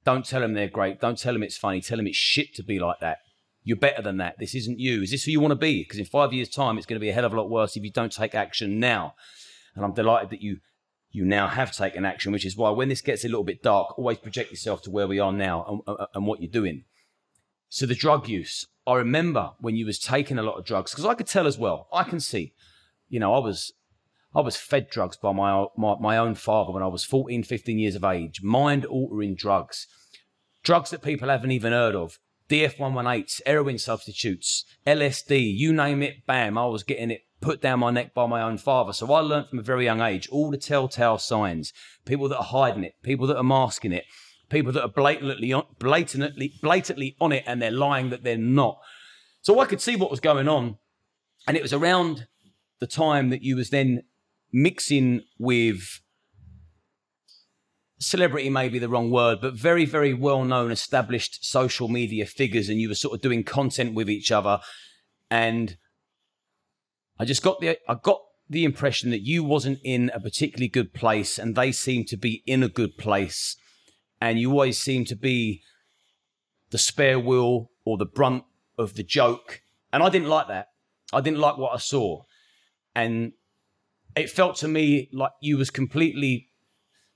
Don't 0.04 0.26
tell 0.26 0.42
them 0.42 0.52
they're 0.52 0.68
great. 0.68 1.00
Don't 1.00 1.18
tell 1.18 1.32
them 1.32 1.42
it's 1.42 1.56
funny. 1.56 1.80
Tell 1.80 1.96
them 1.96 2.06
it's 2.06 2.18
shit 2.18 2.54
to 2.56 2.62
be 2.62 2.78
like 2.78 3.00
that. 3.00 3.20
You're 3.64 3.78
better 3.78 4.02
than 4.02 4.18
that. 4.18 4.38
This 4.38 4.54
isn't 4.54 4.78
you. 4.78 5.04
Is 5.04 5.10
this 5.10 5.24
who 5.24 5.30
you 5.30 5.40
want 5.40 5.52
to 5.52 5.56
be? 5.56 5.84
Because 5.84 5.98
in 5.98 6.04
five 6.04 6.34
years' 6.34 6.50
time, 6.50 6.76
it's 6.76 6.86
going 6.86 7.00
to 7.00 7.04
be 7.04 7.08
a 7.08 7.14
hell 7.14 7.24
of 7.24 7.32
a 7.32 7.40
lot 7.40 7.48
worse 7.48 7.78
if 7.78 7.82
you 7.82 7.90
don't 7.90 8.12
take 8.12 8.34
action 8.34 8.78
now. 8.78 9.14
And 9.76 9.84
I'm 9.84 9.92
delighted 9.94 10.30
that 10.30 10.42
you 10.42 10.58
you 11.12 11.24
now 11.24 11.46
have 11.46 11.72
taken 11.74 12.04
action, 12.04 12.32
which 12.32 12.44
is 12.44 12.56
why 12.56 12.70
when 12.70 12.88
this 12.88 13.00
gets 13.00 13.24
a 13.24 13.28
little 13.28 13.44
bit 13.44 13.62
dark, 13.62 13.96
always 13.98 14.18
project 14.18 14.50
yourself 14.50 14.82
to 14.82 14.90
where 14.90 15.06
we 15.06 15.18
are 15.20 15.32
now 15.32 15.64
and, 15.68 15.80
and- 15.86 16.08
and 16.14 16.26
what 16.26 16.42
you're 16.42 16.50
doing. 16.50 16.84
So 17.68 17.86
the 17.86 17.94
drug 17.94 18.28
use. 18.28 18.66
I 18.86 18.94
remember 18.94 19.52
when 19.58 19.76
you 19.76 19.86
was 19.86 19.98
taking 19.98 20.38
a 20.38 20.42
lot 20.42 20.58
of 20.58 20.64
drugs 20.64 20.90
because 20.90 21.04
I 21.06 21.14
could 21.14 21.26
tell 21.26 21.46
as 21.46 21.58
well. 21.58 21.88
I 21.92 22.02
can 22.04 22.20
see. 22.20 22.54
You 23.08 23.20
know, 23.20 23.34
I 23.34 23.38
was 23.38 23.72
I 24.34 24.40
was 24.40 24.56
fed 24.56 24.90
drugs 24.90 25.16
by 25.16 25.32
my, 25.32 25.66
my 25.76 25.96
my 25.98 26.16
own 26.18 26.34
father 26.34 26.72
when 26.72 26.82
I 26.82 26.88
was 26.88 27.04
14, 27.04 27.42
15 27.42 27.78
years 27.78 27.94
of 27.94 28.04
age. 28.04 28.42
Mind 28.42 28.84
altering 28.84 29.34
drugs. 29.34 29.86
Drugs 30.62 30.90
that 30.90 31.02
people 31.02 31.28
haven't 31.28 31.52
even 31.52 31.72
heard 31.72 31.94
of. 31.94 32.18
DF118s, 32.48 33.40
heroin 33.44 33.78
substitutes, 33.78 34.64
LSD, 34.86 35.56
you 35.56 35.72
name 35.72 36.00
it, 36.02 36.24
bam, 36.26 36.56
I 36.56 36.66
was 36.66 36.84
getting 36.84 37.10
it 37.10 37.22
put 37.40 37.60
down 37.60 37.80
my 37.80 37.90
neck 37.90 38.14
by 38.14 38.26
my 38.26 38.42
own 38.42 38.58
father. 38.58 38.92
So 38.92 39.12
I 39.12 39.20
learned 39.20 39.48
from 39.48 39.58
a 39.58 39.62
very 39.62 39.84
young 39.84 40.00
age 40.00 40.28
all 40.28 40.50
the 40.50 40.56
telltale 40.56 41.18
signs. 41.18 41.72
People 42.04 42.28
that 42.28 42.38
are 42.38 42.44
hiding 42.44 42.84
it, 42.84 42.94
people 43.02 43.26
that 43.26 43.36
are 43.36 43.42
masking 43.42 43.92
it, 43.92 44.04
people 44.48 44.72
that 44.72 44.82
are 44.82 44.88
blatantly 44.88 45.52
on, 45.52 45.64
blatantly 45.78 46.54
blatantly 46.62 47.16
on 47.20 47.32
it 47.32 47.44
and 47.46 47.60
they're 47.60 47.70
lying 47.70 48.10
that 48.10 48.24
they're 48.24 48.36
not. 48.36 48.78
So 49.42 49.60
I 49.60 49.66
could 49.66 49.80
see 49.80 49.96
what 49.96 50.10
was 50.10 50.20
going 50.20 50.48
on. 50.48 50.78
And 51.46 51.56
it 51.56 51.62
was 51.62 51.72
around 51.72 52.26
the 52.80 52.86
time 52.86 53.30
that 53.30 53.42
you 53.42 53.56
was 53.56 53.70
then 53.70 54.02
mixing 54.52 55.22
with 55.38 56.00
celebrity 57.98 58.50
may 58.50 58.68
be 58.68 58.78
the 58.78 58.88
wrong 58.88 59.10
word, 59.10 59.40
but 59.40 59.54
very, 59.54 59.84
very 59.84 60.12
well 60.12 60.44
known 60.44 60.70
established 60.70 61.44
social 61.44 61.88
media 61.88 62.26
figures, 62.26 62.68
and 62.68 62.80
you 62.80 62.88
were 62.88 62.94
sort 62.94 63.14
of 63.14 63.20
doing 63.20 63.44
content 63.44 63.94
with 63.94 64.10
each 64.10 64.30
other. 64.30 64.60
And 65.30 65.76
I 67.18 67.24
just 67.24 67.42
got 67.42 67.60
the 67.60 67.78
I 67.88 67.94
got 67.94 68.22
the 68.48 68.64
impression 68.64 69.10
that 69.10 69.22
you 69.22 69.42
wasn't 69.42 69.80
in 69.82 70.10
a 70.14 70.20
particularly 70.20 70.68
good 70.68 70.92
place, 70.92 71.38
and 71.38 71.54
they 71.54 71.72
seemed 71.72 72.08
to 72.08 72.16
be 72.16 72.42
in 72.46 72.62
a 72.62 72.68
good 72.68 72.96
place, 72.96 73.56
and 74.20 74.38
you 74.38 74.50
always 74.50 74.78
seemed 74.78 75.08
to 75.08 75.16
be 75.16 75.62
the 76.70 76.78
spare 76.78 77.18
wheel 77.18 77.70
or 77.84 77.96
the 77.96 78.06
brunt 78.06 78.44
of 78.78 78.94
the 78.94 79.02
joke, 79.02 79.62
and 79.92 80.02
I 80.02 80.08
didn't 80.08 80.28
like 80.28 80.48
that. 80.48 80.68
I 81.12 81.20
didn't 81.20 81.38
like 81.38 81.56
what 81.56 81.72
I 81.72 81.78
saw, 81.78 82.24
and 82.94 83.32
it 84.16 84.30
felt 84.30 84.56
to 84.56 84.68
me 84.68 85.08
like 85.12 85.32
you 85.40 85.58
was 85.58 85.70
completely 85.70 86.48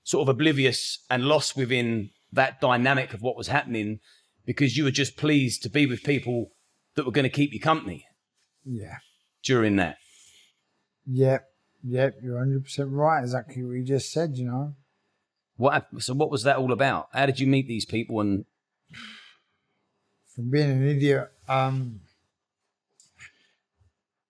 sort 0.03 0.23
of 0.23 0.29
oblivious 0.29 0.99
and 1.09 1.23
lost 1.25 1.55
within 1.55 2.09
that 2.31 2.61
dynamic 2.61 3.13
of 3.13 3.21
what 3.21 3.37
was 3.37 3.47
happening 3.47 3.99
because 4.45 4.77
you 4.77 4.83
were 4.83 4.91
just 4.91 5.17
pleased 5.17 5.61
to 5.63 5.69
be 5.69 5.85
with 5.85 6.03
people 6.03 6.51
that 6.95 7.05
were 7.05 7.11
going 7.11 7.23
to 7.23 7.29
keep 7.29 7.53
you 7.53 7.59
company 7.59 8.05
Yeah. 8.65 8.97
During 9.43 9.75
that. 9.77 9.97
Yep. 11.07 11.47
Yep. 11.83 12.15
You're 12.21 12.45
100% 12.45 12.87
right. 12.91 13.21
Exactly 13.21 13.63
what 13.63 13.73
you 13.73 13.83
just 13.83 14.11
said, 14.11 14.37
you 14.37 14.45
know. 14.45 14.75
What 15.57 15.87
so 15.99 16.13
what 16.13 16.31
was 16.31 16.43
that 16.43 16.57
all 16.57 16.71
about? 16.71 17.09
How 17.13 17.25
did 17.25 17.39
you 17.39 17.45
meet 17.47 17.67
these 17.67 17.85
people 17.85 18.19
and 18.19 18.45
From 20.33 20.49
being 20.49 20.71
an 20.71 20.87
idiot. 20.87 21.29
Um, 21.47 22.01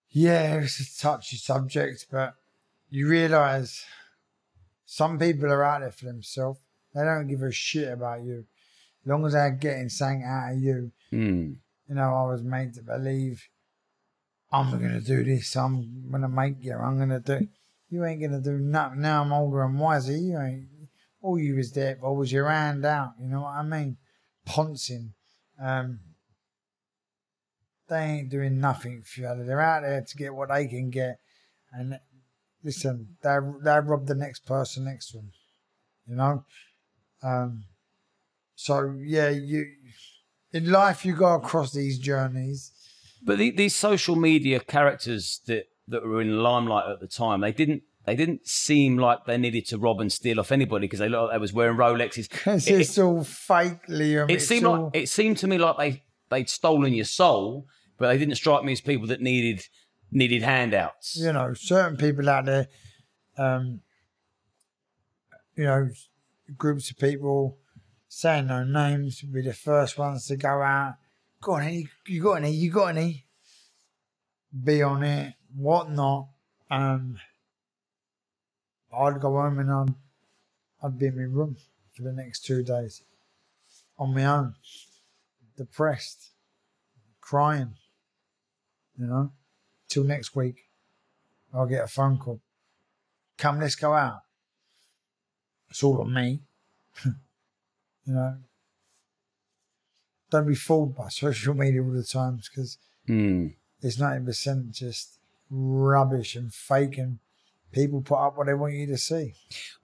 yeah, 0.09 0.55
it's 0.55 0.79
a 0.79 1.01
touchy 1.01 1.37
subject, 1.37 2.07
but 2.11 2.35
you 2.89 3.07
realize 3.07 3.85
some 4.85 5.17
people 5.17 5.45
are 5.45 5.63
out 5.63 5.81
there 5.81 5.91
for 5.91 6.05
themselves. 6.05 6.59
They 6.93 7.03
don't 7.03 7.27
give 7.27 7.41
a 7.43 7.51
shit 7.51 7.93
about 7.93 8.23
you. 8.23 8.45
As 9.03 9.09
long 9.09 9.25
as 9.25 9.33
they're 9.33 9.51
getting 9.51 9.87
something 9.89 10.23
out 10.23 10.53
of 10.53 10.59
you, 10.59 10.91
Hmm. 11.11 11.53
you 11.87 11.95
know, 11.95 12.13
I 12.13 12.31
was 12.31 12.43
made 12.43 12.73
to 12.73 12.81
believe 12.81 13.47
I'm 14.51 14.69
going 14.71 14.91
to 14.91 15.01
do 15.01 15.23
this. 15.23 15.55
I'm 15.55 16.09
going 16.09 16.23
to 16.23 16.27
make 16.27 16.55
you. 16.61 16.75
I'm 16.75 16.97
going 16.97 17.09
to 17.09 17.19
do. 17.19 17.47
You 17.89 18.05
ain't 18.05 18.19
going 18.19 18.31
to 18.31 18.41
do 18.41 18.57
nothing. 18.57 19.01
Now 19.01 19.21
I'm 19.21 19.33
older 19.33 19.63
and 19.63 19.79
wiser. 19.79 20.15
You 20.15 20.39
ain't. 20.39 20.67
All 21.21 21.37
you 21.37 21.55
was 21.55 21.71
there 21.71 21.97
for 21.99 22.15
was 22.15 22.31
your 22.31 22.49
hand 22.49 22.85
out. 22.85 23.13
You 23.19 23.27
know 23.27 23.41
what 23.41 23.55
I 23.55 23.63
mean? 23.63 23.97
Poncing. 24.45 25.13
Um, 25.61 25.99
they 27.87 28.03
ain't 28.03 28.29
doing 28.29 28.59
nothing 28.59 29.03
for 29.03 29.21
you. 29.21 29.43
They're 29.45 29.59
out 29.59 29.83
there 29.83 30.01
to 30.01 30.17
get 30.17 30.33
what 30.33 30.49
they 30.49 30.65
can 30.67 30.89
get. 30.89 31.19
And 31.71 31.99
listen, 32.63 33.17
they 33.21 33.37
they 33.63 33.79
rob 33.79 34.07
the 34.07 34.15
next 34.15 34.45
person 34.45 34.85
next 34.85 35.11
to 35.11 35.17
them. 35.17 35.31
You 36.07 36.15
know? 36.15 36.45
Um, 37.21 37.65
so 38.55 38.95
yeah, 39.03 39.29
you 39.29 39.65
in 40.53 40.71
life 40.71 41.05
you 41.05 41.15
go 41.15 41.35
across 41.35 41.71
these 41.71 41.99
journeys. 41.99 42.71
But 43.23 43.37
the, 43.37 43.51
these 43.51 43.75
social 43.75 44.15
media 44.15 44.59
characters 44.59 45.41
that 45.47 45.65
that 45.87 46.03
were 46.03 46.21
in 46.21 46.41
limelight 46.41 46.89
at 46.89 46.99
the 46.99 47.07
time, 47.07 47.41
they 47.41 47.51
didn't 47.51 47.83
they 48.05 48.15
didn't 48.15 48.47
seem 48.47 48.97
like 48.97 49.25
they 49.25 49.37
needed 49.37 49.65
to 49.67 49.77
rob 49.77 49.99
and 50.01 50.11
steal 50.11 50.39
off 50.39 50.51
anybody 50.51 50.85
because 50.87 50.99
they 50.99 51.09
looked 51.09 51.23
like 51.25 51.31
they 51.33 51.37
was 51.37 51.53
wearing 51.53 51.77
Rolexes. 51.77 52.29
Because 52.29 52.67
It- 52.67 52.81
it's 52.81 52.97
all 52.97 53.23
fake, 53.23 53.85
Liam. 53.87 54.29
It 54.29 54.35
It's 54.35 54.47
seemed 54.47 54.65
all- 54.65 54.85
like 54.85 54.95
it 54.95 55.09
seemed 55.09 55.37
to 55.37 55.47
me 55.47 55.57
like 55.59 55.77
they 55.77 56.03
they'd 56.29 56.49
stolen 56.49 56.93
your 56.93 57.05
soul, 57.05 57.67
but 57.97 58.07
they 58.07 58.17
didn't 58.17 58.35
strike 58.35 58.63
me 58.63 58.71
as 58.71 58.81
people 58.81 59.07
that 59.07 59.21
needed 59.21 59.65
needed 60.11 60.41
handouts. 60.41 61.15
you 61.15 61.31
know, 61.31 61.53
certain 61.53 61.95
people 61.97 62.27
out 62.29 62.45
there, 62.45 62.67
um, 63.37 63.81
you 65.55 65.63
know, 65.63 65.89
groups 66.57 66.89
of 66.91 66.97
people 66.97 67.57
saying 68.07 68.47
no 68.47 68.63
names 68.63 69.21
would 69.21 69.31
be 69.33 69.41
the 69.41 69.53
first 69.53 69.97
ones 69.97 70.25
to 70.27 70.35
go 70.35 70.61
out. 70.61 70.95
Go 71.41 71.53
on, 71.53 71.73
you, 71.73 71.87
you 72.07 72.23
got 72.23 72.33
any? 72.35 72.51
You 72.51 72.71
got 72.71 72.95
any? 72.95 73.25
Be 74.63 74.81
on 74.81 75.03
it, 75.03 75.33
whatnot. 75.55 76.27
Um, 76.69 77.17
I'd 78.95 79.19
go 79.19 79.31
home 79.31 79.59
and 79.59 79.71
I'd, 79.71 79.93
I'd 80.83 80.99
be 80.99 81.07
in 81.07 81.15
my 81.15 81.23
room 81.23 81.57
for 81.95 82.03
the 82.03 82.11
next 82.13 82.45
two 82.45 82.63
days 82.63 83.03
on 83.97 84.13
my 84.13 84.25
own, 84.25 84.55
depressed, 85.57 86.29
crying, 87.21 87.73
you 88.97 89.07
know 89.07 89.31
till 89.91 90.05
next 90.05 90.35
week. 90.35 90.69
I'll 91.53 91.67
get 91.67 91.83
a 91.83 91.87
phone 91.87 92.17
call. 92.17 92.39
Come, 93.37 93.59
let's 93.59 93.75
go 93.75 93.93
out. 93.93 94.21
It's 95.69 95.83
all 95.83 96.01
on 96.01 96.13
me. 96.13 96.39
you 97.05 97.13
know. 98.07 98.37
Don't 100.31 100.47
be 100.47 100.55
fooled 100.55 100.95
by 100.95 101.09
social 101.09 101.53
media 101.53 101.83
all 101.83 101.91
the 101.91 102.03
times 102.03 102.49
because 102.49 102.77
Hmm. 103.05 103.47
it's 103.81 103.99
ninety 103.99 104.25
percent 104.25 104.71
just 104.71 105.19
rubbish 105.49 106.35
and 106.35 106.53
fake 106.53 106.97
and 106.97 107.19
people 107.71 108.01
put 108.01 108.15
up 108.17 108.37
what 108.37 108.47
they 108.47 108.53
want 108.53 108.73
you 108.73 108.87
to 108.87 108.97
see. 108.97 109.33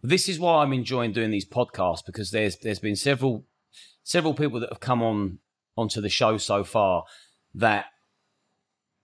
This 0.02 0.30
is 0.30 0.40
why 0.40 0.64
I'm 0.64 0.74
enjoying 0.74 1.12
doing 1.12 1.32
these 1.32 1.48
podcasts 1.48 2.06
because 2.06 2.32
there's 2.32 2.58
there's 2.58 2.80
been 2.80 2.96
several 2.96 3.46
several 4.04 4.34
people 4.34 4.60
that 4.62 4.70
have 4.70 4.80
come 4.80 5.04
on 5.04 5.40
onto 5.76 6.00
the 6.02 6.10
show 6.10 6.38
so 6.38 6.64
far 6.64 7.04
that 7.54 7.86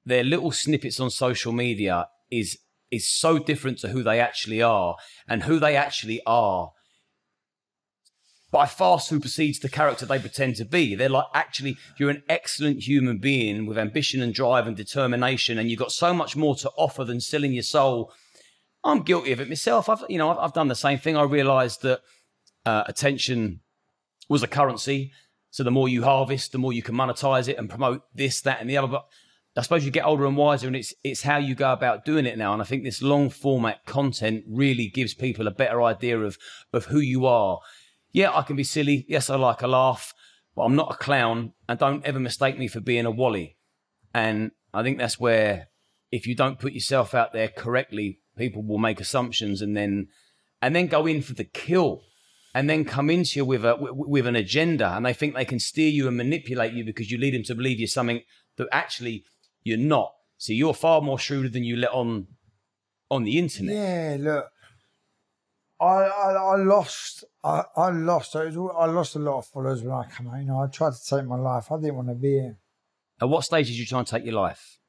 their 0.05 0.23
little 0.23 0.51
snippets 0.51 0.99
on 0.99 1.09
social 1.09 1.51
media 1.51 2.07
is 2.31 2.59
is 2.91 3.09
so 3.09 3.39
different 3.39 3.79
to 3.79 3.89
who 3.89 4.03
they 4.03 4.19
actually 4.19 4.61
are 4.61 4.95
and 5.27 5.43
who 5.43 5.59
they 5.59 5.75
actually 5.75 6.21
are 6.25 6.71
by 8.53 8.67
far 8.67 8.99
supersedes 8.99 9.57
the 9.59 9.67
character 9.67 10.05
they 10.05 10.19
pretend 10.19 10.55
to 10.57 10.63
be. 10.63 10.93
They're 10.93 11.09
like, 11.09 11.25
actually, 11.33 11.75
you're 11.97 12.11
an 12.11 12.21
excellent 12.29 12.83
human 12.83 13.17
being 13.17 13.65
with 13.65 13.79
ambition 13.79 14.21
and 14.21 14.31
drive 14.31 14.67
and 14.67 14.77
determination, 14.77 15.57
and 15.57 15.71
you've 15.71 15.79
got 15.79 15.91
so 15.91 16.13
much 16.13 16.35
more 16.35 16.55
to 16.57 16.69
offer 16.77 17.03
than 17.03 17.19
selling 17.19 17.53
your 17.53 17.63
soul. 17.63 18.13
I'm 18.83 19.01
guilty 19.01 19.31
of 19.31 19.41
it 19.41 19.49
myself. 19.49 19.89
I've, 19.89 20.03
you 20.07 20.19
know, 20.19 20.29
I've, 20.29 20.37
I've 20.37 20.53
done 20.53 20.67
the 20.67 20.75
same 20.75 20.99
thing. 20.99 21.17
I 21.17 21.23
realised 21.23 21.81
that 21.81 22.01
uh, 22.63 22.83
attention 22.85 23.61
was 24.29 24.43
a 24.43 24.47
currency. 24.47 25.11
So 25.49 25.63
the 25.63 25.71
more 25.71 25.89
you 25.89 26.03
harvest, 26.03 26.51
the 26.51 26.59
more 26.59 26.73
you 26.73 26.83
can 26.83 26.93
monetize 26.93 27.47
it 27.47 27.57
and 27.57 27.67
promote 27.67 28.03
this, 28.13 28.39
that, 28.41 28.61
and 28.61 28.69
the 28.69 28.77
other. 28.77 28.87
But 28.87 29.07
I 29.57 29.63
suppose 29.63 29.83
you 29.83 29.89
get 29.89 30.05
older 30.05 30.27
and 30.27 30.37
wiser, 30.37 30.67
and 30.67 30.75
it's 30.75 30.93
it's 31.03 31.23
how 31.23 31.37
you 31.37 31.55
go 31.55 31.73
about 31.73 32.05
doing 32.05 32.27
it 32.27 32.37
now. 32.37 32.53
And 32.53 32.61
I 32.61 32.65
think 32.65 32.83
this 32.83 33.01
long 33.01 33.31
format 33.31 33.85
content 33.87 34.43
really 34.47 34.89
gives 34.89 35.15
people 35.15 35.47
a 35.47 35.51
better 35.51 35.81
idea 35.81 36.19
of 36.19 36.37
of 36.71 36.85
who 36.85 36.99
you 36.99 37.25
are. 37.25 37.59
Yeah, 38.13 38.31
I 38.33 38.43
can 38.43 38.55
be 38.55 38.63
silly. 38.63 39.05
Yes, 39.09 39.29
I 39.29 39.35
like 39.35 39.61
a 39.61 39.67
laugh, 39.67 40.13
but 40.55 40.63
I'm 40.63 40.75
not 40.75 40.93
a 40.93 40.97
clown. 40.97 41.53
And 41.67 41.79
don't 41.79 42.05
ever 42.05 42.19
mistake 42.19 42.57
me 42.57 42.67
for 42.67 42.79
being 42.79 43.05
a 43.05 43.11
wally. 43.11 43.57
And 44.13 44.51
I 44.73 44.83
think 44.83 44.99
that's 44.99 45.19
where, 45.19 45.67
if 46.11 46.27
you 46.27 46.35
don't 46.35 46.59
put 46.59 46.73
yourself 46.73 47.15
out 47.15 47.33
there 47.33 47.47
correctly, 47.47 48.19
people 48.37 48.63
will 48.63 48.77
make 48.77 48.99
assumptions 48.99 49.61
and 49.61 49.75
then 49.75 50.07
and 50.61 50.75
then 50.75 50.87
go 50.87 51.05
in 51.05 51.21
for 51.21 51.33
the 51.33 51.43
kill 51.43 52.03
and 52.55 52.69
then 52.69 52.85
come 52.85 53.09
into 53.09 53.39
you 53.39 53.45
with 53.45 53.65
a 53.65 53.75
with, 53.79 54.27
an 54.27 54.35
agenda 54.35 54.93
and 54.95 55.05
they 55.05 55.13
think 55.13 55.35
they 55.35 55.45
can 55.45 55.59
steer 55.59 55.89
you 55.89 56.07
and 56.07 56.15
manipulate 56.15 56.73
you 56.73 56.85
because 56.85 57.11
you 57.11 57.17
lead 57.17 57.33
them 57.33 57.43
to 57.43 57.55
believe 57.55 57.79
you're 57.79 57.87
something 57.87 58.21
that 58.57 58.67
actually 58.71 59.25
you're 59.63 59.77
not. 59.77 60.13
So 60.37 60.53
you're 60.53 60.73
far 60.73 61.01
more 61.01 61.19
shrewder 61.19 61.49
than 61.49 61.63
you 61.63 61.75
let 61.75 61.91
on 61.91 62.27
on 63.09 63.23
the 63.23 63.37
internet. 63.37 63.75
Yeah, 63.75 64.17
look, 64.19 64.45
I 65.83 66.03
I, 66.05 66.31
I 66.33 66.55
lost 66.57 67.23
I, 67.43 67.63
I 67.75 67.89
lost 67.89 68.35
it 68.35 68.55
was, 68.55 68.75
I 68.77 68.85
lost 68.85 69.15
a 69.15 69.19
lot 69.19 69.39
of 69.39 69.45
followers 69.47 69.81
when 69.83 69.93
I 69.93 70.05
came 70.05 70.27
out. 70.27 70.39
You 70.39 70.45
know, 70.45 70.59
I 70.61 70.67
tried 70.67 70.93
to 70.93 71.05
take 71.05 71.25
my 71.25 71.37
life. 71.37 71.71
I 71.71 71.77
didn't 71.77 71.95
want 71.95 72.07
to 72.09 72.15
be 72.15 72.31
here. 72.31 72.57
At 73.21 73.29
what 73.29 73.43
stage 73.43 73.67
did 73.67 73.77
you 73.77 73.85
try 73.85 73.99
and 73.99 74.07
take 74.07 74.25
your 74.25 74.35
life? 74.35 74.79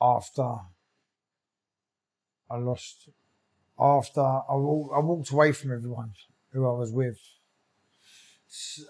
after 0.00 0.58
I 2.50 2.56
lost, 2.56 3.08
after 3.78 4.20
I, 4.20 4.54
walk, 4.54 4.92
I 4.94 5.00
walked 5.00 5.30
away 5.30 5.52
from 5.52 5.72
everyone 5.72 6.12
who 6.52 6.66
I 6.66 6.72
was 6.72 6.92
with, 6.92 7.18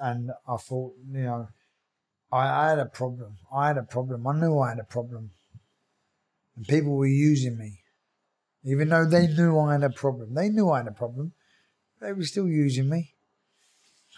and 0.01 0.31
I 0.47 0.57
thought, 0.57 0.95
you 1.11 1.23
know, 1.23 1.49
I, 2.31 2.67
I 2.67 2.69
had 2.71 2.79
a 2.79 2.87
problem. 2.87 3.39
I 3.53 3.69
had 3.69 3.79
a 3.79 3.83
problem. 3.83 4.27
I 4.27 4.39
knew 4.39 4.59
I 4.59 4.71
had 4.71 4.79
a 4.79 4.85
problem, 4.85 5.31
and 6.57 6.67
people 6.67 6.97
were 6.97 7.07
using 7.07 7.59
me, 7.59 7.81
even 8.69 8.89
though 8.89 9.05
they 9.05 9.27
knew 9.27 9.59
I 9.59 9.73
had 9.73 9.83
a 9.85 9.91
problem. 9.91 10.35
They 10.35 10.49
knew 10.49 10.71
I 10.71 10.79
had 10.79 10.89
a 10.89 10.93
problem. 10.93 11.33
They 12.01 12.13
were 12.13 12.25
still 12.25 12.49
using 12.49 12.89
me. 12.89 13.15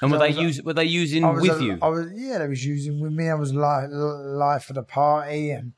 And 0.03 0.11
were 0.11 0.19
they 0.19 0.31
use, 0.31 0.63
were 0.63 0.73
they 0.73 0.85
using 0.85 1.25
I 1.25 1.31
was 1.31 1.43
with 1.43 1.61
a- 1.61 1.65
you? 1.65 1.79
I 1.83 1.89
was 1.89 2.11
yeah, 2.15 2.39
they 2.39 2.49
was 2.49 2.65
using 2.65 3.01
with 3.01 3.13
me. 3.13 3.29
I 3.29 3.35
was 3.35 3.53
li- 3.55 3.87
life 3.89 4.71
of 4.71 4.77
the 4.77 4.83
party, 4.83 5.51
and 5.51 5.73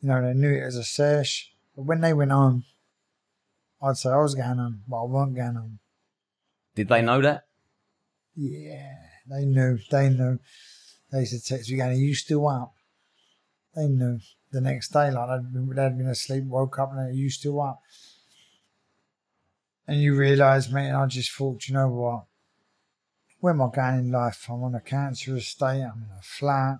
you 0.00 0.08
know 0.08 0.22
they 0.22 0.34
knew 0.34 0.52
it 0.54 0.62
as 0.62 0.76
a 0.76 0.84
sesh. 0.84 1.52
But 1.74 1.82
when 1.82 2.00
they 2.00 2.12
went 2.12 2.30
home, 2.30 2.64
I'd 3.82 3.96
say 3.96 4.10
I 4.10 4.18
was 4.18 4.34
going 4.34 4.56
home, 4.56 4.82
but 4.86 5.02
I 5.02 5.04
wasn't 5.04 5.36
going 5.36 5.54
home. 5.54 5.78
Did 6.76 6.88
they 6.88 7.02
know 7.02 7.20
that? 7.22 7.46
Yeah, 8.36 8.94
they 9.28 9.44
knew. 9.44 9.78
They 9.90 10.08
knew. 10.10 10.38
They 11.10 11.20
used 11.20 11.32
to 11.32 11.42
text 11.42 11.70
me 11.70 11.76
going, 11.76 11.90
"Are 11.90 11.94
you 11.94 12.14
still 12.14 12.46
up?" 12.46 12.74
They 13.74 13.88
knew. 13.88 14.20
The 14.52 14.60
next 14.60 14.88
day, 14.92 15.10
like 15.10 15.28
they'd 15.28 15.52
been, 15.52 15.68
they'd 15.68 15.96
been 15.96 16.08
asleep, 16.08 16.44
woke 16.44 16.78
up, 16.78 16.90
and 16.90 16.98
they, 16.98 17.10
"Are 17.10 17.14
you 17.14 17.30
still 17.30 17.60
up?" 17.60 17.80
And 19.86 20.00
you 20.00 20.16
realise, 20.16 20.70
mate, 20.70 20.88
and 20.88 20.96
I 20.96 21.06
just 21.06 21.32
thought, 21.32 21.68
you 21.68 21.74
know 21.74 21.88
what? 21.88 22.24
Where 23.40 23.52
am 23.52 23.62
I 23.62 23.68
going 23.74 23.98
in 23.98 24.12
life? 24.12 24.46
I'm 24.48 24.62
on 24.62 24.74
a 24.74 24.80
cancer 24.80 25.36
estate. 25.36 25.82
I'm 25.82 26.04
in 26.04 26.16
a 26.16 26.22
flat. 26.22 26.78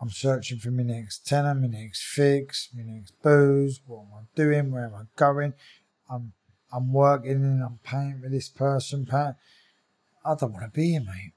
I'm 0.00 0.10
searching 0.10 0.58
for 0.58 0.70
my 0.70 0.82
next 0.82 1.26
tenner, 1.26 1.54
my 1.54 1.66
next 1.66 2.02
fix, 2.02 2.70
my 2.74 2.82
next 2.82 3.12
booze. 3.22 3.80
What 3.86 4.00
am 4.00 4.08
I 4.14 4.22
doing? 4.34 4.72
Where 4.72 4.86
am 4.86 4.94
I 4.94 5.02
going? 5.16 5.54
I'm 6.10 6.32
I'm 6.72 6.92
working 6.92 7.32
and 7.32 7.62
I'm 7.62 7.78
paying 7.84 8.20
for 8.22 8.28
this 8.28 8.48
person. 8.48 9.06
Pay. 9.06 9.32
I 10.24 10.34
don't 10.34 10.52
want 10.52 10.64
to 10.64 10.70
be 10.70 10.92
here, 10.92 11.00
mate. 11.00 11.32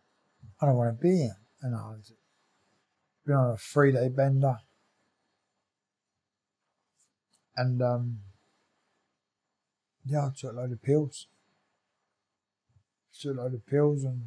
I 0.62 0.66
don't 0.66 0.76
want 0.76 0.98
to 0.98 1.02
be 1.02 1.18
here. 1.18 1.38
And 1.62 1.76
I 1.76 1.90
was 1.90 2.12
been 3.26 3.36
on 3.36 3.52
a 3.52 3.58
three 3.58 3.92
day 3.92 4.10
bender. 4.10 4.58
And 7.56 7.82
um 7.82 8.20
yeah, 10.06 10.28
I 10.28 10.30
took 10.36 10.52
a 10.52 10.56
load 10.56 10.72
of 10.72 10.82
pills. 10.82 11.28
Took 13.20 13.38
a 13.38 13.42
load 13.42 13.54
of 13.54 13.66
pills 13.66 14.04
and 14.04 14.24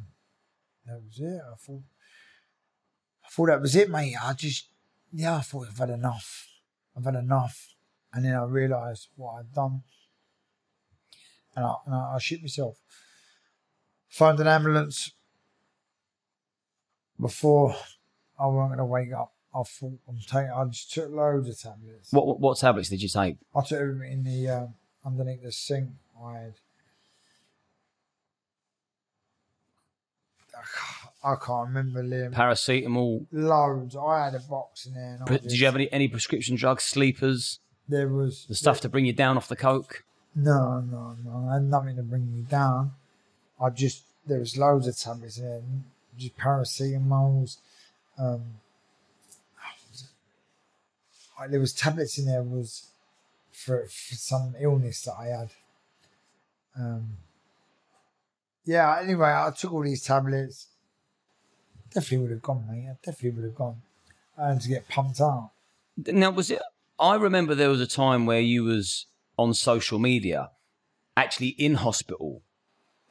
that 0.85 1.01
was 1.03 1.19
it. 1.19 1.41
I 1.41 1.55
thought 1.55 1.83
I 3.25 3.29
thought 3.29 3.47
that 3.47 3.61
was 3.61 3.75
it, 3.75 3.89
mate. 3.89 4.15
I 4.21 4.33
just 4.33 4.69
yeah, 5.11 5.37
I 5.37 5.41
thought 5.41 5.67
I've 5.69 5.77
had 5.77 5.89
enough. 5.89 6.47
I've 6.95 7.05
had 7.05 7.15
enough. 7.15 7.73
And 8.13 8.25
then 8.25 8.35
I 8.35 8.43
realised 8.43 9.09
what 9.15 9.33
I'd 9.33 9.53
done. 9.53 9.83
And 11.55 11.65
I, 11.65 11.73
and 11.85 11.95
I, 11.95 12.15
I 12.15 12.19
shit 12.19 12.41
myself. 12.41 12.77
Phoned 14.07 14.39
an 14.39 14.47
ambulance 14.47 15.11
before 17.19 17.75
I 18.39 18.45
wasn't 18.45 18.69
going 18.69 18.77
to 18.79 18.85
wake 18.85 19.13
up. 19.13 19.31
I 19.55 19.63
thought 19.63 19.97
I'm 20.07 20.17
taking. 20.19 20.51
I 20.51 20.65
just 20.65 20.93
took 20.93 21.09
loads 21.11 21.49
of 21.49 21.59
tablets. 21.59 22.11
What, 22.11 22.27
what 22.27 22.39
what 22.39 22.57
tablets 22.57 22.89
did 22.89 23.01
you 23.01 23.09
take? 23.09 23.37
I 23.55 23.61
took 23.61 23.79
everything 23.79 24.11
in 24.11 24.23
the 24.23 24.49
uh, 24.49 24.67
underneath 25.05 25.41
the 25.43 25.51
sink. 25.51 25.89
I 26.23 26.33
had. 26.33 26.53
I 31.23 31.35
can't 31.35 31.67
remember, 31.67 32.03
Liam. 32.03 32.33
Paracetamol. 32.33 33.25
Loads. 33.31 33.95
I 33.95 34.25
had 34.25 34.35
a 34.35 34.39
box 34.39 34.85
in 34.85 34.93
there. 34.93 35.15
And 35.19 35.25
Pre- 35.25 35.37
Did 35.39 35.59
you 35.59 35.65
have 35.65 35.75
any, 35.75 35.91
any 35.91 36.07
prescription 36.07 36.55
drugs, 36.55 36.83
sleepers, 36.83 37.59
There 37.89 38.07
was 38.07 38.45
the 38.47 38.55
stuff 38.55 38.81
to 38.81 38.89
bring 38.89 39.05
you 39.05 39.13
down 39.13 39.37
off 39.37 39.47
the 39.47 39.55
coke? 39.55 40.03
No, 40.35 40.79
no, 40.81 41.15
no. 41.25 41.49
I 41.49 41.55
had 41.55 41.63
nothing 41.63 41.95
to 41.95 42.03
bring 42.03 42.31
me 42.33 42.41
down. 42.43 42.91
I 43.59 43.69
just 43.71 44.03
there 44.25 44.39
was 44.39 44.57
loads 44.57 44.87
of 44.87 44.97
tablets 44.97 45.37
there. 45.37 45.61
just 46.17 46.37
paracetamols. 46.37 47.57
Um, 48.17 48.41
I- 51.39 51.47
there 51.49 51.59
was 51.59 51.73
tablets 51.73 52.17
in 52.17 52.25
there 52.25 52.43
was 52.43 52.87
for, 53.51 53.85
for 53.87 54.15
some 54.15 54.55
illness 54.59 55.01
that 55.03 55.15
I 55.19 55.25
had. 55.27 55.49
Um, 56.77 57.17
yeah. 58.65 58.99
Anyway, 59.01 59.27
I 59.27 59.51
took 59.57 59.73
all 59.73 59.83
these 59.83 60.03
tablets. 60.03 60.67
Definitely 61.93 62.17
would 62.19 62.31
have 62.31 62.41
gone, 62.41 62.65
mate. 62.69 62.87
I 62.89 62.97
definitely 63.03 63.31
would 63.41 63.45
have 63.45 63.55
gone. 63.55 63.81
I 64.37 64.49
had 64.49 64.61
to 64.61 64.69
get 64.69 64.87
pumped 64.87 65.19
out. 65.21 65.51
Now, 65.97 66.29
was 66.31 66.51
it? 66.51 66.61
I 66.99 67.15
remember 67.15 67.55
there 67.55 67.69
was 67.69 67.81
a 67.81 67.87
time 67.87 68.25
where 68.25 68.39
you 68.41 68.63
was 68.63 69.05
on 69.37 69.53
social 69.53 69.99
media, 69.99 70.51
actually 71.15 71.49
in 71.49 71.75
hospital. 71.75 72.41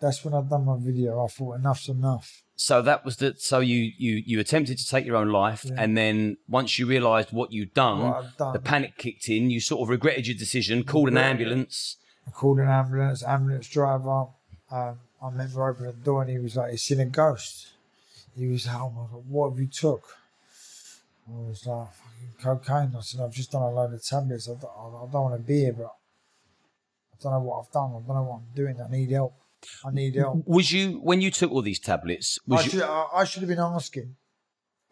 That's 0.00 0.24
when 0.24 0.34
I'd 0.34 0.48
done 0.50 0.64
my 0.64 0.76
video. 0.78 1.24
I 1.24 1.28
thought 1.28 1.58
enough's 1.58 1.88
enough. 1.88 2.42
So 2.58 2.80
that 2.82 3.04
was 3.04 3.18
the. 3.18 3.34
So 3.36 3.60
you 3.60 3.92
you 3.98 4.22
you 4.26 4.40
attempted 4.40 4.78
to 4.78 4.88
take 4.88 5.04
your 5.04 5.16
own 5.16 5.28
life, 5.28 5.64
Yeah. 5.64 5.74
and 5.76 5.96
then 5.96 6.38
once 6.48 6.78
you 6.78 6.86
realised 6.86 7.30
what 7.30 7.52
you'd 7.52 7.74
done, 7.74 8.00
What 8.00 8.36
done. 8.38 8.52
the 8.54 8.58
panic 8.58 8.96
kicked 8.96 9.28
in. 9.28 9.50
You 9.50 9.60
sort 9.60 9.82
of 9.82 9.90
regretted 9.90 10.26
your 10.26 10.36
decision, 10.36 10.82
called 10.82 11.08
an 11.08 11.18
ambulance. 11.18 11.96
I 12.26 12.30
called 12.30 12.58
an 12.58 12.68
ambulance, 12.68 13.22
ambulance 13.22 13.68
driver. 13.68 14.26
Um, 14.70 14.98
I 15.22 15.28
remember 15.28 15.68
opening 15.68 15.92
the 15.92 15.96
door 15.98 16.22
and 16.22 16.30
he 16.30 16.38
was 16.38 16.56
like, 16.56 16.70
he's 16.72 16.82
seen 16.82 16.98
a 17.00 17.04
ghost. 17.04 17.68
He 18.36 18.46
was 18.48 18.66
like, 18.66 18.76
oh 18.76 18.90
my 18.90 19.02
God, 19.12 19.24
what 19.28 19.50
have 19.50 19.58
you 19.60 19.66
took? 19.68 20.16
I 21.28 21.32
was 21.48 21.66
like, 21.66 21.88
fucking 21.92 22.34
cocaine. 22.42 22.94
I 22.96 23.00
said, 23.00 23.20
I've 23.20 23.32
just 23.32 23.52
done 23.52 23.62
a 23.62 23.70
load 23.70 23.92
of 23.94 24.02
tablets. 24.04 24.48
I 24.48 24.52
don't, 24.54 24.64
I 24.64 25.12
don't 25.12 25.22
want 25.24 25.36
to 25.36 25.42
be 25.46 25.60
here, 25.60 25.72
but 25.72 25.94
I 27.12 27.22
don't 27.22 27.32
know 27.32 27.40
what 27.40 27.60
I've 27.60 27.72
done. 27.72 27.90
I 27.90 28.06
don't 28.06 28.16
know 28.16 28.22
what 28.22 28.36
I'm 28.36 28.54
doing. 28.54 28.80
I 28.80 28.90
need 28.90 29.10
help. 29.10 29.34
I 29.84 29.90
need 29.92 30.14
help. 30.14 30.42
Was 30.46 30.72
you 30.72 31.00
when 31.02 31.20
you 31.20 31.30
took 31.30 31.50
all 31.50 31.62
these 31.62 31.80
tablets? 31.80 32.38
Was 32.46 32.60
I 32.60 32.64
you? 32.64 32.70
should, 32.70 32.82
I, 32.82 33.06
I 33.14 33.24
should 33.24 33.42
have 33.42 33.48
been 33.48 33.58
asking 33.58 34.16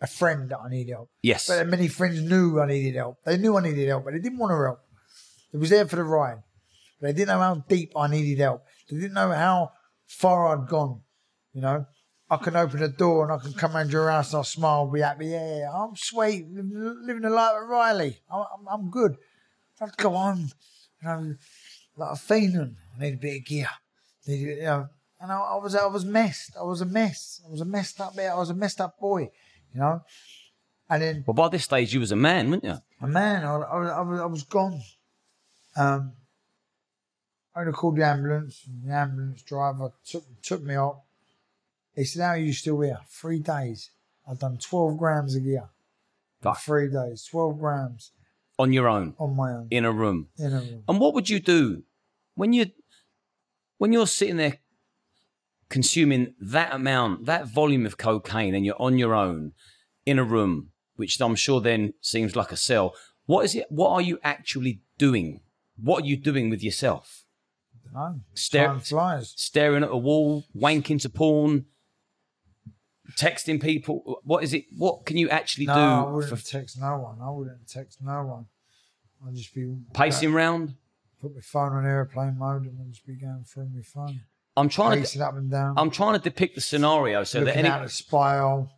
a 0.00 0.06
friend 0.06 0.50
that 0.50 0.58
I 0.58 0.68
need 0.68 0.88
help. 0.88 1.10
Yes. 1.22 1.48
But 1.48 1.66
many 1.68 1.88
friends 1.88 2.20
knew 2.20 2.60
I 2.60 2.66
needed 2.66 2.96
help. 2.96 3.18
They 3.24 3.36
knew 3.36 3.56
I 3.56 3.62
needed 3.62 3.88
help, 3.88 4.04
but 4.04 4.12
they 4.12 4.20
didn't 4.20 4.38
want 4.38 4.50
to 4.52 4.62
help. 4.62 4.80
It 5.52 5.58
was 5.58 5.70
there 5.70 5.86
for 5.86 5.96
the 5.96 6.04
ride. 6.04 6.42
They 7.00 7.12
didn't 7.12 7.28
know 7.28 7.38
how 7.38 7.54
deep 7.68 7.92
I 7.96 8.08
needed 8.08 8.38
help. 8.40 8.64
They 8.90 8.96
didn't 8.96 9.14
know 9.14 9.30
how 9.30 9.72
far 10.06 10.48
I'd 10.48 10.68
gone. 10.68 11.00
You 11.52 11.60
know, 11.60 11.86
I 12.30 12.36
can 12.38 12.56
open 12.56 12.82
a 12.82 12.88
door 12.88 13.24
and 13.24 13.32
I 13.32 13.42
can 13.42 13.52
come 13.52 13.76
around 13.76 13.92
your 13.92 14.10
house 14.10 14.32
and 14.32 14.38
I'll 14.38 14.44
smile, 14.44 14.86
be 14.90 15.00
happy. 15.00 15.26
Yeah, 15.26 15.58
yeah, 15.58 15.70
I'm 15.72 15.94
sweet, 15.96 16.46
living 16.50 17.22
the 17.22 17.30
life 17.30 17.62
of 17.62 17.68
Riley. 17.68 18.18
I'm, 18.30 18.40
I'm, 18.40 18.68
I'm 18.68 18.90
good. 18.90 19.16
I'd 19.80 19.96
go 19.96 20.14
on, 20.14 20.38
you 21.02 21.08
know, 21.08 21.34
like 21.96 22.12
a 22.12 22.16
fiend. 22.16 22.76
I 22.96 23.02
need 23.02 23.14
a 23.14 23.16
bit 23.18 23.38
of 23.38 23.44
gear. 23.44 23.68
Need, 24.26 24.40
you 24.40 24.62
know, 24.62 24.88
and 25.20 25.32
I, 25.32 25.38
I 25.38 25.56
was, 25.56 25.74
I 25.74 25.86
was 25.86 26.04
messed. 26.04 26.56
I 26.58 26.62
was 26.62 26.80
a 26.80 26.86
mess. 26.86 27.40
I 27.46 27.50
was 27.50 27.60
a 27.60 27.64
messed 27.64 28.00
up 28.00 28.16
bit. 28.16 28.30
I 28.30 28.34
was 28.36 28.50
a 28.50 28.54
messed 28.54 28.80
up 28.80 28.98
boy. 28.98 29.30
You 29.74 29.80
know, 29.80 30.02
and 30.88 31.02
then 31.02 31.24
well, 31.26 31.34
by 31.34 31.48
this 31.48 31.64
stage, 31.64 31.92
you 31.92 32.00
was 32.00 32.12
a 32.12 32.16
man, 32.16 32.50
weren't 32.50 32.64
you? 32.64 32.76
a 33.00 33.06
man, 33.06 33.44
I, 33.44 33.54
I, 33.54 33.78
was- 33.78 33.90
I, 33.90 34.00
was, 34.00 34.20
I 34.20 34.26
was 34.26 34.42
gone. 34.44 34.80
Um, 35.76 36.12
I 37.54 37.60
only 37.60 37.72
called 37.72 37.96
the 37.96 38.04
ambulance. 38.06 38.62
And 38.66 38.88
the 38.90 38.94
ambulance 38.94 39.42
driver 39.42 39.92
took 40.06 40.24
took 40.42 40.62
me 40.62 40.74
up. 40.74 41.04
He 41.94 42.04
said, 42.04 42.22
"How 42.22 42.28
are 42.30 42.36
you 42.38 42.52
still 42.52 42.80
here? 42.80 42.98
Three 43.08 43.38
days. 43.40 43.90
I've 44.28 44.38
done 44.38 44.58
twelve 44.58 44.96
grams 44.98 45.36
a 45.36 45.40
year. 45.40 45.68
Fuck. 46.42 46.58
three 46.60 46.90
days, 46.90 47.24
twelve 47.30 47.58
grams 47.58 48.10
On 48.58 48.72
your 48.72 48.86
own, 48.88 49.14
on 49.18 49.34
my 49.34 49.50
own 49.52 49.68
in 49.70 49.84
a 49.84 49.92
room. 49.92 50.28
in 50.38 50.52
a 50.52 50.58
room. 50.60 50.84
And 50.88 51.00
what 51.00 51.14
would 51.14 51.28
you 51.30 51.40
do 51.40 51.82
when 52.34 52.52
you 52.52 52.66
when 53.84 53.92
you're 53.92 54.06
sitting 54.06 54.38
there 54.38 54.60
consuming 55.68 56.32
that 56.40 56.72
amount, 56.72 57.26
that 57.26 57.46
volume 57.46 57.84
of 57.84 57.98
cocaine, 57.98 58.54
and 58.54 58.64
you're 58.64 58.80
on 58.80 58.96
your 58.96 59.14
own 59.14 59.52
in 60.06 60.18
a 60.18 60.24
room, 60.24 60.70
which 60.96 61.20
I'm 61.20 61.34
sure 61.34 61.60
then 61.60 61.92
seems 62.00 62.34
like 62.34 62.50
a 62.50 62.56
cell? 62.56 62.94
What 63.26 63.44
is 63.44 63.54
it? 63.54 63.66
What 63.68 63.90
are 63.90 64.00
you 64.00 64.18
actually 64.24 64.80
doing? 64.96 65.40
What 65.76 66.04
are 66.04 66.06
you 66.06 66.16
doing 66.16 66.48
with 66.48 66.64
yourself? 66.64 67.26
No, 67.92 68.20
Stare- 68.32 68.68
time 68.68 68.80
flies. 68.80 69.34
Staring 69.36 69.82
at 69.84 69.90
a 69.90 69.98
wall, 69.98 70.46
wanking 70.56 71.02
to 71.02 71.10
porn, 71.10 71.66
texting 73.18 73.60
people. 73.60 74.18
What 74.24 74.44
is 74.44 74.54
it? 74.54 74.64
What 74.78 75.04
can 75.04 75.18
you 75.18 75.28
actually 75.28 75.66
No, 75.66 75.74
I 75.74 76.06
do 76.06 76.10
wouldn't 76.14 76.38
for 76.38 76.42
text 76.42 76.80
no 76.80 76.96
one. 77.00 77.18
I 77.20 77.28
wouldn't 77.28 77.68
text 77.68 78.00
no 78.00 78.24
one. 78.24 78.46
I'd 79.28 79.34
just 79.34 79.54
be 79.54 79.76
pacing 79.92 80.32
round? 80.32 80.76
Put 81.20 81.34
my 81.34 81.40
phone 81.40 81.72
on 81.72 81.86
airplane 81.86 82.36
mode 82.38 82.64
and 82.64 82.92
just 82.92 83.06
be 83.06 83.14
going 83.14 83.44
through 83.46 83.70
my 83.74 83.82
phone, 83.82 84.20
I'm 84.56 84.68
trying 84.68 84.98
to. 84.98 85.00
pacing 85.00 85.22
up 85.22 85.34
and 85.36 85.50
down. 85.50 85.74
I'm 85.78 85.90
trying 85.90 86.14
to 86.18 86.22
depict 86.22 86.54
the 86.54 86.60
scenario 86.60 87.24
so 87.24 87.40
that 87.40 87.46
looking 87.46 87.60
any. 87.60 87.68
out 87.68 87.82
the 87.82 87.88
spiral, 87.88 88.70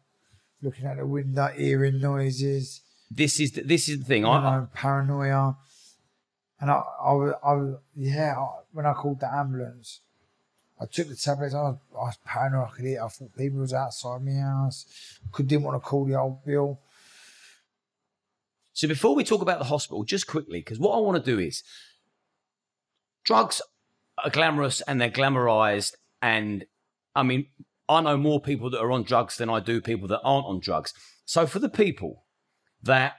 looking 0.62 0.86
out 0.86 0.96
the 0.96 1.06
window, 1.06 1.48
hearing 1.48 2.00
noises, 2.00 2.82
This 3.10 3.40
is 3.40 3.52
the, 3.52 3.62
this 3.62 3.88
is 3.88 3.98
the 4.00 4.04
thing. 4.04 4.22
you 4.22 4.28
I, 4.28 4.58
know, 4.58 4.68
paranoia. 4.74 5.56
And 6.60 6.70
I, 6.70 6.82
I, 7.02 7.12
was, 7.12 7.34
I 7.44 7.52
was, 7.52 7.76
yeah, 7.94 8.34
I, 8.38 8.46
when 8.72 8.86
I 8.86 8.92
called 8.94 9.20
the 9.20 9.32
ambulance, 9.32 10.00
I 10.80 10.86
took 10.86 11.08
the 11.08 11.16
tablets. 11.16 11.54
I 11.54 11.62
was, 11.62 11.78
I 11.94 12.04
was 12.04 12.18
paranoid. 12.24 12.68
I 12.68 12.70
could 12.76 12.84
hear. 12.84 13.02
I 13.02 13.08
thought 13.08 13.36
people 13.36 13.60
was 13.60 13.72
outside 13.72 14.24
my 14.24 14.32
house. 14.32 14.86
Could 15.32 15.48
didn't 15.48 15.64
want 15.64 15.82
to 15.82 15.86
call 15.86 16.04
the 16.06 16.18
old 16.18 16.44
bill. 16.44 16.80
So 18.72 18.86
before 18.86 19.14
we 19.14 19.24
talk 19.24 19.40
about 19.40 19.58
the 19.58 19.64
hospital, 19.64 20.04
just 20.04 20.26
quickly, 20.26 20.58
because 20.60 20.78
what 20.78 20.94
I 20.94 21.00
want 21.00 21.22
to 21.22 21.30
do 21.30 21.38
is 21.38 21.62
drugs 23.27 23.61
are 24.23 24.31
glamorous 24.31 24.81
and 24.82 25.01
they're 25.01 25.11
glamorized. 25.11 25.94
And 26.23 26.65
I 27.15 27.23
mean, 27.23 27.48
I 27.89 28.01
know 28.01 28.16
more 28.16 28.40
people 28.40 28.70
that 28.70 28.81
are 28.81 28.93
on 28.93 29.03
drugs 29.03 29.36
than 29.36 29.51
I 29.51 29.61
do 29.61 29.81
people 29.81 30.09
that 30.09 30.23
aren't 30.24 30.47
on 30.47 30.61
drugs. 30.61 30.94
So 31.27 31.47
for 31.47 31.59
the 31.59 31.69
people 31.69 32.24
that 32.82 33.15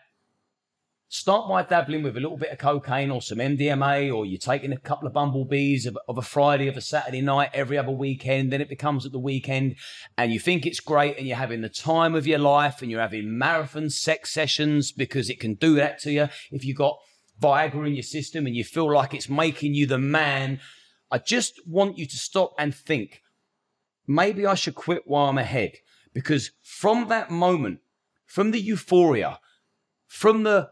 start 1.09 1.47
by 1.47 1.63
dabbling 1.63 2.03
with 2.03 2.17
a 2.17 2.19
little 2.19 2.37
bit 2.37 2.51
of 2.51 2.57
cocaine 2.57 3.11
or 3.11 3.21
some 3.21 3.37
MDMA, 3.37 4.13
or 4.13 4.25
you're 4.25 4.37
taking 4.37 4.73
a 4.73 4.77
couple 4.77 5.07
of 5.07 5.13
bumblebees 5.13 5.85
of, 5.85 5.97
of 6.07 6.17
a 6.17 6.21
Friday, 6.21 6.67
of 6.67 6.75
a 6.75 6.81
Saturday 6.81 7.21
night, 7.21 7.49
every 7.53 7.77
other 7.77 7.91
weekend, 7.91 8.51
then 8.51 8.61
it 8.61 8.69
becomes 8.69 9.05
at 9.05 9.11
the 9.13 9.19
weekend, 9.19 9.75
and 10.17 10.33
you 10.33 10.39
think 10.39 10.65
it's 10.65 10.81
great, 10.81 11.17
and 11.17 11.25
you're 11.25 11.37
having 11.37 11.61
the 11.61 11.69
time 11.69 12.13
of 12.13 12.27
your 12.27 12.39
life, 12.39 12.81
and 12.81 12.91
you're 12.91 13.01
having 13.01 13.37
marathon 13.37 13.89
sex 13.89 14.33
sessions 14.33 14.91
because 14.91 15.29
it 15.29 15.39
can 15.39 15.53
do 15.53 15.75
that 15.75 15.99
to 15.99 16.11
you. 16.11 16.27
If 16.51 16.65
you've 16.65 16.77
got 16.77 16.97
Viagra 17.41 17.87
in 17.87 17.93
your 17.93 18.03
system 18.03 18.45
and 18.45 18.55
you 18.55 18.63
feel 18.63 18.91
like 18.91 19.13
it's 19.13 19.29
making 19.29 19.73
you 19.73 19.85
the 19.85 19.97
man, 19.97 20.59
I 21.11 21.19
just 21.19 21.65
want 21.67 21.97
you 21.97 22.05
to 22.05 22.17
stop 22.17 22.53
and 22.57 22.73
think 22.73 23.21
maybe 24.07 24.45
I 24.45 24.55
should 24.55 24.75
quit 24.75 25.03
while 25.05 25.29
I'm 25.29 25.37
ahead. 25.37 25.73
Because 26.13 26.51
from 26.63 27.09
that 27.09 27.29
moment, 27.29 27.79
from 28.25 28.51
the 28.51 28.59
euphoria, 28.59 29.39
from 30.07 30.43
the 30.43 30.69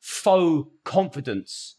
faux 0.00 0.70
confidence 0.84 1.76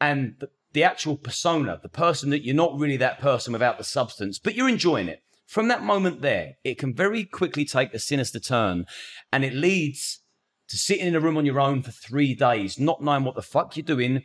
and 0.00 0.36
the, 0.38 0.48
the 0.72 0.84
actual 0.84 1.16
persona, 1.16 1.78
the 1.82 1.88
person 1.88 2.30
that 2.30 2.44
you're 2.44 2.54
not 2.54 2.78
really 2.78 2.96
that 2.96 3.18
person 3.18 3.52
without 3.52 3.78
the 3.78 3.84
substance, 3.84 4.38
but 4.38 4.54
you're 4.54 4.68
enjoying 4.68 5.08
it. 5.08 5.22
From 5.46 5.68
that 5.68 5.82
moment 5.82 6.22
there, 6.22 6.56
it 6.64 6.78
can 6.78 6.94
very 6.94 7.24
quickly 7.24 7.64
take 7.64 7.94
a 7.94 7.98
sinister 7.98 8.40
turn 8.40 8.86
and 9.32 9.44
it 9.44 9.54
leads 9.54 10.20
to 10.68 10.76
sitting 10.76 11.06
in 11.06 11.14
a 11.14 11.20
room 11.20 11.36
on 11.36 11.46
your 11.46 11.60
own 11.60 11.82
for 11.82 11.90
three 11.90 12.34
days, 12.34 12.78
not 12.78 13.02
knowing 13.02 13.24
what 13.24 13.34
the 13.34 13.42
fuck 13.42 13.76
you're 13.76 13.84
doing, 13.84 14.22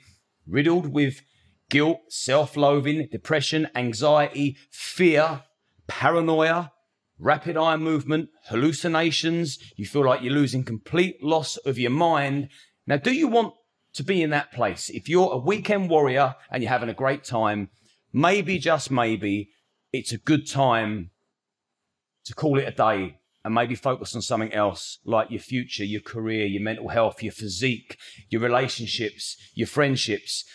riddled 0.48 0.88
with 0.88 1.22
guilt, 1.70 2.00
self 2.10 2.58
loathing, 2.58 3.08
depression, 3.12 3.68
anxiety, 3.76 4.58
fear, 4.70 5.44
paranoia, 5.88 6.72
rapid 7.20 7.58
eye 7.58 7.78
movement, 7.78 8.30
hallucinations. 8.48 9.58
You 9.76 9.86
feel 9.86 10.06
like 10.06 10.22
you're 10.22 10.34
losing 10.34 10.64
complete 10.64 11.24
loss 11.24 11.58
of 11.58 11.78
your 11.78 11.92
mind. 11.92 12.50
Now, 12.88 12.98
do 12.98 13.12
you 13.12 13.28
want 13.28 13.54
to 13.94 14.04
be 14.04 14.22
in 14.22 14.32
that 14.32 14.52
place? 14.52 14.90
If 14.90 15.08
you're 15.08 15.32
a 15.32 15.38
weekend 15.38 15.90
warrior 15.90 16.36
and 16.50 16.64
you're 16.64 16.72
having 16.72 16.90
a 16.90 16.94
great 16.94 17.24
time, 17.24 17.70
maybe, 18.12 18.58
just 18.58 18.90
maybe, 18.90 19.50
it's 19.94 20.12
a 20.12 20.18
good 20.18 20.48
time 20.48 21.12
to 22.26 22.34
call 22.34 22.58
it 22.58 22.68
a 22.68 22.72
day 22.72 23.18
and 23.44 23.54
maybe 23.54 23.76
focus 23.76 24.16
on 24.16 24.22
something 24.22 24.54
else 24.54 25.00
like 25.04 25.32
your 25.32 25.40
future, 25.40 25.84
your 25.84 26.02
career, 26.02 26.46
your 26.46 26.62
mental 26.62 26.90
health, 26.90 27.24
your 27.24 27.32
physique, 27.32 27.98
your 28.30 28.42
relationships, 28.42 29.36
your 29.56 29.68
friendships, 29.68 30.46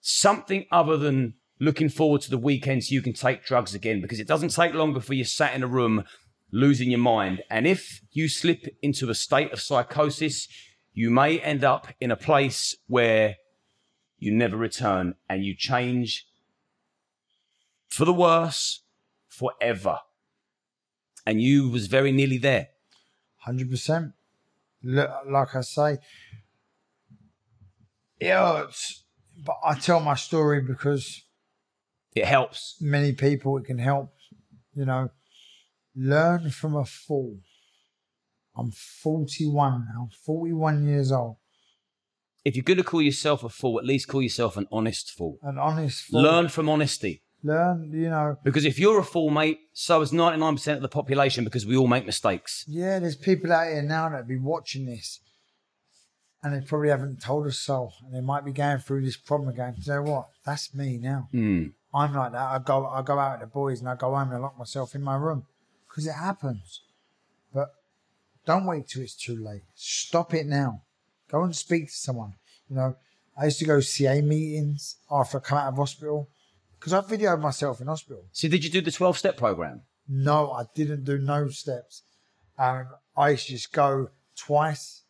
something 0.00 0.66
other 0.70 0.96
than 0.96 1.34
looking 1.58 1.88
forward 1.88 2.20
to 2.22 2.30
the 2.30 2.38
weekend 2.38 2.84
so 2.84 2.94
you 2.94 3.02
can 3.02 3.12
take 3.12 3.44
drugs 3.44 3.74
again 3.74 4.00
because 4.00 4.20
it 4.20 4.28
doesn't 4.28 4.48
take 4.50 4.74
long 4.74 4.92
before 4.92 5.14
you're 5.14 5.24
sat 5.24 5.54
in 5.54 5.62
a 5.62 5.66
room 5.66 6.04
losing 6.52 6.90
your 6.90 7.00
mind. 7.00 7.42
And 7.50 7.66
if 7.66 8.00
you 8.12 8.28
slip 8.28 8.66
into 8.82 9.10
a 9.10 9.14
state 9.14 9.52
of 9.52 9.60
psychosis, 9.60 10.48
you 10.92 11.10
may 11.10 11.38
end 11.40 11.64
up 11.64 11.88
in 12.00 12.10
a 12.10 12.16
place 12.16 12.76
where 12.86 13.36
you 14.18 14.32
never 14.32 14.56
return 14.56 15.14
and 15.28 15.44
you 15.44 15.54
change 15.56 16.26
for 17.88 18.04
the 18.04 18.12
worse 18.12 18.82
forever. 19.28 19.98
And 21.26 21.40
you 21.40 21.68
was 21.68 21.86
very 21.86 22.12
nearly 22.12 22.38
there. 22.38 22.68
Hundred 23.38 23.70
percent. 23.70 24.12
Like 24.82 25.54
I 25.54 25.60
say, 25.60 25.98
it 28.18 28.30
hurts, 28.32 29.04
but 29.44 29.56
I 29.64 29.74
tell 29.74 30.00
my 30.00 30.14
story 30.14 30.60
because 30.62 31.22
It 32.14 32.24
helps. 32.26 32.76
many 32.80 33.12
people 33.12 33.56
it 33.58 33.64
can 33.64 33.78
help. 33.78 34.14
You 34.74 34.84
know, 34.86 35.10
learn 35.94 36.50
from 36.50 36.76
a 36.76 36.84
fool. 36.84 37.38
I'm 38.56 38.70
41 38.70 39.86
now, 39.94 40.08
41 40.24 40.86
years 40.86 41.12
old. 41.12 41.36
If 42.44 42.56
you're 42.56 42.62
going 42.64 42.78
to 42.78 42.84
call 42.84 43.02
yourself 43.02 43.44
a 43.44 43.48
fool, 43.48 43.78
at 43.78 43.84
least 43.84 44.08
call 44.08 44.22
yourself 44.22 44.56
an 44.56 44.66
honest 44.72 45.10
fool. 45.10 45.38
An 45.42 45.58
honest 45.58 46.04
fool. 46.04 46.22
Learn 46.22 46.48
from 46.48 46.68
honesty. 46.68 47.22
Learn, 47.42 47.90
you 47.92 48.10
know. 48.10 48.36
Because 48.44 48.64
if 48.64 48.78
you're 48.78 48.98
a 48.98 49.04
fool, 49.04 49.30
mate, 49.30 49.60
so 49.72 50.00
is 50.02 50.12
99% 50.12 50.74
of 50.74 50.82
the 50.82 50.88
population 50.88 51.44
because 51.44 51.64
we 51.64 51.76
all 51.76 51.86
make 51.86 52.04
mistakes. 52.04 52.64
Yeah, 52.68 52.98
there's 52.98 53.16
people 53.16 53.52
out 53.52 53.68
here 53.68 53.82
now 53.82 54.08
that 54.10 54.28
be 54.28 54.36
watching 54.36 54.86
this 54.86 55.20
and 56.42 56.54
they 56.54 56.66
probably 56.66 56.88
haven't 56.88 57.22
told 57.22 57.46
us 57.46 57.58
so. 57.58 57.90
And 58.04 58.14
they 58.14 58.20
might 58.20 58.44
be 58.44 58.52
going 58.52 58.78
through 58.78 59.04
this 59.04 59.16
problem 59.16 59.48
again. 59.48 59.74
You 59.78 59.92
know 59.92 60.02
what? 60.02 60.28
That's 60.44 60.74
me 60.74 60.98
now. 60.98 61.28
Mm. 61.32 61.72
I'm 61.92 62.14
like 62.14 62.32
that. 62.32 62.38
I 62.38 62.58
go, 62.58 62.86
I 62.86 63.02
go 63.02 63.18
out 63.18 63.40
with 63.40 63.48
the 63.48 63.52
boys 63.52 63.80
and 63.80 63.88
I 63.88 63.94
go 63.94 64.14
home 64.14 64.28
and 64.28 64.36
I 64.36 64.38
lock 64.38 64.58
myself 64.58 64.94
in 64.94 65.02
my 65.02 65.16
room 65.16 65.44
because 65.88 66.06
it 66.06 66.14
happens. 66.14 66.82
But 67.52 67.70
don't 68.46 68.64
wait 68.64 68.88
till 68.88 69.02
it's 69.02 69.16
too 69.16 69.36
late. 69.36 69.62
Stop 69.74 70.34
it 70.34 70.46
now. 70.46 70.82
Go 71.30 71.42
and 71.42 71.54
speak 71.54 71.88
to 71.88 71.94
someone. 71.94 72.34
You 72.68 72.76
know, 72.76 72.96
I 73.36 73.46
used 73.46 73.58
to 73.58 73.64
go 73.64 73.80
CA 73.80 74.20
meetings 74.20 74.96
after 75.10 75.38
I 75.38 75.40
come 75.40 75.58
out 75.58 75.68
of 75.68 75.76
hospital 75.76 76.28
because 76.80 76.94
I 76.94 77.00
videoed 77.02 77.40
myself 77.40 77.80
in 77.82 77.88
hospital. 77.88 78.24
So, 78.32 78.48
did 78.48 78.64
you 78.64 78.70
do 78.70 78.80
the 78.80 78.90
12 78.90 79.18
step 79.18 79.36
program? 79.36 79.82
No, 80.08 80.50
I 80.52 80.64
didn't 80.74 81.04
do 81.04 81.18
no 81.18 81.48
steps. 81.48 82.02
Um, 82.58 82.88
I 83.16 83.30
used 83.30 83.46
to 83.46 83.52
just 83.52 83.72
go 83.72 84.08
twice, 84.34 85.02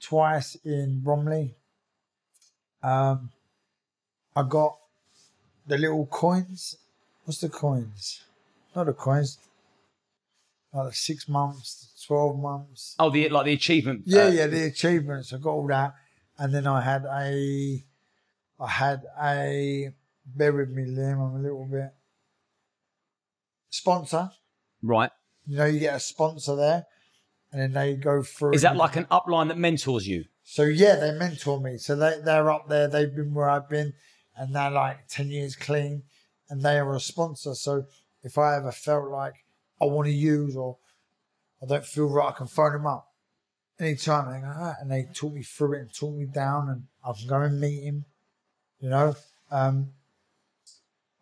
twice 0.00 0.54
in 0.64 1.00
Bromley. 1.00 1.56
Um, 2.82 3.30
I 4.34 4.44
got 4.48 4.78
the 5.66 5.76
little 5.76 6.06
coins. 6.06 6.76
What's 7.24 7.40
the 7.40 7.48
coins? 7.48 8.22
Not 8.74 8.86
the 8.86 8.92
coins. 8.92 9.38
Like 10.72 10.90
the 10.90 10.94
six 10.94 11.28
months, 11.28 12.04
twelve 12.06 12.38
months. 12.38 12.94
Oh, 12.98 13.10
the 13.10 13.28
like 13.28 13.46
the 13.46 13.52
achievement. 13.52 14.02
Yeah, 14.06 14.22
uh, 14.22 14.30
yeah, 14.30 14.46
the 14.46 14.66
achievements. 14.66 15.32
I 15.32 15.38
got 15.38 15.50
all 15.50 15.66
that, 15.66 15.94
and 16.38 16.54
then 16.54 16.68
I 16.68 16.80
had 16.80 17.04
a, 17.04 17.84
I 18.60 18.68
had 18.68 19.02
a. 19.20 19.92
Bear 20.36 20.52
with 20.52 20.70
me, 20.70 20.84
Liam. 20.84 21.14
I'm 21.14 21.40
a 21.40 21.42
little 21.42 21.64
bit. 21.64 21.90
Sponsor. 23.70 24.30
Right. 24.82 25.10
You 25.46 25.56
know, 25.56 25.64
you 25.66 25.80
get 25.80 25.96
a 25.96 26.00
sponsor 26.00 26.56
there, 26.56 26.86
and 27.52 27.60
then 27.60 27.72
they 27.72 27.94
go 27.96 28.22
through. 28.22 28.54
Is 28.54 28.62
that 28.62 28.76
like 28.76 28.96
an 28.96 29.06
upline 29.06 29.48
that 29.48 29.58
mentors 29.58 30.06
you? 30.06 30.24
So 30.42 30.62
yeah, 30.64 30.96
they 30.96 31.12
mentor 31.12 31.60
me. 31.60 31.78
So 31.78 31.96
they 31.96 32.20
they're 32.24 32.50
up 32.50 32.68
there. 32.68 32.88
They've 32.88 33.14
been 33.14 33.34
where 33.34 33.48
I've 33.48 33.68
been, 33.68 33.94
and 34.36 34.54
they're 34.54 34.70
like 34.70 35.08
ten 35.08 35.28
years 35.28 35.56
clean, 35.56 36.02
and 36.48 36.62
they 36.62 36.78
are 36.78 36.94
a 36.94 37.00
sponsor. 37.00 37.54
So 37.54 37.84
if 38.22 38.38
I 38.38 38.56
ever 38.56 38.72
felt 38.72 39.10
like 39.10 39.34
I 39.80 39.86
want 39.86 40.06
to 40.06 40.12
use 40.12 40.56
or 40.56 40.78
I 41.62 41.66
don't 41.66 41.84
feel 41.84 42.08
right, 42.08 42.28
I 42.28 42.32
can 42.32 42.46
phone 42.46 42.72
them 42.72 42.86
up 42.86 43.08
anytime. 43.78 44.32
They 44.32 44.40
go, 44.40 44.52
ah, 44.54 44.74
and 44.80 44.90
they 44.90 45.06
talk 45.14 45.32
me 45.32 45.42
through 45.42 45.74
it 45.74 45.80
and 45.80 45.94
talk 45.94 46.14
me 46.14 46.26
down, 46.26 46.68
and 46.68 46.84
I 47.04 47.18
can 47.18 47.28
go 47.28 47.40
and 47.40 47.60
meet 47.60 47.82
him. 47.82 48.04
You 48.80 48.90
know, 48.90 49.14
um, 49.50 49.90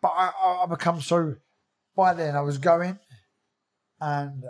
but 0.01 0.09
I, 0.09 0.31
I, 0.63 0.65
become 0.67 1.01
so. 1.01 1.35
By 1.95 2.13
then, 2.13 2.35
I 2.35 2.41
was 2.41 2.57
going, 2.57 2.99
and 3.99 4.43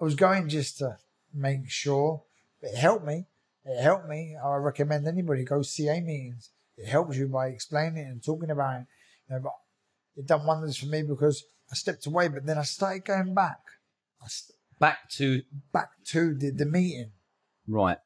I 0.00 0.04
was 0.04 0.14
going 0.14 0.48
just 0.48 0.78
to 0.78 0.96
make 1.34 1.68
sure. 1.68 2.22
It 2.60 2.76
helped 2.76 3.06
me. 3.06 3.26
It 3.64 3.80
helped 3.80 4.08
me. 4.08 4.36
I 4.42 4.56
recommend 4.56 5.06
anybody 5.06 5.44
go 5.44 5.58
to 5.58 5.64
CA 5.64 6.00
meetings. 6.00 6.50
It 6.76 6.88
helps 6.88 7.16
you 7.16 7.28
by 7.28 7.48
explaining 7.48 7.98
it 7.98 8.08
and 8.08 8.24
talking 8.24 8.50
about 8.50 8.80
it. 8.80 8.86
You 9.28 9.36
know, 9.36 9.42
but 9.42 9.52
it 10.16 10.26
done 10.26 10.46
wonders 10.46 10.76
for 10.76 10.86
me 10.86 11.02
because 11.02 11.44
I 11.70 11.74
stepped 11.74 12.06
away, 12.06 12.28
but 12.28 12.46
then 12.46 12.58
I 12.58 12.62
started 12.62 13.04
going 13.04 13.34
back. 13.34 13.60
I 14.22 14.26
st- 14.28 14.54
Back 14.80 15.10
to 15.16 15.42
back 15.72 15.90
to 16.10 16.34
the, 16.34 16.50
the 16.50 16.64
meeting 16.64 17.10
right. 17.66 17.98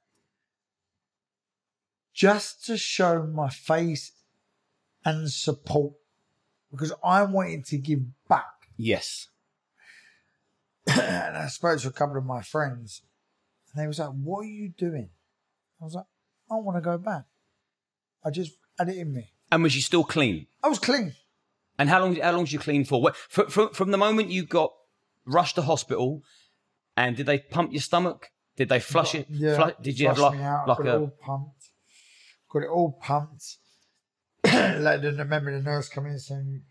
just 2.15 2.65
to 2.65 2.79
show 2.79 3.25
my 3.25 3.51
face 3.51 4.13
and 5.05 5.31
support 5.31 5.95
because 6.71 6.93
I'm 7.05 7.33
wanted 7.33 7.65
to 7.67 7.79
give 7.79 8.01
back. 8.29 8.69
Yes. 8.77 9.29
and 10.87 11.37
I 11.37 11.47
spoke 11.49 11.81
to 11.81 11.89
a 11.89 11.93
couple 11.93 12.17
of 12.17 12.25
my 12.25 12.43
friends, 12.43 13.03
and 13.73 13.83
they 13.83 13.87
was 13.87 13.99
like, 13.99 14.11
"What 14.11 14.41
are 14.41 14.49
you 14.49 14.71
doing?" 14.71 15.11
I 15.81 15.85
was 15.85 15.95
like, 15.95 16.07
"I 16.51 16.55
want 16.57 16.77
to 16.77 16.81
go 16.81 16.99
back." 16.99 17.25
I 18.25 18.31
just 18.31 18.53
had 18.79 18.89
it 18.89 18.97
in 18.97 19.13
me. 19.13 19.33
And 19.51 19.63
was 19.63 19.77
you 19.77 19.83
still 19.83 20.05
clean? 20.05 20.47
I 20.63 20.69
was 20.69 20.79
clean. 20.79 21.15
And 21.79 21.89
how 21.89 22.01
long? 22.01 22.17
How 22.17 22.33
long 22.33 22.45
did 22.45 22.53
you 22.53 22.59
clean 22.59 22.85
for? 22.85 23.01
What, 23.01 23.17
from, 23.17 23.49
from, 23.49 23.71
from 23.71 23.91
the 23.91 23.99
moment 23.99 24.31
you 24.31 24.45
got 24.45 24.73
rushed 25.25 25.57
to 25.57 25.63
hospital, 25.63 26.23
and 26.97 27.17
did 27.17 27.27
they 27.27 27.39
pump 27.39 27.73
your 27.73 27.81
stomach? 27.83 28.31
Did 28.57 28.69
they 28.69 28.81
flush 28.81 29.15
it? 29.15 29.27
Yeah. 29.31 29.57
flush- 29.57 29.75
did 29.81 29.99
you 29.99 30.09
have 30.09 30.19
like 30.19 30.39
like 30.67 30.79
a? 30.81 30.99
all 30.99 31.13
pumped? 31.21 31.71
Got 32.51 32.63
it 32.63 32.69
all 32.69 32.93
pumped. 32.93 33.57
like 34.81 35.01
I 35.01 35.07
remember 35.07 35.57
the 35.57 35.63
nurse 35.63 35.89
coming 35.89 36.13
in 36.13 36.19
saying, 36.19 36.63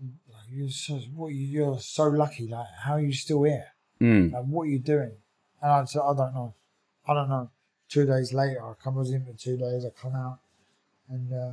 like, 0.00 0.44
"You're 0.50 0.68
so 0.70 0.94
what? 1.14 1.28
you- 1.28 1.46
You're 1.46 1.78
so 1.80 2.04
lucky. 2.08 2.48
Like, 2.48 2.66
how 2.82 2.94
are 2.94 3.00
you 3.00 3.12
still 3.12 3.42
here? 3.44 3.66
Mm. 4.00 4.32
Like, 4.32 4.44
what 4.44 4.62
are 4.62 4.66
you 4.70 4.78
doing?" 4.78 5.12
And 5.62 5.70
I 5.72 5.84
said, 5.84 6.02
"I 6.02 6.14
don't 6.14 6.34
know. 6.34 6.54
I 7.06 7.14
don't 7.14 7.28
know." 7.28 7.50
Two 7.88 8.04
days 8.04 8.32
later, 8.34 8.62
I 8.64 8.74
come 8.82 8.96
I 8.96 8.98
was 8.98 9.12
in 9.12 9.24
for 9.24 9.32
two 9.32 9.56
days. 9.56 9.84
I 9.84 9.90
come 9.90 10.14
out 10.14 10.40
and 11.08 11.32
uh, 11.32 11.52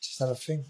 just 0.00 0.18
had 0.18 0.28
a 0.30 0.34
thing. 0.34 0.64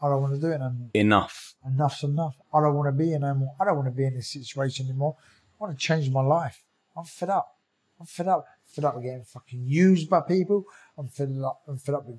I 0.00 0.08
don't 0.08 0.22
want 0.22 0.34
to 0.34 0.40
do 0.40 0.46
it 0.52 0.54
anymore. 0.54 0.90
Enough. 0.94 1.54
Enough's 1.66 2.04
enough. 2.04 2.36
I 2.54 2.60
don't 2.60 2.74
want 2.76 2.86
to 2.88 2.92
be 2.92 3.12
in 3.12 3.24
anymore. 3.24 3.54
I 3.60 3.64
don't 3.64 3.74
want 3.76 3.88
to 3.88 3.92
be 3.94 4.04
in 4.06 4.14
this 4.14 4.28
situation 4.28 4.86
anymore. 4.86 5.16
I 5.60 5.64
want 5.64 5.76
to 5.78 5.84
change 5.86 6.08
my 6.10 6.22
life. 6.22 6.62
I'm 6.96 7.04
fed 7.04 7.30
up. 7.30 7.56
I'm 8.00 8.06
fed 8.06 8.28
up. 8.28 8.46
Fed 8.78 8.84
up 8.84 8.94
with 8.94 9.04
getting 9.04 9.24
fucking 9.24 9.64
used 9.66 10.08
by 10.08 10.20
people. 10.20 10.64
I'm 10.96 11.08
fed 11.08 11.34
up. 11.44 11.62
I'm 11.66 11.78
fed 11.78 11.96
up 11.96 12.06
with 12.06 12.18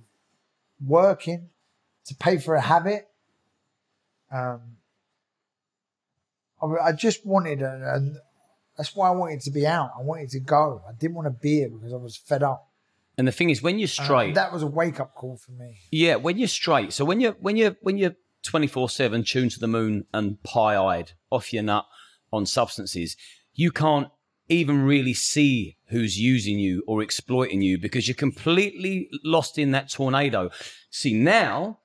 working 0.86 1.49
to 2.06 2.15
pay 2.15 2.38
for 2.38 2.56
a 2.56 2.61
habit. 2.61 3.07
Um, 4.31 4.61
I, 6.61 6.88
I 6.88 6.91
just 6.91 7.26
wanted, 7.26 7.61
and 7.61 8.18
that's 8.77 8.94
why 8.95 9.07
I 9.07 9.11
wanted 9.11 9.40
to 9.41 9.52
be 9.52 9.65
out. 9.65 9.91
I 9.98 10.02
wanted 10.02 10.30
to 10.31 10.40
go. 10.41 10.81
I 10.88 10.91
didn't 10.91 11.15
want 11.15 11.27
to 11.27 11.31
be 11.41 11.56
here 11.60 11.69
because 11.69 11.94
I 11.94 11.98
was 11.98 12.18
fed 12.18 12.44
up. 12.44 12.68
And 13.18 13.26
the 13.27 13.31
thing 13.31 13.49
is, 13.49 13.61
when 13.61 13.80
you're 13.80 13.86
Uh, 13.86 14.03
straight, 14.03 14.36
that 14.36 14.52
was 14.52 14.64
a 14.64 14.68
wake 14.68 14.99
up 14.99 15.15
call 15.15 15.38
for 15.38 15.52
me. 15.53 15.77
yeah, 15.91 16.15
when 16.18 16.38
you're 16.38 16.48
straight. 16.49 16.91
So 16.94 17.06
when 17.06 17.19
you're 17.22 17.34
when 17.40 17.56
you're 17.57 17.76
when 17.81 17.98
you're 17.98 18.15
24 18.44 18.90
seven, 18.90 19.23
tuned 19.23 19.52
to 19.52 19.60
the 19.60 19.68
moon 19.68 20.06
and 20.14 20.41
pie 20.44 20.77
eyed, 20.77 21.14
off 21.30 21.53
your 21.53 21.64
nut 21.64 21.86
on 22.34 22.45
substances, 22.45 23.15
you 23.53 23.72
can't 23.72 24.07
even 24.49 24.81
really 24.81 25.13
see 25.13 25.77
who's 25.88 26.19
using 26.19 26.59
you 26.59 26.84
or 26.88 27.01
exploiting 27.01 27.61
you 27.61 27.77
because 27.77 28.07
you're 28.07 28.15
completely 28.15 29.09
lost 29.23 29.57
in 29.57 29.71
that 29.71 29.89
tornado. 29.89 30.49
See 30.89 31.13
now, 31.13 31.80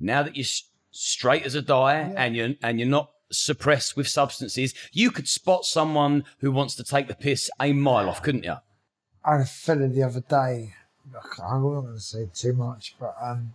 now 0.00 0.22
that 0.22 0.36
you're 0.36 0.46
straight 0.90 1.44
as 1.44 1.54
a 1.54 1.62
die 1.62 2.12
and 2.16 2.34
you're 2.34 2.54
and 2.62 2.80
you're 2.80 2.88
not 2.88 3.10
suppressed 3.30 3.96
with 3.96 4.08
substances, 4.08 4.74
you 4.92 5.10
could 5.10 5.28
spot 5.28 5.66
someone 5.66 6.24
who 6.38 6.50
wants 6.50 6.74
to 6.76 6.84
take 6.84 7.08
the 7.08 7.14
piss 7.14 7.50
a 7.60 7.72
mile 7.72 8.08
off, 8.08 8.22
couldn't 8.22 8.44
you? 8.44 8.56
I 9.24 9.32
had 9.32 9.40
a 9.42 9.44
fella 9.44 9.88
the 9.88 10.02
other 10.02 10.20
day. 10.20 10.74
I'm 11.42 11.62
not 11.62 11.82
going 11.82 11.94
to 11.94 12.00
say 12.00 12.28
too 12.34 12.54
much, 12.54 12.94
but 12.98 13.14
um, 13.20 13.54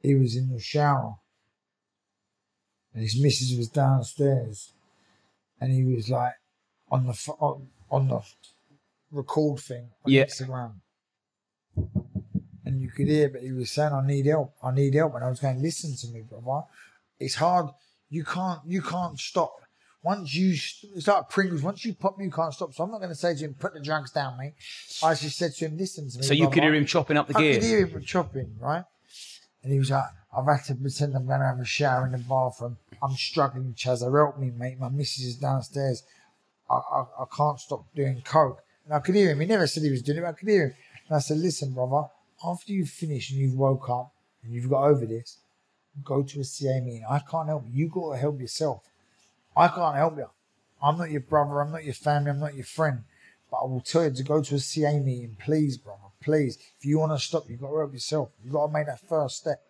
he 0.00 0.14
was 0.14 0.36
in 0.36 0.52
the 0.52 0.60
shower, 0.60 1.16
and 2.92 3.02
his 3.02 3.20
missus 3.20 3.56
was 3.56 3.68
downstairs, 3.68 4.72
and 5.60 5.72
he 5.72 5.84
was 5.84 6.08
like 6.08 6.34
on 6.90 7.06
the 7.06 7.32
on, 7.38 7.68
on 7.90 8.08
the 8.08 8.20
record 9.10 9.60
thing 9.60 9.90
on 10.04 10.12
Yeah. 10.12 10.24
Instagram, 10.24 10.74
and 12.64 12.80
you 12.80 12.88
could 12.90 13.08
hear, 13.08 13.28
but 13.28 13.42
he 13.42 13.52
was 13.52 13.70
saying, 13.70 13.92
"I 13.92 14.06
need 14.06 14.26
help. 14.26 14.54
I 14.62 14.72
need 14.72 14.94
help," 14.94 15.14
and 15.14 15.24
I 15.24 15.28
was 15.30 15.40
going, 15.40 15.60
"Listen 15.62 15.96
to 15.96 16.08
me, 16.08 16.22
brother. 16.22 16.66
It's 17.18 17.36
hard. 17.36 17.66
You 18.08 18.24
can't. 18.24 18.60
You 18.66 18.82
can't 18.82 19.18
stop." 19.18 19.60
Once 20.02 20.34
you, 20.34 20.50
it's 20.94 21.08
like 21.08 21.30
Pringles. 21.30 21.62
Once 21.62 21.82
you 21.82 21.94
pop, 21.94 22.20
you 22.20 22.30
can't 22.30 22.52
stop. 22.52 22.74
So 22.74 22.84
I'm 22.84 22.90
not 22.90 22.98
going 22.98 23.08
to 23.08 23.14
say 23.14 23.34
to 23.34 23.40
him, 23.44 23.54
"Put 23.54 23.72
the 23.74 23.80
drugs 23.80 24.10
down, 24.10 24.36
mate." 24.38 24.54
I 25.02 25.14
just 25.14 25.38
said 25.38 25.54
to 25.54 25.64
him, 25.66 25.78
"Listen 25.78 26.10
to 26.10 26.18
me." 26.18 26.24
So 26.24 26.34
you 26.34 26.50
could 26.50 26.62
hear 26.62 26.74
him 26.74 26.84
chopping 26.84 27.16
up 27.16 27.26
the 27.28 27.36
I 27.36 27.40
gear. 27.40 27.54
could 27.54 27.62
hear 27.62 27.86
him 27.86 28.02
chopping, 28.04 28.56
right? 28.60 28.84
And 29.62 29.72
he 29.72 29.78
was 29.78 29.90
like, 29.90 30.04
I've 30.36 30.44
had 30.44 30.64
to 30.66 30.74
pretend 30.74 31.16
I'm 31.16 31.26
going 31.26 31.40
to 31.40 31.46
have 31.46 31.58
a 31.58 31.64
shower 31.64 32.04
in 32.04 32.12
the 32.12 32.18
bathroom. 32.18 32.76
I'm 33.02 33.14
struggling, 33.14 33.72
Chasa. 33.72 34.14
Help 34.14 34.38
me, 34.38 34.50
mate. 34.50 34.78
My 34.78 34.90
missus 34.90 35.24
is 35.24 35.36
downstairs. 35.36 36.02
I, 36.70 37.04
I, 37.20 37.24
can't 37.36 37.60
stop 37.60 37.84
doing 37.94 38.22
coke. 38.24 38.62
And 38.84 38.94
I 38.94 39.00
could 39.00 39.14
hear 39.14 39.30
him. 39.30 39.40
He 39.40 39.46
never 39.46 39.66
said 39.66 39.82
he 39.82 39.90
was 39.90 40.02
doing 40.02 40.18
it, 40.18 40.24
I 40.24 40.32
could 40.32 40.48
hear 40.48 40.68
him. 40.68 40.74
And 41.08 41.16
I 41.16 41.20
said, 41.20 41.38
listen, 41.38 41.72
brother, 41.72 42.08
after 42.44 42.72
you've 42.72 42.88
finished 42.88 43.30
and 43.30 43.40
you've 43.40 43.54
woke 43.54 43.88
up 43.88 44.12
and 44.42 44.52
you've 44.52 44.70
got 44.70 44.84
over 44.84 45.06
this, 45.06 45.38
go 46.02 46.22
to 46.22 46.40
a 46.40 46.44
CA 46.44 46.80
meeting. 46.80 47.04
I 47.08 47.20
can't 47.20 47.48
help 47.48 47.64
you. 47.66 47.84
You 47.84 47.88
got 47.88 48.12
to 48.12 48.18
help 48.18 48.40
yourself. 48.40 48.82
I 49.56 49.68
can't 49.68 49.96
help 49.96 50.16
you. 50.16 50.28
I'm 50.82 50.98
not 50.98 51.10
your 51.10 51.20
brother. 51.20 51.60
I'm 51.60 51.70
not 51.70 51.84
your 51.84 51.94
family. 51.94 52.30
I'm 52.30 52.40
not 52.40 52.54
your 52.54 52.64
friend. 52.64 53.04
But 53.50 53.58
I 53.58 53.64
will 53.64 53.80
tell 53.80 54.04
you 54.04 54.10
to 54.10 54.22
go 54.22 54.42
to 54.42 54.54
a 54.56 54.58
CA 54.58 54.98
meeting, 54.98 55.36
please, 55.40 55.78
brother. 55.78 56.00
Please. 56.22 56.58
If 56.78 56.84
you 56.84 56.98
want 56.98 57.12
to 57.12 57.18
stop, 57.18 57.44
you've 57.48 57.60
got 57.60 57.70
to 57.70 57.78
help 57.78 57.92
yourself. 57.92 58.30
You've 58.42 58.52
got 58.52 58.66
to 58.66 58.72
make 58.72 58.86
that 58.86 59.06
first 59.08 59.36
step. 59.36 59.62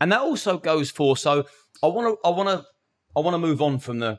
and 0.00 0.10
that 0.10 0.20
also 0.20 0.58
goes 0.58 0.90
for. 0.90 1.16
So 1.16 1.44
I 1.82 1.86
want 1.86 2.18
to, 2.20 2.26
I 2.26 2.30
want 2.30 2.48
to, 2.48 2.66
I 3.16 3.20
want 3.20 3.34
to 3.34 3.38
move 3.38 3.62
on 3.62 3.78
from 3.78 4.00
the 4.00 4.18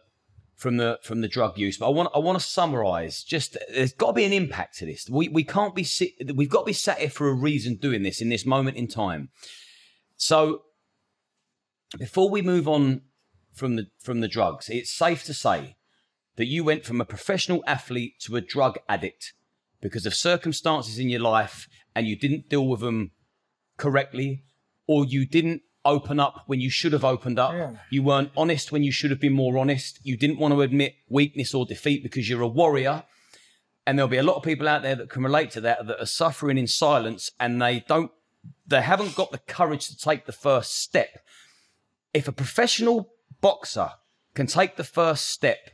from 0.55 0.77
the 0.77 0.99
from 1.03 1.21
the 1.21 1.27
drug 1.27 1.57
use. 1.57 1.77
But 1.77 1.87
I 1.87 1.89
want 1.89 2.09
I 2.15 2.19
want 2.19 2.39
to 2.39 2.45
summarize. 2.45 3.23
Just 3.23 3.57
there's 3.73 3.93
got 3.93 4.07
to 4.07 4.13
be 4.13 4.23
an 4.23 4.33
impact 4.33 4.77
to 4.77 4.85
this. 4.85 5.09
We 5.09 5.27
we 5.27 5.43
can't 5.43 5.75
be 5.75 5.83
sit, 5.83 6.35
we've 6.35 6.49
got 6.49 6.61
to 6.61 6.65
be 6.65 6.73
sat 6.73 6.99
here 6.99 7.09
for 7.09 7.27
a 7.27 7.33
reason 7.33 7.75
doing 7.75 8.03
this 8.03 8.21
in 8.21 8.29
this 8.29 8.45
moment 8.45 8.77
in 8.77 8.87
time. 8.87 9.29
So 10.17 10.63
before 11.97 12.29
we 12.29 12.41
move 12.41 12.67
on 12.67 13.01
from 13.53 13.75
the 13.75 13.87
from 13.99 14.21
the 14.21 14.27
drugs, 14.27 14.69
it's 14.69 14.91
safe 14.91 15.23
to 15.25 15.33
say 15.33 15.75
that 16.37 16.45
you 16.45 16.63
went 16.63 16.85
from 16.85 16.99
a 16.99 17.05
professional 17.05 17.63
athlete 17.67 18.19
to 18.19 18.35
a 18.35 18.41
drug 18.41 18.77
addict 18.89 19.33
because 19.81 20.05
of 20.05 20.13
circumstances 20.13 20.99
in 20.99 21.09
your 21.09 21.21
life 21.21 21.67
and 21.95 22.07
you 22.07 22.17
didn't 22.17 22.49
deal 22.49 22.67
with 22.67 22.81
them 22.81 23.11
correctly 23.77 24.43
or 24.87 25.05
you 25.05 25.25
didn't 25.25 25.61
open 25.85 26.19
up 26.19 26.43
when 26.47 26.59
you 26.59 26.69
should 26.69 26.93
have 26.93 27.05
opened 27.05 27.39
up. 27.39 27.53
Yeah. 27.53 27.71
You 27.89 28.03
weren't 28.03 28.31
honest 28.35 28.71
when 28.71 28.83
you 28.83 28.91
should 28.91 29.11
have 29.11 29.19
been 29.19 29.33
more 29.33 29.57
honest. 29.57 29.99
You 30.03 30.17
didn't 30.17 30.39
want 30.39 30.53
to 30.53 30.61
admit 30.61 30.95
weakness 31.07 31.53
or 31.53 31.65
defeat 31.65 32.03
because 32.03 32.27
you're 32.27 32.41
a 32.41 32.47
warrior. 32.47 33.03
And 33.87 33.97
there'll 33.97 34.09
be 34.09 34.17
a 34.17 34.23
lot 34.23 34.35
of 34.35 34.43
people 34.43 34.67
out 34.67 34.81
there 34.81 34.95
that 34.95 35.09
can 35.09 35.23
relate 35.23 35.51
to 35.51 35.61
that 35.61 35.85
that 35.85 36.01
are 36.01 36.07
suffering 36.07 36.57
in 36.57 36.65
silence 36.67 37.31
and 37.39 37.61
they 37.61 37.85
don't 37.87 38.11
they 38.67 38.81
haven't 38.81 39.15
got 39.15 39.31
the 39.31 39.37
courage 39.37 39.87
to 39.87 39.97
take 39.97 40.25
the 40.25 40.31
first 40.31 40.79
step. 40.79 41.19
If 42.13 42.27
a 42.27 42.31
professional 42.31 43.11
boxer 43.41 43.91
can 44.33 44.47
take 44.47 44.75
the 44.75 44.83
first 44.83 45.29
step 45.29 45.71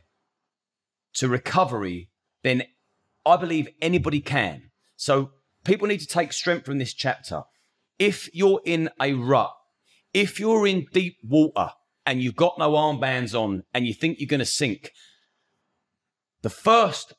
to 1.14 1.28
recovery, 1.28 2.10
then 2.42 2.64
I 3.24 3.36
believe 3.36 3.68
anybody 3.80 4.20
can. 4.20 4.70
So 4.96 5.32
people 5.64 5.88
need 5.88 6.00
to 6.00 6.06
take 6.06 6.32
strength 6.32 6.66
from 6.66 6.78
this 6.78 6.94
chapter. 6.94 7.42
If 7.98 8.28
you're 8.34 8.60
in 8.64 8.90
a 9.00 9.14
rut, 9.14 9.52
if 10.12 10.38
you're 10.38 10.66
in 10.66 10.86
deep 10.92 11.16
water 11.22 11.70
and 12.04 12.22
you've 12.22 12.36
got 12.36 12.58
no 12.58 12.72
armbands 12.72 13.38
on 13.38 13.64
and 13.72 13.86
you 13.86 13.94
think 13.94 14.18
you're 14.18 14.28
going 14.28 14.40
to 14.40 14.46
sink, 14.46 14.92
the 16.42 16.50
first 16.50 17.14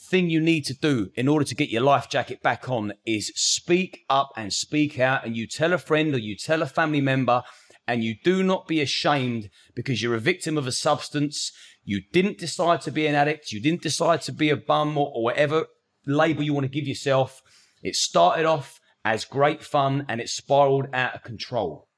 thing 0.00 0.28
you 0.28 0.40
need 0.40 0.64
to 0.64 0.74
do 0.74 1.10
in 1.14 1.28
order 1.28 1.44
to 1.44 1.54
get 1.54 1.70
your 1.70 1.82
life 1.82 2.08
jacket 2.08 2.42
back 2.42 2.68
on 2.68 2.92
is 3.06 3.32
speak 3.34 4.04
up 4.10 4.30
and 4.36 4.52
speak 4.52 4.98
out 4.98 5.24
and 5.24 5.36
you 5.36 5.46
tell 5.46 5.72
a 5.72 5.78
friend 5.78 6.14
or 6.14 6.18
you 6.18 6.36
tell 6.36 6.62
a 6.62 6.66
family 6.66 7.00
member 7.00 7.42
and 7.86 8.02
you 8.02 8.14
do 8.22 8.42
not 8.42 8.66
be 8.66 8.80
ashamed 8.80 9.50
because 9.74 10.02
you're 10.02 10.14
a 10.14 10.20
victim 10.20 10.56
of 10.58 10.66
a 10.66 10.72
substance. 10.72 11.52
You 11.84 12.00
didn't 12.12 12.38
decide 12.38 12.80
to 12.82 12.90
be 12.90 13.06
an 13.06 13.14
addict. 13.14 13.52
You 13.52 13.60
didn't 13.60 13.82
decide 13.82 14.22
to 14.22 14.32
be 14.32 14.50
a 14.50 14.56
bum 14.56 14.96
or, 14.96 15.12
or 15.14 15.24
whatever 15.24 15.66
label 16.06 16.42
you 16.42 16.54
want 16.54 16.64
to 16.64 16.80
give 16.80 16.86
yourself. 16.86 17.42
It 17.82 17.96
started 17.96 18.44
off 18.44 18.80
as 19.04 19.24
great 19.24 19.62
fun 19.62 20.06
and 20.08 20.20
it 20.20 20.28
spiraled 20.28 20.86
out 20.92 21.14
of 21.14 21.22
control. 21.22 21.88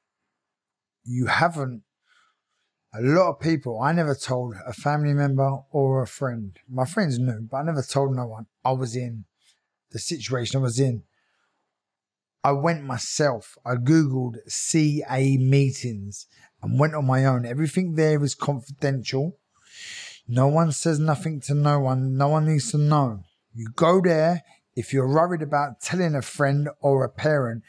You 1.05 1.27
haven't. 1.27 1.83
A 2.93 3.01
lot 3.01 3.29
of 3.29 3.39
people, 3.39 3.79
I 3.81 3.91
never 3.91 4.15
told 4.15 4.55
a 4.65 4.73
family 4.73 5.13
member 5.13 5.59
or 5.71 6.01
a 6.01 6.07
friend. 6.07 6.57
My 6.69 6.85
friends 6.85 7.19
knew, 7.19 7.47
but 7.49 7.57
I 7.57 7.63
never 7.63 7.81
told 7.81 8.15
no 8.15 8.25
one 8.25 8.47
I 8.63 8.71
was 8.71 8.95
in 8.95 9.25
the 9.95 9.99
situation 9.99 10.59
I 10.59 10.63
was 10.63 10.79
in. 10.79 11.03
I 12.43 12.51
went 12.51 12.83
myself. 12.83 13.57
I 13.65 13.75
Googled 13.75 14.37
CA 14.45 15.37
meetings 15.37 16.27
and 16.61 16.77
went 16.77 16.95
on 16.95 17.05
my 17.05 17.25
own. 17.25 17.45
Everything 17.45 17.95
there 17.95 18.21
is 18.21 18.35
confidential. 18.35 19.37
No 20.27 20.47
one 20.47 20.73
says 20.73 20.99
nothing 20.99 21.39
to 21.41 21.53
no 21.53 21.79
one. 21.79 22.17
No 22.17 22.27
one 22.27 22.45
needs 22.45 22.71
to 22.71 22.77
know. 22.77 23.23
You 23.53 23.69
go 23.75 24.01
there. 24.01 24.43
If 24.75 24.91
you're 24.91 25.07
worried 25.07 25.41
about 25.41 25.79
telling 25.79 26.13
a 26.13 26.21
friend 26.21 26.67
or 26.81 27.05
a 27.05 27.09
parent, 27.09 27.63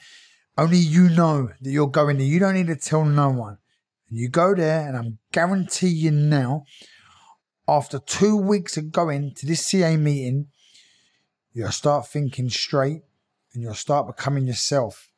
only 0.56 0.78
you 0.78 1.08
know 1.08 1.50
that 1.60 1.70
you're 1.70 1.88
going 1.88 2.18
there. 2.18 2.26
You 2.26 2.38
don't 2.38 2.54
need 2.54 2.68
to 2.68 2.76
tell 2.76 3.04
no 3.04 3.30
one. 3.30 3.58
And 4.08 4.18
you 4.18 4.28
go 4.28 4.54
there, 4.54 4.86
and 4.86 4.96
I'm 4.96 5.18
guaranteeing 5.32 5.96
you 5.96 6.10
now, 6.10 6.64
after 7.68 7.98
two 7.98 8.36
weeks 8.36 8.76
of 8.76 8.92
going 8.92 9.34
to 9.34 9.46
this 9.46 9.66
CA 9.66 9.96
meeting, 9.96 10.46
you'll 11.52 11.72
start 11.72 12.06
thinking 12.06 12.48
straight 12.48 13.02
and 13.52 13.62
you'll 13.62 13.74
start 13.74 14.06
becoming 14.06 14.46
yourself. 14.46 15.10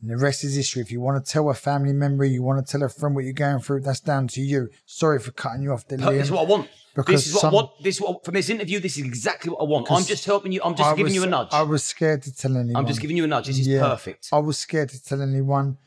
And 0.00 0.10
the 0.10 0.18
rest 0.18 0.44
is 0.44 0.54
history. 0.54 0.82
If 0.82 0.90
you 0.90 1.00
want 1.00 1.24
to 1.24 1.32
tell 1.32 1.48
a 1.48 1.54
family 1.54 1.94
member, 1.94 2.24
you 2.24 2.42
want 2.42 2.64
to 2.64 2.70
tell 2.70 2.82
a 2.84 2.90
friend 2.90 3.14
what 3.14 3.24
you're 3.24 3.32
going 3.32 3.60
through, 3.60 3.80
that's 3.80 4.00
down 4.00 4.28
to 4.28 4.42
you. 4.42 4.68
Sorry 4.84 5.18
for 5.18 5.30
cutting 5.30 5.62
you 5.62 5.72
off 5.72 5.88
there, 5.88 5.98
This 5.98 6.30
what 6.30 6.46
I 6.46 6.50
want. 6.50 6.68
Because 6.94 7.24
this 7.24 7.26
is 7.28 7.34
what 7.34 7.40
some-. 7.52 7.68
This 7.82 7.96
is 7.96 8.00
what, 8.00 8.24
from 8.24 8.34
this 8.34 8.48
interview. 8.48 8.78
This 8.80 8.96
is 8.98 9.04
exactly 9.04 9.50
what 9.50 9.60
I 9.60 9.64
want. 9.64 9.90
I'm 9.90 10.04
just 10.04 10.24
helping 10.24 10.52
you. 10.52 10.60
I'm 10.64 10.74
just 10.76 10.88
I 10.88 10.92
giving 10.92 11.04
was- 11.06 11.14
you 11.14 11.24
a 11.24 11.26
nudge. 11.26 11.48
I 11.52 11.62
was 11.62 11.82
scared 11.82 12.22
to 12.22 12.34
tell 12.34 12.56
anyone. 12.56 12.76
I'm 12.76 12.86
just 12.86 13.00
giving 13.00 13.16
you 13.16 13.24
a 13.24 13.26
nudge. 13.26 13.46
This 13.48 13.58
is 13.58 13.66
Yeah. 13.66 13.80
perfect. 13.80 14.28
I 14.32 14.38
was 14.38 14.58
scared 14.58 14.90
to 14.90 15.02
tell 15.02 15.20
anyone, 15.20 15.78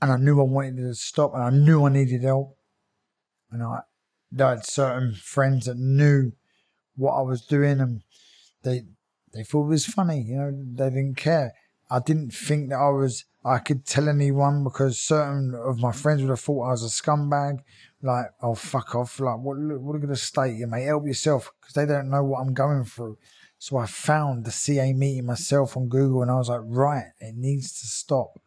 and 0.00 0.12
I 0.12 0.16
knew 0.16 0.40
I 0.40 0.44
wanted 0.44 0.76
to 0.76 0.94
stop, 0.94 1.34
and 1.34 1.42
I 1.42 1.50
knew 1.50 1.84
I 1.84 1.90
needed 1.90 2.22
help. 2.22 2.56
And 3.50 3.62
I, 3.62 3.80
I 4.38 4.50
had 4.50 4.64
certain 4.64 5.14
friends 5.14 5.66
that 5.66 5.76
knew 5.76 6.32
what 6.94 7.14
I 7.14 7.22
was 7.22 7.44
doing, 7.44 7.80
and 7.80 8.02
they 8.62 8.84
they 9.32 9.42
thought 9.42 9.64
it 9.64 9.68
was 9.68 9.86
funny. 9.86 10.22
You 10.22 10.36
know, 10.36 10.64
they 10.74 10.90
didn't 10.90 11.16
care. 11.16 11.52
I 11.90 11.98
didn't 11.98 12.32
think 12.32 12.70
that 12.70 12.76
I 12.78 12.90
was. 12.90 13.24
I 13.44 13.58
could 13.58 13.84
tell 13.86 14.08
anyone 14.08 14.62
because 14.64 14.98
certain 15.00 15.54
of 15.54 15.78
my 15.80 15.92
friends 15.92 16.20
would 16.22 16.28
have 16.30 16.40
thought 16.40 16.66
I 16.68 16.70
was 16.70 16.84
a 16.84 17.02
scumbag. 17.02 17.60
Like, 18.02 18.26
oh 18.42 18.54
fuck 18.54 18.94
off! 18.94 19.20
Like, 19.20 19.38
what? 19.38 19.58
What 19.58 19.92
are 19.94 19.98
you 19.98 20.02
gonna 20.06 20.16
state 20.16 20.56
you, 20.56 20.66
mate? 20.66 20.84
Help 20.84 21.06
yourself, 21.06 21.50
because 21.60 21.74
they 21.74 21.84
don't 21.86 22.08
know 22.10 22.24
what 22.24 22.40
I'm 22.40 22.54
going 22.54 22.84
through. 22.84 23.18
So 23.58 23.76
I 23.76 23.84
found 23.86 24.46
the 24.46 24.50
CA 24.50 24.92
meeting 24.94 25.26
myself 25.26 25.76
on 25.76 25.88
Google, 25.88 26.22
and 26.22 26.30
I 26.30 26.36
was 26.36 26.48
like, 26.48 26.62
right, 26.64 27.08
it 27.20 27.34
needs 27.36 27.78
to 27.80 27.86
stop. 27.86 28.40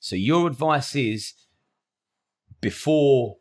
So 0.00 0.16
your 0.16 0.46
advice 0.46 0.94
is 0.94 1.32
before. 2.60 3.36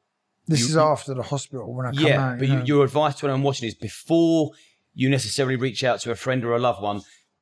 This 0.48 0.62
You- 0.62 0.66
is 0.68 0.78
after 0.78 1.14
the 1.14 1.24
hospital 1.24 1.74
when 1.74 1.86
I 1.86 1.92
come 1.92 2.06
yeah, 2.08 2.32
out. 2.32 2.40
but 2.40 2.48
you 2.48 2.56
know. 2.56 2.64
your 2.66 2.84
advice 2.84 3.16
to 3.16 3.28
anyone 3.28 3.44
watching 3.44 3.68
is 3.68 3.76
before 3.76 4.52
you 4.96 5.10
necessarily 5.10 5.56
reach 5.56 5.84
out 5.84 6.00
to 6.02 6.12
a 6.12 6.16
friend 6.16 6.44
or 6.44 6.56
a 6.56 6.60
loved 6.60 6.82
one. 6.82 7.02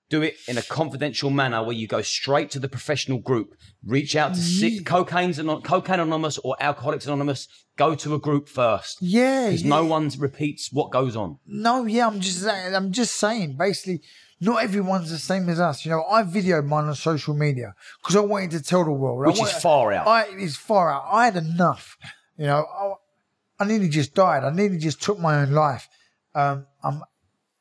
Do 0.09 0.21
it 0.21 0.35
in 0.47 0.57
a 0.57 0.61
confidential 0.61 1.29
manner 1.29 1.61
where 1.63 1.73
you 1.75 1.85
go 1.87 2.01
straight 2.01 2.49
to 2.51 2.59
the 2.59 2.69
professional 2.69 3.17
group. 3.19 3.53
Reach 3.85 4.15
out 4.15 4.35
to 4.35 4.39
Ye- 4.39 4.77
si- 4.77 4.83
cocaine's 4.83 5.37
anon- 5.37 5.61
cocaine 5.63 5.99
anonymous 5.99 6.37
or 6.37 6.55
alcoholics 6.61 7.05
anonymous. 7.05 7.47
Go 7.75 7.93
to 7.95 8.15
a 8.15 8.19
group 8.19 8.47
first 8.49 8.97
yeah, 9.01 9.47
because 9.47 9.63
yeah. 9.63 9.69
no 9.69 9.85
one 9.85 10.09
repeats 10.17 10.71
what 10.71 10.91
goes 10.91 11.15
on. 11.15 11.37
No, 11.45 11.85
yeah, 11.85 12.07
I'm 12.07 12.19
just 12.21 12.41
saying, 12.41 12.73
I'm 12.73 12.91
just 12.91 13.15
saying, 13.17 13.55
basically, 13.57 14.01
not 14.39 14.63
everyone's 14.63 15.11
the 15.11 15.17
same 15.19 15.47
as 15.49 15.59
us. 15.59 15.85
You 15.85 15.91
know, 15.91 16.03
I 16.09 16.23
videoed 16.23 16.65
mine 16.65 16.85
on 16.85 16.95
social 16.95 17.33
media 17.35 17.75
because 18.01 18.15
I 18.15 18.21
wanted 18.21 18.51
to 18.51 18.63
tell 18.63 18.83
the 18.85 18.91
world. 18.91 19.27
Which 19.27 19.41
is 19.41 19.51
far 19.51 19.91
out. 19.91 20.07
I 20.07 20.25
it's 20.37 20.55
far 20.55 20.89
out. 20.91 21.03
I 21.11 21.25
had 21.25 21.35
enough. 21.35 21.97
You 22.37 22.45
know, 22.47 22.65
I, 22.65 23.63
I 23.63 23.67
nearly 23.67 23.89
just 23.89 24.15
died. 24.15 24.43
I 24.43 24.51
nearly 24.51 24.77
just 24.77 25.01
took 25.01 25.19
my 25.19 25.41
own 25.41 25.51
life. 25.51 25.87
Um, 26.33 26.65
I'm, 26.83 27.03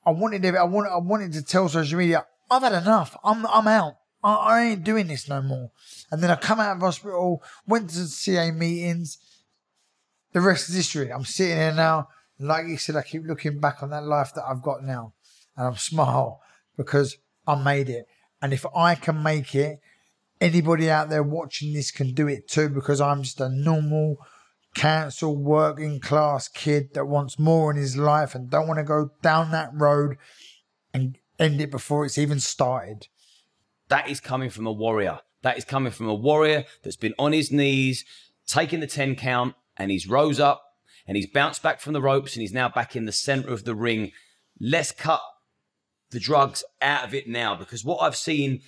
I 0.06 0.10
wanted, 0.12 0.42
to- 0.42 0.56
I 0.56 0.64
wanted, 0.64 0.90
I 0.92 0.98
wanted 0.98 1.32
to 1.32 1.42
tell 1.42 1.68
social 1.68 1.98
media, 1.98 2.24
I've 2.50 2.62
had 2.62 2.72
enough. 2.72 3.16
I'm, 3.24 3.46
I'm 3.46 3.68
out. 3.68 3.94
I, 4.22 4.34
I 4.34 4.62
ain't 4.62 4.84
doing 4.84 5.08
this 5.08 5.28
no 5.28 5.42
more. 5.42 5.70
And 6.10 6.22
then 6.22 6.30
I 6.30 6.36
come 6.36 6.60
out 6.60 6.76
of 6.76 6.82
hospital, 6.82 7.42
went 7.66 7.90
to 7.90 8.06
CA 8.06 8.50
meetings. 8.50 9.18
The 10.32 10.40
rest 10.40 10.68
is 10.68 10.76
history. 10.76 11.12
I'm 11.12 11.24
sitting 11.24 11.56
here 11.56 11.72
now. 11.72 12.08
Like 12.38 12.66
you 12.66 12.76
said, 12.76 12.96
I 12.96 13.02
keep 13.02 13.22
looking 13.24 13.60
back 13.60 13.82
on 13.82 13.90
that 13.90 14.04
life 14.04 14.34
that 14.34 14.44
I've 14.44 14.62
got 14.62 14.84
now, 14.84 15.14
and 15.56 15.68
I'm 15.68 15.76
smile 15.76 16.42
because 16.76 17.16
I 17.46 17.54
made 17.54 17.88
it. 17.88 18.06
And 18.42 18.52
if 18.52 18.66
I 18.76 18.94
can 18.94 19.22
make 19.22 19.54
it, 19.54 19.80
anybody 20.40 20.90
out 20.90 21.08
there 21.08 21.22
watching 21.22 21.72
this 21.72 21.90
can 21.90 22.12
do 22.12 22.28
it 22.28 22.48
too 22.48 22.68
because 22.68 23.00
I'm 23.00 23.22
just 23.22 23.40
a 23.40 23.48
normal 23.48 24.18
council 24.74 25.34
working 25.34 26.00
class 26.00 26.48
kid 26.48 26.92
that 26.92 27.06
wants 27.06 27.38
more 27.38 27.70
in 27.70 27.78
his 27.78 27.96
life 27.96 28.34
and 28.34 28.50
don't 28.50 28.68
want 28.68 28.78
to 28.78 28.84
go 28.84 29.10
down 29.22 29.50
that 29.52 29.70
road 29.72 30.18
and 30.92 31.16
end 31.38 31.60
it 31.60 31.70
before 31.70 32.04
it's 32.04 32.18
even 32.18 32.40
started. 32.40 33.08
that 33.88 34.08
is 34.08 34.20
coming 34.20 34.50
from 34.50 34.66
a 34.66 34.72
warrior. 34.72 35.20
That 35.42 35.58
is 35.58 35.64
coming 35.64 35.92
from 35.92 36.08
a 36.08 36.14
warrior 36.14 36.64
that's 36.82 36.96
been 36.96 37.14
on 37.18 37.32
his 37.32 37.52
knees, 37.52 38.04
taking 38.46 38.80
the 38.80 38.86
10 38.86 39.14
count, 39.14 39.54
and 39.76 39.90
he's 39.90 40.08
rose 40.08 40.40
up 40.40 40.64
and 41.06 41.16
he's 41.16 41.30
bounced 41.30 41.62
back 41.62 41.80
from 41.80 41.92
the 41.92 42.00
ropes 42.00 42.34
and 42.34 42.40
he's 42.40 42.52
now 42.52 42.68
back 42.68 42.96
in 42.96 43.04
the 43.04 43.12
center 43.12 43.52
of 43.52 43.64
the 43.64 43.74
ring. 43.74 44.12
Let's 44.60 44.90
cut 44.90 45.20
the 46.10 46.18
drugs 46.18 46.64
out 46.82 47.04
of 47.04 47.14
it 47.14 47.28
now 47.28 47.54
because 47.54 47.84
what 47.84 47.98
I've 47.98 48.16
seen 48.16 48.62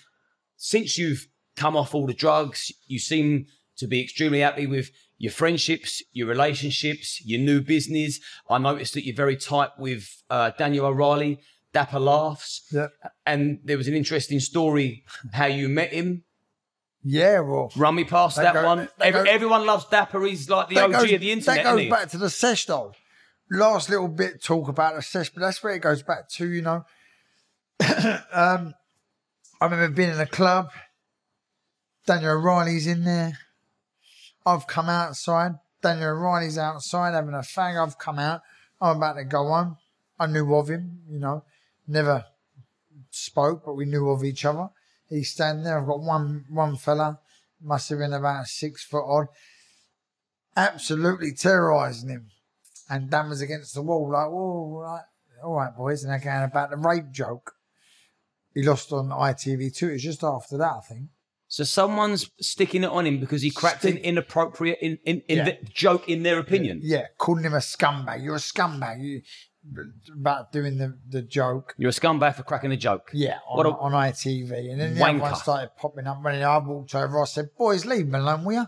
since 0.56 0.98
you've 0.98 1.28
come 1.56 1.76
off 1.76 1.94
all 1.94 2.06
the 2.06 2.14
drugs, 2.14 2.72
you 2.86 2.98
seem 2.98 3.46
to 3.76 3.86
be 3.86 4.02
extremely 4.02 4.40
happy 4.40 4.66
with 4.66 4.90
your 5.18 5.32
friendships, 5.32 6.02
your 6.12 6.26
relationships, 6.28 7.24
your 7.24 7.40
new 7.40 7.60
business. 7.60 8.20
I 8.48 8.58
noticed 8.58 8.94
that 8.94 9.04
you're 9.04 9.16
very 9.16 9.36
tight 9.36 9.70
with 9.78 10.22
uh, 10.30 10.50
Daniel 10.58 10.86
O'Reilly, 10.86 11.40
Dapper 11.72 11.98
Laughs 12.00 12.62
Yeah. 12.72 12.88
and 13.26 13.60
there 13.64 13.76
was 13.76 13.88
an 13.88 13.94
interesting 13.94 14.40
story 14.40 15.04
how 15.32 15.46
you 15.46 15.68
met 15.68 15.92
him. 15.92 16.24
Yeah, 17.04 17.40
well, 17.40 17.70
Run 17.76 17.94
me 17.94 18.04
past 18.04 18.36
That 18.36 18.54
go- 18.54 18.64
one. 18.66 18.88
Every, 19.00 19.24
go- 19.24 19.30
everyone 19.30 19.66
loves 19.66 19.86
Dapper. 19.86 20.20
He's 20.24 20.48
like 20.50 20.68
the 20.68 20.80
OG 20.80 20.92
goes, 20.92 21.12
of 21.12 21.20
the 21.20 21.30
internet. 21.32 21.64
that 21.64 21.76
goes 21.76 21.90
back 21.90 22.08
to 22.10 22.18
the 22.18 22.30
sesh 22.30 22.66
though. 22.66 22.92
Last 23.50 23.88
little 23.88 24.08
bit 24.08 24.42
talk 24.42 24.68
about 24.68 24.94
the 24.96 25.02
sesh, 25.02 25.30
but 25.30 25.40
that's 25.40 25.62
where 25.62 25.74
it 25.74 25.78
goes 25.80 26.02
back 26.02 26.28
to, 26.30 26.46
you 26.50 26.60
know. 26.62 26.84
um, 28.32 28.74
I 29.60 29.64
remember 29.64 29.88
being 29.88 30.10
in 30.10 30.20
a 30.20 30.26
club. 30.26 30.70
Daniel 32.06 32.32
O'Reilly's 32.32 32.86
in 32.86 33.04
there. 33.04 33.38
I've 34.44 34.66
come 34.66 34.88
outside. 34.88 35.52
Daniel 35.82 36.08
O'Reilly's 36.10 36.58
outside 36.58 37.12
having 37.14 37.34
a 37.34 37.38
fag. 37.38 37.80
I've 37.82 37.98
come 37.98 38.18
out. 38.18 38.40
I'm 38.80 38.96
about 38.96 39.14
to 39.14 39.24
go 39.24 39.46
home. 39.46 39.76
I 40.18 40.26
knew 40.26 40.52
of 40.54 40.68
him, 40.68 41.00
you 41.08 41.18
know, 41.20 41.44
never 41.88 42.24
spoke, 43.10 43.64
but 43.64 43.74
we 43.74 43.84
knew 43.84 44.10
of 44.10 44.24
each 44.24 44.44
other. 44.44 44.68
He's 45.08 45.30
standing 45.30 45.64
there. 45.64 45.80
I've 45.80 45.86
got 45.86 46.00
one 46.00 46.44
one 46.50 46.76
fella, 46.76 47.18
must 47.62 47.88
have 47.88 47.98
been 47.98 48.12
about 48.12 48.46
six 48.46 48.84
foot 48.84 49.04
odd, 49.06 49.26
absolutely 50.56 51.32
terrorising 51.32 52.10
him. 52.10 52.28
And 52.90 53.10
Dan 53.10 53.28
was 53.28 53.40
against 53.40 53.74
the 53.74 53.82
wall, 53.82 54.10
like, 54.10 54.28
whoa, 54.28 54.80
right, 54.80 55.04
all 55.44 55.54
right, 55.56 55.76
boys. 55.76 56.02
And 56.02 56.12
they're 56.12 56.20
going 56.20 56.44
about 56.44 56.70
the 56.70 56.76
rape 56.76 57.10
joke. 57.10 57.52
He 58.54 58.62
lost 58.62 58.92
on 58.92 59.10
ITV2. 59.10 59.82
It 59.82 59.92
was 59.92 60.02
just 60.02 60.24
after 60.24 60.56
that, 60.58 60.72
I 60.72 60.80
think. 60.80 61.08
So 61.48 61.64
someone's 61.64 62.30
sticking 62.40 62.82
it 62.84 62.90
on 62.90 63.06
him 63.06 63.20
because 63.20 63.40
he 63.40 63.50
cracked 63.50 63.84
an 63.84 63.96
inappropriate 63.98 64.78
in, 64.82 64.98
in, 65.04 65.22
in 65.28 65.38
Yeah. 65.38 65.44
the 65.44 65.58
joke 65.72 66.08
in 66.08 66.22
their 66.22 66.38
opinion. 66.38 66.80
Yeah, 66.82 67.06
calling 67.16 67.44
him 67.44 67.54
a 67.54 67.58
scumbag. 67.58 68.22
You're 68.22 68.34
a 68.34 68.38
scumbag. 68.38 69.02
You, 69.02 69.22
about 70.14 70.52
doing 70.52 70.78
the, 70.78 70.96
the 71.08 71.22
joke. 71.22 71.74
You're 71.78 71.90
a 71.90 71.92
scumbag 71.92 72.34
for 72.36 72.42
cracking 72.42 72.72
a 72.72 72.76
joke. 72.76 73.10
Yeah, 73.12 73.38
on, 73.48 73.56
What 73.56 73.66
a- 73.66 73.70
on 73.78 73.92
ITV. 73.92 74.70
And 74.72 74.80
then 74.80 74.94
the 74.94 75.04
other 75.04 75.18
one 75.18 75.32
Wanker. 75.32 75.36
started 75.36 75.70
popping 75.76 76.06
up. 76.06 76.22
When 76.22 76.42
I 76.42 76.58
walked 76.58 76.94
over, 76.94 77.20
I 77.20 77.24
said, 77.24 77.50
Boys, 77.56 77.84
leave 77.86 78.06
him 78.06 78.14
alone, 78.14 78.44
will 78.44 78.52
you? 78.54 78.66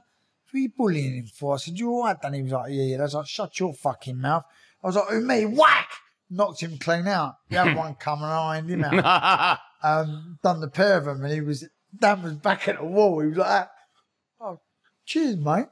Who 0.52 0.58
are 0.58 0.60
you 0.60 0.72
bullying 0.76 1.14
him 1.16 1.26
for? 1.26 1.54
I 1.54 1.58
said, 1.58 1.78
You 1.78 1.90
all 1.90 2.04
right, 2.04 2.20
Dan? 2.20 2.34
He 2.34 2.42
was 2.42 2.52
like, 2.52 2.72
Yeah, 2.72 2.82
yeah. 2.84 2.98
I 2.98 3.02
was 3.02 3.14
like, 3.14 3.26
Shut 3.26 3.58
your 3.60 3.72
fucking 3.74 4.20
mouth. 4.20 4.44
I 4.82 4.86
was 4.86 4.96
like, 4.96 5.08
Who, 5.08 5.20
me? 5.20 5.46
Whack! 5.46 5.88
Knocked 6.30 6.60
him 6.62 6.78
clean 6.78 7.06
out. 7.08 7.34
The 7.48 7.56
other 7.58 7.74
one 7.74 7.94
coming 8.00 8.24
and 8.28 8.70
him 8.70 8.84
out. 8.84 9.58
um, 9.82 10.38
done 10.42 10.60
the 10.60 10.68
pair 10.68 10.98
of 10.98 11.04
them, 11.06 11.24
and 11.24 11.32
he 11.32 11.40
was, 11.40 11.64
Dan 11.98 12.22
was 12.22 12.34
back 12.34 12.68
at 12.68 12.78
the 12.78 12.84
wall. 12.84 13.20
He 13.20 13.28
was 13.28 13.38
like, 13.38 13.68
Oh, 14.40 14.60
cheers, 15.04 15.36
mate. 15.36 15.66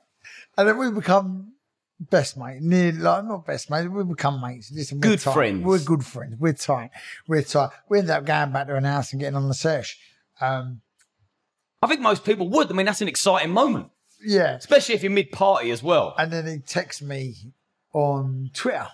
And 0.56 0.68
then 0.68 0.76
we 0.78 0.90
become 0.90 1.52
best 2.00 2.36
mate, 2.36 2.62
near 2.62 2.92
like 2.92 3.24
not 3.24 3.46
best 3.46 3.70
mate. 3.70 3.88
we 3.88 4.04
become 4.04 4.40
mates. 4.40 4.70
Listen, 4.72 4.98
we're 4.98 5.10
Good 5.10 5.20
tight. 5.20 5.34
friends. 5.34 5.64
We're 5.64 5.78
good 5.80 6.04
friends. 6.04 6.36
We're 6.38 6.52
tight. 6.52 6.90
We're 7.26 7.42
tight. 7.42 7.70
We 7.88 7.98
ended 7.98 8.10
up 8.10 8.24
going 8.24 8.52
back 8.52 8.66
to 8.68 8.76
an 8.76 8.84
house 8.84 9.12
and 9.12 9.20
getting 9.20 9.36
on 9.36 9.48
the 9.48 9.54
sesh. 9.54 9.98
Um, 10.40 10.80
I 11.82 11.86
think 11.86 12.00
most 12.00 12.24
people 12.24 12.48
would. 12.50 12.70
I 12.70 12.74
mean, 12.74 12.86
that's 12.86 13.00
an 13.00 13.08
exciting 13.08 13.52
moment, 13.52 13.88
yeah. 14.24 14.56
especially 14.56 14.94
if 14.94 15.02
you're 15.02 15.12
mid 15.12 15.30
party 15.30 15.70
as 15.70 15.82
well. 15.82 16.14
And 16.18 16.32
then 16.32 16.46
he 16.46 16.56
texted 16.58 17.02
me 17.02 17.36
on 17.92 18.50
Twitter 18.52 18.88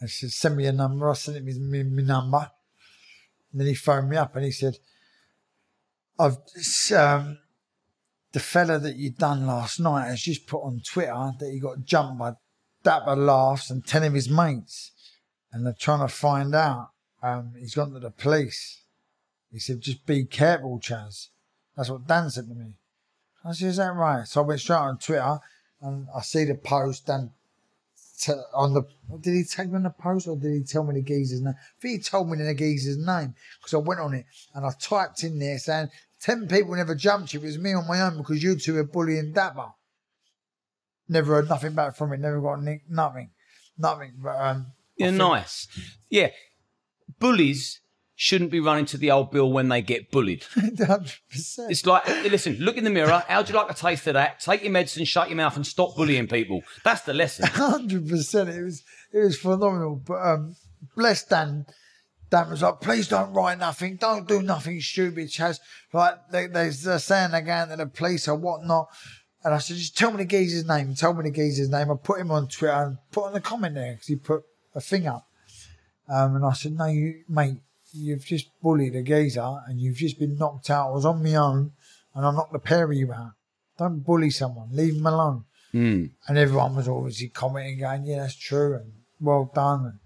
and 0.00 0.10
said, 0.10 0.32
send 0.32 0.56
me 0.56 0.66
a 0.66 0.72
number. 0.72 1.08
I 1.08 1.14
sent 1.14 1.36
him 1.36 1.46
his 1.46 1.58
my, 1.58 1.82
my 1.82 2.02
number. 2.02 2.50
And 3.52 3.60
then 3.60 3.68
he 3.68 3.74
phoned 3.74 4.08
me 4.08 4.16
up 4.16 4.34
and 4.34 4.44
he 4.44 4.50
said, 4.50 4.78
I've 6.18 6.38
um, 6.96 7.38
the 8.32 8.40
fella 8.40 8.78
that 8.78 8.96
you 8.96 9.10
done 9.10 9.46
last 9.46 9.78
night 9.78 10.08
has 10.08 10.22
just 10.22 10.46
put 10.46 10.62
on 10.62 10.80
Twitter 10.84 11.32
that 11.38 11.50
he 11.50 11.58
got 11.58 11.84
jumped 11.84 12.18
by 12.18 12.32
Dapper 12.82 13.14
Laughs 13.14 13.70
and 13.70 13.86
10 13.86 14.04
of 14.04 14.14
his 14.14 14.28
mates. 14.28 14.90
And 15.52 15.66
they're 15.66 15.76
trying 15.78 16.00
to 16.00 16.12
find 16.12 16.54
out. 16.54 16.90
Um, 17.22 17.52
he's 17.58 17.74
gone 17.74 17.92
to 17.92 18.00
the 18.00 18.10
police. 18.10 18.82
He 19.52 19.58
said, 19.58 19.82
just 19.82 20.06
be 20.06 20.24
careful, 20.24 20.80
Chas. 20.80 21.28
That's 21.76 21.90
what 21.90 22.06
Dan 22.06 22.30
said 22.30 22.48
to 22.48 22.54
me. 22.54 22.72
I 23.44 23.52
said, 23.52 23.68
is 23.68 23.76
that 23.76 23.94
right? 23.94 24.26
So 24.26 24.42
I 24.42 24.46
went 24.46 24.60
straight 24.60 24.76
on 24.76 24.98
Twitter 24.98 25.38
and 25.82 26.08
I 26.16 26.22
see 26.22 26.44
the 26.44 26.54
post 26.54 27.08
and 27.10 27.30
t- 28.18 28.32
on 28.54 28.72
the, 28.72 28.82
did 29.20 29.34
he 29.34 29.44
tag 29.44 29.70
me 29.70 29.76
on 29.76 29.82
the 29.82 29.90
post 29.90 30.26
or 30.26 30.36
did 30.36 30.52
he 30.52 30.62
tell 30.62 30.84
me 30.84 30.94
the 30.94 31.02
geezer's 31.02 31.42
name? 31.42 31.54
I 31.58 31.80
think 31.80 31.98
he 31.98 31.98
told 31.98 32.30
me 32.30 32.38
the 32.38 32.54
geezer's 32.54 32.98
name 32.98 33.34
because 33.58 33.74
I 33.74 33.78
went 33.78 34.00
on 34.00 34.14
it 34.14 34.26
and 34.54 34.64
I 34.64 34.70
typed 34.80 35.22
in 35.22 35.38
there 35.38 35.58
saying, 35.58 35.90
10 36.22 36.48
people 36.48 36.74
never 36.74 36.94
jumped 36.94 37.34
you. 37.34 37.40
It 37.40 37.44
was 37.44 37.58
me 37.58 37.74
on 37.74 37.86
my 37.86 38.00
own 38.00 38.18
because 38.18 38.42
you 38.42 38.56
two 38.56 38.74
were 38.74 38.84
bullying 38.84 39.32
Dapper. 39.32 39.72
Never 41.08 41.34
heard 41.34 41.48
nothing 41.48 41.74
back 41.74 41.96
from 41.96 42.12
it. 42.12 42.20
Never 42.20 42.40
got 42.40 42.62
ni- 42.62 42.82
nothing. 42.88 43.30
Nothing. 43.76 44.12
But, 44.22 44.36
um, 44.40 44.66
think- 44.96 45.16
nice. 45.16 45.66
Yeah, 46.08 46.30
bullies 47.18 47.80
shouldn't 48.14 48.52
be 48.52 48.60
running 48.60 48.84
to 48.86 48.96
the 48.96 49.10
old 49.10 49.32
bill 49.32 49.50
when 49.50 49.68
they 49.68 49.82
get 49.82 50.12
bullied. 50.12 50.42
100%. 50.54 51.18
It's 51.70 51.84
like, 51.84 52.06
listen, 52.30 52.54
look 52.60 52.76
in 52.76 52.84
the 52.84 52.90
mirror. 52.90 53.24
How'd 53.26 53.48
you 53.48 53.56
like 53.56 53.70
a 53.70 53.74
taste 53.74 54.06
of 54.06 54.14
that? 54.14 54.38
Take 54.38 54.62
your 54.62 54.70
medicine, 54.70 55.04
shut 55.04 55.28
your 55.28 55.36
mouth, 55.36 55.56
and 55.56 55.66
stop 55.66 55.96
bullying 55.96 56.28
people. 56.28 56.62
That's 56.84 57.00
the 57.02 57.14
lesson. 57.14 57.46
hundred 57.52 58.08
percent. 58.08 58.48
It 58.48 58.62
was 58.62 58.84
it 59.12 59.18
was 59.18 59.38
phenomenal. 59.38 59.96
But 60.06 60.24
um, 60.24 60.54
bless 60.94 61.24
Dan. 61.24 61.66
Dan 62.32 62.48
was 62.48 62.62
like, 62.62 62.80
please 62.80 63.08
don't 63.08 63.34
write 63.34 63.58
nothing, 63.58 63.96
don't 63.96 64.26
do 64.26 64.40
nothing 64.40 64.80
stupid, 64.80 65.28
Chas. 65.28 65.60
Like 65.92 66.14
they, 66.30 66.46
they, 66.46 66.70
they're 66.70 66.98
saying 66.98 67.32
they're 67.32 67.42
going 67.42 67.68
to 67.68 67.76
the 67.76 67.84
police 67.84 68.26
or 68.26 68.36
whatnot. 68.36 68.88
And 69.44 69.52
I 69.52 69.58
said, 69.58 69.76
just 69.76 69.98
tell 69.98 70.10
me 70.10 70.16
the 70.16 70.24
geezer's 70.24 70.66
name. 70.66 70.94
Tell 70.94 71.12
me 71.12 71.24
the 71.24 71.30
geezer's 71.30 71.68
name. 71.68 71.90
I 71.90 71.94
put 72.02 72.20
him 72.20 72.30
on 72.30 72.48
Twitter 72.48 72.72
and 72.72 72.96
put 73.10 73.26
on 73.26 73.34
the 73.34 73.40
comment 73.42 73.74
there 73.74 73.92
because 73.92 74.06
he 74.06 74.16
put 74.16 74.44
a 74.74 74.80
thing 74.80 75.06
up. 75.06 75.28
Um, 76.08 76.36
and 76.36 76.46
I 76.46 76.54
said, 76.54 76.72
no, 76.72 76.86
you, 76.86 77.22
mate, 77.28 77.58
you've 77.92 78.24
just 78.24 78.46
bullied 78.62 78.96
a 78.96 79.02
geezer 79.02 79.58
and 79.68 79.78
you've 79.78 79.98
just 79.98 80.18
been 80.18 80.38
knocked 80.38 80.70
out. 80.70 80.88
I 80.88 80.92
was 80.92 81.04
on 81.04 81.22
my 81.22 81.34
own 81.34 81.72
and 82.14 82.24
I 82.24 82.32
knocked 82.32 82.54
the 82.54 82.60
pair 82.60 82.90
of 82.90 82.96
you 82.96 83.12
out. 83.12 83.32
Don't 83.76 84.00
bully 84.00 84.30
someone. 84.30 84.70
Leave 84.72 84.94
them 84.94 85.06
alone. 85.06 85.44
Hmm. 85.72 86.06
And 86.26 86.38
everyone 86.38 86.76
was 86.76 86.88
obviously 86.88 87.28
commenting, 87.28 87.80
going, 87.80 88.06
"Yeah, 88.06 88.20
that's 88.20 88.36
true," 88.36 88.74
and 88.74 88.92
well 89.20 89.50
done, 89.54 89.86
and 89.86 89.98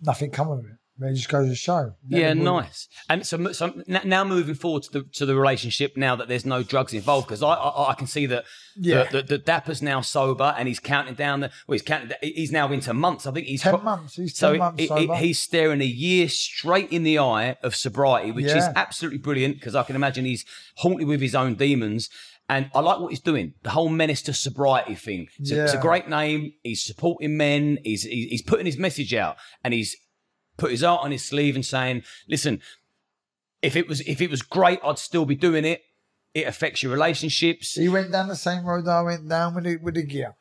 nothing 0.00 0.30
come 0.30 0.50
of 0.50 0.64
it. 0.64 0.79
It 1.02 1.14
just 1.14 1.28
goes 1.28 1.48
to 1.48 1.54
show. 1.54 1.94
Yeah, 2.08 2.32
nice. 2.34 2.88
And 3.08 3.26
so, 3.26 3.52
so 3.52 3.82
now 4.04 4.24
moving 4.24 4.54
forward 4.54 4.82
to 4.84 4.90
the 4.92 5.02
to 5.14 5.26
the 5.26 5.34
relationship, 5.34 5.96
now 5.96 6.14
that 6.16 6.28
there's 6.28 6.44
no 6.44 6.62
drugs 6.62 6.92
involved, 6.94 7.26
because 7.28 7.42
I, 7.42 7.52
I 7.54 7.90
I 7.90 7.94
can 7.94 8.06
see 8.06 8.26
that 8.26 8.44
Yeah. 8.76 9.04
the, 9.04 9.18
the, 9.18 9.22
the 9.22 9.38
Dapper's 9.38 9.80
now 9.82 10.00
sober 10.00 10.54
and 10.58 10.68
he's 10.68 10.80
counting 10.80 11.14
down 11.14 11.40
the 11.40 11.50
well, 11.66 11.74
he's 11.74 11.82
counting. 11.82 12.10
He's 12.22 12.52
now 12.52 12.70
into 12.72 12.92
months. 12.94 13.26
I 13.26 13.32
think 13.32 13.46
he's 13.46 13.62
10 13.62 13.74
pro- 13.74 13.82
months. 13.82 14.16
He's 14.16 14.34
10 14.34 14.52
So 14.54 14.58
months 14.58 14.82
he- 14.82 14.88
he- 15.06 15.14
he's 15.16 15.38
staring 15.38 15.80
a 15.80 15.84
year 15.84 16.28
straight 16.28 16.90
in 16.92 17.02
the 17.02 17.18
eye 17.18 17.56
of 17.62 17.74
sobriety, 17.74 18.32
which 18.32 18.46
is 18.46 18.64
absolutely 18.76 19.18
brilliant 19.18 19.54
because 19.56 19.74
I 19.74 19.82
can 19.84 19.96
imagine 19.96 20.24
he's 20.24 20.44
haunted 20.76 21.06
with 21.08 21.20
his 21.20 21.34
own 21.34 21.54
demons. 21.54 22.10
And 22.48 22.68
I 22.74 22.80
like 22.80 22.98
what 22.98 23.10
he's 23.10 23.20
doing, 23.20 23.54
the 23.62 23.70
whole 23.70 23.88
menace 23.88 24.22
to 24.22 24.32
sobriety 24.32 24.96
thing. 24.96 25.28
It's, 25.38 25.52
a, 25.52 25.64
it's 25.64 25.72
a 25.72 25.78
great 25.78 26.08
name. 26.08 26.52
He's 26.64 26.82
supporting 26.82 27.36
men. 27.36 27.78
He's 27.84 28.02
he's 28.02 28.42
putting 28.42 28.66
his 28.66 28.76
message 28.76 29.14
out, 29.14 29.36
and 29.62 29.72
he's 29.72 29.96
put 30.60 30.70
his 30.70 30.84
art 30.84 31.02
on 31.04 31.10
his 31.10 31.24
sleeve 31.24 31.54
and 31.56 31.64
saying, 31.66 32.02
"Listen, 32.28 32.60
if 33.62 33.74
it 33.76 33.88
was 33.88 34.00
if 34.02 34.20
it 34.20 34.30
was 34.30 34.42
great, 34.42 34.78
I'd 34.84 34.98
still 34.98 35.24
be 35.24 35.34
doing 35.34 35.64
it. 35.64 35.82
It 36.32 36.46
affects 36.46 36.82
your 36.82 36.92
relationships. 36.92 37.74
he 37.74 37.88
went 37.88 38.12
down 38.12 38.28
the 38.28 38.36
same 38.36 38.64
road 38.64 38.86
I 38.86 39.02
went 39.02 39.28
down 39.28 39.54
with 39.56 39.64
the, 39.64 39.76
with 39.78 39.94
the 39.94 40.04
gear. 40.04 40.36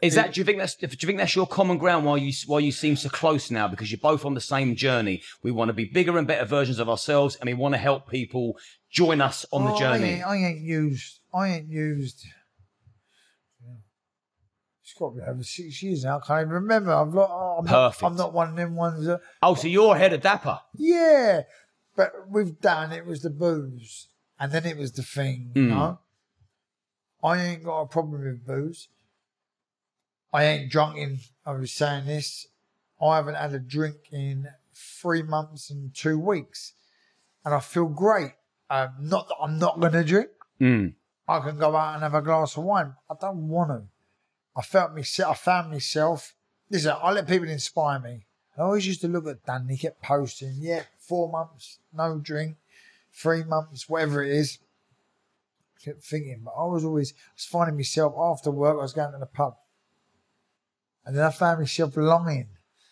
Is 0.00 0.14
that? 0.14 0.32
Do 0.32 0.40
you 0.40 0.44
think 0.44 0.58
that's? 0.58 0.74
Do 0.76 0.86
you 0.88 1.06
think 1.06 1.18
that's 1.18 1.36
your 1.36 1.46
common 1.46 1.76
ground? 1.76 2.06
Why 2.06 2.16
you 2.16 2.32
why 2.46 2.60
you 2.60 2.72
seem 2.72 2.96
so 2.96 3.08
close 3.10 3.50
now? 3.50 3.68
Because 3.68 3.90
you're 3.92 3.98
both 4.10 4.24
on 4.24 4.34
the 4.34 4.40
same 4.40 4.74
journey. 4.76 5.20
We 5.42 5.50
want 5.50 5.68
to 5.70 5.74
be 5.74 5.84
bigger 5.84 6.16
and 6.16 6.26
better 6.26 6.46
versions 6.46 6.78
of 6.78 6.88
ourselves, 6.88 7.36
and 7.36 7.46
we 7.48 7.54
want 7.54 7.74
to 7.74 7.78
help 7.78 8.08
people 8.08 8.56
join 8.90 9.20
us 9.20 9.44
on 9.52 9.64
the 9.64 9.72
Oh, 9.72 9.74
I 9.74 9.78
journey. 9.78 10.08
ain't, 10.14 10.24
I 10.26 10.36
ain't 10.36 10.60
used. 10.60 11.20
I 11.34 11.48
ain't 11.48 11.68
used. 11.68 12.24
Got 15.10 15.28
over 15.28 15.42
six 15.42 15.82
years 15.82 16.04
now. 16.04 16.18
I 16.18 16.26
can't 16.26 16.40
even 16.42 16.52
remember. 16.54 16.92
I'm 16.92 17.12
not. 17.12 17.30
I'm 17.58 17.64
Perfect. 17.66 18.02
Not, 18.02 18.10
I'm 18.10 18.16
not 18.16 18.32
one 18.32 18.50
of 18.50 18.56
them 18.56 18.74
ones 18.76 19.04
that. 19.06 19.20
Oh, 19.42 19.54
so 19.54 19.68
you're 19.68 19.96
head 19.96 20.12
of 20.12 20.20
Dapper. 20.22 20.60
Yeah, 20.74 21.42
but 21.96 22.28
with 22.28 22.60
Dan, 22.60 22.92
it 22.92 23.04
was 23.06 23.22
the 23.22 23.30
booze, 23.30 24.08
and 24.38 24.52
then 24.52 24.64
it 24.66 24.76
was 24.76 24.92
the 24.92 25.02
thing. 25.02 25.52
You 25.54 25.62
Mm. 25.62 25.68
know, 25.68 25.98
I 27.22 27.38
ain't 27.38 27.64
got 27.64 27.80
a 27.82 27.86
problem 27.86 28.22
with 28.24 28.46
booze. 28.46 28.88
I 30.32 30.44
ain't 30.44 30.70
drunk 30.70 30.96
in. 30.96 31.18
I 31.44 31.52
was 31.52 31.72
saying 31.72 32.06
this. 32.06 32.46
I 33.00 33.16
haven't 33.16 33.34
had 33.34 33.52
a 33.52 33.58
drink 33.58 33.96
in 34.12 34.48
three 34.74 35.22
months 35.22 35.70
and 35.70 35.94
two 35.94 36.18
weeks, 36.18 36.72
and 37.44 37.52
I 37.54 37.60
feel 37.60 37.86
great. 37.86 38.32
Um, 38.70 38.90
not 39.00 39.28
that 39.28 39.34
I'm 39.42 39.58
not 39.58 39.80
going 39.80 39.92
to 39.92 40.04
drink. 40.04 40.30
Mm. 40.60 40.94
I 41.28 41.40
can 41.40 41.58
go 41.58 41.76
out 41.76 41.94
and 41.94 42.02
have 42.02 42.14
a 42.14 42.22
glass 42.22 42.56
of 42.56 42.64
wine. 42.64 42.94
I 43.10 43.14
don't 43.20 43.48
want 43.48 43.70
to. 43.70 43.82
I 44.56 44.62
felt 44.62 44.94
myself. 44.94 45.30
I 45.30 45.34
found 45.34 45.70
myself. 45.70 46.34
Listen, 46.70 46.94
I 47.00 47.12
let 47.12 47.26
people 47.26 47.48
inspire 47.48 47.98
me. 47.98 48.26
I 48.56 48.62
always 48.62 48.86
used 48.86 49.00
to 49.00 49.08
look 49.08 49.26
at 49.26 49.44
Dan. 49.46 49.66
He 49.68 49.78
kept 49.78 50.02
posting, 50.02 50.56
yeah, 50.58 50.82
four 50.98 51.30
months, 51.30 51.78
no 51.92 52.18
drink, 52.18 52.56
three 53.12 53.44
months, 53.44 53.88
whatever 53.88 54.22
it 54.22 54.30
is. 54.32 54.58
I 55.76 55.84
kept 55.84 56.04
thinking, 56.04 56.42
but 56.44 56.52
I 56.56 56.64
was 56.64 56.84
always 56.84 57.12
I 57.12 57.32
was 57.36 57.44
finding 57.44 57.76
myself 57.76 58.14
after 58.18 58.50
work. 58.50 58.78
I 58.78 58.82
was 58.82 58.92
going 58.92 59.12
to 59.12 59.18
the 59.18 59.26
pub, 59.26 59.56
and 61.04 61.16
then 61.16 61.24
I 61.24 61.30
found 61.30 61.60
myself 61.60 61.96
lying, 61.96 62.48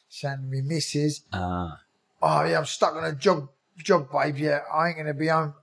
saying 0.09 0.39
to 0.39 0.43
me, 0.43 0.63
"Missus, 0.63 1.23
Ah. 1.33 1.81
oh 2.23 2.45
yeah, 2.45 2.59
I'm 2.59 2.65
stuck 2.65 2.95
on 2.95 3.05
a 3.05 3.15
job, 3.15 3.49
job, 3.77 4.11
babe. 4.11 4.39
Yeah, 4.39 4.61
I 4.73 4.89
ain't 4.89 4.97
gonna 4.97 5.15
be 5.15 5.29
home 5.29 5.55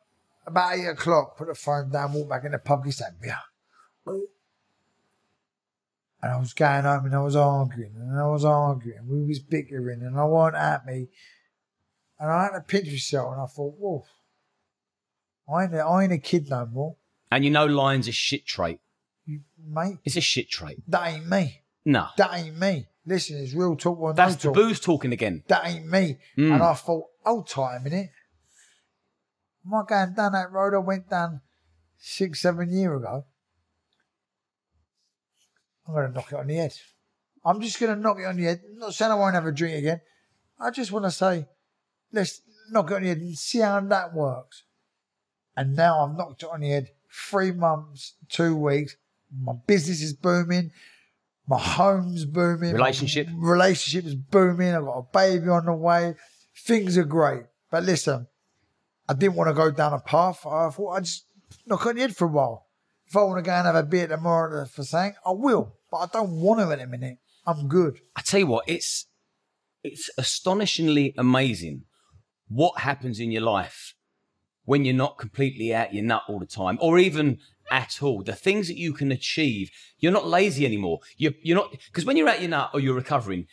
about 0.46 0.76
eight 0.76 0.86
o'clock. 0.88 1.38
Put 1.38 1.48
the 1.48 1.56
phone 1.56 1.90
down, 1.92 2.14
walk 2.14 2.30
back 2.30 2.46
in 2.46 2.52
the 2.52 2.60
pub. 2.60 2.86
He 2.86 2.92
said, 2.92 3.16
yeah. 3.24 3.40
And 6.22 6.32
I 6.32 6.38
was 6.40 6.54
going 6.54 6.84
home 6.84 7.06
and 7.06 7.16
I 7.16 7.20
was 7.22 7.36
arguing 7.36 7.94
and 7.96 8.20
I 8.20 8.28
was 8.28 8.44
arguing. 8.44 9.08
We 9.08 9.26
was 9.28 9.40
bickering 9.40 10.02
and 10.02 10.18
I 10.20 10.26
weren't 10.26 10.56
happy. 10.56 11.10
And 12.20 12.32
I 12.32 12.44
had 12.44 12.50
to 12.54 12.62
pinch 12.62 12.88
myself 12.88 13.34
and 13.34 13.42
I 13.42 13.46
thought, 13.46 13.76
whoa. 13.78 14.04
I 15.54 15.64
ain't, 15.64 15.76
a, 15.76 15.80
I 15.80 16.04
ain't 16.04 16.12
a 16.14 16.18
kid 16.18 16.50
no 16.50 16.66
more, 16.66 16.96
And 17.32 17.46
you 17.46 17.52
know 17.52 17.66
lying's 17.66 18.08
a 18.08 18.12
shit 18.12 18.46
trait. 18.46 18.80
you, 19.26 19.42
mate. 19.64 20.00
It's 20.04 20.18
a 20.18 20.22
shit 20.22 20.50
trait. 20.50 20.80
That 20.88 21.08
ain't 21.14 21.30
me. 21.30 21.62
No. 21.86 22.08
That 22.18 22.34
ain't 22.34 22.58
me. 22.60 22.88
Listen, 23.06 23.38
it's 23.38 23.54
real 23.54 23.78
talk 23.78 23.98
or 24.00 24.14
That's 24.14 24.36
the 24.36 24.50
talk. 24.50 24.56
booze 24.56 24.80
talking 24.82 25.14
again. 25.14 25.44
That 25.48 25.66
ain't 25.66 25.88
me. 25.88 26.18
Mm. 26.38 26.56
And 26.56 26.64
I 26.64 26.74
thought, 26.74 27.06
hold 27.24 27.48
tight 27.48 27.78
a 27.78 27.80
minute. 27.80 28.10
Am 29.66 29.74
I 29.74 29.84
going 29.88 30.14
down 30.16 30.32
that 30.34 30.52
road 30.52 30.74
I 30.74 30.80
went 30.80 31.10
down 31.10 31.40
six, 31.98 32.42
seven 32.42 32.70
year 32.74 32.96
ago? 32.96 33.24
I'm 35.88 35.94
going 35.94 36.08
to 36.08 36.14
knock 36.14 36.32
it 36.32 36.36
on 36.36 36.48
the 36.48 36.56
head. 36.56 36.74
I'm 37.46 37.62
just 37.62 37.80
going 37.80 37.96
to 37.96 38.02
knock 38.02 38.20
it 38.20 38.26
on 38.26 38.36
the 38.36 38.44
head. 38.44 38.62
I'm 38.70 38.80
not 38.80 38.94
saying 38.94 39.12
I 39.12 39.16
won't 39.16 39.36
have 39.36 39.46
a 39.46 39.52
drink 39.52 39.78
again. 39.78 40.02
I 40.60 40.70
just 40.72 40.92
want 40.92 41.06
to 41.06 41.12
say, 41.12 41.46
let's 42.12 42.42
knock 42.70 42.92
it 42.92 42.96
on 42.96 43.04
the 43.04 43.08
head 43.10 43.18
and 43.20 43.38
see 43.38 43.60
how 43.60 43.80
that 43.80 44.14
works. 44.14 44.64
And 45.56 45.76
now 45.76 46.06
I've 46.06 46.16
knocked 46.16 46.44
it 46.44 46.50
on 46.52 46.62
the 46.62 46.70
head. 46.70 46.90
Three 47.10 47.52
months, 47.52 48.16
two 48.30 48.56
weeks. 48.56 48.98
My 49.32 49.54
business 49.66 50.02
is 50.02 50.14
booming. 50.14 50.72
My 51.48 51.60
home's 51.60 52.26
booming. 52.26 52.74
relationship 53.38 54.06
is 54.06 54.16
booming. 54.16 54.76
I've 54.76 54.84
got 54.84 54.98
a 54.98 55.06
baby 55.14 55.48
on 55.50 55.66
the 55.66 55.74
way. 55.74 56.16
Things 56.66 56.98
are 56.98 57.06
great. 57.06 57.44
But 57.72 57.84
listen, 57.84 58.28
I 59.08 59.14
didn't 59.14 59.36
want 59.36 59.50
to 59.50 59.54
go 59.54 59.72
down 59.72 59.94
a 59.94 60.00
path. 60.00 60.46
I 60.46 60.70
thought 60.70 60.92
I'd 60.92 61.06
just 61.06 61.26
knock 61.66 61.86
on 61.86 61.96
the 61.96 62.02
head 62.02 62.16
for 62.16 62.26
a 62.26 62.32
while. 62.32 62.68
If 63.08 63.16
I 63.16 63.24
want 63.24 63.38
to 63.38 63.42
go 63.42 63.56
and 63.56 63.66
have 63.66 63.76
a 63.76 63.84
beer 63.84 64.08
tomorrow 64.08 64.66
for 64.66 64.84
saying, 64.84 65.14
I 65.26 65.32
will. 65.32 65.77
But 65.92 65.98
I 65.98 66.06
don't 66.12 66.42
want 66.42 66.60
to 66.60 66.76
the 66.76 66.88
minute. 66.88 67.18
I'm 67.46 67.68
good. 67.68 68.02
I 68.16 68.22
tell 68.22 68.40
you 68.42 68.48
what, 68.48 68.66
it's 68.68 69.06
it's 69.84 70.10
astonishingly 70.18 71.14
amazing 71.18 71.84
what 72.50 72.80
happens 72.80 73.20
in 73.20 73.32
your 73.32 73.44
life 73.44 73.94
when 74.66 74.84
you're 74.84 74.94
not 74.94 75.18
completely 75.18 75.74
out 75.74 75.94
your 75.94 76.04
nut 76.04 76.24
all 76.28 76.40
the 76.40 76.46
time, 76.46 76.78
or 76.82 77.00
even 77.00 77.40
at 77.72 78.04
all. 78.04 78.22
The 78.22 78.34
things 78.34 78.68
that 78.68 78.78
you 78.78 78.92
can 78.94 79.12
achieve, 79.12 79.72
you're 80.00 80.12
not 80.12 80.28
lazy 80.28 80.66
anymore. 80.66 81.00
You're 81.16 81.34
you're 81.42 81.58
not 81.58 81.72
because 81.72 82.06
when 82.06 82.18
you're 82.18 82.28
at 82.28 82.42
your 82.42 82.50
nut 82.50 82.72
or 82.74 82.82
you're 82.82 82.96
recovering, 82.96 83.48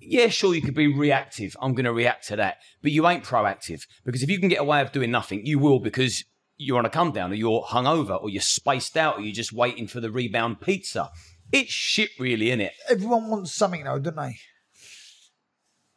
yeah, 0.00 0.28
sure, 0.28 0.54
you 0.54 0.62
could 0.62 0.74
be 0.74 0.86
reactive. 0.86 1.56
I'm 1.60 1.74
going 1.74 1.84
to 1.84 1.92
react 1.92 2.26
to 2.28 2.36
that, 2.36 2.58
but 2.82 2.92
you 2.92 3.06
ain't 3.06 3.24
proactive 3.24 3.86
because 4.04 4.22
if 4.22 4.30
you 4.30 4.38
can 4.38 4.48
get 4.48 4.60
away 4.60 4.80
of 4.80 4.92
doing 4.92 5.10
nothing, 5.10 5.44
you 5.44 5.58
will 5.58 5.80
because 5.80 6.24
you're 6.56 6.78
on 6.78 6.86
a 6.86 6.90
come 6.90 7.12
down, 7.12 7.32
or 7.32 7.34
you're 7.34 7.62
hungover, 7.62 8.20
or 8.22 8.30
you're 8.30 8.40
spaced 8.40 8.96
out, 8.96 9.18
or 9.18 9.20
you're 9.20 9.34
just 9.34 9.52
waiting 9.52 9.86
for 9.86 10.00
the 10.00 10.10
rebound 10.10 10.60
pizza. 10.60 11.10
It's 11.52 11.70
shit, 11.70 12.10
really, 12.18 12.48
isn't 12.48 12.60
it? 12.62 12.72
Everyone 12.88 13.28
wants 13.28 13.52
something 13.52 13.84
though, 13.84 13.98
don't 13.98 14.16
they? 14.16 14.36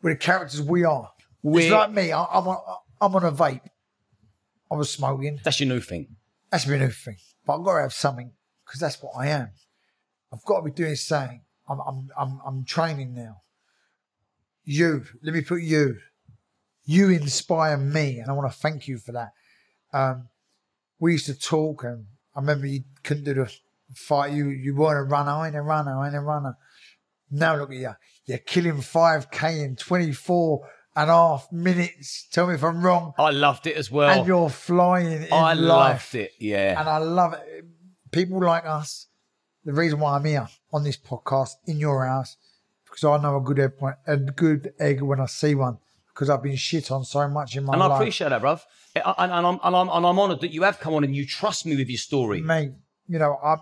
We're 0.02 0.14
the 0.14 0.18
characters 0.20 0.62
we 0.62 0.84
are. 0.84 1.10
We're- 1.42 1.66
It's 1.66 1.72
like 1.74 1.92
me. 1.92 2.12
I, 2.12 2.24
I'm, 2.24 2.48
on, 2.48 2.58
I'm 3.02 3.16
on 3.16 3.24
a 3.24 3.32
vape. 3.32 3.62
I 4.72 4.76
was 4.76 4.90
smoking. 4.92 5.40
That's 5.44 5.60
your 5.60 5.70
new 5.70 5.80
thing. 5.82 6.16
That's 6.52 6.68
my 6.68 6.78
new 6.78 6.90
thing. 6.90 7.18
But 7.46 7.58
I've 7.60 7.66
got 7.66 7.76
to 7.76 7.82
have 7.84 7.94
something 7.94 8.32
because 8.66 8.80
that's 8.80 9.02
what 9.02 9.14
I 9.18 9.28
am. 9.28 9.50
I've 10.32 10.44
got 10.44 10.58
to 10.60 10.64
be 10.66 10.72
doing 10.72 10.96
something. 10.96 11.42
I'm, 11.70 11.80
I'm, 11.80 12.10
I'm, 12.18 12.42
I'm 12.46 12.66
training 12.66 13.14
now. 13.16 13.42
You, 14.66 15.04
let 15.24 15.34
me 15.34 15.42
put 15.42 15.62
you. 15.62 15.98
You 16.86 17.10
inspire 17.10 17.78
me, 17.78 18.20
and 18.20 18.30
I 18.30 18.34
want 18.34 18.52
to 18.52 18.58
thank 18.58 18.88
you 18.88 18.98
for 18.98 19.12
that. 19.14 19.32
Um, 19.94 20.30
we 21.00 21.14
used 21.14 21.26
to 21.28 21.34
talk, 21.38 21.84
and 21.84 22.06
I 22.36 22.40
remember 22.40 22.68
you 22.68 22.84
couldn't 23.04 23.24
do 23.26 23.34
the 23.34 23.54
fight. 23.96 24.34
You, 24.34 24.50
you 24.50 24.76
weren't 24.76 25.00
a 25.00 25.10
runner. 25.10 25.32
I 25.32 25.48
ain't 25.48 25.56
a 25.56 25.62
runner. 25.62 25.98
I 26.00 26.08
ain't 26.08 26.16
a 26.16 26.22
runner. 26.22 26.58
Now 27.32 27.56
look 27.56 27.72
at 27.72 27.78
you. 27.78 27.92
You're 28.26 28.38
killing 28.40 28.74
5K 28.74 29.64
in 29.64 29.76
24 29.76 30.68
and 30.96 31.10
a 31.10 31.14
half 31.14 31.52
minutes. 31.52 32.28
Tell 32.32 32.48
me 32.48 32.56
if 32.56 32.64
I'm 32.64 32.82
wrong. 32.82 33.14
I 33.18 33.32
loved 33.32 33.68
it 33.68 33.78
as 33.78 33.92
well. 33.92 34.10
And 34.10 34.28
you're 34.28 34.50
flying 34.50 35.24
in 35.24 35.28
I 35.32 35.54
life. 35.54 36.14
loved 36.14 36.16
it. 36.16 36.32
Yeah. 36.40 36.80
And 36.80 36.90
I 36.90 36.98
love 36.98 37.34
it. 37.34 37.66
People 38.12 38.40
like 38.42 38.66
us, 38.66 39.08
the 39.64 39.74
reason 39.74 40.00
why 40.00 40.16
I'm 40.16 40.26
here 40.26 40.48
on 40.74 40.84
this 40.84 40.98
podcast 40.98 41.52
in 41.66 41.78
your 41.78 42.06
house, 42.06 42.38
because 42.86 43.04
I 43.04 43.22
know 43.22 43.38
a 43.38 43.42
good 43.42 43.60
egg, 43.60 43.74
a 44.08 44.18
good 44.18 44.74
egg 44.80 45.02
when 45.02 45.20
I 45.20 45.26
see 45.26 45.56
one, 45.56 45.78
because 46.14 46.30
I've 46.30 46.42
been 46.42 46.56
shit 46.56 46.90
on 46.90 47.04
so 47.04 47.28
much 47.28 47.56
in 47.56 47.66
my 47.66 47.74
life. 47.76 47.84
and 47.84 47.94
I 47.94 47.96
appreciate 47.98 48.30
that, 48.30 48.42
bruv. 48.42 48.62
And, 48.96 49.04
and, 49.06 49.32
and 49.32 49.46
I'm, 49.46 49.60
and, 49.64 49.76
I'm, 49.76 49.90
and 49.90 50.06
I'm 50.06 50.20
honoured 50.20 50.42
that 50.42 50.52
you 50.52 50.64
have 50.64 50.80
come 50.80 50.94
on 50.96 51.04
and 51.04 51.16
you 51.16 51.26
trust 51.28 51.66
me 51.66 51.76
with 51.76 51.90
your 51.90 51.98
story. 51.98 52.42
Mate, 52.42 52.72
you 53.08 53.20
know, 53.20 53.38
I'm, 53.44 53.60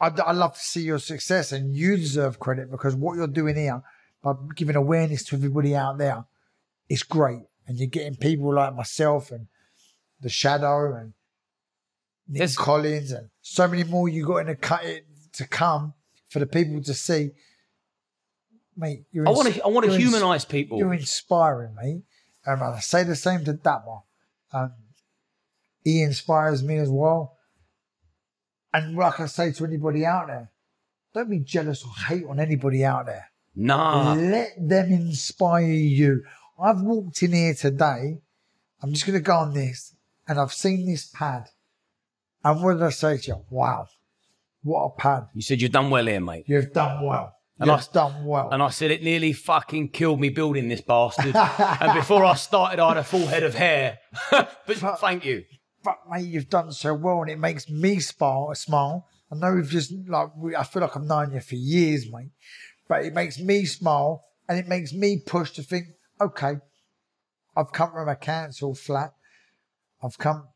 I, 0.00 0.10
I 0.24 0.32
love 0.32 0.54
to 0.54 0.60
see 0.60 0.82
your 0.82 0.98
success, 0.98 1.52
and 1.52 1.74
you 1.74 1.96
deserve 1.96 2.38
credit 2.38 2.70
because 2.70 2.94
what 2.94 3.16
you're 3.16 3.26
doing 3.26 3.56
here 3.56 3.82
by 4.22 4.34
giving 4.54 4.76
awareness 4.76 5.24
to 5.24 5.36
everybody 5.36 5.74
out 5.74 5.98
there 5.98 6.24
is 6.88 7.02
great. 7.02 7.42
And 7.66 7.78
you're 7.78 7.88
getting 7.88 8.16
people 8.16 8.54
like 8.54 8.74
myself 8.74 9.30
and 9.30 9.46
the 10.20 10.28
Shadow 10.28 10.94
and 10.94 11.12
Nick 12.26 12.38
There's- 12.38 12.56
Collins 12.56 13.12
and 13.12 13.28
so 13.42 13.66
many 13.68 13.84
more 13.84 14.08
you 14.08 14.24
got 14.26 14.38
in 14.38 14.46
the 14.46 14.56
cut 14.56 14.84
it 14.84 15.06
to 15.34 15.46
come 15.46 15.94
for 16.28 16.38
the 16.38 16.46
people 16.46 16.82
to 16.82 16.94
see. 16.94 17.30
Mate, 18.76 19.04
you're 19.10 19.26
I 19.28 19.32
want 19.32 19.52
to 19.52 19.64
I 19.64 19.68
want 19.68 19.86
to 19.86 19.96
humanise 19.96 20.44
people. 20.44 20.78
You're 20.78 20.94
inspiring, 20.94 21.74
mate. 21.74 22.02
Um, 22.46 22.62
and 22.62 22.74
I 22.76 22.80
say 22.80 23.02
the 23.02 23.16
same 23.16 23.44
to 23.44 23.52
Dapper. 23.52 23.98
Um, 24.52 24.72
he 25.84 26.02
inspires 26.02 26.62
me 26.62 26.76
as 26.76 26.88
well. 26.88 27.37
And 28.78 28.96
like 28.96 29.18
I 29.18 29.26
say 29.26 29.52
to 29.52 29.64
anybody 29.64 30.06
out 30.06 30.28
there, 30.28 30.50
don't 31.12 31.30
be 31.30 31.40
jealous 31.40 31.84
or 31.84 31.90
hate 32.06 32.24
on 32.28 32.38
anybody 32.38 32.84
out 32.84 33.06
there. 33.06 33.30
Nah. 33.56 34.14
Let 34.14 34.52
them 34.56 34.92
inspire 34.92 35.64
you. 35.64 36.22
I've 36.62 36.80
walked 36.80 37.22
in 37.22 37.32
here 37.32 37.54
today. 37.54 38.18
I'm 38.80 38.92
just 38.92 39.04
going 39.04 39.18
to 39.18 39.22
go 39.24 39.36
on 39.36 39.52
this, 39.52 39.94
and 40.28 40.38
I've 40.38 40.52
seen 40.52 40.86
this 40.86 41.06
pad. 41.06 41.48
And 42.44 42.62
what 42.62 42.74
did 42.74 42.82
I 42.84 42.90
say 42.90 43.16
to 43.18 43.26
you? 43.26 43.44
Wow, 43.50 43.88
what 44.62 44.84
a 44.84 44.90
pad! 44.90 45.26
You 45.34 45.42
said 45.42 45.60
you've 45.60 45.72
done 45.72 45.90
well 45.90 46.06
here, 46.06 46.20
mate. 46.20 46.44
You've 46.46 46.72
done 46.72 47.04
well. 47.04 47.34
And 47.58 47.68
You've 47.68 47.80
I- 47.80 47.92
done 47.92 48.24
well. 48.24 48.48
And 48.50 48.62
I 48.62 48.70
said 48.70 48.92
it 48.92 49.02
nearly 49.02 49.32
fucking 49.32 49.88
killed 49.88 50.20
me 50.20 50.28
building 50.28 50.68
this 50.68 50.80
bastard. 50.80 51.34
and 51.80 51.94
before 51.94 52.24
I 52.24 52.34
started, 52.34 52.78
I 52.78 52.88
had 52.90 52.96
a 52.98 53.04
full 53.04 53.26
head 53.26 53.42
of 53.42 53.54
hair. 53.56 53.98
but 54.30 54.48
thank 55.00 55.24
you. 55.24 55.44
Mate, 56.10 56.26
you've 56.26 56.48
done 56.48 56.72
so 56.72 56.94
well, 56.94 57.22
and 57.22 57.30
it 57.30 57.38
makes 57.38 57.68
me 57.68 58.00
smile. 58.00 58.52
Smile. 58.54 59.06
I 59.30 59.34
know 59.36 59.54
we've 59.54 59.68
just 59.68 59.92
like 60.06 60.30
we, 60.36 60.56
I 60.56 60.62
feel 60.64 60.82
like 60.82 60.96
I've 60.96 61.02
known 61.04 61.32
you 61.32 61.40
for 61.40 61.54
years, 61.56 62.10
mate. 62.10 62.30
But 62.88 63.04
it 63.04 63.12
makes 63.14 63.38
me 63.38 63.64
smile, 63.66 64.24
and 64.48 64.58
it 64.58 64.66
makes 64.68 64.92
me 64.92 65.18
push 65.24 65.50
to 65.52 65.62
think, 65.62 65.86
okay, 66.20 66.54
I've 67.56 67.72
come 67.72 67.90
from 67.92 68.08
a 68.08 68.16
council 68.16 68.74
flat. 68.74 69.12
I've 70.02 70.16
come 70.18 70.48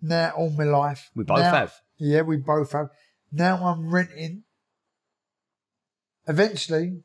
now 0.00 0.30
all 0.36 0.50
my 0.50 0.64
life. 0.64 1.10
We 1.14 1.24
both 1.24 1.38
Now- 1.40 1.52
have. 1.52 1.74
Yeah, 1.98 2.22
we 2.22 2.36
both 2.36 2.72
have. 2.72 2.88
Now 3.32 3.56
I'm 3.66 3.90
renting. 3.90 4.44
Eventually, 6.26 7.02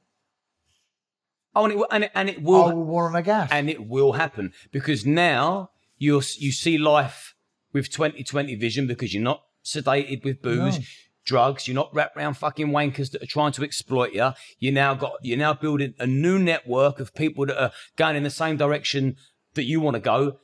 Oh, 1.55 1.63
and 1.65 1.73
it, 1.73 1.77
will- 1.77 1.87
and 1.91 2.03
it, 2.05 2.11
and 2.15 2.29
it 2.29 2.37
I 2.39 2.41
will 2.41 2.75
will 2.75 2.83
want 2.83 3.15
a 3.15 3.21
gas. 3.21 3.49
and 3.51 3.69
it 3.69 3.87
will 3.87 4.13
happen 4.13 4.53
because 4.71 5.05
now 5.05 5.69
you 5.97 6.15
you 6.37 6.51
see 6.51 6.77
life 6.79 7.32
with 7.73 7.89
2020 7.91 8.55
vision 8.55 8.87
because 8.87 9.13
you're 9.13 9.23
not 9.23 9.43
sedated 9.65 10.23
with 10.23 10.41
booze, 10.41 10.77
No. 10.79 10.85
drugs. 11.25 11.67
You're 11.67 11.75
not 11.75 11.93
wrapped 11.93 12.15
around 12.17 12.35
fucking 12.35 12.67
wankers 12.67 13.11
that 13.11 13.23
are 13.23 13.27
trying 13.27 13.51
to 13.53 13.63
exploit 13.63 14.13
you. 14.13 14.31
You 14.59 14.71
now 14.71 14.93
got 14.93 15.13
you're 15.21 15.37
now 15.37 15.53
building 15.53 15.93
a 15.99 16.07
new 16.07 16.37
network 16.39 16.99
of 16.99 17.13
people 17.15 17.45
that 17.47 17.61
are 17.61 17.71
going 17.95 18.15
in 18.15 18.23
the 18.23 18.29
same 18.29 18.57
direction 18.57 19.15
that 19.55 19.63
you 19.63 19.79
want 19.81 19.95
to 19.95 19.99
go. 20.01 20.39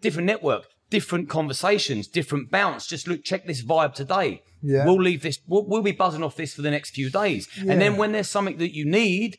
Different 0.00 0.26
network, 0.26 0.66
different 0.88 1.28
conversations, 1.28 2.06
different 2.06 2.50
bounce. 2.50 2.86
Just 2.86 3.06
look, 3.08 3.24
check 3.24 3.46
this 3.46 3.62
vibe 3.62 3.94
today. 3.94 4.42
Yeah. 4.62 4.84
We'll 4.86 5.02
leave 5.02 5.22
this. 5.22 5.38
We'll, 5.46 5.66
we'll 5.66 5.82
be 5.82 5.92
buzzing 5.92 6.22
off 6.22 6.36
this 6.36 6.54
for 6.54 6.62
the 6.62 6.70
next 6.70 6.90
few 6.90 7.10
days, 7.10 7.48
and 7.58 7.80
then 7.80 7.96
when 7.96 8.12
there's 8.12 8.28
something 8.28 8.56
that 8.58 8.74
you 8.74 8.86
need 8.86 9.36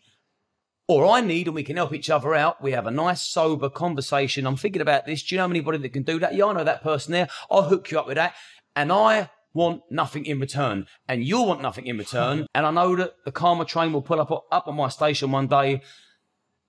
or 0.87 1.05
I 1.05 1.21
need 1.21 1.47
and 1.47 1.55
we 1.55 1.63
can 1.63 1.77
help 1.77 1.93
each 1.93 2.09
other 2.09 2.35
out. 2.35 2.61
We 2.61 2.71
have 2.71 2.85
a 2.87 2.91
nice, 2.91 3.21
sober 3.23 3.69
conversation. 3.69 4.45
I'm 4.45 4.55
thinking 4.55 4.81
about 4.81 5.05
this. 5.05 5.23
Do 5.23 5.35
you 5.35 5.39
know 5.39 5.49
anybody 5.49 5.79
that 5.79 5.89
can 5.89 6.03
do 6.03 6.19
that? 6.19 6.35
Yeah, 6.35 6.45
I 6.45 6.53
know 6.53 6.63
that 6.63 6.83
person 6.83 7.11
there. 7.11 7.27
I'll 7.49 7.63
hook 7.63 7.89
you 7.91 7.99
up 7.99 8.07
with 8.07 8.15
that. 8.15 8.35
And 8.75 8.91
I 8.91 9.29
want 9.53 9.81
nothing 9.89 10.25
in 10.25 10.39
return. 10.39 10.85
And 11.07 11.23
you'll 11.23 11.47
want 11.47 11.61
nothing 11.61 11.87
in 11.87 11.97
return. 11.97 12.45
And 12.55 12.65
I 12.65 12.71
know 12.71 12.95
that 12.97 13.13
the 13.25 13.31
karma 13.31 13.65
train 13.65 13.93
will 13.93 14.01
pull 14.01 14.19
up 14.21 14.31
up 14.51 14.67
on 14.67 14.75
my 14.75 14.89
station 14.89 15.31
one 15.31 15.47
day 15.47 15.81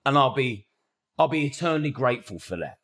and 0.05 0.17
I'll 0.17 0.33
be 0.33 0.67
I'll 1.19 1.27
be 1.27 1.45
eternally 1.45 1.91
grateful 1.91 2.39
for 2.39 2.57
that. 2.57 2.77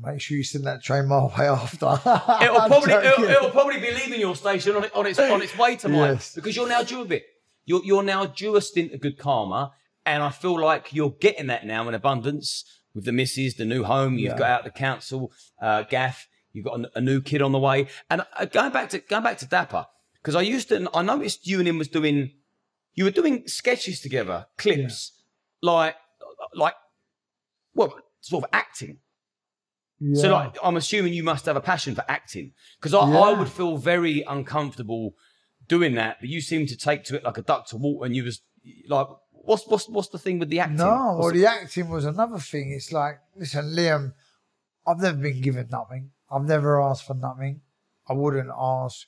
Make 0.00 0.20
sure 0.20 0.36
you 0.36 0.44
send 0.44 0.64
that 0.64 0.82
train 0.82 1.06
my 1.08 1.24
way 1.24 1.46
after. 1.48 1.86
It'll 2.44 2.60
probably 2.68 2.92
it'll, 2.92 3.24
it'll 3.24 3.50
probably 3.50 3.80
be 3.80 3.90
leaving 3.90 4.20
your 4.20 4.36
station 4.36 4.76
on, 4.76 4.84
it, 4.84 4.94
on 4.94 5.06
its 5.06 5.18
on 5.18 5.42
its 5.42 5.56
way 5.58 5.76
to 5.76 5.88
mine 5.88 5.98
Yes. 6.14 6.34
because 6.34 6.54
you're 6.54 6.68
now 6.68 6.82
due 6.82 7.02
a 7.02 7.04
bit. 7.04 7.24
You're 7.64 7.84
you're 7.84 8.02
now 8.02 8.26
due 8.26 8.56
a 8.56 8.60
stint 8.60 8.92
of 8.92 9.00
good 9.00 9.18
karma, 9.18 9.72
and 10.12 10.22
I 10.22 10.30
feel 10.30 10.60
like 10.60 10.92
you're 10.92 11.14
getting 11.20 11.46
that 11.48 11.66
now 11.66 11.88
in 11.88 11.94
abundance 11.94 12.64
with 12.94 13.04
the 13.04 13.12
missus, 13.12 13.54
the 13.54 13.64
new 13.64 13.84
home 13.84 14.14
you've 14.18 14.32
Yeah. 14.32 14.38
got 14.38 14.50
out 14.50 14.64
the 14.64 14.70
council, 14.70 15.32
uh, 15.60 15.82
gaff. 15.82 16.26
You've 16.52 16.64
got 16.64 16.80
a, 16.80 16.90
a 16.96 17.00
new 17.00 17.20
kid 17.20 17.42
on 17.42 17.52
the 17.52 17.58
way, 17.58 17.86
and 18.10 18.22
uh, 18.36 18.46
going 18.46 18.72
back 18.72 18.88
to 18.90 18.98
going 18.98 19.22
back 19.22 19.38
to 19.38 19.46
Dapper 19.46 19.86
because 20.14 20.34
I 20.34 20.40
used 20.40 20.68
to 20.70 20.88
I 20.94 21.02
noticed 21.02 21.46
you 21.46 21.58
and 21.60 21.68
him 21.68 21.78
was 21.78 21.88
doing 21.88 22.32
you 22.94 23.04
were 23.04 23.10
doing 23.10 23.46
sketches 23.46 24.00
together, 24.00 24.46
clips 24.56 25.12
like 25.62 25.94
like 26.54 26.74
well 27.74 27.94
sort 28.20 28.44
of 28.44 28.50
acting. 28.52 28.98
Yeah. 30.00 30.22
So, 30.22 30.28
like, 30.32 30.56
I'm 30.62 30.76
assuming 30.76 31.12
you 31.12 31.24
must 31.24 31.44
have 31.46 31.56
a 31.56 31.60
passion 31.60 31.94
for 31.96 32.04
acting 32.08 32.52
because 32.80 32.94
I, 32.94 33.00
I 33.00 33.32
would 33.32 33.48
feel 33.48 33.76
very 33.78 34.22
uncomfortable 34.22 35.14
doing 35.66 35.94
that. 35.96 36.18
But 36.20 36.28
you 36.28 36.40
seem 36.40 36.66
to 36.66 36.76
take 36.76 37.02
to 37.04 37.16
it 37.16 37.24
like 37.24 37.36
a 37.36 37.42
duck 37.42 37.66
to 37.68 37.76
water, 37.76 38.06
and 38.06 38.14
you 38.16 38.24
was 38.24 38.40
like, 38.88 39.06
"What's 39.44 39.66
what's 39.66 39.88
what's 39.88 40.08
the 40.08 40.18
thing 40.18 40.38
with 40.38 40.48
the 40.48 40.60
acting?" 40.60 40.76
No, 40.76 40.86
well, 40.86 41.18
What's 41.18 41.36
the 41.36 41.46
acting 41.46 41.88
was 41.88 42.04
another 42.04 42.38
thing. 42.38 42.72
It's 42.72 42.92
like, 42.92 43.20
listen, 43.36 43.66
Liam, 43.74 44.12
I've 44.86 45.00
never 45.00 45.18
been 45.18 45.40
given 45.40 45.68
nothing. 45.70 46.10
I've 46.30 46.44
never 46.44 46.80
asked 46.82 47.06
for 47.06 47.14
nothing. 47.14 47.60
I 48.08 48.14
wouldn't 48.14 48.50
ask. 48.56 49.06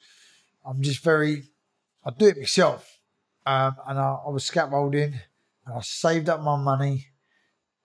I'm 0.65 0.83
just 0.83 1.03
very, 1.03 1.45
I 2.05 2.11
do 2.11 2.29
it 2.29 2.39
myself. 2.39 2.99
Um, 3.47 3.77
and 3.87 3.99
I, 3.99 4.19
I 4.27 4.31
was 4.31 4.45
scaffolding 4.45 5.15
and 5.67 5.75
I 5.75 5.81
saved 5.81 6.29
up 6.29 6.43
my 6.43 6.57
money 6.57 7.07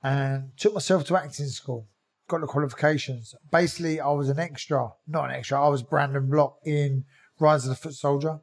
and 0.04 0.52
took 0.58 0.74
myself 0.74 1.06
to 1.06 1.18
acting 1.18 1.48
school, 1.48 1.88
got 2.28 2.42
the 2.42 2.48
qualifications. 2.48 3.34
Basically, 3.52 4.00
I 4.00 4.10
was 4.10 4.30
an 4.30 4.40
extra, 4.40 4.90
not 5.08 5.30
an 5.30 5.36
extra, 5.36 5.64
I 5.64 5.70
was 5.70 5.82
Brandon 5.82 6.30
Block 6.30 6.60
in 6.66 7.06
Rise 7.40 7.64
of 7.66 7.70
the 7.70 7.76
Foot 7.76 7.94
Soldier. 7.94 8.40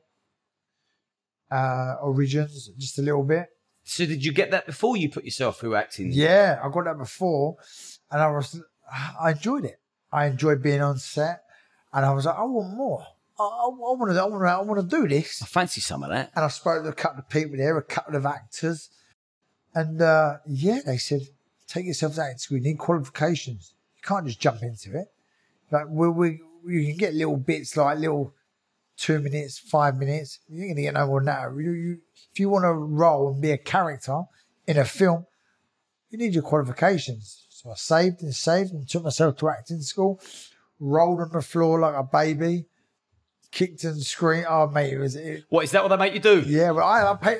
Uh, 1.50 1.96
origins, 2.00 2.70
just 2.78 2.98
a 2.98 3.02
little 3.02 3.22
bit. 3.22 3.48
So, 3.84 4.06
did 4.06 4.24
you 4.24 4.32
get 4.32 4.50
that 4.52 4.66
before 4.66 4.96
you 4.96 5.08
put 5.10 5.24
yourself 5.24 5.60
through 5.60 5.74
acting? 5.74 6.12
Yeah, 6.12 6.60
I 6.62 6.68
got 6.70 6.84
that 6.84 6.98
before, 6.98 7.56
and 8.10 8.22
I 8.22 8.30
was, 8.30 8.60
I 9.20 9.32
enjoyed 9.32 9.64
it. 9.64 9.80
I 10.12 10.26
enjoyed 10.26 10.62
being 10.62 10.82
on 10.82 10.98
set, 10.98 11.42
and 11.92 12.04
I 12.04 12.12
was 12.12 12.26
like, 12.26 12.36
I 12.36 12.42
want 12.42 12.76
more. 12.76 13.06
I, 13.38 13.42
I, 13.42 13.68
want 13.68 14.12
to, 14.12 14.20
I 14.20 14.24
want 14.24 14.42
to, 14.42 14.48
I 14.48 14.60
want 14.60 14.80
to 14.90 14.96
do 14.96 15.08
this. 15.08 15.42
I 15.42 15.46
fancy 15.46 15.80
some 15.80 16.02
of 16.02 16.10
that. 16.10 16.30
And 16.34 16.44
I 16.44 16.48
spoke 16.48 16.82
to 16.84 16.88
a 16.90 16.94
couple 16.94 17.20
of 17.20 17.28
people 17.28 17.56
there, 17.56 17.76
a 17.76 17.82
couple 17.82 18.14
of 18.14 18.24
actors, 18.24 18.90
and 19.74 20.00
uh, 20.00 20.38
yeah, 20.46 20.80
they 20.84 20.98
said, 20.98 21.22
take 21.66 21.86
yourself 21.86 22.14
to 22.14 22.22
acting 22.22 22.38
school. 22.38 22.58
You 22.58 22.64
need 22.64 22.78
qualifications. 22.78 23.74
You 23.96 24.02
can't 24.06 24.26
just 24.26 24.40
jump 24.40 24.62
into 24.62 24.98
it. 24.98 25.08
Like 25.70 25.86
we, 25.88 26.08
we, 26.08 26.40
you 26.66 26.86
can 26.86 26.96
get 26.96 27.14
little 27.14 27.36
bits, 27.36 27.76
like 27.76 27.98
little 27.98 28.34
two 29.02 29.18
minutes, 29.18 29.58
five 29.58 29.96
minutes. 29.96 30.38
You're 30.48 30.66
going 30.66 30.76
to 30.76 30.82
get 30.82 30.94
no 30.94 31.06
more 31.06 31.20
than 31.20 31.26
that. 31.26 31.50
You, 31.56 31.72
you, 31.72 31.98
if 32.32 32.38
you 32.38 32.48
want 32.48 32.64
to 32.64 32.72
roll 32.72 33.32
and 33.32 33.42
be 33.42 33.50
a 33.50 33.58
character 33.58 34.22
in 34.66 34.78
a 34.78 34.84
film, 34.84 35.26
you 36.10 36.18
need 36.18 36.34
your 36.34 36.44
qualifications. 36.44 37.46
So 37.50 37.70
I 37.70 37.74
saved 37.74 38.22
and 38.22 38.34
saved 38.34 38.72
and 38.72 38.88
took 38.88 39.02
myself 39.02 39.36
to 39.38 39.48
acting 39.48 39.80
school, 39.82 40.20
rolled 40.78 41.20
on 41.20 41.30
the 41.32 41.42
floor 41.42 41.80
like 41.80 41.96
a 41.96 42.04
baby, 42.04 42.66
kicked 43.50 43.82
and 43.84 44.00
screamed. 44.02 44.46
Oh, 44.48 44.68
mate, 44.68 44.92
it 44.92 44.98
was. 44.98 45.16
It, 45.16 45.44
What 45.48 45.64
is 45.64 45.72
that? 45.72 45.82
What 45.82 45.88
they 45.88 45.96
make 45.96 46.14
you 46.14 46.20
do? 46.20 46.40
yeah, 46.46 46.72
but 46.72 46.80
I, 46.82 47.10
I 47.10 47.16
paid. 47.16 47.38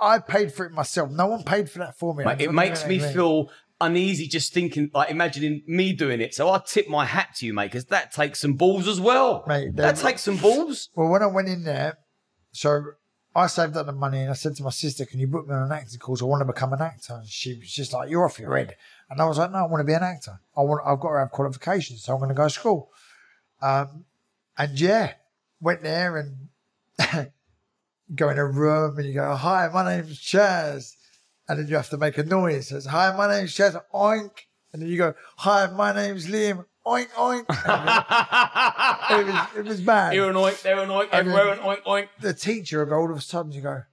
I 0.00 0.18
paid 0.18 0.52
for 0.52 0.66
it 0.66 0.72
myself. 0.72 1.10
No 1.10 1.26
one 1.28 1.44
paid 1.44 1.70
for 1.70 1.78
that 1.80 1.98
for 1.98 2.14
me. 2.14 2.24
Mate, 2.24 2.40
it 2.42 2.52
makes 2.52 2.86
me 2.86 2.98
feel 2.98 3.50
uneasy 3.84 4.26
just 4.28 4.52
thinking, 4.52 4.90
like 4.94 5.10
imagining 5.10 5.62
me 5.66 5.92
doing 5.92 6.20
it. 6.20 6.34
So 6.34 6.50
I 6.50 6.58
tip 6.64 6.88
my 6.88 7.04
hat 7.04 7.34
to 7.36 7.46
you, 7.46 7.52
mate, 7.54 7.66
because 7.66 7.86
that 7.86 8.12
takes 8.12 8.40
some 8.40 8.54
balls 8.54 8.88
as 8.88 9.00
well. 9.00 9.44
Mate, 9.46 9.76
that 9.76 9.96
they- 9.96 10.02
takes 10.02 10.22
some 10.22 10.36
balls. 10.36 10.88
Well, 10.94 11.08
when 11.08 11.22
I 11.22 11.26
went 11.26 11.48
in 11.48 11.64
there, 11.64 11.98
so 12.52 12.82
I 13.36 13.46
saved 13.48 13.76
up 13.76 13.86
the 13.86 13.92
money 13.92 14.20
and 14.20 14.30
I 14.30 14.34
said 14.34 14.54
to 14.56 14.62
my 14.62 14.70
sister, 14.70 15.04
"Can 15.04 15.18
you 15.18 15.26
book 15.26 15.48
me 15.48 15.54
on 15.54 15.62
an 15.64 15.72
acting 15.72 15.98
course? 15.98 16.22
I 16.22 16.24
want 16.26 16.40
to 16.42 16.44
become 16.46 16.72
an 16.72 16.80
actor." 16.80 17.14
And 17.14 17.26
she 17.28 17.58
was 17.58 17.70
just 17.72 17.92
like, 17.92 18.08
"You're 18.08 18.24
off 18.24 18.38
your 18.38 18.56
head." 18.56 18.76
And 19.10 19.20
I 19.20 19.24
was 19.26 19.38
like, 19.38 19.50
"No, 19.50 19.58
I 19.58 19.66
want 19.66 19.80
to 19.80 19.84
be 19.84 19.92
an 19.92 20.02
actor. 20.04 20.40
I 20.56 20.60
want. 20.60 20.82
I've 20.86 21.00
got 21.00 21.12
to 21.12 21.18
have 21.18 21.30
qualifications, 21.30 22.04
so 22.04 22.12
I'm 22.12 22.20
going 22.20 22.28
to 22.28 22.34
go 22.34 22.44
to 22.44 22.50
school." 22.50 22.90
Um, 23.60 24.04
and 24.56 24.78
yeah, 24.78 25.14
went 25.60 25.82
there 25.82 26.16
and 26.16 26.48
go 28.14 28.28
in 28.28 28.38
a 28.38 28.44
room 28.46 28.98
and 28.98 29.06
you 29.06 29.14
go, 29.14 29.34
"Hi, 29.34 29.68
my 29.68 29.84
name's 29.96 30.20
Chas," 30.20 30.96
and 31.48 31.58
then 31.58 31.68
you 31.68 31.76
have 31.76 31.90
to 31.90 31.98
make 31.98 32.18
a 32.18 32.24
noise. 32.24 32.66
It 32.66 32.68
says, 32.68 32.86
"Hi, 32.86 33.14
my 33.16 33.28
name's 33.28 33.54
Chas." 33.54 33.76
Oink. 33.94 34.30
And 34.72 34.82
then 34.82 34.88
you 34.88 34.98
go, 34.98 35.14
"Hi, 35.38 35.66
my 35.66 35.92
name's 35.92 36.26
Liam." 36.26 36.64
Oink 36.86 37.08
oink. 37.12 37.46
it 39.10 39.26
was 39.26 39.56
it 39.56 39.64
was 39.64 39.80
bad. 39.80 40.12
Here 40.12 40.28
an 40.28 40.36
oink, 40.36 40.60
there 40.60 40.78
an 40.80 40.90
oink, 40.90 41.08
everywhere 41.12 41.48
an 41.48 41.60
oink, 41.60 41.82
oink. 41.84 42.08
the 42.20 42.34
teacher 42.34 42.84
go 42.84 42.96
all 42.96 43.10
of 43.10 43.16
a 43.16 43.20
sudden 43.22 43.52
you 43.52 43.62
go, 43.62 43.84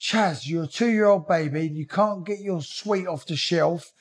Chas, 0.00 0.48
you're 0.48 0.64
a 0.64 0.66
two 0.66 0.90
year 0.90 1.06
old 1.06 1.28
baby, 1.28 1.68
you 1.68 1.86
can't 1.86 2.26
get 2.26 2.40
your 2.40 2.60
sweet 2.60 3.06
off 3.06 3.24
the 3.24 3.36
shelf. 3.36 3.92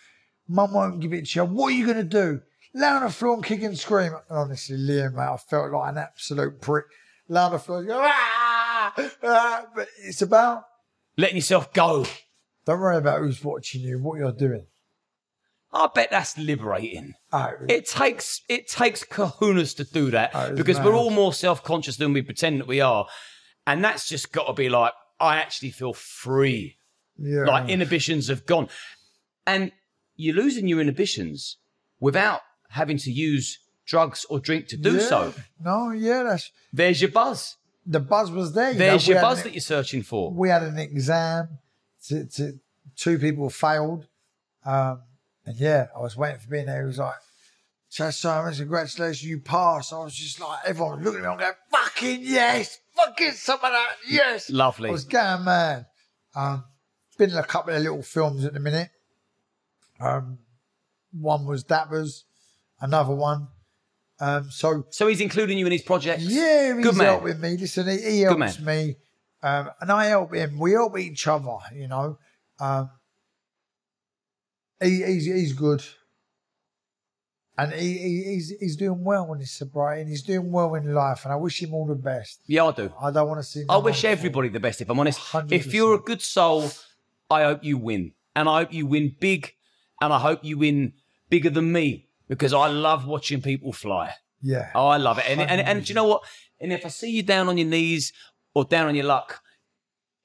Mum 0.48 0.74
won't 0.74 1.00
give 1.00 1.14
it 1.14 1.28
to 1.28 1.40
you. 1.40 1.46
What 1.46 1.68
are 1.68 1.76
you 1.76 1.86
gonna 1.86 2.04
do? 2.04 2.42
Lay 2.74 2.88
on 2.88 3.04
the 3.04 3.10
floor 3.12 3.36
and 3.36 3.46
kick 3.46 3.62
and 3.62 3.78
scream. 3.78 4.14
And 4.14 4.38
honestly, 4.38 4.76
Liam, 4.76 5.14
mate, 5.14 5.22
I 5.22 5.38
felt 5.38 5.72
like 5.72 5.92
an 5.92 6.00
absolute 6.00 6.60
prick. 6.60 6.86
Lay 7.28 7.40
on 7.40 7.52
the 7.52 7.60
floor, 7.60 7.80
and 7.80 7.88
go, 7.88 8.02
ah, 8.04 8.94
ah. 9.24 9.66
But 9.76 9.88
it's 10.00 10.24
about 10.24 10.64
Letting 11.18 11.36
yourself 11.36 11.74
go. 11.74 12.06
don't 12.66 12.80
worry 12.80 12.98
about 12.98 13.20
who's 13.20 13.44
watching 13.44 13.82
you, 13.82 14.00
what 14.00 14.18
you're 14.20 14.32
doing. 14.32 14.66
I 15.72 15.90
bet 15.94 16.12
that's 16.12 16.38
liberating. 16.38 17.14
Oh, 17.32 17.52
It 17.68 17.88
takes 17.88 18.42
it 18.48 18.68
takes 18.68 19.04
kahunas 19.04 19.76
to 19.78 19.84
do 19.84 20.12
that 20.12 20.32
Oh, 20.34 20.56
because 20.56 20.80
we're 20.80 20.94
all 20.96 21.10
more 21.10 21.34
self 21.34 21.64
conscious 21.64 21.98
than 21.98 22.14
we 22.14 22.22
pretend 22.22 22.60
that 22.60 22.68
we 22.68 22.80
are, 22.82 23.08
and 23.66 23.84
that's 23.84 24.08
just 24.08 24.32
got 24.32 24.46
to 24.48 24.54
be 24.54 24.70
like 24.70 24.94
I 25.20 25.38
actually 25.38 25.72
feel 25.72 25.94
free. 25.94 26.78
yeah. 27.18 27.44
Like 27.46 27.70
inhibitions 27.70 28.28
have 28.28 28.46
gone, 28.46 28.70
and 29.48 29.72
you're 30.16 30.36
losing 30.36 30.68
your 30.68 30.80
inhibitions 30.80 31.58
without 32.00 32.42
having 32.70 32.98
to 32.98 33.12
use 33.12 33.58
drugs 33.86 34.26
or 34.30 34.40
drink 34.40 34.68
to 34.68 34.78
do 34.78 34.94
Yeah. 34.98 35.08
so. 35.08 35.34
No, 35.60 35.90
yeah, 35.92 36.22
that's 36.24 36.52
There's 36.72 37.02
your 37.02 37.12
buzz. 37.12 37.58
The 37.86 38.00
buzz 38.00 38.32
was 38.32 38.54
there. 38.54 38.72
you 38.72 38.78
There's 38.78 39.08
know, 39.08 39.14
your 39.14 39.22
buzz 39.22 39.40
an- 39.40 39.46
that 39.46 39.54
you're 39.54 39.62
searching 39.62 40.04
for. 40.04 40.32
we 40.32 40.50
had 40.50 40.64
an 40.64 40.78
exam. 40.78 41.60
To, 42.08 42.26
to, 42.26 42.60
two 42.96 43.18
people 43.18 43.50
failed. 43.50 44.08
Um, 44.66 45.02
and 45.46 45.58
yeah, 45.58 45.88
I 45.96 46.00
was 46.00 46.16
waiting 46.16 46.40
for 46.40 46.50
being 46.50 46.66
there. 46.66 46.82
He 46.82 46.88
was 46.88 47.00
like, 47.00 47.16
Chas 47.90 48.18
Symonds, 48.18 48.60
congratulations, 48.60 49.24
you 49.24 49.40
passed. 49.40 49.94
I 49.94 50.00
was 50.04 50.16
just 50.16 50.40
like, 50.40 50.60
everyone 50.66 50.98
was 50.98 51.06
looking 51.06 51.20
at 51.20 51.24
me. 51.26 51.32
I'm 51.32 51.38
going, 51.40 51.54
fucking 51.72 52.20
yes, 52.24 52.80
fucking 52.96 53.32
some 53.34 53.58
of 53.58 53.72
that, 53.72 53.96
yes. 54.10 54.50
Lovely. 54.50 54.90
I 54.90 54.92
was 54.92 55.04
going 55.04 55.44
mad. 55.44 55.86
Um, 56.36 56.64
been 57.18 57.30
in 57.30 57.38
a 57.38 57.44
couple 57.44 57.76
of 57.76 57.82
little 57.82 58.02
films 58.02 58.46
at 58.46 58.54
the 58.54 58.60
minute. 58.60 58.90
Um, 60.00 60.40
one 61.12 61.46
was 61.46 61.64
Dappers, 61.64 62.24
another 62.82 63.14
one. 63.14 63.48
Um, 64.24 64.50
so 64.50 64.86
So 64.90 65.08
he's 65.08 65.20
including 65.20 65.58
you 65.58 65.66
in 65.66 65.72
his 65.74 65.82
projects. 65.82 66.24
yeah, 66.24 66.74
he's 66.76 66.84
Good 66.86 66.96
man. 66.96 67.08
helping 67.08 67.42
me. 67.42 67.58
Listen, 67.58 67.88
he, 67.90 67.98
he 67.98 68.24
Good 68.24 68.40
helps 68.40 68.60
me, 68.60 68.96
um, 69.42 69.70
and 69.82 69.92
I 69.92 70.06
help 70.06 70.34
him. 70.34 70.58
We 70.60 70.72
help 70.72 70.98
each 70.98 71.28
other. 71.28 71.58
You 71.76 71.88
know, 71.90 72.18
um, 72.60 72.90
he, 74.82 75.04
he's 75.04 75.26
he's 75.26 75.54
good, 75.54 75.84
and 77.58 77.74
he, 77.74 77.98
he 77.98 78.24
he's 78.34 78.54
he's 78.62 78.76
doing 78.78 79.04
well 79.04 79.34
in 79.34 79.40
his 79.40 79.52
sobriety, 79.52 80.02
and 80.04 80.10
he's 80.10 80.24
doing 80.24 80.52
well 80.52 80.76
in 80.76 80.94
life. 80.94 81.26
And 81.26 81.34
I 81.34 81.36
wish 81.36 81.62
him 81.62 81.74
all 81.74 81.86
the 81.86 81.96
best. 81.96 82.40
Yeah, 82.48 82.66
I 82.66 82.72
do. 82.72 82.94
I 83.02 83.12
don't 83.12 83.28
want 83.28 83.40
to 83.42 83.44
see. 83.44 83.66
I 83.70 83.78
wish 83.78 84.06
everybody 84.06 84.48
the 84.50 84.60
best, 84.62 84.80
if 84.80 84.90
I'm 84.90 85.00
honest. 85.00 85.20
100%. 85.20 85.52
If 85.52 85.74
you're 85.74 85.96
a 85.96 86.00
good 86.00 86.22
soul, 86.22 86.70
I 87.30 87.44
hope 87.44 87.64
you 87.64 87.78
win. 87.78 88.14
And 88.38 88.48
I 88.48 88.60
hope 88.62 88.74
you 88.74 88.86
win 88.86 89.16
big. 89.20 89.52
And 90.02 90.12
I 90.14 90.20
hope 90.20 90.44
you 90.44 90.58
win 90.58 90.94
bigger 91.30 91.50
than 91.50 91.72
me 91.72 92.08
because 92.36 92.54
I 92.54 92.68
love 92.68 93.06
watching 93.06 93.42
people 93.42 93.72
fly. 93.74 94.14
Yeah, 94.42 94.72
I 94.76 94.98
love 94.98 95.20
it. 95.20 95.26
And, 95.28 95.40
and, 95.40 95.62
and 95.62 95.86
do 95.86 95.90
you 95.90 95.96
know 95.96 96.08
what? 96.08 96.24
And 96.60 96.74
if 96.74 96.86
I 96.86 96.90
see 96.90 97.10
you 97.12 97.24
down 97.24 97.48
on 97.48 97.58
your 97.58 97.68
knees 97.68 98.12
or 98.54 98.66
down 98.66 98.88
on 98.88 98.96
your 98.96 99.06
luck, 99.06 99.42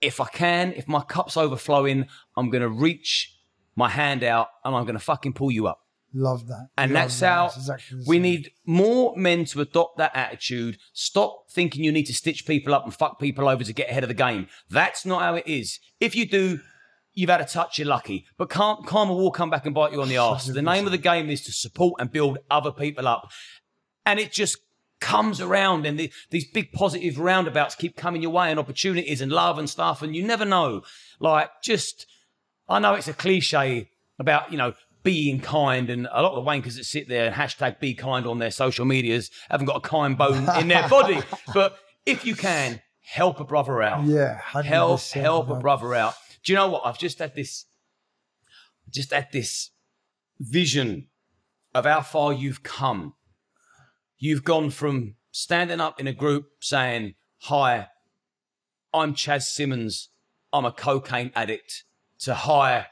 if 0.00 0.20
I 0.20 0.26
can, 0.26 0.72
if 0.72 0.86
my 0.88 1.02
cup's 1.02 1.36
overflowing, 1.36 2.06
I'm 2.36 2.50
going 2.50 2.62
to 2.62 2.68
reach 2.68 3.36
my 3.76 3.88
hand 3.88 4.24
out 4.24 4.48
and 4.64 4.74
I'm 4.74 4.84
going 4.84 4.94
to 4.98 5.00
fucking 5.04 5.34
pull 5.34 5.50
you 5.50 5.66
up. 5.68 5.80
love 6.14 6.46
that. 6.48 6.68
And 6.76 6.92
Love 6.92 7.02
that's 7.02 7.20
that. 7.20 7.32
how 7.32 7.44
That's 7.46 7.56
exactly 7.58 7.98
we 8.06 8.18
need 8.18 8.50
more 8.66 9.14
men 9.16 9.44
to 9.46 9.60
adopt 9.60 9.98
that 9.98 10.12
attitude. 10.16 10.78
Stop 10.92 11.44
thinking 11.50 11.84
you 11.84 11.92
need 11.92 12.06
to 12.06 12.14
stitch 12.14 12.44
people 12.46 12.74
up 12.74 12.84
and 12.84 12.94
fuck 12.94 13.20
people 13.20 13.48
over 13.48 13.62
to 13.64 13.72
get 13.72 13.88
ahead 13.90 14.02
of 14.04 14.08
the 14.08 14.14
game. 14.14 14.48
That's 14.68 15.04
not 15.06 15.22
how 15.22 15.34
it 15.36 15.46
is. 15.46 15.78
If 16.00 16.16
you 16.16 16.26
do, 16.28 16.60
you've 17.18 17.30
had 17.30 17.40
a 17.40 17.44
touch, 17.44 17.78
you're 17.78 17.88
lucky. 17.88 18.24
But 18.36 18.48
karma, 18.48 18.86
karma 18.86 19.12
will 19.12 19.32
come 19.32 19.50
back 19.50 19.66
and 19.66 19.74
bite 19.74 19.92
you 19.92 20.00
on 20.00 20.08
the 20.08 20.16
arse. 20.28 20.46
The 20.46 20.62
name 20.62 20.86
of 20.86 20.92
the 20.92 20.98
game 20.98 21.28
is 21.28 21.42
to 21.42 21.52
support 21.52 22.00
and 22.00 22.12
build 22.12 22.38
other 22.48 22.70
people 22.70 23.08
up. 23.08 23.30
And 24.06 24.20
it 24.20 24.30
just 24.30 24.58
comes 25.00 25.40
around 25.40 25.84
and 25.84 25.98
the, 25.98 26.12
these 26.30 26.48
big 26.48 26.70
positive 26.72 27.18
roundabouts 27.18 27.74
keep 27.74 27.96
coming 27.96 28.22
your 28.22 28.30
way 28.30 28.50
and 28.50 28.58
opportunities 28.58 29.20
and 29.20 29.32
love 29.32 29.58
and 29.58 29.68
stuff. 29.68 30.00
And 30.00 30.14
you 30.14 30.24
never 30.24 30.44
know. 30.44 30.82
Like, 31.18 31.50
just 31.60 32.06
I 32.68 32.78
know 32.78 32.94
it's 32.94 33.08
a 33.08 33.12
cliche 33.12 33.90
about, 34.20 34.52
you 34.52 34.58
know, 34.58 34.74
being 35.02 35.40
kind, 35.40 35.90
and 35.90 36.06
a 36.12 36.22
lot 36.22 36.34
of 36.34 36.44
the 36.44 36.50
wankers 36.50 36.76
that 36.76 36.84
sit 36.84 37.08
there 37.08 37.26
and 37.26 37.34
hashtag 37.34 37.80
be 37.80 37.94
kind 37.94 38.26
on 38.26 38.38
their 38.38 38.50
social 38.50 38.84
medias 38.84 39.30
haven't 39.48 39.66
got 39.66 39.76
a 39.76 39.80
kind 39.80 40.16
bone 40.16 40.48
in 40.60 40.68
their 40.68 40.88
body. 40.90 41.20
But 41.54 41.78
if 42.04 42.24
you 42.24 42.34
can, 42.34 42.80
help 43.00 43.40
a 43.40 43.44
brother 43.44 43.82
out. 43.82 44.04
Yeah, 44.04 44.40
Help, 44.64 45.00
100%, 45.00 45.12
help 45.12 45.50
a 45.50 45.54
brother 45.56 45.94
out. 45.94 46.14
Do 46.48 46.54
you 46.54 46.56
know 46.60 46.68
what? 46.70 46.86
I've 46.86 46.96
just 46.96 47.18
had 47.18 47.34
this, 47.34 47.66
just 48.90 49.12
had 49.12 49.28
this 49.32 49.70
vision 50.40 51.08
of 51.74 51.84
how 51.84 52.00
far 52.00 52.32
you've 52.32 52.62
come. 52.62 53.12
You've 54.16 54.44
gone 54.44 54.70
from 54.70 55.16
standing 55.30 55.78
up 55.78 56.00
in 56.00 56.06
a 56.06 56.14
group 56.14 56.46
saying, 56.60 57.16
Hi, 57.40 57.88
I'm 58.94 59.12
Chas 59.12 59.46
Symonds. 59.46 60.08
I'm 60.50 60.64
a 60.64 60.72
cocaine 60.72 61.32
addict. 61.36 61.84
To 62.20 62.32
hi, 62.32 62.86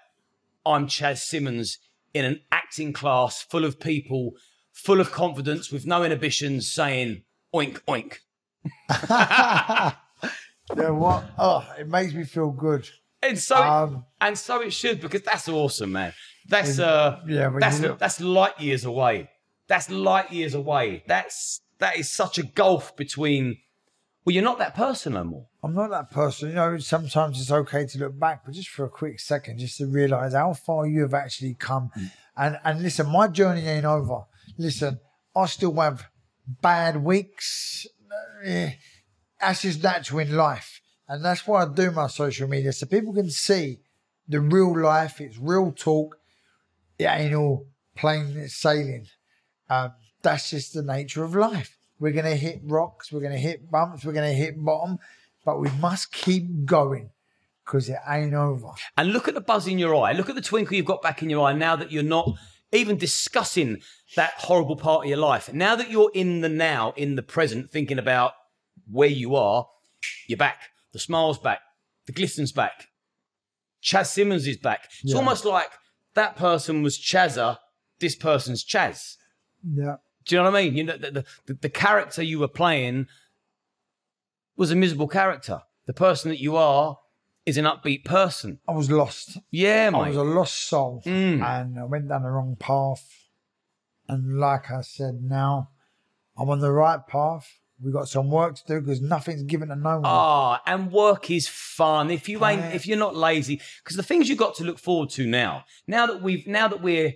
I'm 0.66 0.86
Chas 0.86 1.22
Symonds 1.22 1.78
in 2.12 2.26
an 2.26 2.42
acting 2.52 2.92
class 2.92 3.40
full 3.40 3.64
of 3.64 3.80
people, 3.80 4.32
full 4.74 5.00
of 5.00 5.12
confidence, 5.12 5.72
with 5.72 5.86
no 5.86 6.04
inhibitions, 6.04 6.70
saying 6.70 7.22
oink 7.54 7.80
oink. 7.88 8.18
Yeah, 10.76 10.90
what? 10.90 11.24
Oh, 11.38 11.66
it 11.78 11.88
makes 11.88 12.12
me 12.12 12.24
feel 12.24 12.50
good. 12.50 12.88
And 13.22 13.38
so, 13.38 13.56
Um, 13.56 14.04
and 14.20 14.38
so 14.38 14.60
it 14.62 14.72
should 14.72 15.00
because 15.00 15.22
that's 15.22 15.48
awesome, 15.48 15.92
man. 15.92 16.12
That's 16.48 16.78
uh, 16.78 17.20
yeah, 17.26 17.50
that's 17.58 17.80
you 17.80 17.88
look- 17.88 17.98
that's 17.98 18.20
light 18.20 18.60
years 18.60 18.84
away. 18.84 19.30
That's 19.68 19.90
light 19.90 20.32
years 20.32 20.54
away. 20.54 21.02
That's 21.08 21.60
that 21.78 21.96
is 21.96 22.10
such 22.10 22.38
a 22.38 22.42
gulf 22.44 22.96
between. 22.96 23.58
Well, 24.24 24.34
you're 24.34 24.44
not 24.44 24.58
that 24.58 24.74
person 24.74 25.12
no 25.14 25.24
more. 25.24 25.46
I'm 25.62 25.74
not 25.74 25.90
that 25.90 26.10
person. 26.10 26.48
You 26.50 26.54
know, 26.56 26.78
sometimes 26.78 27.40
it's 27.40 27.50
okay 27.50 27.86
to 27.86 27.98
look 27.98 28.18
back, 28.18 28.44
but 28.44 28.54
just 28.54 28.68
for 28.68 28.84
a 28.84 28.88
quick 28.88 29.20
second, 29.20 29.58
just 29.58 29.78
to 29.78 29.86
realize 29.86 30.34
how 30.34 30.52
far 30.52 30.86
you 30.86 31.02
have 31.02 31.14
actually 31.14 31.54
come. 31.54 31.90
And 32.36 32.58
and 32.64 32.82
listen, 32.82 33.08
my 33.08 33.28
journey 33.28 33.66
ain't 33.66 33.84
over. 33.84 34.24
Listen, 34.58 35.00
I 35.34 35.46
still 35.46 35.74
have 35.80 36.04
bad 36.46 37.02
weeks. 37.02 37.86
Eh, 38.44 38.72
That's 39.40 39.62
just 39.62 39.82
natural 39.82 40.20
in 40.20 40.36
life. 40.36 40.80
And 41.08 41.24
that's 41.24 41.46
why 41.46 41.62
I 41.62 41.68
do 41.68 41.90
my 41.90 42.08
social 42.08 42.48
media 42.48 42.72
so 42.72 42.86
people 42.86 43.12
can 43.12 43.30
see 43.30 43.78
the 44.28 44.40
real 44.40 44.78
life. 44.80 45.20
It's 45.20 45.38
real 45.38 45.72
talk. 45.72 46.18
It 46.98 47.04
ain't 47.04 47.34
all 47.34 47.66
plain 47.94 48.48
sailing. 48.48 49.06
Um, 49.68 49.92
that's 50.22 50.50
just 50.50 50.74
the 50.74 50.82
nature 50.82 51.24
of 51.24 51.34
life. 51.34 51.76
We're 51.98 52.12
going 52.12 52.26
to 52.26 52.36
hit 52.36 52.60
rocks, 52.64 53.10
we're 53.10 53.20
going 53.20 53.32
to 53.32 53.38
hit 53.38 53.70
bumps, 53.70 54.04
we're 54.04 54.12
going 54.12 54.30
to 54.30 54.36
hit 54.36 54.62
bottom, 54.62 54.98
but 55.44 55.58
we 55.58 55.70
must 55.80 56.12
keep 56.12 56.66
going 56.66 57.10
because 57.64 57.88
it 57.88 57.98
ain't 58.06 58.34
over. 58.34 58.70
And 58.96 59.12
look 59.12 59.28
at 59.28 59.34
the 59.34 59.40
buzz 59.40 59.66
in 59.66 59.78
your 59.78 59.94
eye. 59.96 60.12
Look 60.12 60.28
at 60.28 60.34
the 60.34 60.42
twinkle 60.42 60.76
you've 60.76 60.86
got 60.86 61.02
back 61.02 61.22
in 61.22 61.30
your 61.30 61.46
eye 61.46 61.52
now 61.54 61.74
that 61.76 61.90
you're 61.90 62.02
not 62.02 62.34
even 62.70 62.98
discussing 62.98 63.80
that 64.14 64.34
horrible 64.36 64.76
part 64.76 65.04
of 65.04 65.08
your 65.08 65.18
life. 65.18 65.52
Now 65.52 65.74
that 65.76 65.90
you're 65.90 66.10
in 66.12 66.42
the 66.42 66.48
now, 66.48 66.92
in 66.96 67.16
the 67.16 67.22
present, 67.22 67.70
thinking 67.70 67.98
about 67.98 68.32
where 68.90 69.08
you 69.08 69.36
are, 69.36 69.66
you're 70.26 70.36
back. 70.36 70.60
The 70.92 70.98
smile's 70.98 71.38
back. 71.38 71.60
The 72.06 72.12
glisten's 72.12 72.52
back. 72.52 72.88
Chas 73.80 74.10
Symonds 74.10 74.46
is 74.46 74.56
back. 74.56 74.84
It's 75.02 75.12
Yeah. 75.12 75.16
almost 75.16 75.44
like 75.44 75.70
that 76.14 76.36
person 76.36 76.82
was 76.82 76.98
Chasa, 76.98 77.58
this 78.00 78.16
person's 78.16 78.64
Chas. 78.64 79.16
Yeah. 79.64 79.96
Do 80.24 80.34
you 80.34 80.42
know 80.42 80.50
what 80.50 80.58
I 80.58 80.62
mean? 80.64 80.76
You 80.76 80.84
know, 80.84 80.96
the, 80.96 81.24
the, 81.46 81.54
the 81.54 81.68
character 81.68 82.22
you 82.22 82.38
were 82.38 82.48
playing 82.48 83.06
was 84.56 84.70
a 84.70 84.76
miserable 84.76 85.08
character. 85.08 85.62
The 85.86 85.92
person 85.92 86.30
that 86.30 86.40
you 86.40 86.56
are 86.56 86.98
is 87.44 87.56
an 87.58 87.64
upbeat 87.64 88.04
person. 88.04 88.58
I 88.66 88.72
was 88.72 88.90
lost. 88.90 89.38
Yeah, 89.50 89.90
mate. 89.90 89.98
I 89.98 90.08
was 90.08 90.16
a 90.16 90.24
lost 90.24 90.56
soul 90.66 91.02
Mm. 91.06 91.42
and 91.42 91.78
I 91.78 91.84
went 91.84 92.08
down 92.08 92.22
the 92.22 92.30
wrong 92.30 92.56
path. 92.58 93.28
And 94.08 94.38
like 94.40 94.70
I 94.70 94.80
said, 94.80 95.22
now 95.22 95.70
I'm 96.36 96.50
on 96.50 96.58
the 96.60 96.72
right 96.72 97.06
path. 97.06 97.60
We 97.82 97.92
got 97.92 98.08
some 98.08 98.30
work 98.30 98.56
to 98.56 98.62
do 98.66 98.80
because 98.80 99.02
nothing's 99.02 99.42
given 99.42 99.68
to 99.68 99.76
no 99.76 99.96
one. 99.96 100.02
Ah, 100.04 100.62
and 100.66 100.90
work 100.90 101.30
is 101.30 101.46
fun. 101.46 102.10
If 102.10 102.26
you 102.28 102.44
ain't, 102.46 102.74
if 102.74 102.86
you're 102.86 102.96
not 102.98 103.14
lazy, 103.14 103.60
because 103.84 103.96
the 103.96 104.02
things 104.02 104.28
you've 104.30 104.38
got 104.38 104.54
to 104.56 104.64
look 104.64 104.78
forward 104.78 105.10
to 105.10 105.26
now, 105.26 105.64
now 105.86 106.06
that 106.06 106.22
we've, 106.22 106.46
now 106.46 106.68
that 106.68 106.82
we're, 106.82 107.12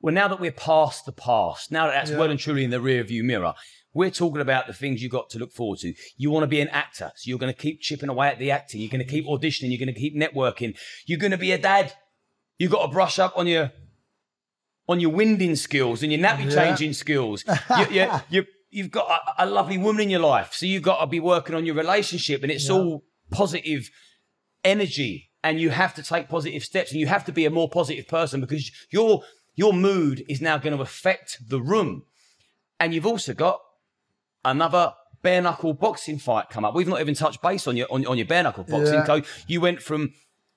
well, 0.00 0.12
now 0.12 0.26
that 0.26 0.40
we're 0.40 0.50
past 0.50 1.06
the 1.06 1.12
past, 1.12 1.70
now 1.70 1.86
that 1.86 1.92
that's 1.92 2.10
Yeah. 2.10 2.18
well 2.18 2.30
and 2.32 2.40
truly 2.40 2.64
in 2.64 2.70
the 2.70 2.80
rear 2.80 3.04
view 3.04 3.22
mirror, 3.22 3.54
we're 3.94 4.10
talking 4.10 4.40
about 4.40 4.66
the 4.66 4.72
things 4.72 5.02
you've 5.02 5.12
got 5.12 5.30
to 5.30 5.38
look 5.38 5.52
forward 5.52 5.78
to. 5.80 5.94
You 6.16 6.30
want 6.32 6.42
to 6.42 6.48
be 6.48 6.60
an 6.60 6.68
actor, 6.70 7.12
so 7.14 7.28
you're 7.28 7.38
going 7.38 7.52
to 7.54 7.58
keep 7.60 7.80
chipping 7.80 8.08
away 8.08 8.26
at 8.28 8.40
the 8.40 8.50
acting. 8.50 8.80
You're 8.80 8.90
going 8.90 9.04
to 9.04 9.10
keep 9.10 9.26
auditioning. 9.26 9.68
You're 9.70 9.78
going 9.84 9.94
to 9.94 10.00
keep 10.00 10.16
networking. 10.16 10.76
You're 11.06 11.18
going 11.20 11.30
to 11.30 11.38
be 11.38 11.52
a 11.52 11.58
dad. 11.58 11.92
You've 12.58 12.72
got 12.72 12.86
to 12.86 12.92
brush 12.92 13.20
up 13.20 13.34
on 13.36 13.46
your, 13.46 13.70
on 14.88 14.98
your 14.98 15.10
winding 15.10 15.54
skills 15.56 16.02
and 16.02 16.10
your 16.10 16.20
nappy 16.20 16.50
Yeah. 16.50 16.64
changing 16.68 16.94
skills. 16.94 17.44
you, 17.78 17.86
you, 17.90 18.10
you, 18.30 18.44
you've 18.72 18.90
got 18.90 19.06
a, 19.38 19.44
a 19.44 19.46
lovely 19.46 19.78
woman 19.78 20.02
in 20.02 20.10
your 20.10 20.20
life, 20.20 20.52
so 20.52 20.66
you've 20.66 20.82
got 20.82 20.98
to 21.00 21.06
be 21.06 21.20
working 21.20 21.54
on 21.54 21.64
your 21.66 21.76
relationship, 21.76 22.42
and 22.42 22.50
it's 22.50 22.68
Yeah. 22.68 22.74
all 22.74 23.04
positive 23.30 23.88
energy, 24.64 25.30
and 25.44 25.60
you 25.60 25.70
have 25.70 25.94
to 25.94 26.02
take 26.02 26.28
positive 26.28 26.64
steps, 26.64 26.90
and 26.90 26.98
you 27.00 27.06
have 27.06 27.24
to 27.26 27.32
be 27.32 27.44
a 27.44 27.50
more 27.50 27.68
positive 27.68 28.08
person 28.08 28.40
because 28.40 28.70
your 28.90 29.22
your 29.54 29.72
mood 29.74 30.24
is 30.28 30.40
now 30.40 30.56
going 30.58 30.74
to 30.74 30.82
affect 30.82 31.38
the 31.48 31.60
room, 31.60 32.04
and 32.80 32.94
you've 32.94 33.06
also 33.06 33.34
got 33.34 33.60
another 34.44 34.94
bare 35.22 35.42
knuckle 35.42 35.74
boxing 35.74 36.18
fight 36.18 36.48
come 36.50 36.64
up. 36.64 36.74
We've 36.74 36.88
not 36.88 37.00
even 37.00 37.14
touched 37.14 37.42
base 37.42 37.66
on 37.66 37.76
your 37.76 37.86
on, 37.90 38.06
on 38.06 38.16
your 38.18 38.26
bare 38.26 38.42
knuckle 38.42 38.64
boxing. 38.64 38.94
Yeah. 38.94 39.04
So 39.04 39.22
you 39.46 39.60
went 39.60 39.82
from 39.82 40.12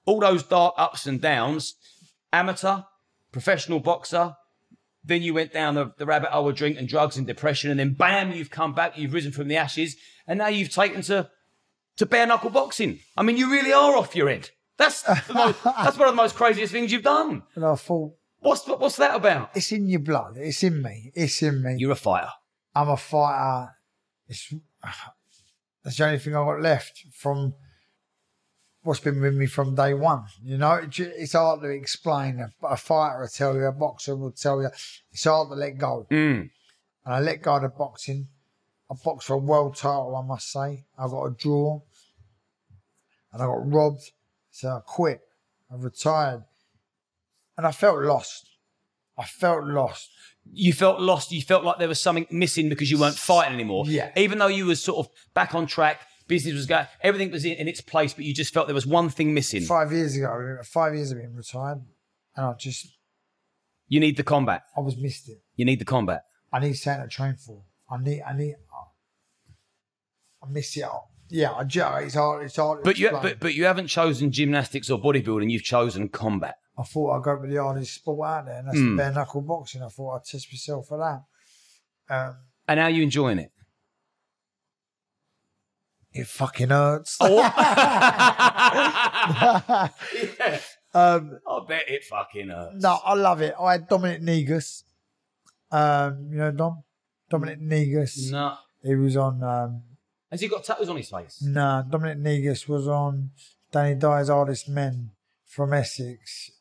all 0.06 0.20
those 0.22 0.44
dark 0.44 0.74
ups 0.78 1.06
and 1.06 1.20
downs, 1.22 1.76
amateur, 2.32 2.78
professional 3.32 3.80
boxer, 3.80 4.36
then 5.06 5.22
you 5.22 5.34
went 5.34 5.54
down 5.54 5.76
the, 5.76 5.94
the 5.98 6.06
rabbit 6.06 6.30
hole 6.32 6.50
of 6.50 6.56
drink 6.56 6.78
and 6.78 6.88
drugs 6.88 7.18
and 7.18 7.28
depression, 7.28 7.70
and 7.72 7.80
then 7.80 7.94
bam, 7.94 8.32
you've 8.32 8.50
come 8.50 8.74
back, 8.74 8.98
you've 8.98 9.14
risen 9.14 9.32
from 9.32 9.48
the 9.48 9.58
ashes, 9.58 9.96
and 10.28 10.40
now 10.40 10.48
you've 10.48 10.74
taken 10.74 11.02
to 11.04 11.30
to 11.98 12.06
bare 12.06 12.28
knuckle 12.28 12.50
boxing. 12.50 13.00
I 13.16 13.24
mean, 13.24 13.38
you 13.38 13.50
really 13.52 13.72
are 13.72 13.96
off 13.96 14.16
your 14.16 14.30
head. 14.30 14.50
That's 14.78 15.04
the 15.04 15.22
most, 15.34 15.64
that's 15.64 15.98
one 15.98 16.10
of 16.10 16.14
the 16.14 16.22
most 16.22 16.36
craziest 16.36 16.74
things 16.74 16.92
you've 16.92 17.04
done. 17.04 17.44
And 17.56 17.64
I 17.64 17.76
thought, 17.76 18.14
What's 18.40 18.68
what's 18.68 18.98
that 18.98 19.16
about? 19.16 19.52
it's 19.56 19.72
in 19.72 19.88
your 19.88 20.02
blood. 20.02 20.36
It's 20.38 20.62
in 20.64 20.82
me. 20.82 21.12
It's 21.16 21.42
in 21.42 21.64
me. 21.64 21.76
You're 21.80 21.92
a 21.94 21.96
fighter. 21.96 22.30
I'm 22.76 22.90
a 22.90 22.98
fighter. 22.98 23.72
It's 24.28 24.54
that's 25.84 25.98
the 25.98 26.06
only 26.06 26.20
thing 26.20 26.36
I 26.36 26.44
got 26.44 26.62
left 26.62 27.06
from 27.14 27.54
what's 28.86 29.00
been 29.00 29.20
with 29.20 29.34
me 29.34 29.48
from 29.48 29.76
day 29.76 29.94
one. 29.94 30.26
You 30.44 30.58
know, 30.58 30.80
it's 30.98 31.34
hard 31.34 31.62
to 31.62 31.70
explain. 31.70 32.40
A, 32.40 32.68
a 32.68 32.78
fighter 32.78 33.22
will 33.22 33.28
tell 33.28 33.56
you, 33.56 33.66
a 33.66 33.72
boxer 33.72 34.16
will 34.16 34.32
tell 34.32 34.62
you. 34.62 34.70
It's 35.12 35.24
hard 35.24 35.50
to 35.50 35.56
let 35.56 35.78
go. 35.78 36.06
Mm. 36.12 36.50
And 37.06 37.14
I 37.14 37.20
let 37.20 37.42
go 37.42 37.56
of 37.56 37.64
the 37.64 37.70
boxing. 37.70 38.28
I 38.90 38.96
boxed 39.04 39.28
for 39.28 39.34
a 39.34 39.40
world 39.40 39.76
title, 39.76 40.16
I 40.16 40.26
must 40.26 40.52
say. 40.52 40.86
I 40.98 41.08
got 41.08 41.26
a 41.26 41.32
draw. 41.32 41.82
And 43.34 43.42
I 43.42 43.46
got 43.46 43.74
robbed. 43.74 44.12
So 44.52 44.70
I 44.70 44.80
quit. 44.86 45.22
I 45.72 45.76
retired. 45.76 46.44
And 47.58 47.66
I 47.66 47.72
felt 47.72 48.00
lost. 48.00 48.50
I 49.18 49.26
felt 49.26 49.66
lost. 49.66 50.10
You 50.54 50.74
felt 50.74 51.00
lost. 51.00 51.32
You 51.32 51.42
felt 51.42 51.64
like 51.64 51.80
there 51.80 51.88
was 51.88 52.00
something 52.00 52.28
missing 52.30 52.70
because 52.70 52.92
you 52.92 53.00
weren't 53.00 53.16
fighting 53.16 53.56
anymore. 53.56 53.86
Yeah. 53.88 54.12
Even 54.16 54.38
though 54.38 54.48
you 54.48 54.68
was 54.68 54.84
sort 54.84 55.08
of 55.08 55.12
back 55.34 55.56
on 55.56 55.66
track, 55.66 56.02
business 56.28 56.54
was 56.56 56.66
going, 56.66 56.86
everything 57.02 57.32
was 57.32 57.46
in, 57.46 57.54
in 57.54 57.68
its 57.68 57.82
place, 57.82 58.14
but 58.14 58.26
you 58.26 58.34
just 58.34 58.54
felt 58.54 58.68
there 58.68 58.74
was 58.76 58.88
one 58.88 59.10
thing 59.10 59.34
missing. 59.34 59.62
Five 59.64 59.92
years 59.92 60.16
ago, 60.16 60.58
five 60.64 60.96
years 60.96 61.12
of 61.12 61.18
being 61.18 61.36
retired. 61.36 61.82
And 62.36 62.46
I 62.46 62.54
just, 62.54 62.88
You 63.88 64.00
need 64.00 64.18
the 64.18 64.24
combat. 64.24 64.64
I 64.76 64.82
was 64.82 64.98
missed 64.98 65.30
it. 65.30 65.40
You 65.56 65.66
need 65.66 65.80
the 65.80 65.86
combat. 65.86 66.24
I 66.52 66.60
need 66.60 66.74
something 66.74 67.04
to 67.04 67.10
train 67.10 67.36
for. 67.36 67.64
I 67.90 67.98
need, 67.98 68.22
I 68.24 68.34
need, 68.36 68.56
I 70.44 70.50
miss 70.50 70.76
it. 70.78 70.86
Yeah, 71.30 71.54
I, 71.54 71.64
ju- 71.64 71.82
it's 71.98 72.14
hard, 72.16 72.46
it's 72.46 72.56
hard. 72.56 72.84
But 72.84 73.00
you, 73.00 73.10
but, 73.12 73.40
but 73.40 73.54
you 73.56 73.66
haven't 73.66 73.88
chosen 73.88 74.32
gymnastics 74.32 74.90
or 74.90 75.00
bodybuilding. 75.02 75.50
You've 75.50 75.64
chosen 75.64 76.08
combat. 76.10 76.56
I 76.78 76.84
thought 76.84 77.18
I'd 77.18 77.24
go 77.24 77.40
with 77.40 77.50
the 77.52 77.62
hardest 77.64 77.96
sport 77.96 78.28
out 78.30 78.46
there, 78.46 78.60
and 78.60 78.68
that's 78.68 78.78
the 78.78 78.96
bare 78.98 79.12
knuckle 79.12 79.42
boxing. 79.42 79.82
I 79.82 79.88
thought 79.88 80.16
I'd 80.18 80.24
test 80.26 80.48
myself 80.52 80.88
for 80.88 80.98
that. 81.00 82.14
Um, 82.16 82.36
And 82.68 82.80
how 82.80 82.88
are 82.88 82.90
you 82.92 83.02
enjoying 83.02 83.40
it? 83.40 83.52
It 86.16 86.28
fucking 86.28 86.70
hurts. 86.70 87.18
Oh. 87.20 87.40
um, 90.94 91.40
I 91.48 91.60
bet 91.68 91.84
it 91.90 92.04
fucking 92.06 92.50
hurts. 92.50 92.82
no, 92.82 93.00
I 93.04 93.14
love 93.14 93.42
it. 93.42 93.54
I 93.60 93.74
had 93.74 93.88
Dominic 93.88 94.22
Negus. 94.22 94.84
Um, 95.72 96.30
you 96.32 96.38
know 96.38 96.52
Dom? 96.52 96.84
Dominic 97.30 97.60
Negus. 97.60 98.32
No. 98.32 98.56
He 98.84 98.96
was 98.96 99.18
on. 99.18 99.44
Um, 99.44 99.82
Has 100.32 100.42
he 100.42 100.48
got 100.48 100.64
tattoos 100.64 100.90
on 100.90 100.98
his 100.98 101.10
face? 101.10 101.42
nah, 101.42 101.82
Dominic 101.82 102.20
Negus 102.20 102.68
was 102.68 102.88
on 102.88 103.32
Danny 103.72 103.96
Dyer's 103.96 104.30
Hardest 104.30 104.70
Men 104.70 105.12
from 105.46 105.74
Essex. 105.74 106.52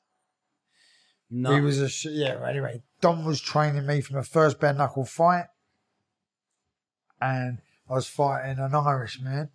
No. 1.30 1.54
He 1.54 1.60
was 1.60 1.80
a 1.80 1.88
sh- 1.88 2.06
yeah. 2.10 2.38
Anyway, 2.48 2.82
Dom 3.00 3.24
was 3.24 3.40
training 3.40 3.86
me 3.86 4.00
from 4.00 4.16
the 4.16 4.22
first 4.22 4.60
bare 4.60 4.72
knuckle 4.74 5.04
fight, 5.04 5.46
and 7.20 7.58
I 7.88 7.94
was 7.94 8.06
fighting 8.06 8.58
an 8.58 8.74
Irishman. 8.74 9.50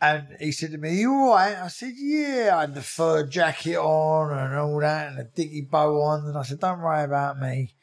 And 0.00 0.36
he 0.38 0.52
said 0.52 0.72
to 0.72 0.78
me, 0.78 1.00
"You 1.00 1.12
all 1.12 1.34
right?" 1.34 1.56
I 1.56 1.68
said, 1.68 1.94
"Yeah." 1.96 2.56
I 2.56 2.60
had 2.62 2.74
the 2.74 2.82
fur 2.82 3.26
jacket 3.26 3.78
on 3.78 4.36
and 4.36 4.54
all 4.54 4.78
that, 4.80 5.08
and 5.08 5.18
a 5.18 5.24
dicky 5.24 5.62
bow 5.62 6.02
on. 6.02 6.26
And 6.26 6.36
I 6.36 6.42
said, 6.42 6.60
"Don't 6.60 6.82
worry 6.82 7.04
about 7.04 7.38
me." 7.38 7.74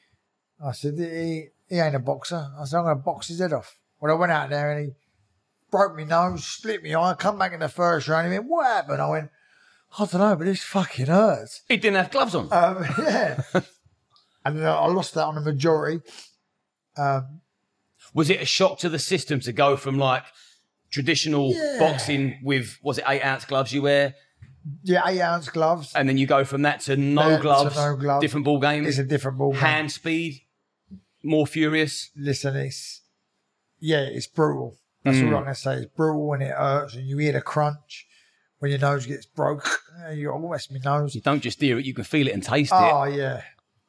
I 0.64 0.74
said, 0.74 0.94
"He, 0.98 1.48
he 1.68 1.80
ain't 1.80 1.96
a 1.96 2.00
boxer." 2.00 2.52
I 2.60 2.66
said, 2.66 2.78
"I'm 2.78 2.84
going 2.84 2.98
to 2.98 3.04
box 3.04 3.30
his 3.30 3.40
head 3.40 3.54
off." 3.54 3.78
Well, 4.00 4.12
I 4.12 4.16
went 4.16 4.32
out 4.32 4.52
there 4.52 4.72
and 4.72 4.86
he 4.86 4.94
broke 5.72 5.96
me 5.96 6.06
nose, 6.06 6.46
split 6.46 6.84
me 6.84 6.94
eye. 6.94 7.12
I 7.12 7.14
come 7.16 7.40
back 7.40 7.54
in 7.54 7.62
the 7.62 7.70
first 7.70 8.08
round. 8.08 8.32
He 8.32 8.38
went, 8.38 8.50
"What 8.50 8.68
happened?" 8.68 9.02
I 9.02 9.10
went, 9.10 9.32
"I 9.98 10.06
don't 10.06 10.22
know, 10.22 10.36
but 10.36 10.46
this 10.46 10.62
fucking 10.62 11.08
hurts." 11.08 11.64
he 11.68 11.78
didn't 11.78 11.98
have 11.98 12.12
gloves 12.12 12.36
on. 12.36 12.54
Um, 12.54 12.86
yeah. 13.00 13.42
and 14.46 14.60
then 14.60 14.66
I 14.68 14.86
lost 14.86 15.16
that 15.16 15.26
on 15.26 15.34
the 15.34 15.42
majority. 15.42 16.00
Um, 16.96 17.42
was 18.14 18.30
it 18.30 18.42
a 18.42 18.46
shock 18.46 18.80
to 18.80 18.90
the 18.90 19.00
system 19.00 19.40
to 19.42 19.52
go 19.52 19.76
from 19.78 19.98
like 19.98 20.24
traditional 20.92 21.54
Yeah. 21.54 21.78
boxing 21.80 22.40
with 22.44 22.78
was 22.84 22.98
it 22.98 23.04
eight 23.08 23.22
ounce 23.24 23.46
gloves 23.46 23.74
you 23.74 23.82
wear 23.82 24.16
Yeah, 24.84 25.02
eight 25.08 25.22
ounce 25.22 25.50
gloves. 25.50 25.92
and 25.96 26.08
then 26.08 26.18
you 26.18 26.26
go 26.28 26.44
from 26.46 26.62
that 26.64 26.82
to 26.82 26.96
no 26.96 27.30
Yeah, 27.30 27.36
to 27.38 27.42
gloves, 27.42 27.76
no 27.76 27.96
gloves. 27.96 28.22
different 28.22 28.46
ball 28.46 28.60
game, 28.60 28.86
It's 28.86 28.98
a 29.00 29.04
different 29.04 29.38
ball. 29.38 29.52
game. 29.52 29.62
hand 29.62 29.92
speed, 29.92 30.42
more 31.24 31.48
furious. 31.48 32.12
Listen, 32.16 32.56
it's 32.56 33.02
yeah, 33.80 34.02
it's 34.02 34.28
brutal. 34.28 34.78
That's 35.04 35.18
Mm. 35.18 35.28
all 35.32 35.36
I'm 35.38 35.44
gonna 35.44 35.56
say. 35.56 35.76
It's 35.78 35.92
brutal 35.94 36.28
when 36.28 36.42
it 36.42 36.52
hurts 36.56 36.94
and 36.96 37.06
you 37.08 37.18
hear 37.18 37.34
the 37.34 37.42
crunch 37.42 38.08
when 38.60 38.72
your 38.72 38.80
nose 38.80 39.06
gets 39.06 39.26
broke. 39.26 39.68
You 40.14 40.28
go, 40.28 40.34
oh, 40.48 40.52
that's 40.52 40.70
my 40.72 40.80
nose. 40.84 41.14
You 41.16 41.22
don't 41.22 41.42
just 41.42 41.62
hear 41.62 41.78
it; 41.80 41.86
you 41.86 41.94
can 41.94 42.04
feel 42.04 42.28
it 42.28 42.34
and 42.34 42.44
taste 42.44 42.72
it. 42.74 42.76
Oh 42.94 43.04
yeah, 43.06 43.42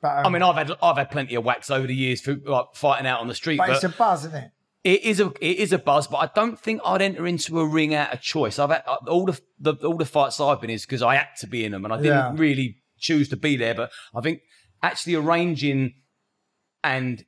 but 0.04 0.18
um, 0.18 0.26
I 0.26 0.28
mean, 0.28 0.42
I've 0.42 0.54
had 0.54 0.70
I've 0.82 0.98
had 0.98 1.10
plenty 1.10 1.34
of 1.34 1.44
whacks 1.44 1.70
over 1.70 1.86
the 1.86 1.94
years 1.94 2.20
for 2.20 2.34
like 2.34 2.66
fighting 2.74 3.06
out 3.06 3.20
on 3.22 3.28
the 3.28 3.34
street, 3.34 3.56
but 3.56 3.68
but, 3.68 3.76
it's 3.76 3.84
a 3.84 3.88
buzz, 3.88 4.26
isn't 4.26 4.36
it? 4.36 4.50
it 4.84 5.02
is 5.02 5.18
a 5.18 5.32
it 5.40 5.56
is 5.56 5.72
a 5.72 5.78
buzz. 5.78 6.06
But 6.06 6.18
I 6.18 6.30
don't 6.34 6.60
think 6.60 6.82
I'd 6.84 7.00
enter 7.00 7.26
into 7.26 7.58
a 7.58 7.66
ring 7.66 7.94
out 7.94 8.12
of 8.12 8.20
choice. 8.20 8.58
I've 8.58 8.68
had 8.68 8.82
uh, 8.86 8.98
all 9.08 9.24
the, 9.24 9.40
the 9.58 9.74
all 9.76 9.96
the 9.96 10.04
fights 10.04 10.38
I've 10.40 10.60
been 10.60 10.68
in 10.68 10.74
is 10.74 10.84
because 10.84 11.00
I 11.00 11.14
had 11.14 11.28
to 11.40 11.46
be 11.46 11.64
in 11.64 11.72
them, 11.72 11.86
and 11.86 11.94
I 11.94 11.96
didn't 11.96 12.12
Yeah. 12.12 12.32
really 12.36 12.82
choose 12.98 13.30
to 13.30 13.36
be 13.38 13.56
there. 13.56 13.74
But 13.74 13.92
I 14.14 14.20
think 14.20 14.40
actually 14.82 15.14
arranging 15.14 15.94
and 16.82 17.24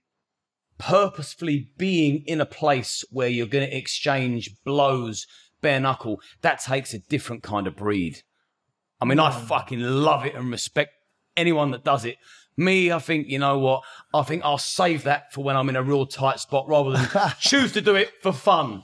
purposefully 0.76 1.70
being 1.78 2.24
in 2.26 2.42
a 2.42 2.46
place 2.46 3.04
where 3.10 3.28
you're 3.28 3.46
going 3.46 3.66
to 3.66 3.74
exchange 3.74 4.50
blows 4.66 5.26
bare 5.62 5.80
knuckle 5.80 6.20
that 6.42 6.60
takes 6.60 6.92
a 6.92 6.98
different 6.98 7.42
kind 7.42 7.66
of 7.66 7.74
breed. 7.74 8.18
I 9.00 9.06
mean, 9.06 9.18
I 9.18 9.30
fucking 9.30 9.80
love 9.80 10.26
it 10.26 10.34
and 10.34 10.50
respect 10.50 10.90
anyone 11.36 11.70
that 11.70 11.84
does 11.84 12.04
it. 12.04 12.16
Me, 12.56 12.90
I 12.90 12.98
think, 12.98 13.28
you 13.28 13.38
know 13.38 13.58
what? 13.58 13.82
I 14.14 14.22
think 14.22 14.42
I'll 14.44 14.56
save 14.58 15.04
that 15.04 15.32
for 15.32 15.44
when 15.44 15.56
I'm 15.56 15.68
in 15.68 15.76
a 15.76 15.82
real 15.82 16.06
tight 16.06 16.40
spot 16.40 16.66
rather 16.68 16.92
than 16.92 17.08
choose 17.40 17.72
to 17.72 17.80
do 17.80 17.94
it 17.94 18.10
for 18.22 18.32
fun. 18.32 18.82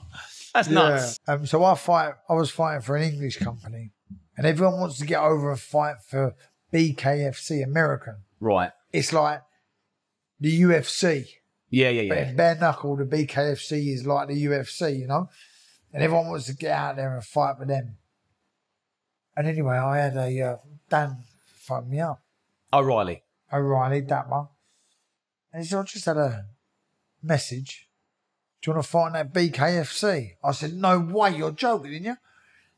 That's 0.53 0.69
nuts. 0.69 1.19
Yeah. 1.27 1.33
Um, 1.35 1.45
so 1.47 1.63
I 1.63 1.73
fight. 1.75 2.13
I 2.29 2.33
was 2.33 2.51
fighting 2.51 2.81
for 2.81 2.95
an 2.95 3.03
English 3.03 3.37
company, 3.37 3.91
and 4.37 4.45
everyone 4.45 4.79
wants 4.79 4.99
to 4.99 5.05
get 5.05 5.19
over 5.19 5.49
and 5.49 5.59
fight 5.59 5.95
for 6.07 6.35
BKFC 6.71 7.63
American. 7.63 8.17
Right. 8.39 8.69
It's 8.91 9.11
like 9.11 9.41
the 10.39 10.61
UFC, 10.61 11.25
Yeah, 11.69 11.89
yeah, 11.89 12.09
but 12.09 12.17
yeah. 12.17 12.29
in 12.29 12.35
bare 12.35 12.55
knuckle, 12.55 12.95
the 12.97 13.05
BKFC 13.05 13.93
is 13.93 14.05
like 14.05 14.27
the 14.27 14.45
UFC, 14.45 14.99
you 14.99 15.07
know. 15.07 15.29
And 15.91 16.03
everyone 16.03 16.27
wants 16.27 16.45
to 16.47 16.55
get 16.55 16.71
out 16.71 16.95
there 16.95 17.13
and 17.15 17.23
fight 17.23 17.57
for 17.57 17.65
them. 17.65 17.97
And 19.35 19.47
anyway, 19.47 19.77
I 19.77 19.97
had 19.97 20.15
a 20.15 20.41
uh, 20.41 20.55
Dan 20.89 21.23
phone 21.45 21.89
me 21.89 21.99
up, 21.99 22.21
O'Reilly. 22.71 23.23
O'Reilly, 23.53 24.01
that 24.01 24.29
one, 24.29 24.47
and 25.51 25.61
he 25.61 25.67
said, 25.67 25.79
"I 25.79 25.83
just 25.83 26.05
had 26.05 26.17
a 26.17 26.45
message. 27.21 27.89
Do 28.61 28.71
you 28.71 28.75
want 28.75 28.85
to 28.85 28.91
fight 28.91 29.07
in 29.07 29.13
that 29.13 29.33
BKFC?" 29.33 30.35
I 30.43 30.51
said, 30.51 30.73
"No 30.73 30.99
way, 30.99 31.35
you're 31.35 31.51
joking, 31.51 31.91
didn't 31.91 32.05
you?" 32.05 32.17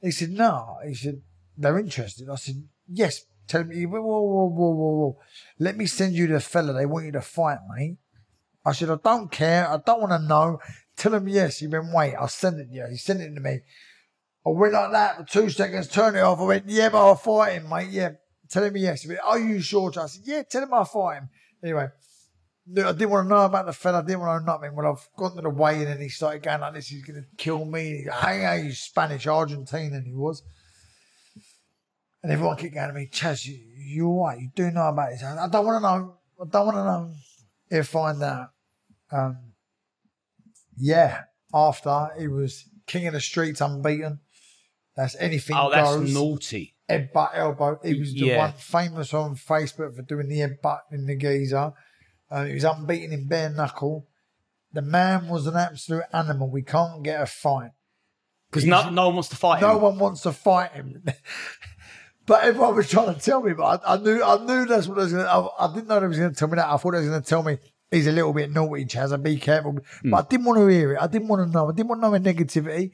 He 0.01 0.11
said, 0.11 0.31
"No." 0.31 0.77
He 0.85 0.93
said, 0.93 1.21
"They're 1.57 1.79
interested." 1.79 2.29
I 2.29 2.35
said, 2.35 2.67
"Yes." 2.87 3.25
Tell 3.47 3.63
me, 3.63 3.85
whoa, 3.85 4.01
whoa, 4.01 4.21
whoa, 4.21 4.47
whoa, 4.49 4.73
whoa. 4.73 5.19
Let 5.59 5.77
me 5.77 5.85
send 5.85 6.13
you 6.13 6.27
the 6.27 6.39
fella 6.39 6.73
they 6.73 6.85
want 6.85 7.05
you 7.05 7.11
to 7.11 7.21
fight, 7.21 7.59
mate. 7.75 7.97
I 8.65 8.71
said, 8.71 8.89
I 8.89 8.95
don't 8.95 9.31
care. 9.31 9.69
I 9.69 9.77
don't 9.77 10.01
want 10.01 10.13
to 10.13 10.27
know. 10.27 10.59
Tell 10.97 11.13
him 11.13 11.27
yes. 11.27 11.59
He 11.59 11.67
went, 11.67 11.93
wait, 11.93 12.15
I'll 12.15 12.27
send 12.27 12.59
it 12.59 12.69
to 12.69 12.73
you. 12.73 12.87
He 12.89 12.97
sent 12.97 13.21
it 13.21 13.33
to 13.35 13.39
me. 13.39 13.59
I 14.45 14.49
went 14.49 14.73
like 14.73 14.91
that 14.91 15.17
for 15.17 15.23
two 15.23 15.49
seconds, 15.49 15.87
turned 15.87 16.17
it 16.17 16.21
off. 16.21 16.39
I 16.39 16.43
went, 16.43 16.69
yeah, 16.69 16.89
but 16.89 17.05
I'll 17.05 17.15
fight 17.15 17.53
him, 17.53 17.69
mate. 17.69 17.89
Yeah. 17.89 18.11
Tell 18.49 18.63
him 18.63 18.77
yes. 18.77 19.07
Went, 19.07 19.19
are 19.25 19.39
you 19.39 19.59
sure? 19.59 19.91
I 19.99 20.05
said, 20.05 20.21
yeah, 20.25 20.43
tell 20.43 20.63
him 20.63 20.73
I'll 20.73 20.85
fight 20.85 21.15
him. 21.15 21.29
Anyway, 21.63 21.87
no, 22.67 22.89
I 22.89 22.91
didn't 22.91 23.09
want 23.09 23.25
to 23.25 23.29
know 23.29 23.45
about 23.45 23.65
the 23.65 23.73
fella. 23.73 23.99
I 23.99 24.01
didn't 24.01 24.19
want 24.19 24.41
to 24.41 24.45
know 24.45 24.53
nothing. 24.53 24.75
Well, 24.75 24.91
I've 24.91 25.07
gone 25.17 25.35
to 25.35 25.41
the 25.41 25.49
weigh-in 25.49 25.87
and 25.87 26.01
he 26.01 26.09
started 26.09 26.43
going 26.43 26.61
like 26.61 26.73
this. 26.73 26.87
He's 26.87 27.03
going 27.03 27.21
to 27.21 27.27
kill 27.37 27.65
me. 27.65 28.05
Hey, 28.21 28.41
hey, 28.41 28.63
he's 28.63 28.79
Spanish, 28.79 29.25
Argentinian 29.25 30.05
he 30.05 30.13
was. 30.13 30.43
And 32.23 32.31
everyone 32.31 32.57
kept 32.57 32.73
going 32.73 32.87
to 32.87 32.93
me, 32.93 33.07
Chas, 33.11 33.45
you, 33.45 33.59
you 33.77 34.07
all 34.07 34.25
right? 34.25 34.39
You 34.39 34.49
do 34.55 34.71
know 34.71 34.89
about 34.89 35.11
this. 35.11 35.23
I 35.23 35.47
don't 35.47 35.65
want 35.65 35.77
to 35.77 35.87
know. 35.87 36.17
I 36.41 36.45
don't 36.49 36.65
want 36.65 36.77
to 36.77 36.83
know. 36.83 37.11
He'll 37.69 37.83
find 37.83 38.21
out. 38.23 38.49
Um, 39.11 39.37
yeah, 40.77 41.21
after 41.53 42.09
he 42.17 42.27
was 42.27 42.65
king 42.87 43.07
of 43.07 43.13
the 43.13 43.21
streets, 43.21 43.61
unbeaten. 43.61 44.19
That's 44.95 45.15
anything 45.19 45.55
Oh, 45.57 45.69
that's 45.69 45.95
goes. 45.95 46.13
naughty. 46.13 46.74
Headbutt 46.89 47.31
elbow. 47.33 47.79
He 47.83 47.99
was 47.99 48.13
the 48.13 48.27
Yeah. 48.27 48.37
one 48.37 48.53
famous 48.53 49.13
on 49.13 49.35
Facebook 49.35 49.95
for 49.95 50.01
doing 50.03 50.29
the 50.29 50.39
headbutt 50.39 50.81
in 50.91 51.05
the 51.05 51.15
geezer. 51.15 51.73
Uh, 52.29 52.45
he 52.45 52.53
was 52.53 52.63
unbeaten 52.63 53.11
in 53.13 53.27
bare 53.27 53.49
knuckle. 53.49 54.07
The 54.71 54.81
man 54.81 55.27
was 55.27 55.47
an 55.47 55.55
absolute 55.55 56.03
animal. 56.13 56.49
We 56.49 56.61
can't 56.61 57.01
get 57.03 57.21
a 57.21 57.25
fight. 57.25 57.71
Because 58.49 58.65
no, 58.65 58.89
no 58.89 59.07
one 59.07 59.15
wants 59.15 59.29
to 59.29 59.35
fight 59.35 59.61
No 59.61 59.71
him. 59.71 59.73
No 59.75 59.83
one 59.89 59.99
wants 59.99 60.21
to 60.21 60.31
fight 60.31 60.71
him. 60.73 61.03
but 62.25 62.43
everyone 62.43 62.75
was 62.75 62.89
trying 62.89 63.13
to 63.13 63.19
tell 63.19 63.41
me, 63.41 63.53
but 63.53 63.83
I, 63.85 63.95
I 63.95 63.97
knew 63.97 64.23
I 64.23 64.37
knew 64.43 64.65
that's 64.65 64.87
what 64.87 64.97
I 64.99 65.03
was 65.03 65.13
going 65.13 65.25
to. 65.25 65.49
I 65.59 65.73
didn't 65.73 65.87
know 65.87 65.99
they 65.99 66.07
was 66.07 66.17
going 66.19 66.31
to 66.31 66.35
tell 66.37 66.47
me 66.47 66.55
that. 66.55 66.67
I 66.67 66.77
thought 66.77 66.91
they 66.91 66.99
was 66.99 67.09
going 67.09 67.21
to 67.21 67.27
tell 67.27 67.43
me 67.43 67.57
he's 67.91 68.07
a 68.07 68.11
little 68.11 68.33
bit 68.33 68.51
naughty, 68.51 68.85
Chas, 68.85 69.11
and 69.11 69.23
be 69.23 69.37
careful. 69.37 69.79
Hmm. 70.01 70.09
But 70.11 70.25
I 70.25 70.27
didn't 70.29 70.45
want 70.45 70.59
to 70.59 70.67
hear 70.67 70.93
it. 70.93 71.01
I 71.01 71.07
didn't 71.07 71.27
want 71.27 71.47
to 71.47 71.51
know. 71.51 71.69
I 71.69 71.73
didn't 71.73 71.89
want 71.89 72.01
to 72.01 72.09
no 72.09 72.19
negativity. 72.19 72.91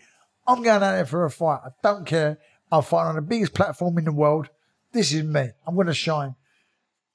I'm 0.47 0.63
going 0.63 0.81
out 0.83 0.91
there 0.91 1.05
for 1.05 1.25
a 1.25 1.29
fight. 1.31 1.59
I 1.65 1.69
don't 1.83 2.05
care. 2.05 2.39
I'll 2.71 2.81
fight 2.81 3.05
on 3.07 3.15
the 3.15 3.21
biggest 3.21 3.53
platform 3.53 3.97
in 3.97 4.05
the 4.05 4.11
world. 4.13 4.49
This 4.91 5.13
is 5.13 5.23
me. 5.23 5.49
I'm 5.67 5.75
going 5.75 5.87
to 5.87 5.93
shine. 5.93 6.35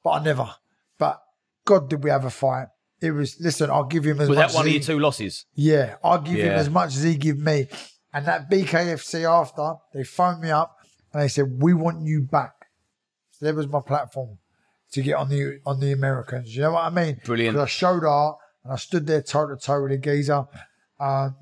But 0.02 0.10
I 0.10 0.22
never. 0.24 0.48
But 0.98 1.22
God, 1.64 1.88
did 1.90 2.02
we 2.04 2.10
have 2.10 2.24
a 2.24 2.30
fight? 2.30 2.68
It 3.00 3.10
was. 3.10 3.38
Listen, 3.40 3.70
I'll 3.70 3.84
give 3.84 4.04
him 4.04 4.20
as 4.20 4.28
Was 4.28 4.36
much. 4.38 4.48
that 4.48 4.54
one 4.54 4.62
as 4.62 4.66
of 4.66 4.72
he- 4.72 4.78
your 4.78 4.82
two 4.82 4.98
losses? 4.98 5.44
yeah, 5.54 5.96
I'll 6.02 6.20
give 6.20 6.36
him 6.38 6.52
as 6.52 6.70
much 6.70 6.94
as 6.96 7.02
he 7.02 7.16
give 7.16 7.38
me. 7.38 7.68
And 8.12 8.26
that 8.26 8.50
BKFC 8.50 9.24
after, 9.28 9.74
they 9.92 10.02
phoned 10.04 10.40
me 10.40 10.50
up 10.50 10.76
and 11.12 11.22
they 11.22 11.28
said, 11.28 11.60
We 11.60 11.74
want 11.74 12.02
you 12.06 12.22
back. 12.22 12.52
So 13.32 13.44
there 13.44 13.54
was 13.54 13.68
my 13.68 13.80
platform 13.80 14.38
to 14.92 15.02
get 15.02 15.14
on 15.16 15.28
the 15.28 15.60
on 15.66 15.80
the 15.80 15.92
Americans. 15.92 16.54
You 16.56 16.62
know 16.62 16.72
what 16.72 16.84
I 16.84 16.90
mean? 16.90 17.20
Brilliant. 17.24 17.58
I 17.58 17.66
showed 17.66 18.04
art 18.04 18.38
and 18.64 18.72
I 18.72 18.76
stood 18.76 19.06
there 19.06 19.20
toe 19.20 19.48
to 19.48 19.56
toe 19.56 19.82
with 19.82 19.90
the 19.90 19.98
geezer. 19.98 20.44
Um, 20.98 21.36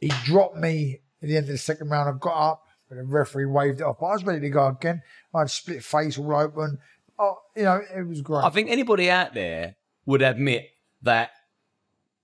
he 0.00 0.08
dropped 0.24 0.56
me 0.56 1.00
at 1.22 1.28
the 1.28 1.36
end 1.36 1.44
of 1.44 1.52
the 1.52 1.58
second 1.58 1.88
round. 1.90 2.08
I 2.08 2.18
got 2.18 2.34
up, 2.50 2.65
but 2.88 2.96
the 2.96 3.04
referee 3.04 3.46
waved 3.46 3.80
it 3.80 3.84
off. 3.84 3.96
But 4.00 4.06
I 4.06 4.12
was 4.12 4.24
ready 4.24 4.40
to 4.40 4.50
go 4.50 4.66
again. 4.68 5.02
I 5.34 5.40
had 5.40 5.50
split 5.50 5.82
face 5.84 6.18
all 6.18 6.34
open. 6.34 6.78
Oh, 7.18 7.38
you 7.56 7.62
know, 7.64 7.80
it 7.94 8.06
was 8.06 8.20
great. 8.20 8.44
I 8.44 8.50
think 8.50 8.70
anybody 8.70 9.10
out 9.10 9.34
there 9.34 9.76
would 10.04 10.22
admit 10.22 10.70
that 11.02 11.30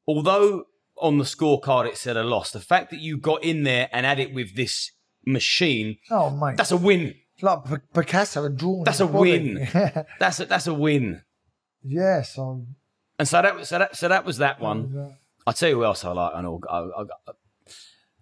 although 0.06 0.64
on 0.96 1.18
the 1.18 1.24
scorecard 1.24 1.86
it 1.88 1.96
said 1.96 2.16
a 2.16 2.22
loss, 2.22 2.50
the 2.50 2.60
fact 2.60 2.90
that 2.90 3.00
you 3.00 3.16
got 3.16 3.42
in 3.42 3.62
there 3.64 3.88
and 3.92 4.04
had 4.06 4.20
it 4.20 4.32
with 4.34 4.54
this 4.54 4.90
machine, 5.24 5.98
oh, 6.10 6.30
mate. 6.30 6.56
that's 6.56 6.70
a 6.72 6.76
win. 6.76 7.14
It's 7.34 7.42
like 7.42 7.64
P- 7.64 7.76
Picasso 7.94 8.42
had 8.42 8.56
drawn. 8.56 8.84
That's 8.84 9.00
a 9.00 9.06
body. 9.06 9.54
win. 9.54 9.68
That's 10.20 10.38
a, 10.40 10.44
that's 10.44 10.66
a 10.66 10.74
win. 10.74 11.22
yeah, 11.82 12.22
so 12.22 12.66
And 13.18 13.26
so 13.26 13.40
that 13.42 13.56
was 13.56 13.68
so 13.68 13.78
that 13.78 13.96
so 13.96 14.08
that 14.08 14.24
was 14.24 14.38
that 14.38 14.60
one. 14.60 15.16
I 15.46 15.52
tell 15.52 15.68
you 15.70 15.76
who 15.76 15.84
else 15.84 16.04
I 16.04 16.12
like. 16.12 16.34
I 16.34 16.40
know 16.42 16.60
I, 16.68 16.78
I, 16.78 17.02
I- 17.02 17.32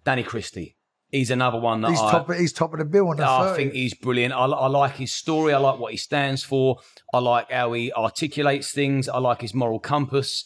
Danny 0.05 0.23
Christie. 0.23 0.75
He's 1.11 1.29
another 1.29 1.59
one 1.59 1.81
that 1.81 1.91
He's 1.91 1.99
I, 1.99 2.11
top. 2.11 2.31
He's 2.33 2.53
top 2.53 2.71
of 2.73 2.79
the 2.79 2.85
bill 2.85 3.09
on 3.09 3.17
the. 3.17 3.27
I 3.27 3.49
30. 3.49 3.55
think 3.63 3.73
he's 3.73 3.93
brilliant. 3.93 4.33
I, 4.33 4.45
I 4.45 4.67
like 4.67 4.95
his 4.95 5.11
story. 5.11 5.53
I 5.53 5.57
like 5.57 5.77
what 5.77 5.91
he 5.91 5.97
stands 5.97 6.41
for. 6.43 6.77
I 7.13 7.19
like 7.19 7.51
how 7.51 7.73
he 7.73 7.91
articulates 7.91 8.71
things. 8.71 9.09
I 9.09 9.17
like 9.17 9.41
his 9.41 9.53
moral 9.53 9.79
compass. 9.79 10.45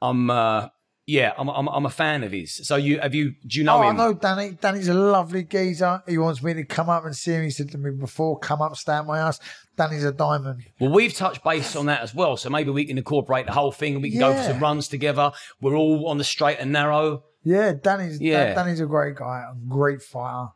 I'm, 0.00 0.30
uh, 0.30 0.68
yeah, 1.06 1.32
I'm, 1.36 1.48
I'm, 1.50 1.68
I'm 1.68 1.84
a 1.84 1.90
fan 1.90 2.22
of 2.24 2.32
his. 2.32 2.66
So 2.66 2.76
you 2.76 2.98
have 3.00 3.14
you? 3.14 3.34
Do 3.46 3.58
you 3.58 3.64
know 3.64 3.76
Oh, 3.76 3.80
I 3.82 3.90
him? 3.90 3.96
know 3.98 4.14
Danny. 4.14 4.52
Danny's 4.52 4.88
a 4.88 4.94
lovely 4.94 5.44
geezer. 5.44 6.02
He 6.08 6.16
wants 6.16 6.42
me 6.42 6.54
to 6.54 6.64
come 6.64 6.88
up 6.88 7.04
and 7.04 7.14
see 7.14 7.32
him. 7.32 7.42
He 7.42 7.50
said 7.50 7.70
to 7.72 7.78
me 7.78 7.90
before, 7.90 8.38
"Come 8.38 8.62
up, 8.62 8.76
stay 8.76 8.92
at 8.92 9.04
my 9.06 9.18
house." 9.18 9.38
Danny's 9.76 10.04
a 10.04 10.12
diamond. 10.12 10.62
Well, 10.78 10.92
we've 10.92 11.12
touched 11.12 11.42
base 11.44 11.74
on 11.76 11.86
that 11.86 12.00
as 12.02 12.14
well. 12.14 12.36
So 12.38 12.48
maybe 12.48 12.70
we 12.70 12.84
can 12.86 12.96
incorporate 12.96 13.46
the 13.46 13.52
whole 13.52 13.72
thing 13.72 13.94
and 13.94 14.02
we 14.02 14.10
can 14.12 14.20
go 14.20 14.32
for 14.34 14.42
some 14.44 14.60
runs 14.60 14.88
together. 14.88 15.32
We're 15.60 15.74
all 15.76 16.08
on 16.08 16.16
the 16.18 16.24
straight 16.24 16.58
and 16.60 16.70
narrow. 16.72 17.24
Yeah, 17.42 17.72
Danny's. 17.72 18.20
Yeah. 18.20 18.54
Danny's 18.54 18.80
a 18.80 18.86
great 18.86 19.16
guy, 19.16 19.44
a 19.50 19.54
great 19.68 20.02
fighter. 20.02 20.48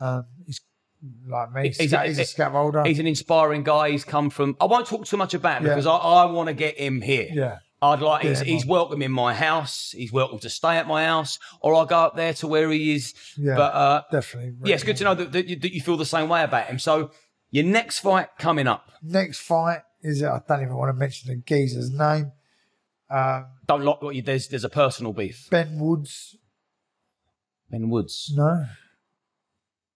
Um, 0.00 0.26
he's 0.46 0.60
like 1.28 1.52
me. 1.52 1.68
He's, 1.68 1.78
He's 1.78 1.92
a, 1.92 2.00
he's 2.04 2.18
a 2.18 2.22
scaffolder. 2.22 2.86
He's 2.86 2.98
an 2.98 3.06
inspiring 3.06 3.62
guy. 3.62 3.90
He's 3.90 4.04
come 4.04 4.30
from. 4.30 4.56
I 4.60 4.64
won't 4.64 4.86
talk 4.86 5.04
too 5.06 5.16
much 5.16 5.34
about 5.34 5.58
him 5.60 5.66
Yeah. 5.66 5.74
because 5.74 5.86
I, 5.86 5.96
I 5.96 6.24
want 6.26 6.48
to 6.48 6.54
get 6.54 6.76
him 6.78 7.00
here. 7.00 7.28
yeah, 7.32 7.58
I'd 7.82 8.00
like 8.00 8.22
he's, 8.22 8.40
he's 8.40 8.66
welcome 8.66 9.02
in 9.02 9.12
my 9.12 9.34
house. 9.34 9.90
He's 9.96 10.12
welcome 10.12 10.38
to 10.40 10.50
stay 10.50 10.76
at 10.76 10.88
my 10.88 11.04
house, 11.04 11.38
or 11.60 11.74
I'll 11.74 11.86
go 11.86 11.98
up 11.98 12.16
there 12.16 12.32
to 12.34 12.46
where 12.48 12.70
he 12.70 12.94
is. 12.94 13.14
yeah, 13.38 13.54
But 13.56 13.74
uh, 13.74 14.02
definitely. 14.10 14.54
yeah, 14.64 14.74
it's 14.74 14.84
good 14.84 14.96
to 14.96 15.04
know 15.04 15.14
that, 15.14 15.32
that, 15.32 15.46
you, 15.46 15.56
that 15.56 15.72
you 15.74 15.80
feel 15.80 15.96
the 15.96 16.04
same 16.06 16.28
way 16.28 16.42
about 16.42 16.66
him. 16.66 16.78
So 16.78 17.10
your 17.50 17.64
next 17.64 18.00
fight 18.00 18.28
coming 18.38 18.66
up. 18.66 18.90
Next 19.02 19.40
fight 19.40 19.80
is 20.02 20.22
I 20.22 20.40
don't 20.48 20.62
even 20.62 20.74
want 20.76 20.88
to 20.88 20.94
mention 20.94 21.28
the 21.28 21.36
geezer's 21.36 21.90
name. 21.90 22.32
Um, 23.14 23.46
Don't 23.66 23.82
lock 23.82 24.02
what 24.02 24.14
you. 24.14 24.22
There's 24.22 24.48
there's 24.48 24.64
a 24.64 24.68
personal 24.68 25.12
beef. 25.12 25.48
ben 25.50 25.78
Woods. 25.78 26.36
Ben 27.70 27.88
Woods. 27.88 28.32
No. 28.34 28.64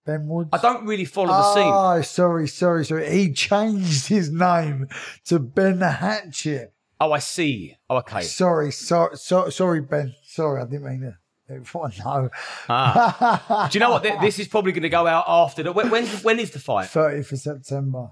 Ben 0.05 0.27
Woods. 0.27 0.49
I 0.53 0.57
don't 0.57 0.85
really 0.85 1.05
follow 1.05 1.27
the 1.27 1.53
scene. 1.53 1.71
Oh, 1.73 2.01
sorry, 2.01 2.47
sorry, 2.47 2.85
sorry. 2.85 3.09
He 3.11 3.33
changed 3.33 4.07
his 4.07 4.31
name 4.31 4.87
to 5.25 5.39
Ben 5.39 5.79
Hatchett. 5.81 6.73
Oh, 7.01 7.11
I 7.11 7.19
see. 7.19 7.75
Oh, 7.89 7.97
okay. 7.97 8.21
Sorry, 8.21 8.71
sorry, 8.71 9.15
so, 9.17 9.49
sorry, 9.49 9.81
Ben. 9.81 10.13
Sorry, 10.25 10.61
I 10.61 10.65
didn't 10.65 10.83
mean 10.85 11.13
to 11.47 11.55
What? 11.71 11.93
No. 12.05 12.29
Ah. 12.67 13.69
Do 13.71 13.77
you 13.77 13.79
know 13.79 13.91
what? 13.91 14.03
Th- 14.03 14.19
This 14.19 14.39
is 14.39 14.47
probably 14.47 14.71
going 14.71 14.83
to 14.83 14.89
go 14.89 15.07
out 15.07 15.25
after. 15.27 15.63
The, 15.63 15.71
when, 15.71 15.89
when, 15.89 16.05
when 16.07 16.39
is 16.39 16.51
the 16.51 16.59
fight? 16.59 16.87
30th 16.89 17.31
of 17.31 17.39
September. 17.39 18.07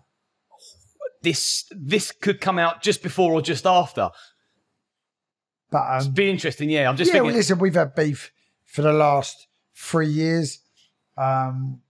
This 1.23 1.65
this 1.71 2.11
could 2.11 2.39
come 2.39 2.59
out 2.59 2.81
just 2.83 3.01
before 3.01 3.33
or 3.33 3.41
just 3.41 3.65
after. 3.65 4.11
But 5.69 6.01
um, 6.01 6.11
Be 6.11 6.29
interesting. 6.29 6.69
Yeah, 6.69 6.89
I'm 6.89 6.95
just 6.97 7.09
yeah, 7.09 7.15
well, 7.15 7.25
thinking. 7.25 7.37
listen, 7.37 7.59
we've 7.59 7.75
had 7.75 7.95
beef 7.95 8.31
for 8.65 8.81
the 8.81 8.93
last 8.93 9.47
three 9.75 10.07
years. 10.07 10.59
Um, 11.17 11.81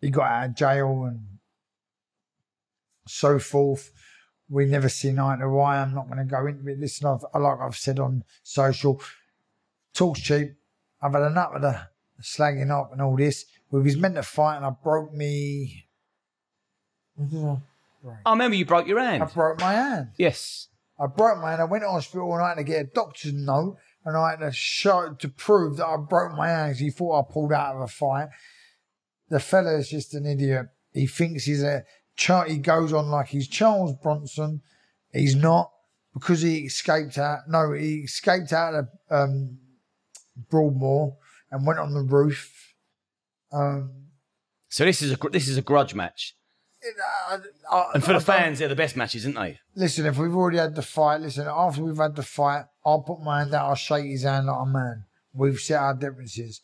he 0.00 0.10
got 0.10 0.30
out 0.30 0.46
of 0.50 0.54
jail 0.54 1.04
and 1.04 1.20
so 3.06 3.38
forth. 3.38 3.90
We 4.48 4.66
never 4.66 4.88
seen 4.88 5.18
eye 5.18 5.36
to 5.36 5.58
eye. 5.60 5.82
I'm 5.82 5.94
not 5.94 6.06
going 6.06 6.18
to 6.18 6.24
go 6.24 6.46
into 6.46 6.68
it. 6.68 6.78
Listen, 6.78 7.06
I've, 7.06 7.40
like 7.40 7.58
I've 7.60 7.76
said 7.76 7.98
on 7.98 8.24
social, 8.42 9.00
talk's 9.92 10.20
cheap. 10.20 10.54
I've 11.02 11.12
had 11.12 11.22
enough 11.22 11.54
of 11.54 11.62
the 11.62 11.80
slagging 12.22 12.70
up 12.70 12.92
and 12.92 13.02
all 13.02 13.16
this. 13.16 13.44
We 13.70 13.82
was 13.82 13.96
meant 13.96 14.14
to 14.14 14.22
fight 14.22 14.56
and 14.56 14.64
I 14.64 14.70
broke 14.70 15.12
me. 15.12 15.86
I 18.24 18.30
remember 18.30 18.56
you 18.56 18.64
broke 18.64 18.86
your 18.86 19.00
hand. 19.00 19.22
I 19.22 19.26
broke 19.26 19.60
my 19.60 19.72
hand. 19.72 20.10
Yes. 20.16 20.68
I 21.00 21.06
broke 21.06 21.40
my 21.40 21.50
hand. 21.50 21.62
I 21.62 21.66
went 21.66 21.84
to 21.84 21.90
hospital 21.90 22.32
and 22.34 22.42
I 22.42 22.48
had 22.48 22.54
to 22.56 22.64
get 22.64 22.80
a 22.80 22.84
doctor's 22.84 23.32
note 23.32 23.76
and 24.04 24.16
I 24.16 24.30
had 24.30 24.40
to 24.40 24.52
show 24.52 25.14
to 25.18 25.28
prove 25.28 25.76
that 25.76 25.86
I 25.86 25.96
broke 25.96 26.36
my 26.36 26.48
hand 26.48 26.76
he 26.76 26.90
thought 26.90 27.20
I 27.20 27.32
pulled 27.32 27.52
out 27.52 27.76
of 27.76 27.82
a 27.82 27.86
fight. 27.86 28.28
The 29.28 29.40
fella 29.40 29.76
is 29.76 29.88
just 29.88 30.14
an 30.14 30.26
idiot. 30.26 30.66
He 30.92 31.06
thinks 31.06 31.44
he's 31.44 31.62
a 31.62 31.84
Char- 32.16 32.46
he 32.46 32.58
goes 32.58 32.92
on 32.92 33.10
like 33.10 33.28
he's 33.28 33.46
Charles 33.46 33.94
Bronson. 34.02 34.60
He's 35.12 35.36
not 35.36 35.70
because 36.12 36.42
he 36.42 36.60
escaped 36.60 37.16
out. 37.16 37.40
No, 37.48 37.72
he 37.72 37.98
escaped 37.98 38.52
out 38.52 38.74
of 38.74 38.88
um, 39.08 39.58
Broadmoor 40.50 41.16
and 41.50 41.64
went 41.64 41.78
on 41.78 41.94
the 41.94 42.00
roof. 42.02 42.74
Um, 43.52 44.06
So 44.68 44.84
this 44.84 45.00
is 45.00 45.12
a 45.12 45.18
this 45.30 45.46
is 45.46 45.56
a 45.56 45.62
grudge 45.62 45.94
match, 45.94 46.34
I- 47.70 47.90
and 47.94 48.04
for 48.04 48.12
the 48.12 48.20
fans, 48.20 48.58
they're 48.58 48.68
the 48.68 48.76
best 48.76 48.96
matches, 48.96 49.24
aren't 49.24 49.36
they? 49.36 49.58
listen, 49.74 50.06
if 50.06 50.16
we've 50.18 50.34
already 50.34 50.58
had 50.58 50.74
the 50.74 50.82
fight, 50.82 51.20
listen, 51.20 51.46
after 51.48 51.82
we've 51.82 51.96
had 51.96 52.16
the 52.16 52.22
fight, 52.22 52.64
I'll 52.84 53.02
put 53.02 53.20
my 53.20 53.40
hand 53.40 53.54
out, 53.54 53.68
I'll 53.68 53.74
shake 53.74 54.06
his 54.06 54.22
hand 54.22 54.46
like 54.46 54.60
a 54.60 54.66
man. 54.66 55.04
We've 55.32 55.58
set 55.58 55.80
our 55.80 55.94
differences. 55.94 56.60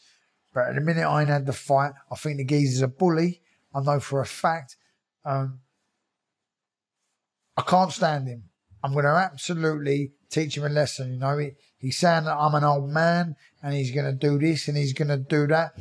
But 0.52 0.68
at 0.68 0.74
the 0.76 0.80
minute 0.80 1.04
I 1.06 1.20
ain't 1.20 1.30
had 1.30 1.46
the 1.46 1.52
fight, 1.52 1.92
I 2.10 2.14
think 2.16 2.36
the 2.38 2.44
geezer's 2.44 2.82
a 2.82 2.88
bully. 2.88 3.42
I 3.74 3.80
know 3.80 3.98
for 4.00 4.20
a 4.20 4.26
fact. 4.26 4.76
Um, 5.24 5.60
I 7.56 7.62
can't 7.62 7.92
stand 7.92 8.28
him. 8.28 8.44
I'm 8.82 8.92
going 8.92 9.04
to 9.04 9.10
absolutely 9.10 10.12
teach 10.30 10.56
him 10.56 10.64
a 10.64 10.68
lesson. 10.68 11.12
You 11.14 11.18
know, 11.18 11.38
he, 11.38 11.50
he's 11.78 11.98
saying 11.98 12.24
that 12.24 12.36
I'm 12.36 12.54
an 12.54 12.64
old 12.64 12.90
man 12.90 13.36
and 13.62 13.74
he's 13.74 13.90
going 13.90 14.06
to 14.06 14.12
do 14.12 14.38
this 14.38 14.68
and 14.68 14.76
he's 14.76 14.92
going 14.92 15.08
to 15.08 15.16
do 15.16 15.46
that. 15.48 15.72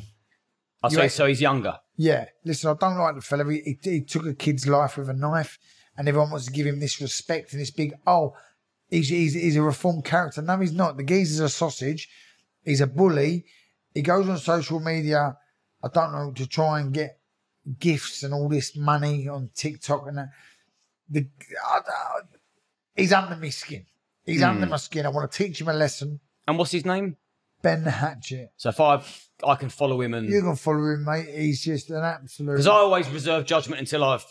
I 0.81 0.89
say 0.89 1.07
so. 1.09 1.25
He's 1.25 1.41
younger. 1.41 1.79
Yeah, 1.95 2.25
listen, 2.43 2.71
I 2.71 2.73
don't 2.73 2.97
like 2.97 3.15
the 3.15 3.21
fella. 3.21 3.49
He, 3.51 3.77
he, 3.81 3.91
he 3.91 4.01
took 4.01 4.25
a 4.25 4.33
kid's 4.33 4.67
life 4.67 4.97
with 4.97 5.09
a 5.09 5.13
knife, 5.13 5.59
and 5.97 6.07
everyone 6.07 6.31
wants 6.31 6.47
to 6.47 6.51
give 6.51 6.65
him 6.65 6.79
this 6.79 6.99
respect 6.99 7.53
and 7.53 7.61
this 7.61 7.71
big, 7.71 7.93
oh, 8.07 8.35
he's, 8.89 9.09
he's, 9.09 9.33
he's 9.33 9.55
a 9.55 9.61
reformed 9.61 10.05
character. 10.05 10.41
No, 10.41 10.57
he's 10.57 10.73
not. 10.73 10.97
The 10.97 11.03
geezer's 11.03 11.39
a 11.39 11.49
sausage. 11.49 12.09
He's 12.63 12.81
a 12.81 12.87
bully. 12.87 13.45
He 13.93 14.01
goes 14.01 14.27
on 14.27 14.37
social 14.37 14.79
media, 14.79 15.37
I 15.83 15.87
don't 15.93 16.13
know, 16.13 16.31
to 16.31 16.47
try 16.47 16.79
and 16.79 16.93
get 16.93 17.19
gifts 17.79 18.23
and 18.23 18.33
all 18.33 18.49
this 18.49 18.75
money 18.75 19.27
on 19.27 19.49
TikTok 19.53 20.07
and 20.07 20.17
that. 20.17 20.29
The, 21.09 21.27
I, 21.67 21.77
I, 21.77 22.19
he's 22.95 23.13
under 23.13 23.35
my 23.35 23.49
skin. 23.49 23.85
He's 24.25 24.41
under 24.41 24.65
hmm. 24.65 24.71
my 24.71 24.77
skin. 24.77 25.05
I 25.05 25.09
want 25.09 25.31
to 25.31 25.37
teach 25.37 25.61
him 25.61 25.67
a 25.67 25.73
lesson. 25.73 26.19
And 26.47 26.57
what's 26.57 26.71
his 26.71 26.85
name? 26.85 27.17
Ben 27.61 27.83
Hatchett. 27.83 28.49
So 28.57 28.69
if 28.69 29.29
I 29.45 29.55
can 29.55 29.69
follow 29.69 30.01
him 30.01 30.13
and 30.13 30.29
You 30.29 30.41
can 30.41 30.55
follow 30.55 30.91
him, 30.91 31.05
mate. 31.05 31.27
He's 31.33 31.63
just 31.63 31.89
an 31.89 32.03
absolute. 32.03 32.53
because 32.53 32.67
I 32.67 32.73
always 32.75 33.09
reserve 33.09 33.45
judgment 33.45 33.79
until 33.79 34.03
I've 34.03 34.25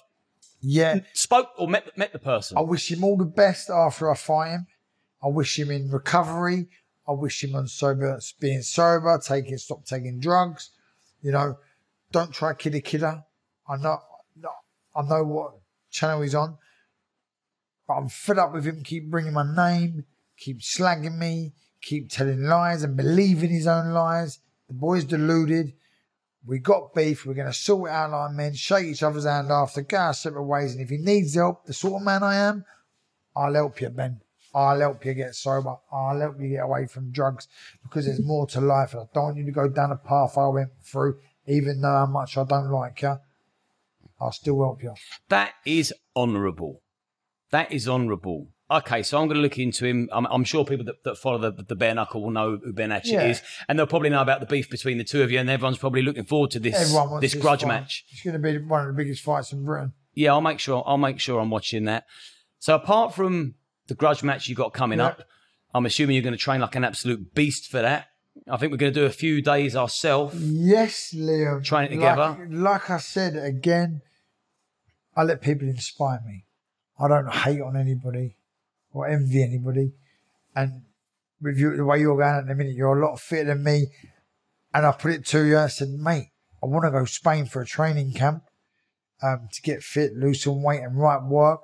yeah. 0.60 1.00
spoke 1.12 1.48
or 1.58 1.68
met 1.68 1.96
met 1.98 2.12
the 2.12 2.18
person. 2.18 2.56
I 2.56 2.60
wish 2.60 2.90
him 2.90 3.04
all 3.04 3.16
the 3.16 3.24
best 3.24 3.68
after 3.68 4.10
I 4.10 4.14
fight 4.14 4.50
him. 4.50 4.66
I 5.22 5.28
wish 5.28 5.58
him 5.58 5.70
in 5.70 5.90
recovery. 5.90 6.68
I 7.06 7.12
wish 7.12 7.42
him 7.42 7.54
on 7.54 7.66
sober, 7.66 8.20
being 8.40 8.62
sober, 8.62 9.20
taking, 9.24 9.58
stop 9.58 9.84
taking 9.84 10.20
drugs. 10.20 10.70
You 11.20 11.32
know, 11.32 11.58
don't 12.12 12.32
try 12.32 12.54
kidder 12.54 12.80
kidder. 12.80 13.24
I 13.68 13.76
know, 13.76 13.98
I 14.94 15.02
know 15.02 15.24
what 15.24 15.54
channel 15.90 16.22
he's 16.22 16.34
on, 16.34 16.58
but 17.86 17.94
I'm 17.94 18.08
fed 18.08 18.38
up 18.38 18.52
with 18.52 18.64
him. 18.64 18.82
Keep 18.82 19.10
bringing 19.10 19.32
my 19.32 19.44
name, 19.54 20.04
keep 20.36 20.60
slagging 20.60 21.18
me, 21.18 21.52
keep 21.80 22.08
telling 22.08 22.42
lies 22.44 22.82
and 22.82 22.96
believing 22.96 23.50
his 23.50 23.66
own 23.66 23.90
lies. 23.90 24.38
The 24.73 24.78
boy's 24.78 25.05
deluded. 25.05 25.74
We 26.47 26.59
got 26.59 26.94
beef. 26.94 27.27
We're 27.27 27.35
going 27.35 27.47
to 27.47 27.53
sort 27.53 27.90
it 27.90 27.93
out 27.93 28.11
like 28.11 28.32
men, 28.32 28.55
shake 28.55 28.86
each 28.86 29.03
other's 29.03 29.27
hand 29.27 29.51
after, 29.51 29.82
go 29.82 29.99
our 29.99 30.15
separate 30.15 30.44
ways. 30.44 30.73
And 30.73 30.81
if 30.81 30.89
he 30.89 30.97
needs 30.97 31.35
help, 31.35 31.66
the 31.66 31.74
sort 31.74 32.01
of 32.01 32.07
man 32.07 32.23
I 32.23 32.36
am, 32.36 32.65
I'll 33.36 33.53
help 33.53 33.82
you, 33.82 33.90
Ben. 33.90 34.23
I'll 34.55 34.81
help 34.81 35.05
you 35.05 35.12
get 35.12 35.35
sober. 35.35 35.77
I'll 35.93 36.19
help 36.19 36.40
you 36.40 36.49
get 36.49 36.65
away 36.65 36.86
from 36.86 37.11
drugs 37.11 37.49
because 37.82 38.07
there's 38.07 38.24
more 38.24 38.47
to 38.47 38.62
life. 38.62 38.94
And 38.94 39.03
I 39.03 39.05
don't 39.12 39.24
want 39.24 39.36
you 39.36 39.44
to 39.44 39.51
go 39.51 39.69
down 39.69 39.93
a 39.93 39.97
path 39.97 40.39
I 40.39 40.47
went 40.49 40.70
through, 40.82 41.19
even 41.47 41.82
though 41.82 41.89
how 41.89 42.07
much 42.07 42.39
I 42.39 42.44
don't 42.44 42.70
like 42.70 43.03
you. 43.03 43.19
I'll 44.19 44.32
still 44.32 44.62
help 44.62 44.82
you. 44.82 44.94
That 45.28 45.53
is 45.66 45.93
honourable. 46.16 46.81
That 47.51 47.70
is 47.70 47.86
honourable. 47.86 48.49
Okay, 48.78 49.03
so 49.03 49.20
I'm 49.20 49.27
going 49.28 49.36
to 49.36 49.43
look 49.43 49.59
into 49.59 49.85
him. 49.85 50.09
I'm, 50.12 50.27
I'm 50.27 50.44
sure 50.44 50.65
people 50.65 50.85
that, 50.86 51.05
that 51.05 51.16
follow 51.19 51.39
the, 51.39 51.62
the 51.62 51.74
bare 51.77 51.94
knuckle 51.94 52.23
will 52.23 52.31
know 52.31 52.57
who 52.62 52.73
Ben 52.73 52.90
Hatchett 52.90 53.12
Yeah. 53.12 53.27
is, 53.27 53.43
and 53.69 53.78
they'll 53.78 53.86
probably 53.86 54.09
know 54.11 54.23
about 54.23 54.40
the 54.40 54.47
beef 54.47 54.70
between 54.70 54.99
the 54.99 55.05
two 55.05 55.23
of 55.23 55.31
you. 55.31 55.39
And 55.39 55.51
everyone's 55.51 55.78
probably 55.78 56.03
looking 56.03 56.24
forward 56.24 56.51
to 56.53 56.59
this 56.61 56.74
this 56.93 56.97
this 57.20 57.35
grudge 57.35 57.61
fight. 57.62 57.69
match. 57.69 58.05
It's 58.11 58.23
going 58.23 58.35
to 58.35 58.39
be 58.40 58.59
one 58.59 58.81
of 58.82 58.86
the 58.89 58.93
biggest 58.94 59.23
fights 59.23 59.53
in 59.53 59.65
Britain. 59.65 59.93
Yeah, 60.15 60.32
I'll 60.32 60.40
make 60.40 60.59
sure. 60.59 60.82
I'll 60.86 60.97
make 60.99 61.20
sure 61.20 61.40
I'm 61.40 61.51
watching 61.51 61.85
that. 61.85 62.05
So 62.59 62.74
apart 62.74 63.15
from 63.15 63.55
the 63.89 63.94
grudge 63.94 64.23
match 64.23 64.49
you've 64.49 64.59
got 64.59 64.73
coming 64.73 64.99
Yeah. 65.01 65.07
up, 65.09 65.23
I'm 65.74 65.85
assuming 65.86 66.15
you're 66.16 66.23
going 66.23 66.32
to 66.35 66.39
train 66.39 66.61
like 66.61 66.74
an 66.77 66.85
absolute 66.85 67.35
beast 67.35 67.70
for 67.70 67.82
that. 67.82 68.09
I 68.49 68.57
think 68.57 68.73
we're 68.73 68.78
going 68.78 68.94
to 68.94 69.01
do 69.01 69.05
a 69.07 69.11
few 69.11 69.43
days 69.43 69.77
ourselves. 69.77 70.35
Yes, 70.40 71.15
Liam. 71.15 71.62
Train 71.62 71.93
it 71.93 71.99
Like- 71.99 72.15
together. 72.36 72.49
Like, 72.51 72.89
I 72.90 72.97
said 72.99 73.36
again, 73.36 74.01
I 75.15 75.24
let 75.24 75.43
people 75.43 75.69
inspire 75.69 76.20
me. 76.27 76.47
I 76.99 77.09
don't 77.09 77.31
hate 77.31 77.61
on 77.61 77.77
anybody 77.77 78.36
or 78.93 79.06
envy 79.06 79.43
anybody. 79.43 79.93
And 80.55 80.82
with 81.40 81.59
you, 81.59 81.77
the 81.77 81.85
way 81.85 82.01
you're 82.01 82.16
going 82.16 82.28
at 82.28 82.47
the 82.47 82.55
minute, 82.55 82.74
you're 82.74 82.98
a 82.98 83.06
lot 83.06 83.19
fitter 83.19 83.44
than 83.44 83.64
me. 83.64 83.86
And 84.74 84.86
I 84.86 84.93
put 84.93 85.12
it 85.12 85.27
to 85.27 85.44
you. 85.44 85.59
I 85.59 85.66
said, 85.66 85.89
mate, 85.90 86.28
I 86.62 86.66
want 86.66 86.85
to 86.85 86.90
go 86.90 87.05
Spain 87.05 87.47
for 87.47 87.62
a 87.62 87.66
training 87.66 88.12
camp 88.12 88.44
um, 89.23 89.48
to 89.52 89.62
get 89.62 89.82
fit, 89.82 90.14
lose 90.14 90.43
some 90.43 90.62
weight, 90.62 90.81
and 90.82 90.98
right 90.98 91.23
work. 91.23 91.62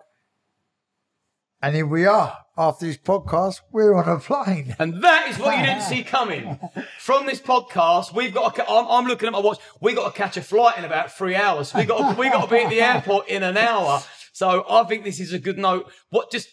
And 1.60 1.74
here 1.74 1.86
we 1.86 2.06
are. 2.06 2.38
After 2.56 2.86
this 2.86 2.96
podcast, 2.96 3.60
we're 3.72 3.94
on 3.94 4.08
a 4.08 4.20
plane. 4.20 4.76
And 4.78 5.02
that 5.02 5.28
is 5.28 5.38
what 5.38 5.58
you 5.58 5.64
didn't 5.64 5.82
see 5.82 6.02
coming. 6.04 6.58
From 6.98 7.26
this 7.26 7.40
podcast, 7.40 8.14
we've 8.14 8.32
got. 8.32 8.54
To, 8.56 8.68
I'm, 8.68 8.86
I'm 8.88 9.06
looking 9.06 9.26
at 9.26 9.32
my 9.32 9.40
watch. 9.40 9.58
We 9.80 9.94
got 9.94 10.12
to 10.12 10.16
catch 10.16 10.36
a 10.36 10.42
flight 10.42 10.78
in 10.78 10.84
about 10.84 11.16
three 11.16 11.34
hours. 11.34 11.74
We 11.74 11.84
got. 11.84 12.14
To, 12.14 12.18
we 12.18 12.30
got 12.30 12.44
to 12.44 12.50
be 12.50 12.62
at 12.62 12.70
the 12.70 12.80
airport 12.80 13.28
in 13.28 13.42
an 13.42 13.56
hour. 13.56 14.02
So 14.32 14.64
I 14.68 14.84
think 14.84 15.02
this 15.02 15.18
is 15.18 15.32
a 15.32 15.38
good 15.38 15.58
note. 15.58 15.90
What 16.10 16.30
just? 16.30 16.48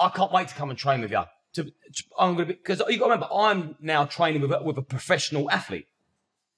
I 0.00 0.08
can't 0.08 0.32
wait 0.32 0.48
to 0.48 0.54
come 0.54 0.70
and 0.70 0.78
train 0.78 1.00
with 1.02 1.10
you. 1.10 1.22
To, 1.54 1.72
I'm 2.18 2.34
gonna 2.34 2.46
be 2.46 2.52
because 2.54 2.80
you 2.88 2.98
got 2.98 3.06
to 3.06 3.12
remember, 3.14 3.28
I'm 3.34 3.76
now 3.80 4.04
training 4.04 4.40
with 4.42 4.52
a, 4.52 4.62
with 4.62 4.78
a 4.78 4.82
professional 4.82 5.50
athlete. 5.50 5.86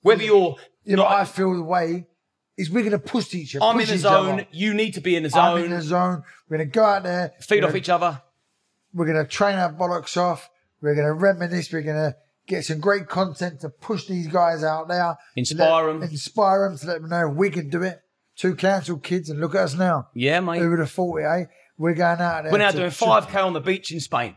Whether 0.02 0.24
you're, 0.24 0.56
You 0.85 0.97
know, 0.97 1.06
I 1.06 1.24
feel 1.24 1.55
the 1.55 1.62
way 1.62 2.06
is 2.56 2.70
we're 2.70 2.81
going 2.81 2.93
to 2.93 2.98
push 2.98 3.35
each 3.35 3.56
other. 3.56 3.64
I'm 3.64 3.81
in 3.81 3.86
the 3.86 3.98
zone. 3.98 4.35
other. 4.35 4.47
You 4.51 4.74
need 4.74 4.93
to 4.94 5.01
be 5.01 5.16
in 5.16 5.23
the 5.23 5.31
zone. 5.31 5.56
I'm 5.59 5.64
in 5.64 5.70
the 5.70 5.81
zone. 5.81 6.23
We're 6.48 6.59
going 6.59 6.69
to 6.69 6.73
go 6.74 6.85
out 6.85 7.02
there. 7.05 7.32
feed 7.40 7.64
off 7.64 7.70
gonna, 7.70 7.78
each 7.78 7.89
other. 7.89 8.20
We're 8.93 9.06
going 9.06 9.24
to 9.24 9.31
train 9.31 9.56
our 9.59 9.73
bollocks 9.73 10.16
off. 10.16 10.51
We're 10.81 10.94
going 10.94 11.06
to 11.06 11.14
reminisce. 11.14 11.73
We're 11.73 11.82
going 11.82 11.97
to 11.97 12.16
get 12.47 12.64
some 12.64 12.81
great 12.81 13.09
content 13.09 13.60
to 13.60 13.70
push 13.70 14.06
these 14.06 14.27
guys 14.27 14.62
out 14.64 14.89
there. 14.89 15.16
Inspire 15.36 15.86
let- 15.86 15.94
'em. 15.94 16.02
Inspire 16.02 16.69
them 16.69 16.78
to 16.78 16.86
let 16.86 17.01
them 17.01 17.10
know 17.10 17.28
we 17.28 17.48
can 17.48 17.70
do 17.70 17.82
it. 17.82 18.02
Two 18.36 18.55
council 18.55 18.98
kids 18.98 19.31
and 19.31 19.40
look 19.40 19.55
at 19.55 19.62
us 19.62 19.74
now. 19.74 20.09
Yeah, 20.14 20.40
mate. 20.40 20.60
Who 20.60 20.70
would 20.70 20.78
have 20.81 20.90
thought 20.90 21.19
it, 21.19 21.24
eh? 21.24 21.44
We're 21.82 21.94
going 21.94 22.20
out 22.20 22.44
there. 22.44 22.52
We're 22.52 22.59
now 22.59 22.70
to- 22.70 22.76
doing 22.76 22.90
5k 22.90 23.44
on 23.44 23.54
the 23.54 23.60
beach 23.60 23.90
in 23.90 23.98
Spain. 23.98 24.36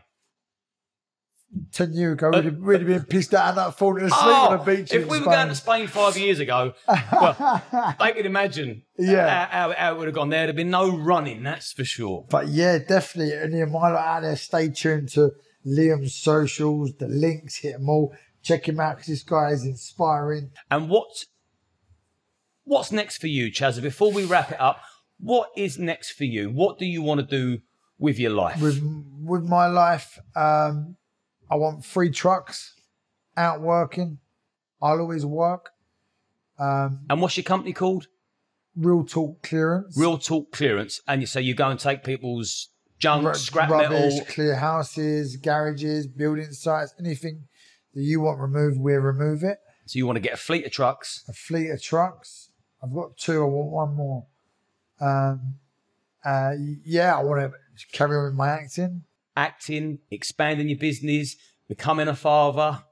10 1.72 1.92
years 1.94 2.14
ago, 2.14 2.30
we'd 2.30 2.38
uh, 2.38 2.42
have, 2.42 2.56
we'd 2.58 2.86
been 2.86 3.04
pissed 3.04 3.32
out 3.32 3.46
and 3.46 3.56
not 3.56 3.78
falling 3.78 4.04
asleep 4.04 4.20
Oh, 4.20 4.48
on 4.50 4.58
the 4.58 4.64
beach. 4.76 4.92
if 4.92 5.02
in 5.04 5.08
we 5.08 5.20
were 5.20 5.26
going 5.26 5.46
to 5.48 5.54
Spain 5.54 5.86
five 5.86 6.18
years 6.18 6.40
ago, 6.40 6.74
well, 6.88 7.62
I 8.00 8.12
can 8.16 8.26
imagine 8.26 8.82
Yeah. 8.98 9.46
how, 9.46 9.68
how, 9.68 9.74
how 9.78 9.94
it 9.94 9.98
would 9.98 10.08
have 10.08 10.14
gone. 10.16 10.28
There'd 10.28 10.48
have 10.48 10.56
been 10.56 10.70
no 10.70 10.94
running, 10.94 11.44
that's 11.44 11.72
for 11.72 11.84
sure. 11.84 12.26
But 12.28 12.48
yeah, 12.48 12.78
definitely. 12.78 13.32
And 13.32 13.70
my 13.72 13.90
lot 13.92 13.94
out 13.96 14.22
there, 14.22 14.36
stay 14.36 14.68
tuned 14.70 15.10
to 15.10 15.30
Liam's 15.64 16.14
socials, 16.16 16.94
the 16.98 17.06
links, 17.06 17.58
hit 17.58 17.74
them 17.78 17.88
all. 17.88 18.12
Check 18.42 18.68
him 18.68 18.80
out 18.80 18.96
because 18.96 19.06
this 19.08 19.22
guy 19.22 19.50
is 19.50 19.64
inspiring. 19.64 20.50
And 20.68 20.90
what, 20.90 21.08
what's 22.64 22.90
next 22.90 23.18
for 23.18 23.28
you, 23.28 23.52
Chasa? 23.52 23.80
Before 23.80 24.12
we 24.12 24.24
wrap 24.24 24.50
it 24.50 24.60
up, 24.60 24.80
what 25.18 25.50
is 25.56 25.78
next 25.78 26.10
for 26.12 26.24
you? 26.24 26.50
What 26.50 26.78
do 26.78 26.86
you 26.86 27.02
want 27.02 27.20
to 27.20 27.26
do 27.26 27.60
with 27.98 28.18
your 28.18 28.32
life? 28.32 28.60
With 28.60 28.82
with 29.22 29.44
my 29.44 29.66
life, 29.66 30.18
um, 30.34 30.96
I 31.50 31.56
want 31.56 31.84
three 31.84 32.10
trucks 32.10 32.74
out 33.36 33.60
working. 33.60 34.18
I'll 34.82 35.00
always 35.00 35.24
work. 35.24 35.70
Um, 36.58 37.00
And 37.10 37.20
what's 37.20 37.36
your 37.36 37.44
company 37.44 37.72
called? 37.72 38.06
real 38.74 39.04
talk 39.04 39.42
clearance. 39.42 39.96
Real 39.98 40.18
Talk 40.18 40.52
Clearance. 40.52 41.00
And 41.08 41.22
you 41.22 41.26
say 41.26 41.40
you 41.40 41.54
go 41.54 41.70
and 41.70 41.80
take 41.80 42.04
people's 42.04 42.68
junk, 42.98 43.26
Ru- 43.26 43.34
scrap 43.34 43.70
rubbish, 43.70 43.88
metal. 44.14 44.26
clear 44.26 44.54
houses, 44.56 45.36
garages, 45.36 46.06
building 46.06 46.52
sites, 46.52 46.92
anything 47.00 47.44
that 47.94 48.02
you 48.02 48.20
want 48.20 48.38
removed, 48.38 48.78
we'll 48.78 48.96
remove 48.98 49.42
it. 49.42 49.56
So 49.86 49.96
you 49.98 50.04
want 50.06 50.16
to 50.16 50.20
get 50.20 50.34
a 50.34 50.36
fleet 50.36 50.66
of 50.66 50.72
trucks. 50.72 51.24
A 51.26 51.32
fleet 51.32 51.70
of 51.70 51.80
trucks. 51.80 52.50
I've 52.82 52.92
got 52.92 53.16
two. 53.16 53.40
I 53.42 53.46
want 53.46 53.70
one 53.70 53.94
more. 53.96 54.26
Um, 55.00 55.54
uh, 56.24 56.52
yeah, 56.84 57.16
I 57.16 57.22
want 57.22 57.52
to 57.52 57.86
carry 57.92 58.16
on 58.16 58.24
with 58.24 58.34
my 58.34 58.48
acting. 58.48 59.04
acting, 59.36 59.98
expanding 60.10 60.68
your 60.68 60.78
business, 60.78 61.36
becoming 61.68 62.08
a 62.08 62.16
father. 62.16 62.82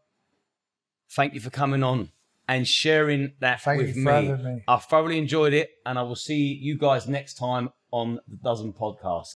Thank 1.11 1.35
you 1.35 1.41
for 1.41 1.51
coming 1.51 1.83
on 1.83 2.11
and 2.49 2.67
sharing 2.67 3.33
that 3.41 3.63
Thank 3.63 3.81
with 3.81 3.97
me. 3.97 4.33
me. 4.33 4.63
I 4.69 4.77
thoroughly 4.77 5.19
enjoyed 5.19 5.53
it, 5.53 5.71
and 5.87 5.99
I 5.99 6.03
will 6.03 6.17
see 6.17 6.59
you 6.61 6.77
guys 6.77 7.09
next 7.09 7.35
time 7.35 7.71
on 7.91 8.19
the 8.29 8.37
Dozen 8.37 8.73
Podcast. 8.73 9.29